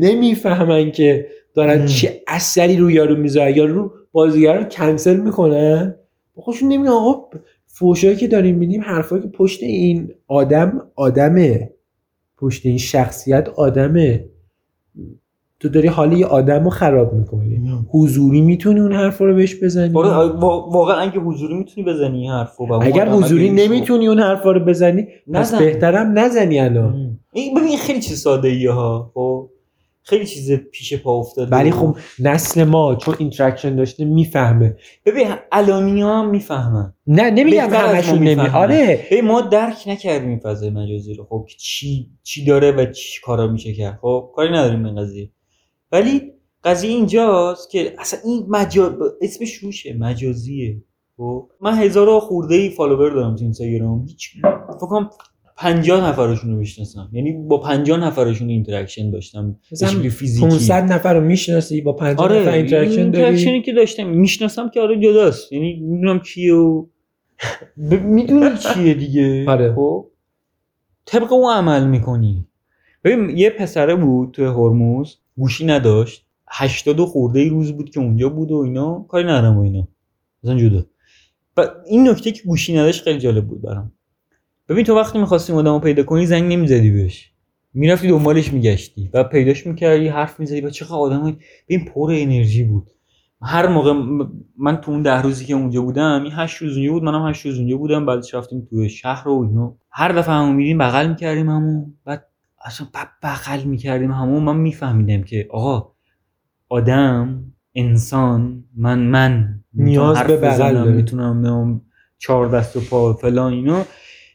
[0.00, 3.56] نمی‌فهمن که دارن چه اثری رو یارو می‌ذارن.
[3.56, 5.94] یا رو بازیگر رو کنسل می‌کنن
[6.34, 11.70] خودشون نمیگن آقا فوشایی که داریم بینیم حرفایی که پشت این آدم آدمه.
[12.36, 14.24] پشت این شخصیت آدمه.
[15.60, 17.59] تو داری حالی یه آدم رو خراب می‌کنی.
[17.88, 22.82] حضوری می‌تونی اون حرف رو بهش بزنی؟ واقعا اگه حضوری می‌تونی بزنی این حرف رو
[22.82, 27.18] اگر حضوری نمی‌تونی اون حرف رو بزنی پس بهترم نزنی الان.
[27.32, 29.50] این ببین خیلی چیز ساده ایه ها خب؟
[30.02, 31.50] خیلی چیز پیش پا افتاده.
[31.56, 34.76] ولی خب نسل ما چون interaction داشته می‌فهمه.
[35.06, 36.92] ببین الانی ها هم می‌فهمن.
[37.06, 39.06] نه نمیگم همشون نمی آره.
[39.10, 41.24] ببین ما درک نکردیم این فضای مجازی رو.
[41.24, 43.98] خب چی چی داره و چی کارا میشه کرد.
[44.02, 45.30] خب کاری نداریم این قضیه.
[45.92, 46.32] ولی
[46.64, 48.98] قضیه اینجاست که اصلا این مجا...
[49.20, 50.82] اسمش روشه مجازیه.
[51.16, 54.04] خب؟ من هزار خورده ای follower دارم تو اینستاگرام.
[54.06, 54.30] هیچ
[54.80, 55.06] فکر
[55.56, 57.08] 50 نفرشون رو می‌شناسم.
[57.12, 59.56] یعنی با 50 نفرشون interaction داشتم.
[59.72, 60.46] مثلا فیزیکی.
[60.48, 64.06] 500 نفر رو می‌شناسی با 50 آره نفر interaction داری؟ interaction ی که داشتم.
[64.06, 65.52] می‌شناسم که آره جداست.
[65.52, 66.86] یعنی می‌دونم کیه و
[67.90, 67.94] ب...
[67.94, 69.44] می‌دونی چیه دیگه.
[69.48, 69.74] آره.
[69.74, 70.06] خب؟
[71.06, 72.46] طبق اون عمل می‌کنی.
[73.04, 76.26] ببین یه پسره بود تو هرمز گوشی نداشت.
[76.50, 79.06] 80 خورده ای روز بود که اونجا بود و اینا.
[79.08, 79.88] کاری ندارم و اینا.
[80.44, 80.86] مثلا جدا.
[81.56, 83.92] و این نکته که گوشی نداشت خیلی جالب بود برام.
[84.68, 87.30] ببین تو وقتی می‌خواستی آدمو پیدا کنی زنگ نمی‌زدی بهش.
[87.74, 89.10] می‌رفتی دنبالش میگشتی.
[89.14, 90.60] و پیداش می‌کردی حرف می‌زدی.
[90.60, 91.36] و چقدر آدم
[91.68, 92.90] ببین پر انرژی بود.
[93.42, 93.92] هر موقع
[94.58, 97.46] من تو اون ده روزی که اونجا بودم این هشت روز اونجا بود منم هشت
[97.46, 98.06] روز اونجا بودم.
[98.06, 99.76] بعدش رفتیم تو شهر و اینا.
[99.90, 102.26] هر دفعه همون میدیم بغل می‌کردیم همون بعد
[102.64, 102.86] اصلا
[103.22, 105.92] بغل می‌کردیم همون من میفهمیدم که آقا
[106.70, 107.44] آدم
[107.74, 111.80] انسان من من نیاز به بغل می‌تونم
[112.18, 113.84] چهار دست و پا فلان اینا.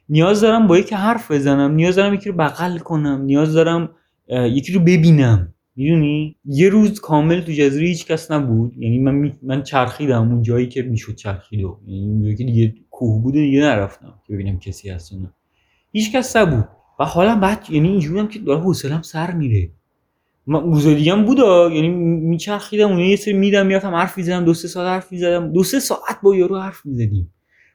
[0.10, 1.72] نیاز دارم با یکی حرف بزنم.
[1.72, 3.22] نیاز دارم یکی رو بغل کنم.
[3.22, 3.90] نیاز دارم
[4.30, 5.54] یکی رو ببینم.
[5.76, 8.78] می‌دونی؟ یه روز کامل تو جزیره هیچ کس نبود.
[8.78, 10.32] یعنی من من چرخیدم.
[10.32, 14.34] اون جایی که می‌شد چرخید و یعنی جایی که دیگه کوه بوده دیگه نرفتم که
[14.34, 15.34] ببینم کسی هست نه.
[15.92, 16.68] هیچ کس نبود.
[17.00, 19.70] و حالا بعد یعنی اینجوریام که داره حوصله‌ام سر میره.
[20.48, 21.72] روز دیگه هم بودا.
[21.72, 25.52] یعنی میچرخیدم اون یه سری میدم می‌رفتم حرف می‌زدم دو سه ساعت حرف می‌زدم.
[25.52, 27.34] دو سه ساعت با یارو حرف می‌زدیم.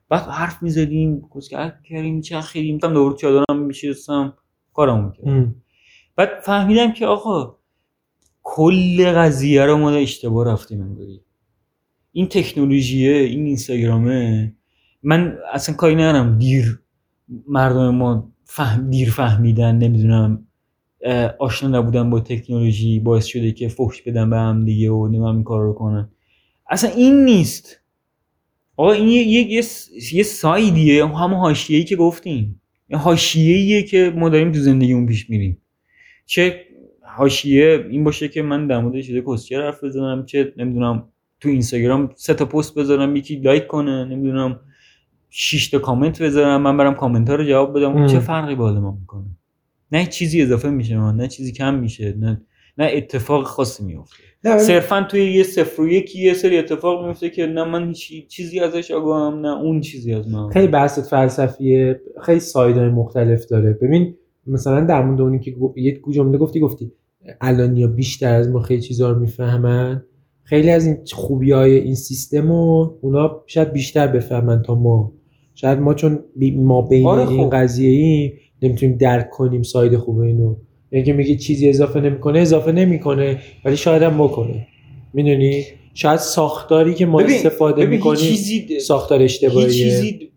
[0.09, 2.79] بعد حرف می‌زدیم کسکر کردیم میچرخیدیم.
[2.79, 4.35] تا دوباره چادرم میشستم
[4.73, 5.55] کارمون می‌کردم
[6.17, 7.57] بعد فهمیدم که آقا
[8.43, 11.21] کل قضیه رو ما اشتباه رفتیم انگاری.
[12.13, 14.53] این تکنولوژیه این اینستاگرامه.
[15.03, 16.81] من اصلا کاری ندارم دیر
[17.49, 20.47] مردم ما فهم دیر فهمیدن نمی‌دونم.
[21.39, 25.45] آشنا نبودن با تکنولوژی باعث شده که فحش بدن به هم دیگه و نمیم این
[25.45, 26.09] کار رو کنن.
[26.71, 27.81] اصلا این نیست.
[28.77, 29.65] آقا این یه, یه،, یه،,
[30.13, 32.61] یه سایدیه همه حاشیه‌ای که گفتیم.
[32.89, 35.59] یه حاشیه‌ایه که ما داریم تو زندگیمون پیش میریم.
[36.27, 36.61] چه
[37.03, 41.09] حاشیه این باشه که من در مورد چیز کوسچر حرف بزنم چه نمی‌دونم
[41.41, 44.61] تو اینستاگرام سه تا پست بذارم یکی لایک کنه نمی‌دونم
[45.31, 48.07] شش تا کامنت بذارم من برم کامنت ها رو جواب بدم.
[48.07, 49.25] چه فرقی با ما می‌کنه؟
[49.93, 52.43] نه چیزی اضافه میشه نه چیزی کم میشه نه
[52.79, 54.17] نه اتفاق خاصی میفته.
[54.45, 58.27] نه صرفا توی یه صفر و یکی یه سری اتفاق میفته که نه من هیچ
[58.29, 60.49] چیزی ازش آگاهم نه اون چیزی از من.
[60.51, 63.73] خیلی بحث فلسفیه خیلی سایدهای مختلف داره.
[63.73, 64.15] ببین
[64.47, 66.93] مثلا در مورد اونی که یه جمله گفتی گفتی
[67.41, 70.03] الانیا بیشتر از ما خیلی چیزا رو می‌فهمن.
[70.43, 75.13] خیلی از این خوبی های این سیستم رو اونا شاید بیشتر بفهمن تا ما.
[75.55, 77.33] شاید ما چون بی- ما بین آره خب.
[77.33, 80.57] این قضیه ای نمی‌تونیم درک کنیم ساید خوبه اینو.
[80.93, 84.67] یعنی که میگه چیزی اضافه نمی‌کنه اضافه نمی‌کنه ولی شاید هم بکنه.
[85.15, 85.65] می‌دونی؟
[85.95, 89.71] شاید ساختاری که ما ببین- استفاده ببین می‌کنیم چیزی ساختار اشتباهیه.
[89.71, 90.31] چیزی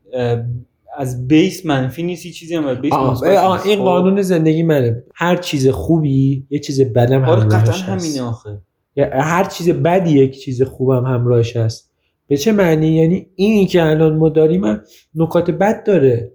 [0.97, 3.65] از بیس منفی نیست چیزی هم از بیس آه، آه،.
[3.67, 5.03] این خب؟ قانون زندگی منه.
[5.15, 8.61] هر چیز خوبی یه چیز بدم آره قطعا همینه آخه.
[9.11, 11.91] هر چیز بدی یک چیز خوبم همراهش هست.
[12.27, 14.81] به چه معنی؟ یعنی اینی که الان ما داریم هم
[15.15, 16.31] نکات بد داره.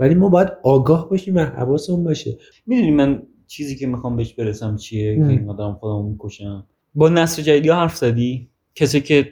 [0.00, 2.38] ولی ما باید آگاه باشیم و حواسمون باشه.
[2.66, 5.28] می‌دونی من چیزی که می‌خوام بهش برسم چیه؟ ام.
[5.28, 9.28] که این آدم خودمو می‌کشم با نسل جدیدی حرف زدی؟ کسی که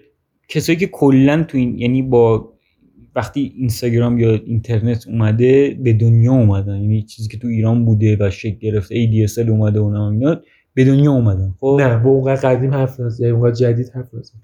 [0.48, 2.52] کسایی که کلا تو این یعنی با
[3.14, 6.80] وقتی اینستاگرام یا اینترنت اومده به دنیا اومدن.
[6.80, 10.40] یعنی چیزی که تو ایران بوده و شکل گرفته ADSL اومده و اینا
[10.74, 11.54] به دنیا اومدن.
[11.60, 14.38] خب؟ نه با اونقدر قدیم حرف یا اونقدر جدید حرف نزن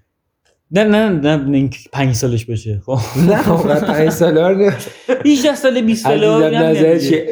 [0.71, 2.99] نه نه نه نه اینکه پنج سالش بشه خب.
[3.29, 4.71] نه اونقدر پنج ساله رو
[5.27, 7.27] 18 سال 20 سال عزیزم نظر چیه؟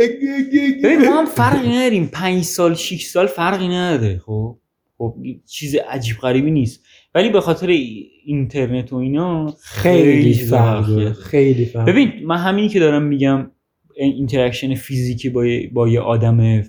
[0.85, 2.07] ببین ما هم فرقی نداریم.
[2.13, 4.19] 5 سال 6 سال فرقی نداره.
[4.19, 4.59] خب
[4.99, 5.15] خب
[5.47, 6.81] چیز عجیب غریبی نیست.
[7.15, 11.13] ولی به خاطر ای- اینترنت و اینا خیلی فرق.
[11.13, 13.51] خیلی فرق ببین من همینی که دارم میگم
[13.97, 16.63] interaction فیزیکی با یه, با یه آدم.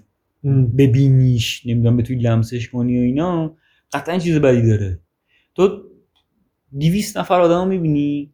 [0.77, 3.56] ببینیش نمی‌دونم بتونی لمسش کنی و اینا
[3.94, 4.99] قطعا چیز بدی داره.
[5.56, 5.81] تو
[6.80, 8.32] 200 نفر آدم می‌بینی؟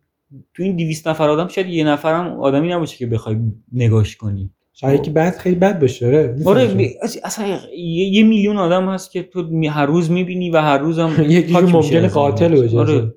[0.54, 3.38] تو این 200 نفر آدم شاید یه نفرم آدمی نباشه که بخوای
[3.72, 4.52] نگاش کنی.
[4.74, 6.36] شاید که بعد خیلی بد باشه آره.
[6.46, 6.94] آره
[7.24, 11.62] اصلا یه, میلیون آدم هست که تو هر روز می‌بینی و هر روز هم میشه
[11.62, 12.62] ممکنه قاتل.
[12.62, 12.80] باشه.
[12.80, 13.14] آره.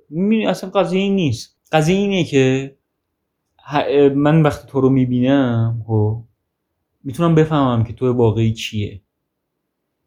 [0.48, 0.70] اصلا.
[0.70, 1.58] قضیه این نیست.
[1.72, 2.76] قضیه اینه که
[4.14, 6.22] من وقتی تو رو می‌بینم خب
[7.04, 9.00] می‌تونم بفهمم که تو واقعی چیه.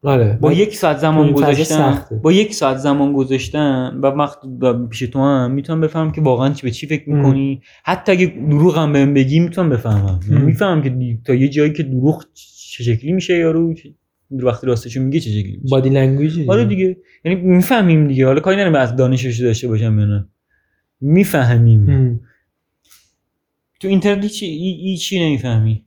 [0.06, 0.38] آره.
[0.40, 2.16] با یک ساعت زمان گذاشتم سخته.
[2.16, 4.38] با یک ساعت زمان گذاشتم و وقت
[4.90, 7.16] پیش تو هم می‌تونم بفهمم که واقعا چی به چی فکر ام.
[7.16, 10.20] می‌کنی؟ حتی اگه دروغ هم بهم بگی می‌تونم بفهمم.
[10.30, 10.40] ام.
[10.40, 13.74] می‌فهمم که تا یه جایی که دروغ چه شکلی میشه یارو؟
[14.30, 16.96] وقتی راستشو میگه چه شکلی میشه؟ body language آره دیگه.
[17.24, 18.26] یعنی می‌فهمیم دیگه.
[18.26, 20.28] حالا کاری ندارم از دانشش داشته باشم یا نه.
[21.00, 22.20] می‌فهمیم.
[23.80, 25.85] تو اینترنت هیچی هی- هیچی نمی‌فهمی؟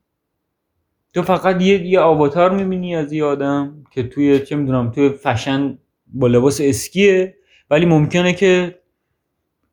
[1.13, 5.77] تو فقط یه یه آواتار می‌بینی از یه آدم که توی چه می‌دونم توی فشن
[6.13, 7.35] با لباس اسکیه
[7.69, 8.75] ولی ممکنه که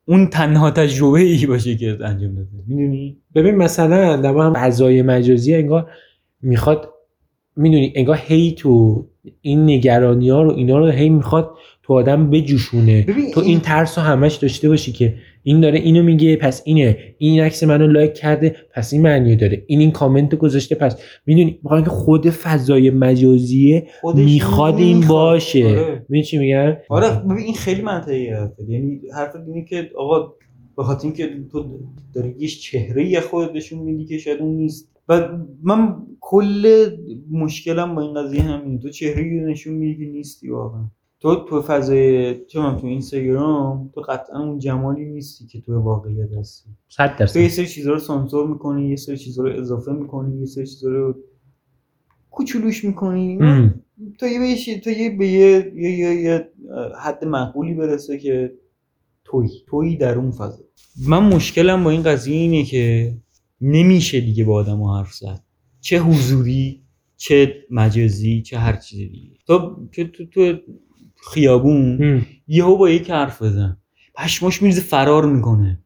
[0.09, 2.49] اون تنها تجربه ای باشه که انجام داده.
[2.67, 5.91] می‌دونی؟ ببین مثلا در هم فضای مجازی انگار
[6.43, 6.93] می‌خواد
[7.57, 9.07] می‌دونی انگار هی تو
[9.41, 11.51] این نگرانی ها رو اینا رو هی می‌خواد
[11.83, 13.02] تو آدم بجوشونه.
[13.02, 15.15] تو این- این ترس رو همش داشته باشی که
[15.47, 16.99] این داره اینو میگه پس اینه.
[17.18, 19.65] این عکس منو لایک کرده پس این معنی داره.
[19.66, 25.66] این این کامنت گذاشته پس می‌دونی می‌خوان که خود فضای مجازیه می‌خواد این باشه.
[25.66, 26.07] آره.
[26.08, 28.65] می‌دونی چی میگم؟ آره ببین این خیلی منطقی حرفه.
[28.68, 30.33] یعنی حرف اینه که آقا
[30.76, 31.81] به خاطر اینکه تو
[32.15, 34.92] داری یه چهره خودت نشون میدی که شاید اون نیست.
[35.08, 35.28] و
[35.62, 36.86] من کل
[37.31, 38.78] مشکلم با این قضیه همینه.
[38.78, 40.91] تو چهره نشون میدی که نیستی واقعا.
[41.27, 46.33] تو تو فضای چه می‌دونم، تو اینستاگرام تو قطعا اون جمالی نیستی که تو واقعیت
[46.33, 46.71] هستی.
[46.89, 50.41] 100 تو یه درصد سری چیزا رو سانسور می‌کنی یه سری چیزا رو اضافه می‌کنی
[50.41, 51.15] یه سری چیزا رو
[52.31, 53.39] کوچولوش می‌کنی.
[53.41, 53.83] ام.
[54.19, 56.49] تا یه بهش تا یه به یه, یه, یه, یه
[57.05, 58.53] حد معقولی برسه که
[59.25, 60.65] توی توی در اون فضا.
[61.09, 63.15] من مشکلم با این قضیه اینه که
[63.61, 65.41] نمیشه دیگه با آدم حرف زد.
[65.81, 66.83] چه حضوری
[67.17, 69.37] چه مجازی چه هر چیز دیگه.
[69.47, 70.59] تو تو تو, تو
[71.33, 71.99] خیابون.
[72.49, 73.77] یهو با یکی حرف بزن.
[74.15, 75.81] پشماش میریزه فرار می‌کنه.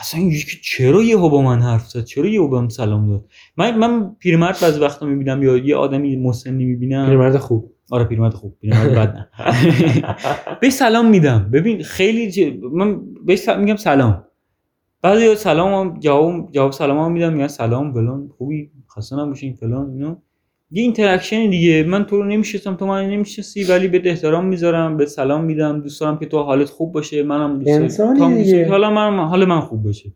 [0.00, 3.24] اصلا اینجوری که چرا یهو با من حرف زد؟ چرا یهو بهم سلام داد؟
[3.56, 7.06] من من پیرمرد بعضی وقتا می‌بینم یا یه آدمی مسنی می‌بینم.
[7.06, 7.72] پیرمرد خوب.
[7.90, 8.56] آره پیرمرد خوب.
[8.60, 9.28] پیرمرد بد نه.
[10.60, 11.50] بهش سلام میدم.
[11.52, 12.40] ببین خیلی ج...
[12.72, 14.24] من بهش میگم سلام.
[15.02, 19.54] بعد یا سلام هم جواب جواب سلام هم میدم میگن سلام فلان خوبی خسته نباشین
[19.54, 20.22] فلان اینا
[20.70, 21.82] یه interaction دیگه.
[21.82, 25.80] من تو رو نمی‌شناسم تو من نمی‌شناسی ولی به احترام می‌ذارم به سلام میدم.
[25.80, 27.22] دوست دارم که تو حالت خوب باشه.
[27.22, 28.70] منم دوست دارم.
[28.70, 30.12] حالا من حال من خوب باشه.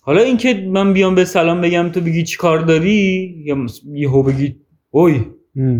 [0.00, 3.56] حالا اینکه من بیام به سلام بگم تو بگی چی کار داری؟ یا
[3.92, 4.56] یهو بگی
[4.90, 5.20] اوی.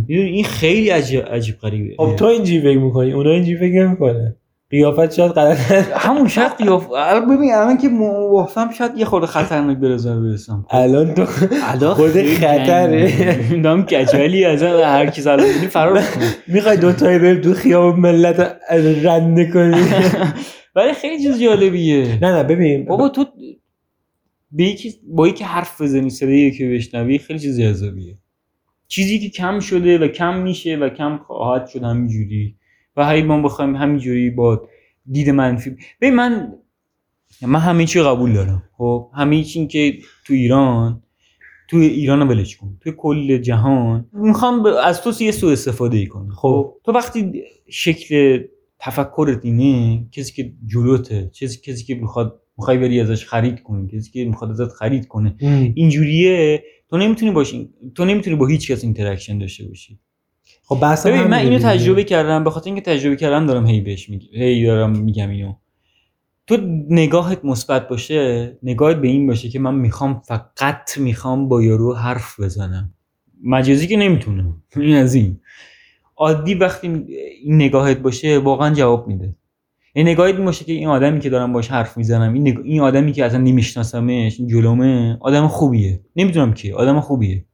[0.09, 1.95] این خیلی عجیب عجیب غریبه.
[1.99, 4.37] خب تو اینجوری فکر می‌کنی اونا اینجوری فکر نمی‌کنه
[4.71, 5.59] قیافت شاید غلط
[5.97, 10.67] همون شاید قیاف الان ببین الان که موافقم شاید یه خورده خطرناک به نظر برسم.
[10.71, 11.27] الان تو
[11.63, 13.13] الان خود خطره.
[13.13, 13.63] جنگه.
[13.63, 16.03] دام کجولی از هر کی سلام بدی فرار.
[16.47, 18.57] می‌خوای دوتایی بریم تو خیابون ملت
[19.03, 19.83] رنده کنی.
[20.77, 22.19] ولی خیلی چیز جالبیه.
[22.23, 22.85] نه نه ببین.
[22.85, 23.27] بابا تو
[24.53, 28.19] به یکی با یکی حرف بزنی صدای یکی بشنوی خیلی چیز جذابیه.
[28.89, 32.57] چیزی که کم شده و کم میشه و کم خواهد شد همینجوری.
[32.97, 34.69] و هی ما بخوایم همینجوری با
[35.11, 36.53] دید منفی ببین من
[37.43, 38.63] من همه چی قبول دارم.
[38.77, 41.03] خب همه چی که تو ایران
[41.69, 42.77] تو ایران ولش کن.
[42.81, 46.75] تو کل جهان می‌خوام از تو یه سوء استفاده ای کنه خب.
[46.85, 48.43] تو وقتی شکل
[48.79, 54.11] تفکرت اینه کسی که جلوته کسی کسی که می‌خواد می‌خوای بری ازش خرید کنی کسی
[54.11, 55.35] که می‌خواد ازت خرید کنه.
[55.75, 56.65] اینجوریه.
[56.91, 60.01] تو نمی‌تونی باشی تو نمی‌تونی با هیچ کس interaction داشته باشی.
[60.71, 61.59] خب بحث ببین من اینو.
[61.59, 65.55] تجربه کردم به خاطر اینکه تجربه کردم دارم هی بهش میگم هی دارم میگم اینو.
[66.47, 66.57] تو
[66.91, 72.41] نگاهت مثبت باشه نگاهت به این باشه که من می‌خوام فقط می‌خوام با یارو حرف
[72.41, 72.95] بزنم.
[73.45, 74.63] مجازی که نمی‌تونم.
[74.77, 75.41] این از این.
[76.17, 76.89] عادی وقتی
[77.43, 79.35] این نگاهت باشه واقعا جواب میده.
[79.93, 82.81] این نگاهت این باشه که این آدمی که دارم باش حرف می‌زنم این, نگ- این
[82.81, 86.01] آدمی که اصلا نمیشناسمش این جلومه آدم خوبیه.
[86.17, 87.45] نمی‌دونم کی آدم خوبیه.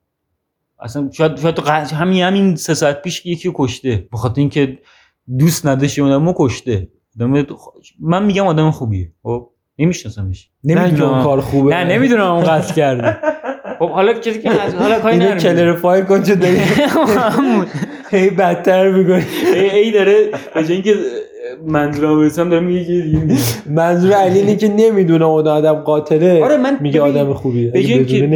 [0.81, 1.59] اصلا شاید شاید
[1.93, 4.09] همین همین سه ساعت پیش یکی رو کشته.
[4.13, 4.79] به خاطر اینکه
[5.39, 6.89] دوست نداشته اونم کشته.
[8.01, 9.13] من میگم آدم خوبیه.
[9.23, 10.51] خب نمیشناسمش.
[10.65, 11.23] نه اون نمی‌دونم.
[11.23, 11.75] کار خوبه.
[11.75, 13.19] نه نمی‌دونم اون قصد کرده.
[13.79, 15.43] خب حالا کسی که حالا کاری اینو نداریم.
[15.43, 16.57] کلریفای کن چه داری؟
[17.37, 17.67] همون.
[18.11, 18.87] هی بدتر
[19.55, 20.95] ای ای داره به اینکه
[21.66, 23.41] منظورم برسم داره میگه که دیگه میگه.
[23.70, 26.44] منظور علی اینه که نمی‌دونه اون آدم قاتله.
[26.44, 27.70] آره من میگه ببین- آدم خوبیه.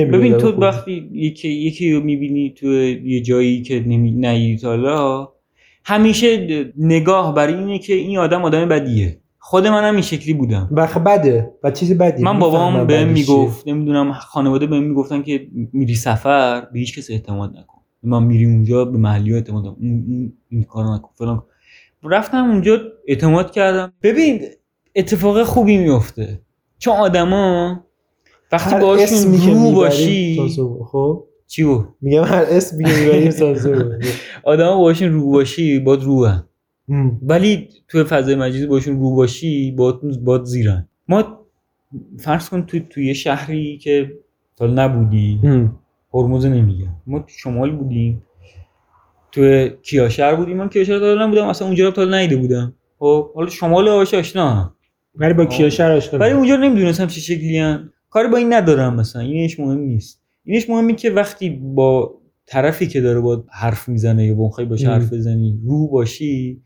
[0.05, 0.53] ببین تو.
[0.53, 2.67] وقتی یکی یکی رو می‌بینی تو
[3.07, 5.29] یه جایی که نمی تا حالا
[5.85, 6.49] همیشه
[6.79, 9.21] نگاه برای اینه که این آدم آدم بدیه.
[9.39, 10.69] خود منم این شکلی بودم.
[10.73, 11.51] و خب بده.
[11.65, 12.23] و چیز بدی.
[12.23, 17.51] من بابام بهم می‌گفت نمی‌دونم خانواده بهم می‌گفتن که میری سفر به هیچ کس اعتماد
[17.51, 17.81] نکن.
[18.03, 19.77] من میری اونجا به محلی اعتماد نکن.
[19.81, 21.09] این, این, این کارو نکن.
[21.19, 21.43] فلان
[22.05, 23.93] رفتم اونجا اعتماد کردم.
[24.03, 24.41] ببین
[24.97, 26.41] اتفاق خوبی میفته
[26.79, 27.85] چون آدما
[28.53, 30.51] وقتی باشون رو باشی.
[30.93, 33.99] خب؟ چی بود؟ میگم هر اسمی که می‌بری سانسور
[34.43, 36.43] آدما باشون رو باشی باد روه
[36.89, 37.21] ام.
[37.23, 40.89] ولی تو فضای مجازی باشون رو باشی باد باد زیرن.
[41.09, 41.41] ما
[42.19, 44.13] فرض کن تو توی یه شهری که
[44.57, 45.41] تا نبودی.
[46.15, 46.89] هرمز نمیگم.
[47.07, 48.23] ما تو شمال بودیم.
[49.33, 52.75] تو کیاشهر بودیم؟ من کیاشهر تا نبودم اصلا اونجا تا ندیده بودم.
[52.99, 54.75] خب حالا شمال آش آشنا.
[55.15, 57.91] ولی با کیاشهر آشنا ولی اونجا نمی‌دونستم چه شکلی هن.
[58.11, 60.23] کاری با این ندارم مثلا اینش مهم نیست.
[60.45, 62.15] اینش مهمی که وقتی با
[62.47, 64.85] طرفی که داره با حرف می‌زنه یا با می‌خوای باش.
[64.85, 66.63] حرف بزنی رو باشی.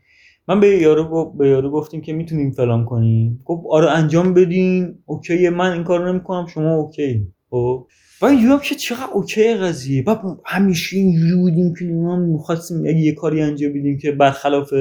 [0.47, 3.41] من به یارو با- به یارو گفتیم که می‌تونیم فلان کنیم.
[3.45, 4.95] گفت آره انجام بدین.
[5.05, 7.27] اوکی من این کارو نمی‌کنم شما اوکی.
[7.49, 7.87] خب
[8.21, 13.13] و اینجوری که چقدر اوکی قضیه بعد همیشه اینجوری بودیم که ما می‌خواستیم اگه یه
[13.15, 14.73] کاری انجام بدیم که برخلاف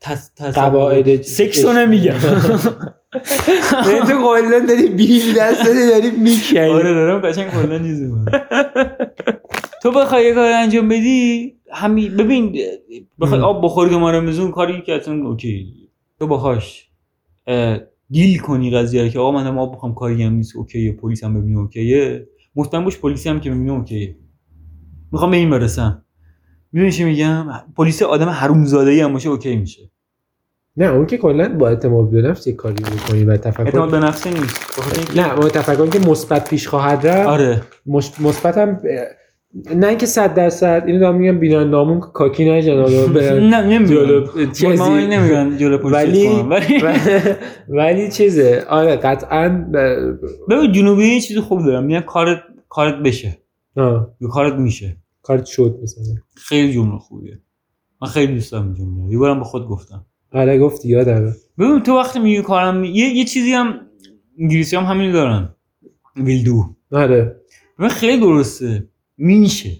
[0.00, 0.30] تص...
[0.36, 2.14] تصور- قواعد سکس رو نمیگم
[3.86, 8.24] یعنی تو کلا داری بیل دست داری داری می‌کنی آره دارم قشنگ کلا می‌کنم.
[9.82, 12.56] تو بخوای یه کار انجام بدی همین ببین
[13.20, 13.40] بخوای.
[13.40, 15.66] آب بخوری تو رمضان کاری که اصلا okay
[16.18, 16.88] تو باهاش
[17.46, 17.78] اه،
[18.10, 21.40] deal کنی قضیه که آقا من آب بخوام کاری هم نیست okay ه پلیس هم
[21.40, 22.28] ببینه okay ه.
[22.56, 24.16] مطمئن باش پلیسی هم که ببینه okay ه.
[25.12, 26.04] می‌خوام به این برسم.
[26.72, 29.90] می‌دونی چی میگم؟ پلیس آدم حرومزاده ای هم باشه okay میشه.
[30.76, 33.98] نه اون که کلا با اعتماد به نفس یه کاری می‌کنی و تفکر اعتماد به
[33.98, 35.16] نفس نیست.
[35.16, 37.28] نه با تفکر که مثبت پیش خواهد رفت.
[37.28, 37.62] آره.
[37.86, 38.80] مش- مثبت هم
[39.74, 43.94] نه اینکه صد درصد اینو دارم میگم بینان نامون کاکی نشن حالا برن نه نمیگم
[43.94, 44.66] جلو چیزی.
[44.76, 46.28] ما نمیگن جلو ولی.
[47.68, 49.48] ولی چیزه آره قطعا
[50.48, 51.84] ببین جنوبی یه چیز خوب دارم.
[51.84, 53.38] میگن کارت کارت بشه.
[53.76, 54.96] آه، یا کارت میشه.
[55.22, 56.04] کارت شد مثلا.
[56.34, 57.38] خیلی جمله خوبیه.
[58.02, 59.12] من خیلی دوست دارم جمله.
[59.12, 60.06] یه بارم به خود گفتم.
[60.32, 63.74] آره گفتی یادمه ببین تو وقتی میگی کارم یه, یه چیزی هم
[64.38, 65.48] انگلیسی هم همین دارن.
[66.16, 66.64] ویل دو.
[66.92, 67.36] آره.
[67.78, 68.84] ببین خیلی درسته.
[69.18, 69.70] میشه.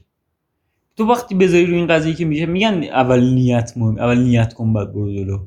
[0.96, 4.72] تو وقتی بذاری رو این قضیه که میشه میگن اول نیت مهم اول نیت کن
[4.72, 5.38] بعد برو جلو.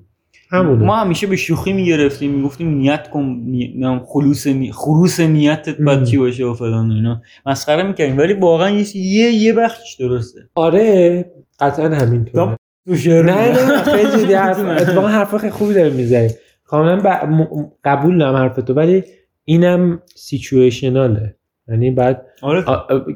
[0.51, 0.85] همونه.
[0.85, 3.73] ما همیشه به شوخی می‌گرفتیم می‌گفتیم نیت کن نی...
[3.77, 4.71] نم خلوص نی...
[4.71, 5.81] خروس نیتت.
[5.81, 7.21] باید چی باشه و فلان اینا.
[7.45, 10.39] مسخره می‌کردیم ولی واقعا یه یه, یه بخشش درسته.
[10.55, 11.25] آره
[11.59, 12.57] قطعا همینطوره.
[12.87, 16.29] نه نه خیلی جدی حرف اتفاقا حرف خیلی خوبی داره می‌زنی.
[16.63, 17.07] کاملا ب...
[17.25, 19.03] م- قبول دارم حرف تو ولی
[19.45, 21.35] اینم سیچویشناله
[21.69, 22.63] یعنی بعد آره.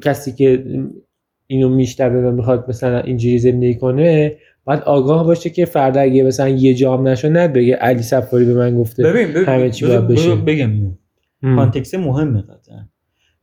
[0.04, 0.64] کسی که
[1.48, 6.50] اینو میشنوه و می‌خواد مثلا اینجوری زندگی کنه باید آگاه باشه که فردا اگه مثلا
[6.50, 10.08] یه جام نشد نه بگه علی سفاری به من گفته ببین ببین همه چی باید
[10.08, 10.36] بشه.
[10.36, 10.72] بگم.
[11.42, 12.86] کانتکست مهمه قطعا.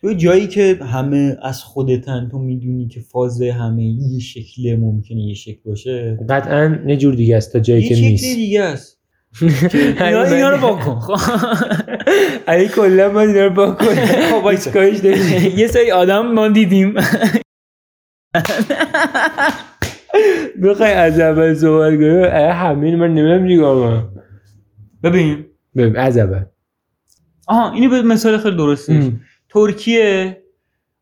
[0.01, 5.35] تو جایی که همه از خودتن تو می‌دونی که فاز همه یه شکل ممکنه یه
[5.35, 6.19] شکل باشه.
[6.29, 8.37] قطعا یه جور دیگه است تا جایی یه که شکل نیست.
[8.37, 9.00] دیگه است.
[10.01, 11.01] اینا, اینا رو واکن
[12.49, 14.47] علی کلا من اینا رو با کنم خب
[15.05, 15.59] نمیشه.
[15.59, 16.95] یه سری آدم ما دیدیم.
[20.63, 24.09] بخوای از اول صحبت کنیم همین من نمی‌دونم چیکار کنم.
[25.03, 25.47] ببین.
[25.77, 26.45] ببین از اول.
[27.47, 29.13] آها اینو به مثال خیلی درسته.
[29.49, 30.37] ترکیه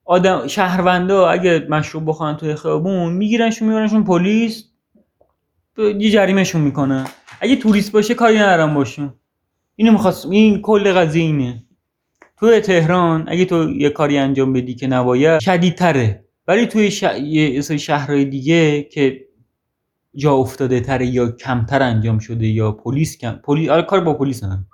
[0.04, 4.64] آدم شهروندا اگه مشروب بخورن توی خیابون میگیرنشون میبرنشون پلیس
[5.78, 7.06] یه جریمهشون می‌کنن.
[7.40, 9.14] اگه توریست باشه کاری ندارم باشون.
[9.76, 11.64] اینو می‌خواست این کل قضیه اینه.
[12.36, 16.24] توی تهران اگه تو یه کاری انجام بدی که نباید شدیدتره.
[16.48, 17.02] ولی توی ش...
[17.22, 19.28] یه سری شهرهای دیگه که
[20.14, 24.44] جا افتاده تره یا کمتر انجام شده یا پلیس کم پلیس آره کار با پلیس
[24.44, 24.66] ندارم.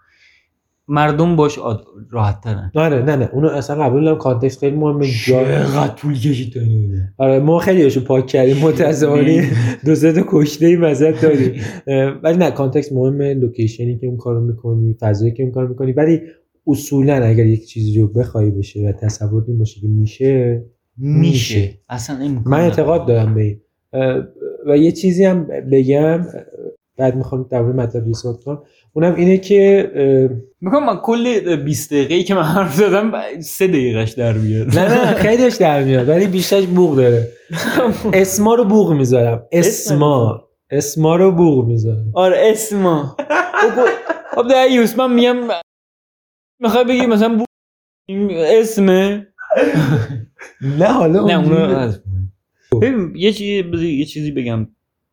[0.88, 1.84] مردم باش آد...
[2.10, 2.72] راحت ترن.
[2.74, 4.18] آره نه نه اونو اصلا قبول دارم.
[4.18, 5.06] context خیلی مهمه.
[5.26, 6.54] جا طول کشید.
[7.18, 8.56] آره ما خیلی هاشو پاک کردیم.
[8.56, 9.50] متاسفانه
[9.84, 11.60] دو سه تا کشته ای ازت داریم.
[12.22, 13.34] ولی نه context مهمه.
[13.34, 15.92] location ی که اون کارو می‌کنی فضایی که اون کارو می‌کنی.
[15.92, 16.20] ولی
[16.66, 20.64] اصولا اگر یک چیزی رو بخوای بشه و تصور این باشه که میشه
[20.98, 21.78] میشه.
[21.88, 22.60] اصلا امکان من.
[22.60, 23.60] اعتقاد دارم به این.
[24.66, 26.26] و یه چیزی هم بگم.
[26.96, 28.58] بعد می‌خوام در مورد مطلب یه صحبت کنم.
[28.96, 29.90] اونم اینه که
[30.60, 35.14] میگم من کل 20 دقیقه که من حرف زدم سه دقیقهش در بیاد نه نه
[35.14, 37.28] خیلیش در میاد ولی بیشترش بوق داره.
[38.12, 39.46] اسما رو بوق می‌ذارم.
[39.52, 40.48] اسما.
[40.70, 42.10] اسما رو بوق می‌ذارم.
[42.14, 43.16] آره اسما.
[44.34, 45.36] خب دیوس من میگم
[46.60, 47.44] می‌خوای بگی مثلا بو...
[48.08, 49.26] این اسمه؟
[50.78, 54.68] نه حالا نه اونو یه چیزی بذار یه چیزی بگم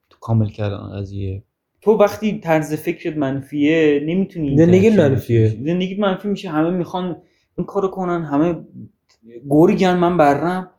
[0.10, 1.44] تو کامل کردن قضیه.
[1.82, 5.48] تو وقتی طرز فکرت منفیه نمی‌تونی زندگیت منفیه.
[5.66, 6.50] زندگیت منفی میشه.
[6.50, 7.18] همه می‌خوان
[7.58, 8.56] این کارو کنن همه
[9.50, 10.70] گرگن من برم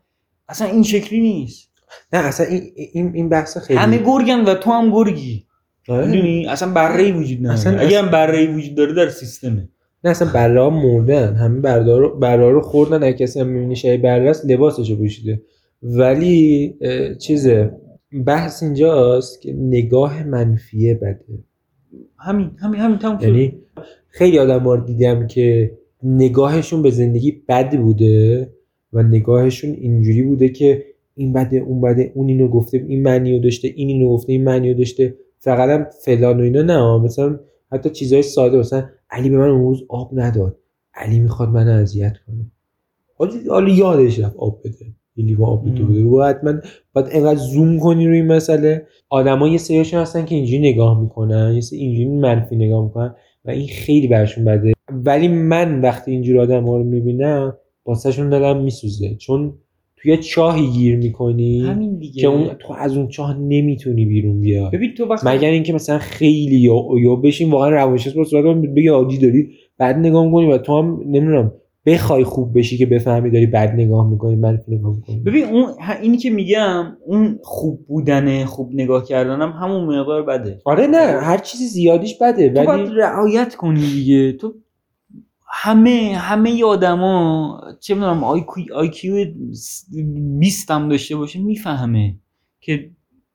[0.48, 1.70] اصلا این شکلی نیست.
[2.12, 5.46] نه اصلا این این این بحث خیلی همه گرگن و تو هم گرگی
[5.88, 6.06] آره.
[6.06, 7.54] می‌دونی؟ اصلا بره وجود نداره.
[7.54, 9.68] اصلا- اگه هم بره وجود داره در سیستمه.
[10.04, 11.34] نه اصلا بره ها مردن.
[11.34, 13.02] همه بره رو بره رو خوردن.
[13.02, 15.42] اگه کسی هم می‌بینی شبیه بره است لباسشو پوشیده.
[15.82, 16.74] ولی
[17.20, 17.70] چیزه
[18.26, 21.38] بحث اینجاست که نگاه منفیه بده.
[22.18, 23.28] همین همین همین تموم شد.
[23.28, 23.58] یعنی
[24.08, 28.50] خیلی آدم رو دیدم که نگاهشون به زندگی بد بوده
[28.92, 30.84] و نگاهشون اینجوری بوده که
[31.14, 34.44] این بده اون بده اون اینو گفته این معنی رو داشته این اینو گفته این
[34.44, 35.14] معنی رو داشته.
[35.38, 36.98] فقط هم فلان و اینا نه.
[36.98, 37.40] مثلا
[37.72, 40.58] حتی چیزهای ساده مثلا علی به من اون روز آب نداد.
[40.94, 42.50] علی می‌خواد من اذیت کنه.
[43.48, 44.86] حالا یادش رفت آب بده.
[45.16, 45.86] یه لیوان آب بده ام.
[45.86, 46.60] بوده باید من
[46.92, 48.86] باید انقدر زوم کنی روی این مسئله.
[49.10, 53.50] آدما یه سریاشون هستن که اینجوری نگاه می‌کنن یه سری اینجوری منفی نگاه می‌کنن و
[53.50, 54.72] این خیلی برشون بده.
[55.04, 59.14] ولی من وقتی اینجور آدم ها رو می‌بینم واسهشون دلم میسوزه.
[59.14, 59.54] چون
[59.96, 62.20] توی چاهی گیر می‌کنی همین دیگه.
[62.20, 65.98] که اون تو از اون چاه نمی‌تونی بیرون بیا ببین تو وقتی مگر اینکه مثلا
[65.98, 70.58] خیلی یا یا بشین واقعا روانشناس با صورت بگه عادی داری بعد نگاه می‌کنی و
[70.58, 71.52] تو هم نمی‌دونم
[71.86, 75.20] بخوای خوب بشی که بفهمی داری بد نگاه می‌کنی منفی نگاه می‌کنی.
[75.20, 80.60] ببین اون اینی که میگم اون خوب بودن خوب نگاه کردنم همون مقدار بده.
[80.64, 84.32] آره نه هر چیزی زیادیش بده تو باید ولی رعایت کنی دیگه.
[84.32, 84.54] تو
[85.46, 89.24] همه همه آدما چه می‌دونم آی کیو
[90.38, 92.16] 20 هم داشته باشه می‌فهمه
[92.60, 92.90] که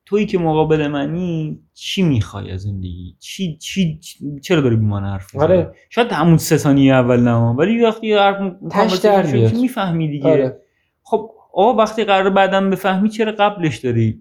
[0.08, 5.04] تویی که مقابل منی چی می‌خوای از زندگی چی چی چی- چرا داری با من
[5.04, 5.72] حرف می‌زنی آره.
[5.90, 9.54] شاید همون سه ثانیه اول نه ولی وقتی حرف تش.
[9.54, 10.60] می‌فهمی دیگه آره.
[11.04, 14.20] خب آقا وقتی قرار بعدم بفهمی چرا قبلش داری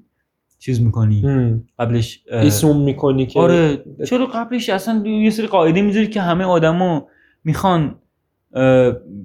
[0.58, 1.64] چیز می‌کنی هم.
[1.78, 7.06] قبلش ایسوم می‌کنی که آره چرا قبلش اصلا یه سری قاعده می‌ذاری که همه آدما
[7.44, 7.94] می‌خوان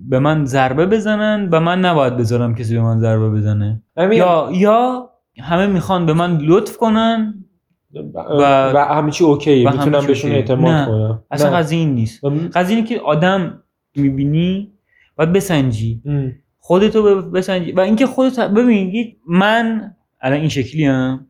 [0.10, 4.50] به من ضربه بزنن و من نباید بذارم کسی به من ضربه بزنه همین- یا
[4.54, 5.11] یا
[5.42, 7.46] همه می‌خوان به من لطف کنن
[8.16, 10.32] و, و همه چی اوکیه می‌تونم بهشون.
[10.32, 10.86] اعتماد نه.
[10.86, 11.52] کنم اصلا.
[11.58, 13.64] قضیه این نیست قضیه اینه که آدم
[13.96, 14.74] می‌بینی
[15.16, 16.32] باید بسنجی هم.
[16.60, 21.28] خودتو بسنجی و اینکه خودت ببین من الان این شکلی هم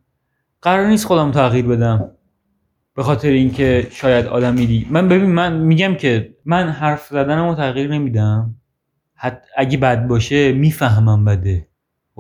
[0.62, 2.12] قرار نیست خودم تغییر بدم
[2.96, 7.56] به خاطر اینکه شاید آدمی دیگه من ببین من میگم که من حرف زدنم رو
[7.56, 8.56] تغییر نمیدم
[9.16, 11.68] حتی اگه بد باشه می‌فهمم بده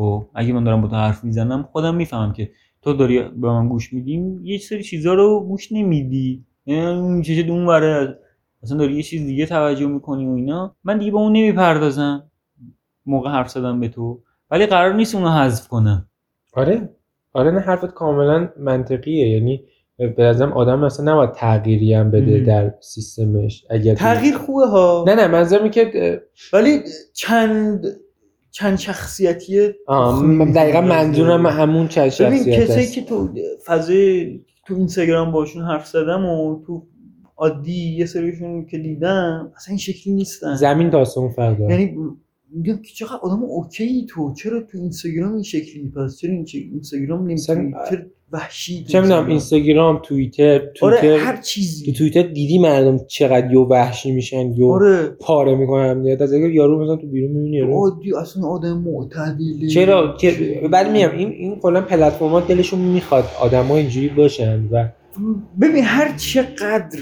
[0.01, 3.69] و اگه من دارم با تو حرف می‌زنم خودم می‌فهمم که تو داری به من
[3.69, 6.45] گوش میدیم یه سری چیزا رو گوش نمیدی.
[6.65, 8.19] یعنی اون چشت اون وره
[8.63, 10.75] مثلا داری یه چیز دیگه توجه می‌کنی و اینا.
[10.83, 12.23] من دیگه به اون نمی‌پردازم.
[13.05, 14.21] موقع حرف زدن به تو.
[14.51, 16.05] ولی قرار نیست اونو حذف کنم.
[16.53, 16.89] آره.
[17.33, 19.29] آره نه حرفت کاملا منطقیه.
[19.29, 19.63] یعنی
[19.97, 22.43] به نظرم آدم مثلا نباید تغییری هم بده مم.
[22.43, 23.65] در سیستمش.
[23.69, 25.05] اگر تغییر خوبه ها.
[25.07, 26.21] نه نه منظورم اینه که
[26.53, 26.79] ولی
[27.13, 27.85] چند
[28.51, 29.67] چند شخصیتی
[30.55, 31.45] دقیقا منظورم.
[31.45, 32.93] همون چند ببین شخصیت کسایی هست.
[32.93, 33.29] که تو
[33.65, 36.87] فضای تو اینستاگرام باشون حرف زدم و تو
[37.37, 40.55] عادی یه سریشون که دیدم اصلا این شکلی نیستن.
[40.55, 41.97] زمین تا آسمون فرق داره یعنی
[42.53, 47.27] میگم که چقدر آدم اوکی تو چرا تو اینستاگرام این شکلی؟ پس چرا این اینستاگرام
[47.27, 47.99] نمی‌تونی؟ چرا
[48.31, 50.61] وحشی تو چه می‌دونم اینستاگرام؟ اینستاگرام توییتر.
[50.81, 55.07] آره توییتر هر تو چیزی توییتر دیدی مردم چقدر یو وحشی میشن یو آره.
[55.07, 57.73] پاره می‌کنن؟ یاد از اگر یارو مثلا تو بیرون می‌بینی یارو.
[57.73, 59.67] عادی اصلا آدم معتدله.
[59.67, 64.89] چرا؟ که ولی میگم این این کلا پلتفرما دلشون می‌خواد آدما اینجوری باشن و
[65.61, 66.99] ببین هر چقدر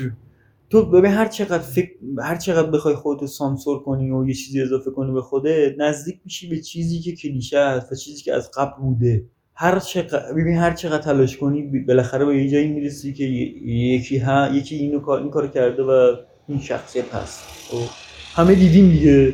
[0.70, 4.92] تو ببین هر چقدر فکر هر چقدر بخوای خودتو سانسور کنی و یه چیزی اضافه
[4.92, 8.82] کنی به خودت نزدیک میشی به چیزی که کلیشه است و چیزی که از قبل
[8.82, 9.24] بوده.
[9.62, 14.50] هر چقدر ببین هر چقدر تلاش کنی بالاخره به یه جایی می‌رسی که یکی ها
[14.54, 16.16] یکی اینو کار این کار کرده و
[16.48, 17.44] این شخصیت هست.
[17.70, 17.90] خب،
[18.36, 19.34] همه دیدیم دیگه.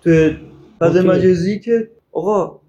[0.00, 0.30] تو
[0.80, 1.06] فضای.
[1.06, 2.60] مجازی که آقا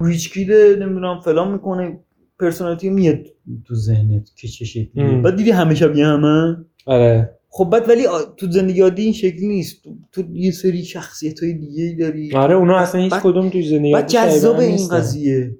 [0.00, 2.00] ریچ کیده نمی‌دونم فلان می‌کنه
[2.40, 3.26] پرسونالیتی میاد
[3.64, 5.22] تو ذهنت که چه شکلیه ام.
[5.22, 7.30] بعد دیدی همه شبیه همه؟ آره.
[7.48, 8.02] خب بعد ولی
[8.36, 9.84] تو زندگی عادی این شکلی نیست.
[9.84, 12.32] تو, تو یه سری شخصیت های دیگه داری.
[12.32, 14.88] آره اونا اصلا هیچ کدوم تو زندگی بعد جذاب این.
[14.88, 15.56] قضیه.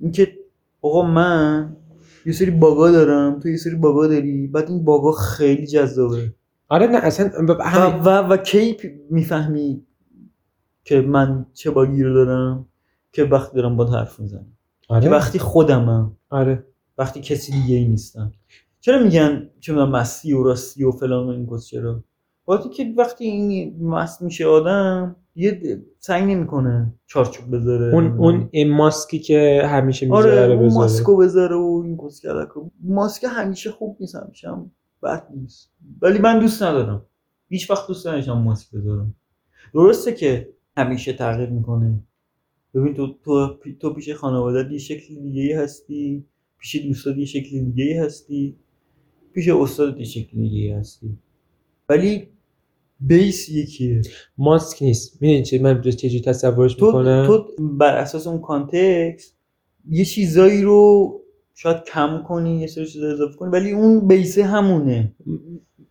[0.00, 0.32] اینکه
[0.82, 1.76] آقا من
[2.26, 6.34] یه سری باگا دارم تو یه سری باگا داری بعد این باگا خیلی جذابه.
[6.68, 7.52] آره نه اصلا و,
[8.04, 8.76] و, و کی
[9.10, 9.82] می‌فهمی
[10.84, 12.66] که من چه باگی رو دارم؟
[13.12, 14.46] که وقتی دارم با حرف می‌زنم.
[14.80, 16.16] که آره وقتی خودمم.
[16.30, 16.64] آره.
[16.98, 18.32] وقتی کسی دیگه ای نیستم.
[18.80, 22.04] چرا میگن چه می‌دونم مستی و راستی و فلان و این چرا؟
[22.50, 27.94] وقتی که وقتی این مست میشه آدم یه سعی نمی‌کنه چارچوب بذاره.
[27.94, 32.22] اون اون این ماسکی که همیشه آره می‌ذاره اون بذاره ماسکو بذاره و این کس
[32.82, 34.70] ماسک همیشه خوب نیست همیشه هم
[35.02, 35.70] بد نیست.
[36.02, 37.06] ولی من دوست ندارم.
[37.48, 39.14] هیچ وقت دوست نداشتم ماسک بذارم.
[39.74, 42.00] درسته که همیشه تغییر می‌کنه.
[42.74, 46.24] ببین تو تو تو پیش خانواده یه شکل دیگه هستی.
[46.58, 48.56] پیش دوستات یه شکل دیگه هستی.
[49.32, 51.18] پیش استادت یه شکل دیگه هستی.
[51.88, 52.28] ولی
[53.00, 54.02] بیس یکیه.
[54.38, 55.22] ماسک نیست.
[55.22, 59.36] می‌دونی چه من چجوری تصورش تو می‌کنم؟ تو بر اساس اون کانتکست
[59.90, 61.20] یه چیزایی رو
[61.54, 65.14] شاید کم کنی یه سری چیزا اضافه کنی ولی اون base ه همونه.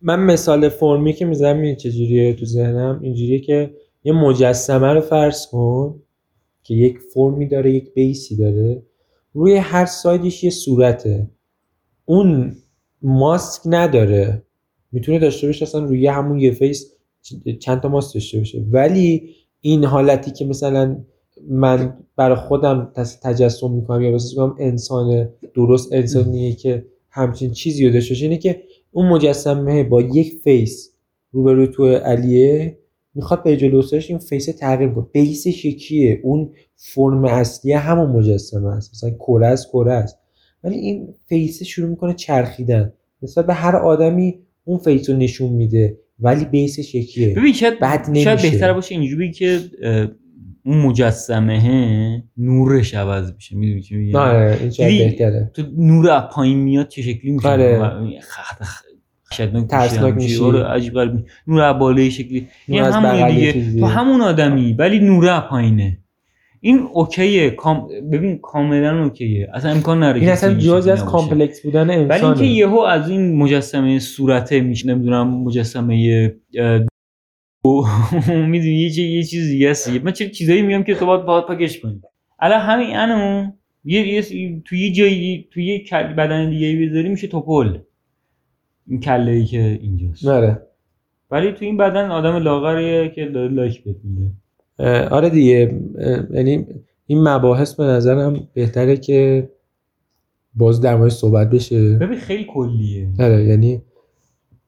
[0.02, 3.74] من مثال فرمی که می‌زنم این چجوریه تو ذهنم؟ اینجوریه که
[4.04, 6.02] یه مجسمه رو فرض کن
[6.62, 8.82] که یک فرمی داره یک base ی داره.
[9.34, 11.30] روی هر side ش یه صورته.
[12.04, 12.56] اون
[13.02, 14.42] ماسک نداره.
[14.92, 16.92] می‌تونه داشته باشه اصلا روی همون یه face
[17.60, 18.64] چند تا ماسک داشته باشه.
[18.70, 20.96] ولی این حالتی که مثلا
[21.48, 22.92] من برای خودم
[23.22, 28.38] تجسم می‌کنم یا بسیار می‌کنم انسان درست انسانیه که همچین چیزی رو داشته باشه اینه
[28.38, 30.90] که اون مجسمه با یک فیس
[31.32, 32.78] روبروی تو علیه
[33.14, 38.90] می‌خواد به جلوسش این فیس تغییر کنه بیسش یکیه اون فرم اصلی همون مجسمه است.
[38.94, 40.18] مثلا کره است کره است.
[40.64, 42.92] ولی این فیس شروع می‌کنه چرخیدن.
[43.22, 45.98] نسبت به هر آدمی اون face رو نشون میده.
[46.20, 48.50] ولی base ش یکیه ببین شاید بد شاید نمیشه.
[48.50, 49.60] بهتر باشه اینجوری که
[50.64, 56.10] اون مجسمه نورش عوض میشه می‌دونی چی میگم آره این شاید دیدی؟ بهتره تو نور
[56.10, 57.78] از پایین میاد چه شکلی میشه آره.
[59.30, 60.42] وحشتناک ترسناک میشه.
[60.44, 63.80] آره عجیب غریب نور از بالای شکلی بغل یه دیگه.
[63.80, 65.98] تو همون آدمی ولی نور از پایینه
[66.60, 67.88] این okay ه کام...
[68.12, 69.48] ببین کاملا okay ه.
[69.54, 71.04] اصلا امکان نداره این اصلا شکلی از.
[71.04, 75.96] کامپلکس بودن ولی اینکه انسانه یهو از این مجسمه صورته میشه نمی‌دونم مجسمه
[78.52, 79.88] می‌دونی یه چی- یه چیز دیگه است.
[79.90, 82.00] من چه چیزایی میگم که تو باید باید پاکش کنی.
[82.40, 83.50] الان همین انو
[83.84, 85.84] یه یه تو یه جایی تو یه
[86.16, 87.78] بدن دیگه بذاری میشه توپل.
[88.86, 90.26] این کله ای که اینجاست.
[90.26, 90.62] آره.
[91.30, 94.22] ولی تو این بدن آدم لاغریه که لایک میده.
[94.26, 94.32] اه،
[95.10, 95.80] آره دیگه
[96.34, 96.66] یعنی
[97.06, 99.48] این مباحث به نظرم بهتره که
[100.54, 101.94] باز در مورد صحبت بشه.
[101.96, 103.08] ببین خیلی کلیه.
[103.18, 103.82] آره یعنی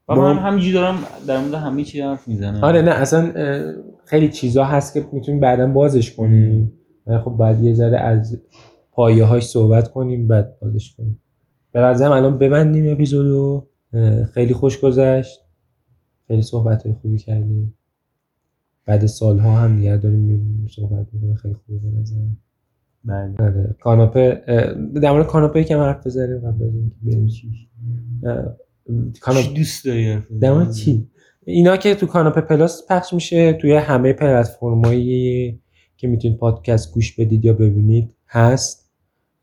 [0.09, 0.95] و ما- من همینجوری دارم
[1.27, 2.63] در مورد همه چی حرف می‌زنم.
[2.63, 3.31] آره نه اصلا
[4.05, 6.73] خیلی چیزا هست که می‌تونیم بعدا بازش کنیم.
[7.23, 8.41] خب بعد یه ذره از
[8.91, 11.19] پایه هاش صحبت کنیم بعد بازش کنیم.
[11.71, 13.67] به نظرم الان ببندیم اپیزودو.
[14.33, 15.39] خیلی خوش گذشت.
[16.27, 17.73] خیلی صحبت های خوبی کردیم.
[18.85, 21.35] بعد سالها هم دیگه داریم صحبت می‌کنیم.
[21.35, 22.37] خیلی خوبه به نظرم.
[23.05, 23.35] بله.
[23.39, 23.75] آره.
[23.79, 24.41] کاناپه
[25.01, 27.27] در مورد کاناپه یکم حرف بزنیم قبل از اینکه بریم.
[27.27, 27.51] چی؟
[29.21, 31.07] کاناپه دوست داری؟ در مورد چی؟
[31.45, 35.59] اینا که تو کاناپه پلاس پخش میشه توی همه پلتفرمایی
[35.97, 38.91] که می‌تونید پادکست گوش بدید یا ببینید هست.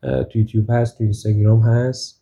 [0.01, 2.21] تو یوتیوب هست تو اینستاگرام هست.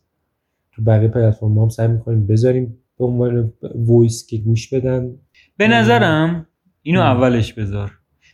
[0.72, 5.14] تو بقیه پلتفرم هم سعی می‌کنیم بذاریم به عنوان voice که گوش بدن.
[5.56, 6.46] به نظرم
[6.82, 7.06] اینو ام.
[7.06, 7.90] اولش بذار.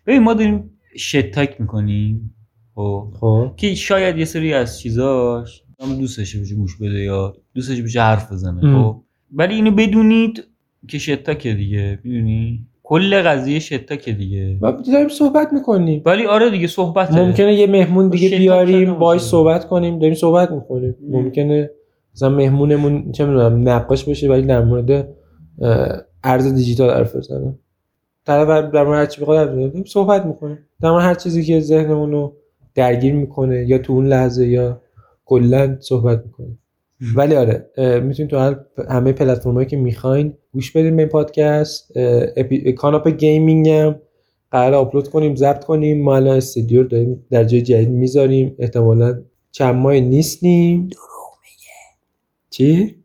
[0.07, 2.35] ببین ما داریم شتک می‌کنیم
[2.75, 3.53] خب؟ خب.
[3.57, 7.83] که شاید یه سری از چیزاش هم دوست داشته باشه گوش بده یا دوست داشته
[7.83, 8.61] باشه حرف بزنه.
[8.61, 9.03] خب؟
[9.33, 10.45] ولی اینو بدونید
[10.89, 14.59] که شتکه دیگه می‌دونی؟ کل قضیه شتکه دیگه.
[14.63, 16.03] و داریم صحبت می‌کنیم.
[16.07, 19.21] ولی آره دیگه صحبت ممکنه یه مهمون دیگه بیاریم باهاش.
[19.21, 20.95] صحبت کنیم داریم صحبت می‌کنیم.
[21.03, 21.23] ام.
[21.23, 21.71] ممکنه
[22.15, 25.09] مثلا مهمونمون چه می‌دونم نقاش باشه ولی در مورد
[26.25, 27.59] ارز دیجیتال حرف بزنه.
[28.27, 29.25] طرف در مورد هر چی
[29.87, 30.59] صحبت می‌کنیم.
[30.83, 32.37] در مورد هر چیزی که ذهنمون رو
[32.75, 34.83] درگیر می‌کنه یا تو اون لحظه یا
[35.25, 36.59] کلا صحبت می‌کنیم.
[37.17, 38.57] ولی آره می‌تونید تو هر
[38.89, 41.93] همه پلتفرمایی که می‌خواین گوش بدین به این پادکست.
[42.37, 42.73] اپی...
[42.73, 44.01] کاناپ گیمینگ هم
[44.51, 46.03] قرار آپلود کنیم ضبط کنیم.
[46.03, 48.57] ما الان استودیو رو داریم در جای جدید می‌ذاریم.
[48.59, 50.87] احتمالا چند ماه نیستیم.
[50.87, 51.73] دروغ میگه.
[52.51, 52.97] چی؟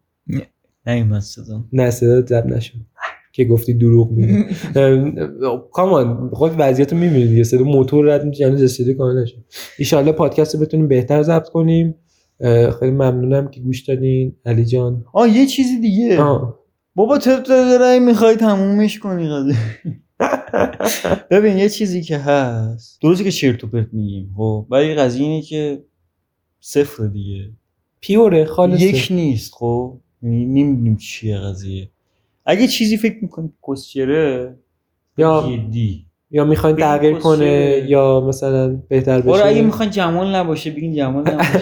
[0.88, 1.64] نیومد صدا.
[1.74, 2.78] نه صدا ضبط نشد.
[3.32, 4.46] که گفتی دروغ میگه
[5.74, 9.38] کامان خود وضعیت رو می‌بینید دیگه صدا موتور رد میشه هنوز استودیو کامل نشد
[9.78, 11.96] ایشالله پادکست رو بتونیم بهتر ضبط کنیم.
[12.80, 14.36] خیلی ممنونم که گوش دادین.
[14.46, 15.06] علی جان.
[15.14, 16.22] آه یه چیزی دیگه.
[16.22, 16.60] آه.
[16.96, 19.56] بابا تو داره می‌خوای تمومش کنی قضیه.
[21.32, 23.02] ببین یه چیزی که هست.
[23.02, 24.68] درسته که چرت و پرت میگیم خب.
[24.70, 25.84] ولی قضیه اینه که
[26.60, 27.50] صفر دیگه.
[28.02, 28.84] پیوره خالصه.
[28.84, 29.98] یک نیست خب.
[30.24, 31.90] نمی‌دونیم چیه قضیه.
[32.46, 34.56] اگه چیزی فکر می‌کنی کسچره
[35.18, 36.06] یا جدی.
[36.32, 41.24] یا می‌خواین تغییر کنه؟ یا مثلا بهتر آره اگه بشه می‌خواین جمال نباشه بگین جمال
[41.30, 41.60] نباشه.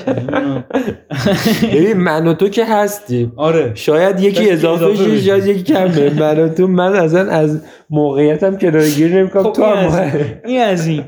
[1.73, 3.33] ببین من و تو که هستیم.
[3.35, 3.71] آره.
[3.75, 5.21] شاید یکی اضافه شه بشه.
[5.21, 6.19] شاید یکی کمه.
[6.19, 9.43] من و تو من اصلا از موقعیتم کنارگیری نمی‌کنم.
[9.43, 11.03] خب تو این هم از این از این.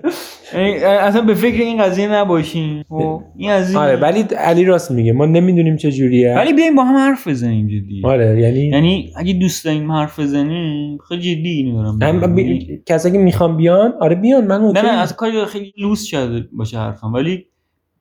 [0.53, 2.83] اصلا به فکر این قضیه نباشین.
[2.89, 5.13] خب این از این آره ولی علی راست میگه.
[5.13, 6.35] ما نمی‌دونیم چه جوریه.
[6.35, 8.01] ولی بیایم با هم حرف بزنیم جدی.
[8.03, 12.35] آره یعنی یعنی اگه دوست داریم حرف بزنیم خیلی جدی اینو دارم.
[12.35, 12.81] بی...
[12.85, 14.47] کسایی که می‌خوام بیان آره بیان.
[14.47, 14.81] من نه اوکی.
[14.81, 17.13] نه از کاری خیلی لوس شده باشه حرفم.
[17.13, 17.45] ولی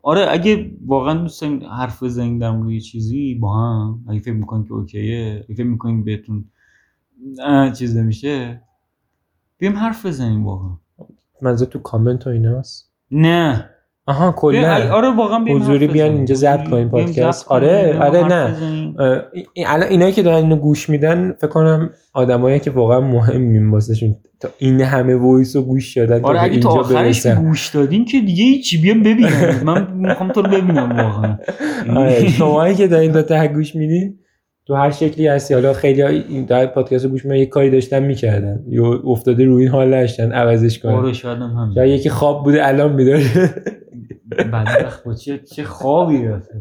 [0.02, 4.04] آره اگه واقعا دوست داریم حرف بزنیم در مورد چیزی با هم.
[4.08, 6.44] اگه فکر می‌کنین که اوکیه اگه فکر می‌کنین بهتون
[7.78, 8.62] چیز نمیشه
[9.58, 10.70] بیایم حرف بزنیم واقعا.
[11.42, 13.70] منظور تو کامنت و ایناست؟ نه.
[14.06, 14.92] آها کلا.
[14.92, 16.10] آره واقعا حضوری بیان.
[16.10, 17.48] اینجا ضبط کنیم پادکست.
[17.48, 18.56] آره، آره، نه.
[19.66, 24.16] الان اینایی که دارن اینو گوش میدن فکر کنم آدمایی که واقعا مهمیم واسهشون.
[24.40, 28.44] تا این همه voice رو گوش دادن آره اگه تا آخرش گوش دادین که دیگه
[28.44, 29.60] هیچی بیام ببینم.
[29.66, 31.38] من می‌خوام تو رو ببینم واقعا.
[31.96, 34.18] آره شماهایی که دارین تا ته گوش میدین
[34.70, 35.54] تو هر شکلی هستی.
[35.54, 38.64] حالا خیلی این در پادکست گوش میدن یه کاری داشتن می‌کردن.
[38.68, 40.92] یا افتاده روی این حال نشتن عوضش کنن.
[40.92, 43.24] آره شاید هم همین یا یکی خواب بوده الان میداره
[44.52, 46.54] بدبخت با چه چه خوابی رفته؟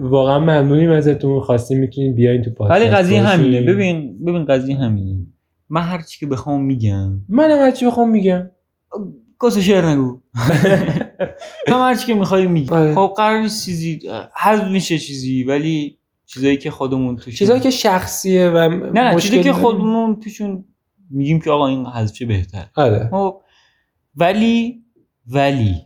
[0.00, 1.40] واقعا ممنونیم ازتون.
[1.40, 2.80] خواستیم می‌تونین بیاین تو پادکست.
[2.80, 3.22] ولی قضیه.
[3.22, 5.26] همینه ببین ببین قضیه همینه.
[5.68, 7.20] من هر چی که بخوام میگم.
[7.28, 8.50] منم هرچی بخوام میگم.
[9.42, 10.20] کس شعر نگو.
[11.68, 12.70] هم هر چی که می‌خوای میگی.
[12.70, 12.94] آره.
[12.94, 14.00] خب قرار نیست چیزی
[14.42, 19.14] حذف میشه چیزی ولی چیزایی که خودمون توش چیزایی که شخصیه و نه نه چیزایی
[19.14, 19.52] مشکل که.
[19.52, 20.64] خودمون توشون
[21.10, 23.08] میگیم که آقا این حذف بهتر آره.
[23.10, 23.42] خب
[24.16, 24.82] ولی
[25.26, 25.76] ولی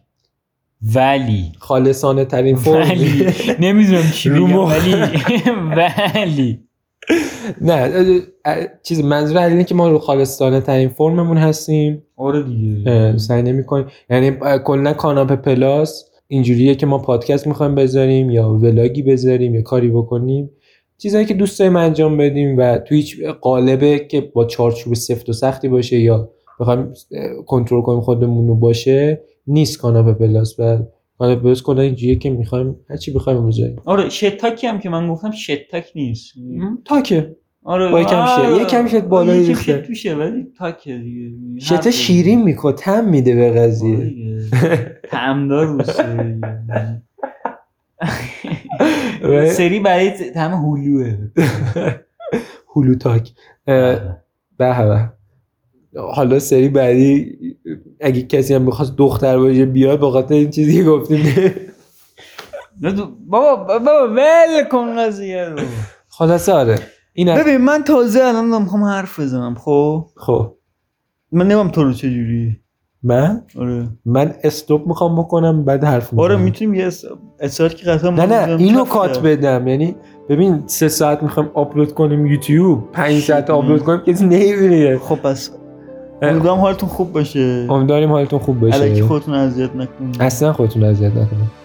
[0.95, 1.53] ولی.
[1.59, 2.89] خالصانه ترین فرم.
[2.91, 3.33] ولی.
[3.61, 4.47] نمی‌دونم چی رو.
[4.47, 4.95] ولی.
[6.17, 6.64] ولی.
[7.61, 8.05] نه
[8.83, 12.03] چیز منظور اینه که ما رو خالصانه ترین فرممون هستیم.
[12.17, 13.19] آره دیگه.
[13.19, 13.87] سعی نمی‌کنیم.
[14.11, 14.33] یعنی
[14.65, 16.05] کلا کاناپ پلاس.
[16.29, 20.51] اینجوریه که ما پادکست می‌خوایم بذاریم یا vlog ی بذاریم یا کاری بکنیم.
[20.99, 25.33] چیزایی که دوست داریم انجام بدیم و تو هیچ قالبه که با چارچوب سفت و
[25.33, 26.93] سختی باشه یا بخوایم
[27.47, 30.61] کنترل کنیم خودمون رو باشه نیست کاناپ پلاس.
[30.61, 30.79] و
[31.25, 34.79] کاناپ پلاس کلا اینجوریه که می‌خوایم هر چی بخوایم بذاریم آره shit talk ی هم
[34.79, 36.33] که من گفتم shit talk نیست.
[36.85, 37.37] talk ه.
[37.67, 38.63] آره با یکم shit- آره.
[38.63, 39.73] یکم shit بالایی ریخته.
[39.73, 41.61] shit توشه ولی تاکه دیگه.
[41.61, 43.97] شته حرف شیرین می‌کنه تم میده به آره قضیه
[45.65, 47.03] روسه دیگه.
[49.23, 51.17] و- سری برای تم هلوه.
[52.77, 53.31] هلو تاک.
[53.67, 54.05] به
[54.59, 55.14] به.
[56.15, 57.37] حالا سری بعدی
[58.01, 61.27] اگه کسی هم می‌خواست دختر باشه بیاد به خاطر این چیزی که گفتیم.
[63.27, 65.59] بابا بابا ول کن قضیه رو.
[66.09, 66.79] خلاصه آره.
[67.13, 70.55] این ببین من تازه الان می‌خوام حرف بزنم خب؟ خب.
[71.33, 72.57] من نمیم تو رو چجوری.
[73.03, 73.89] من؟ آره.
[74.05, 77.05] من استوب می‌خوام بکنم بعد حرف آره می‌زنم می‌تونیم یه اس-
[77.41, 79.19] اصرار که قطعا نه نه اینو کات.
[79.19, 79.69] بدم.
[79.69, 79.97] یعنی
[80.29, 83.51] ببین سه ساعت می‌خوام آپلود کنیم یوتیوب پنج ساعت.
[83.51, 84.99] آپلود کنیم کسی نمی‌بینه.
[84.99, 85.51] خب پس
[86.31, 87.67] امیدوارم حالتون خوب باشه.
[87.71, 90.17] امیدواریم حالتون خوب الکی باشه خودتون اذیت نکنید.
[90.21, 91.65] اصلا خودتون اذیت نکنید.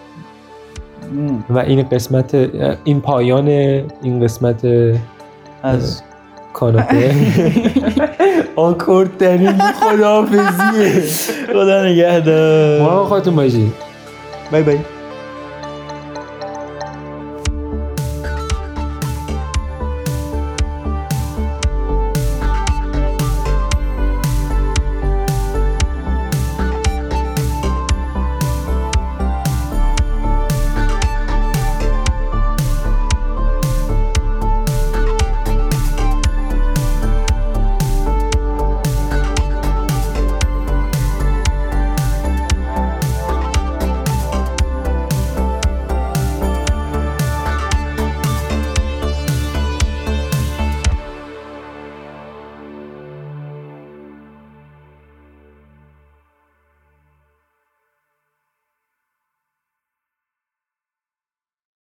[1.50, 2.34] و این قسمت
[2.84, 4.66] این پایان این قسمت
[5.62, 6.02] از
[6.52, 7.14] کاناپه.
[8.56, 11.02] آکورد ترین خداحافظیه.
[11.54, 12.80] خدا نگهدار.
[12.82, 13.72] ما خودتون باشید.
[14.52, 14.78] بای بای.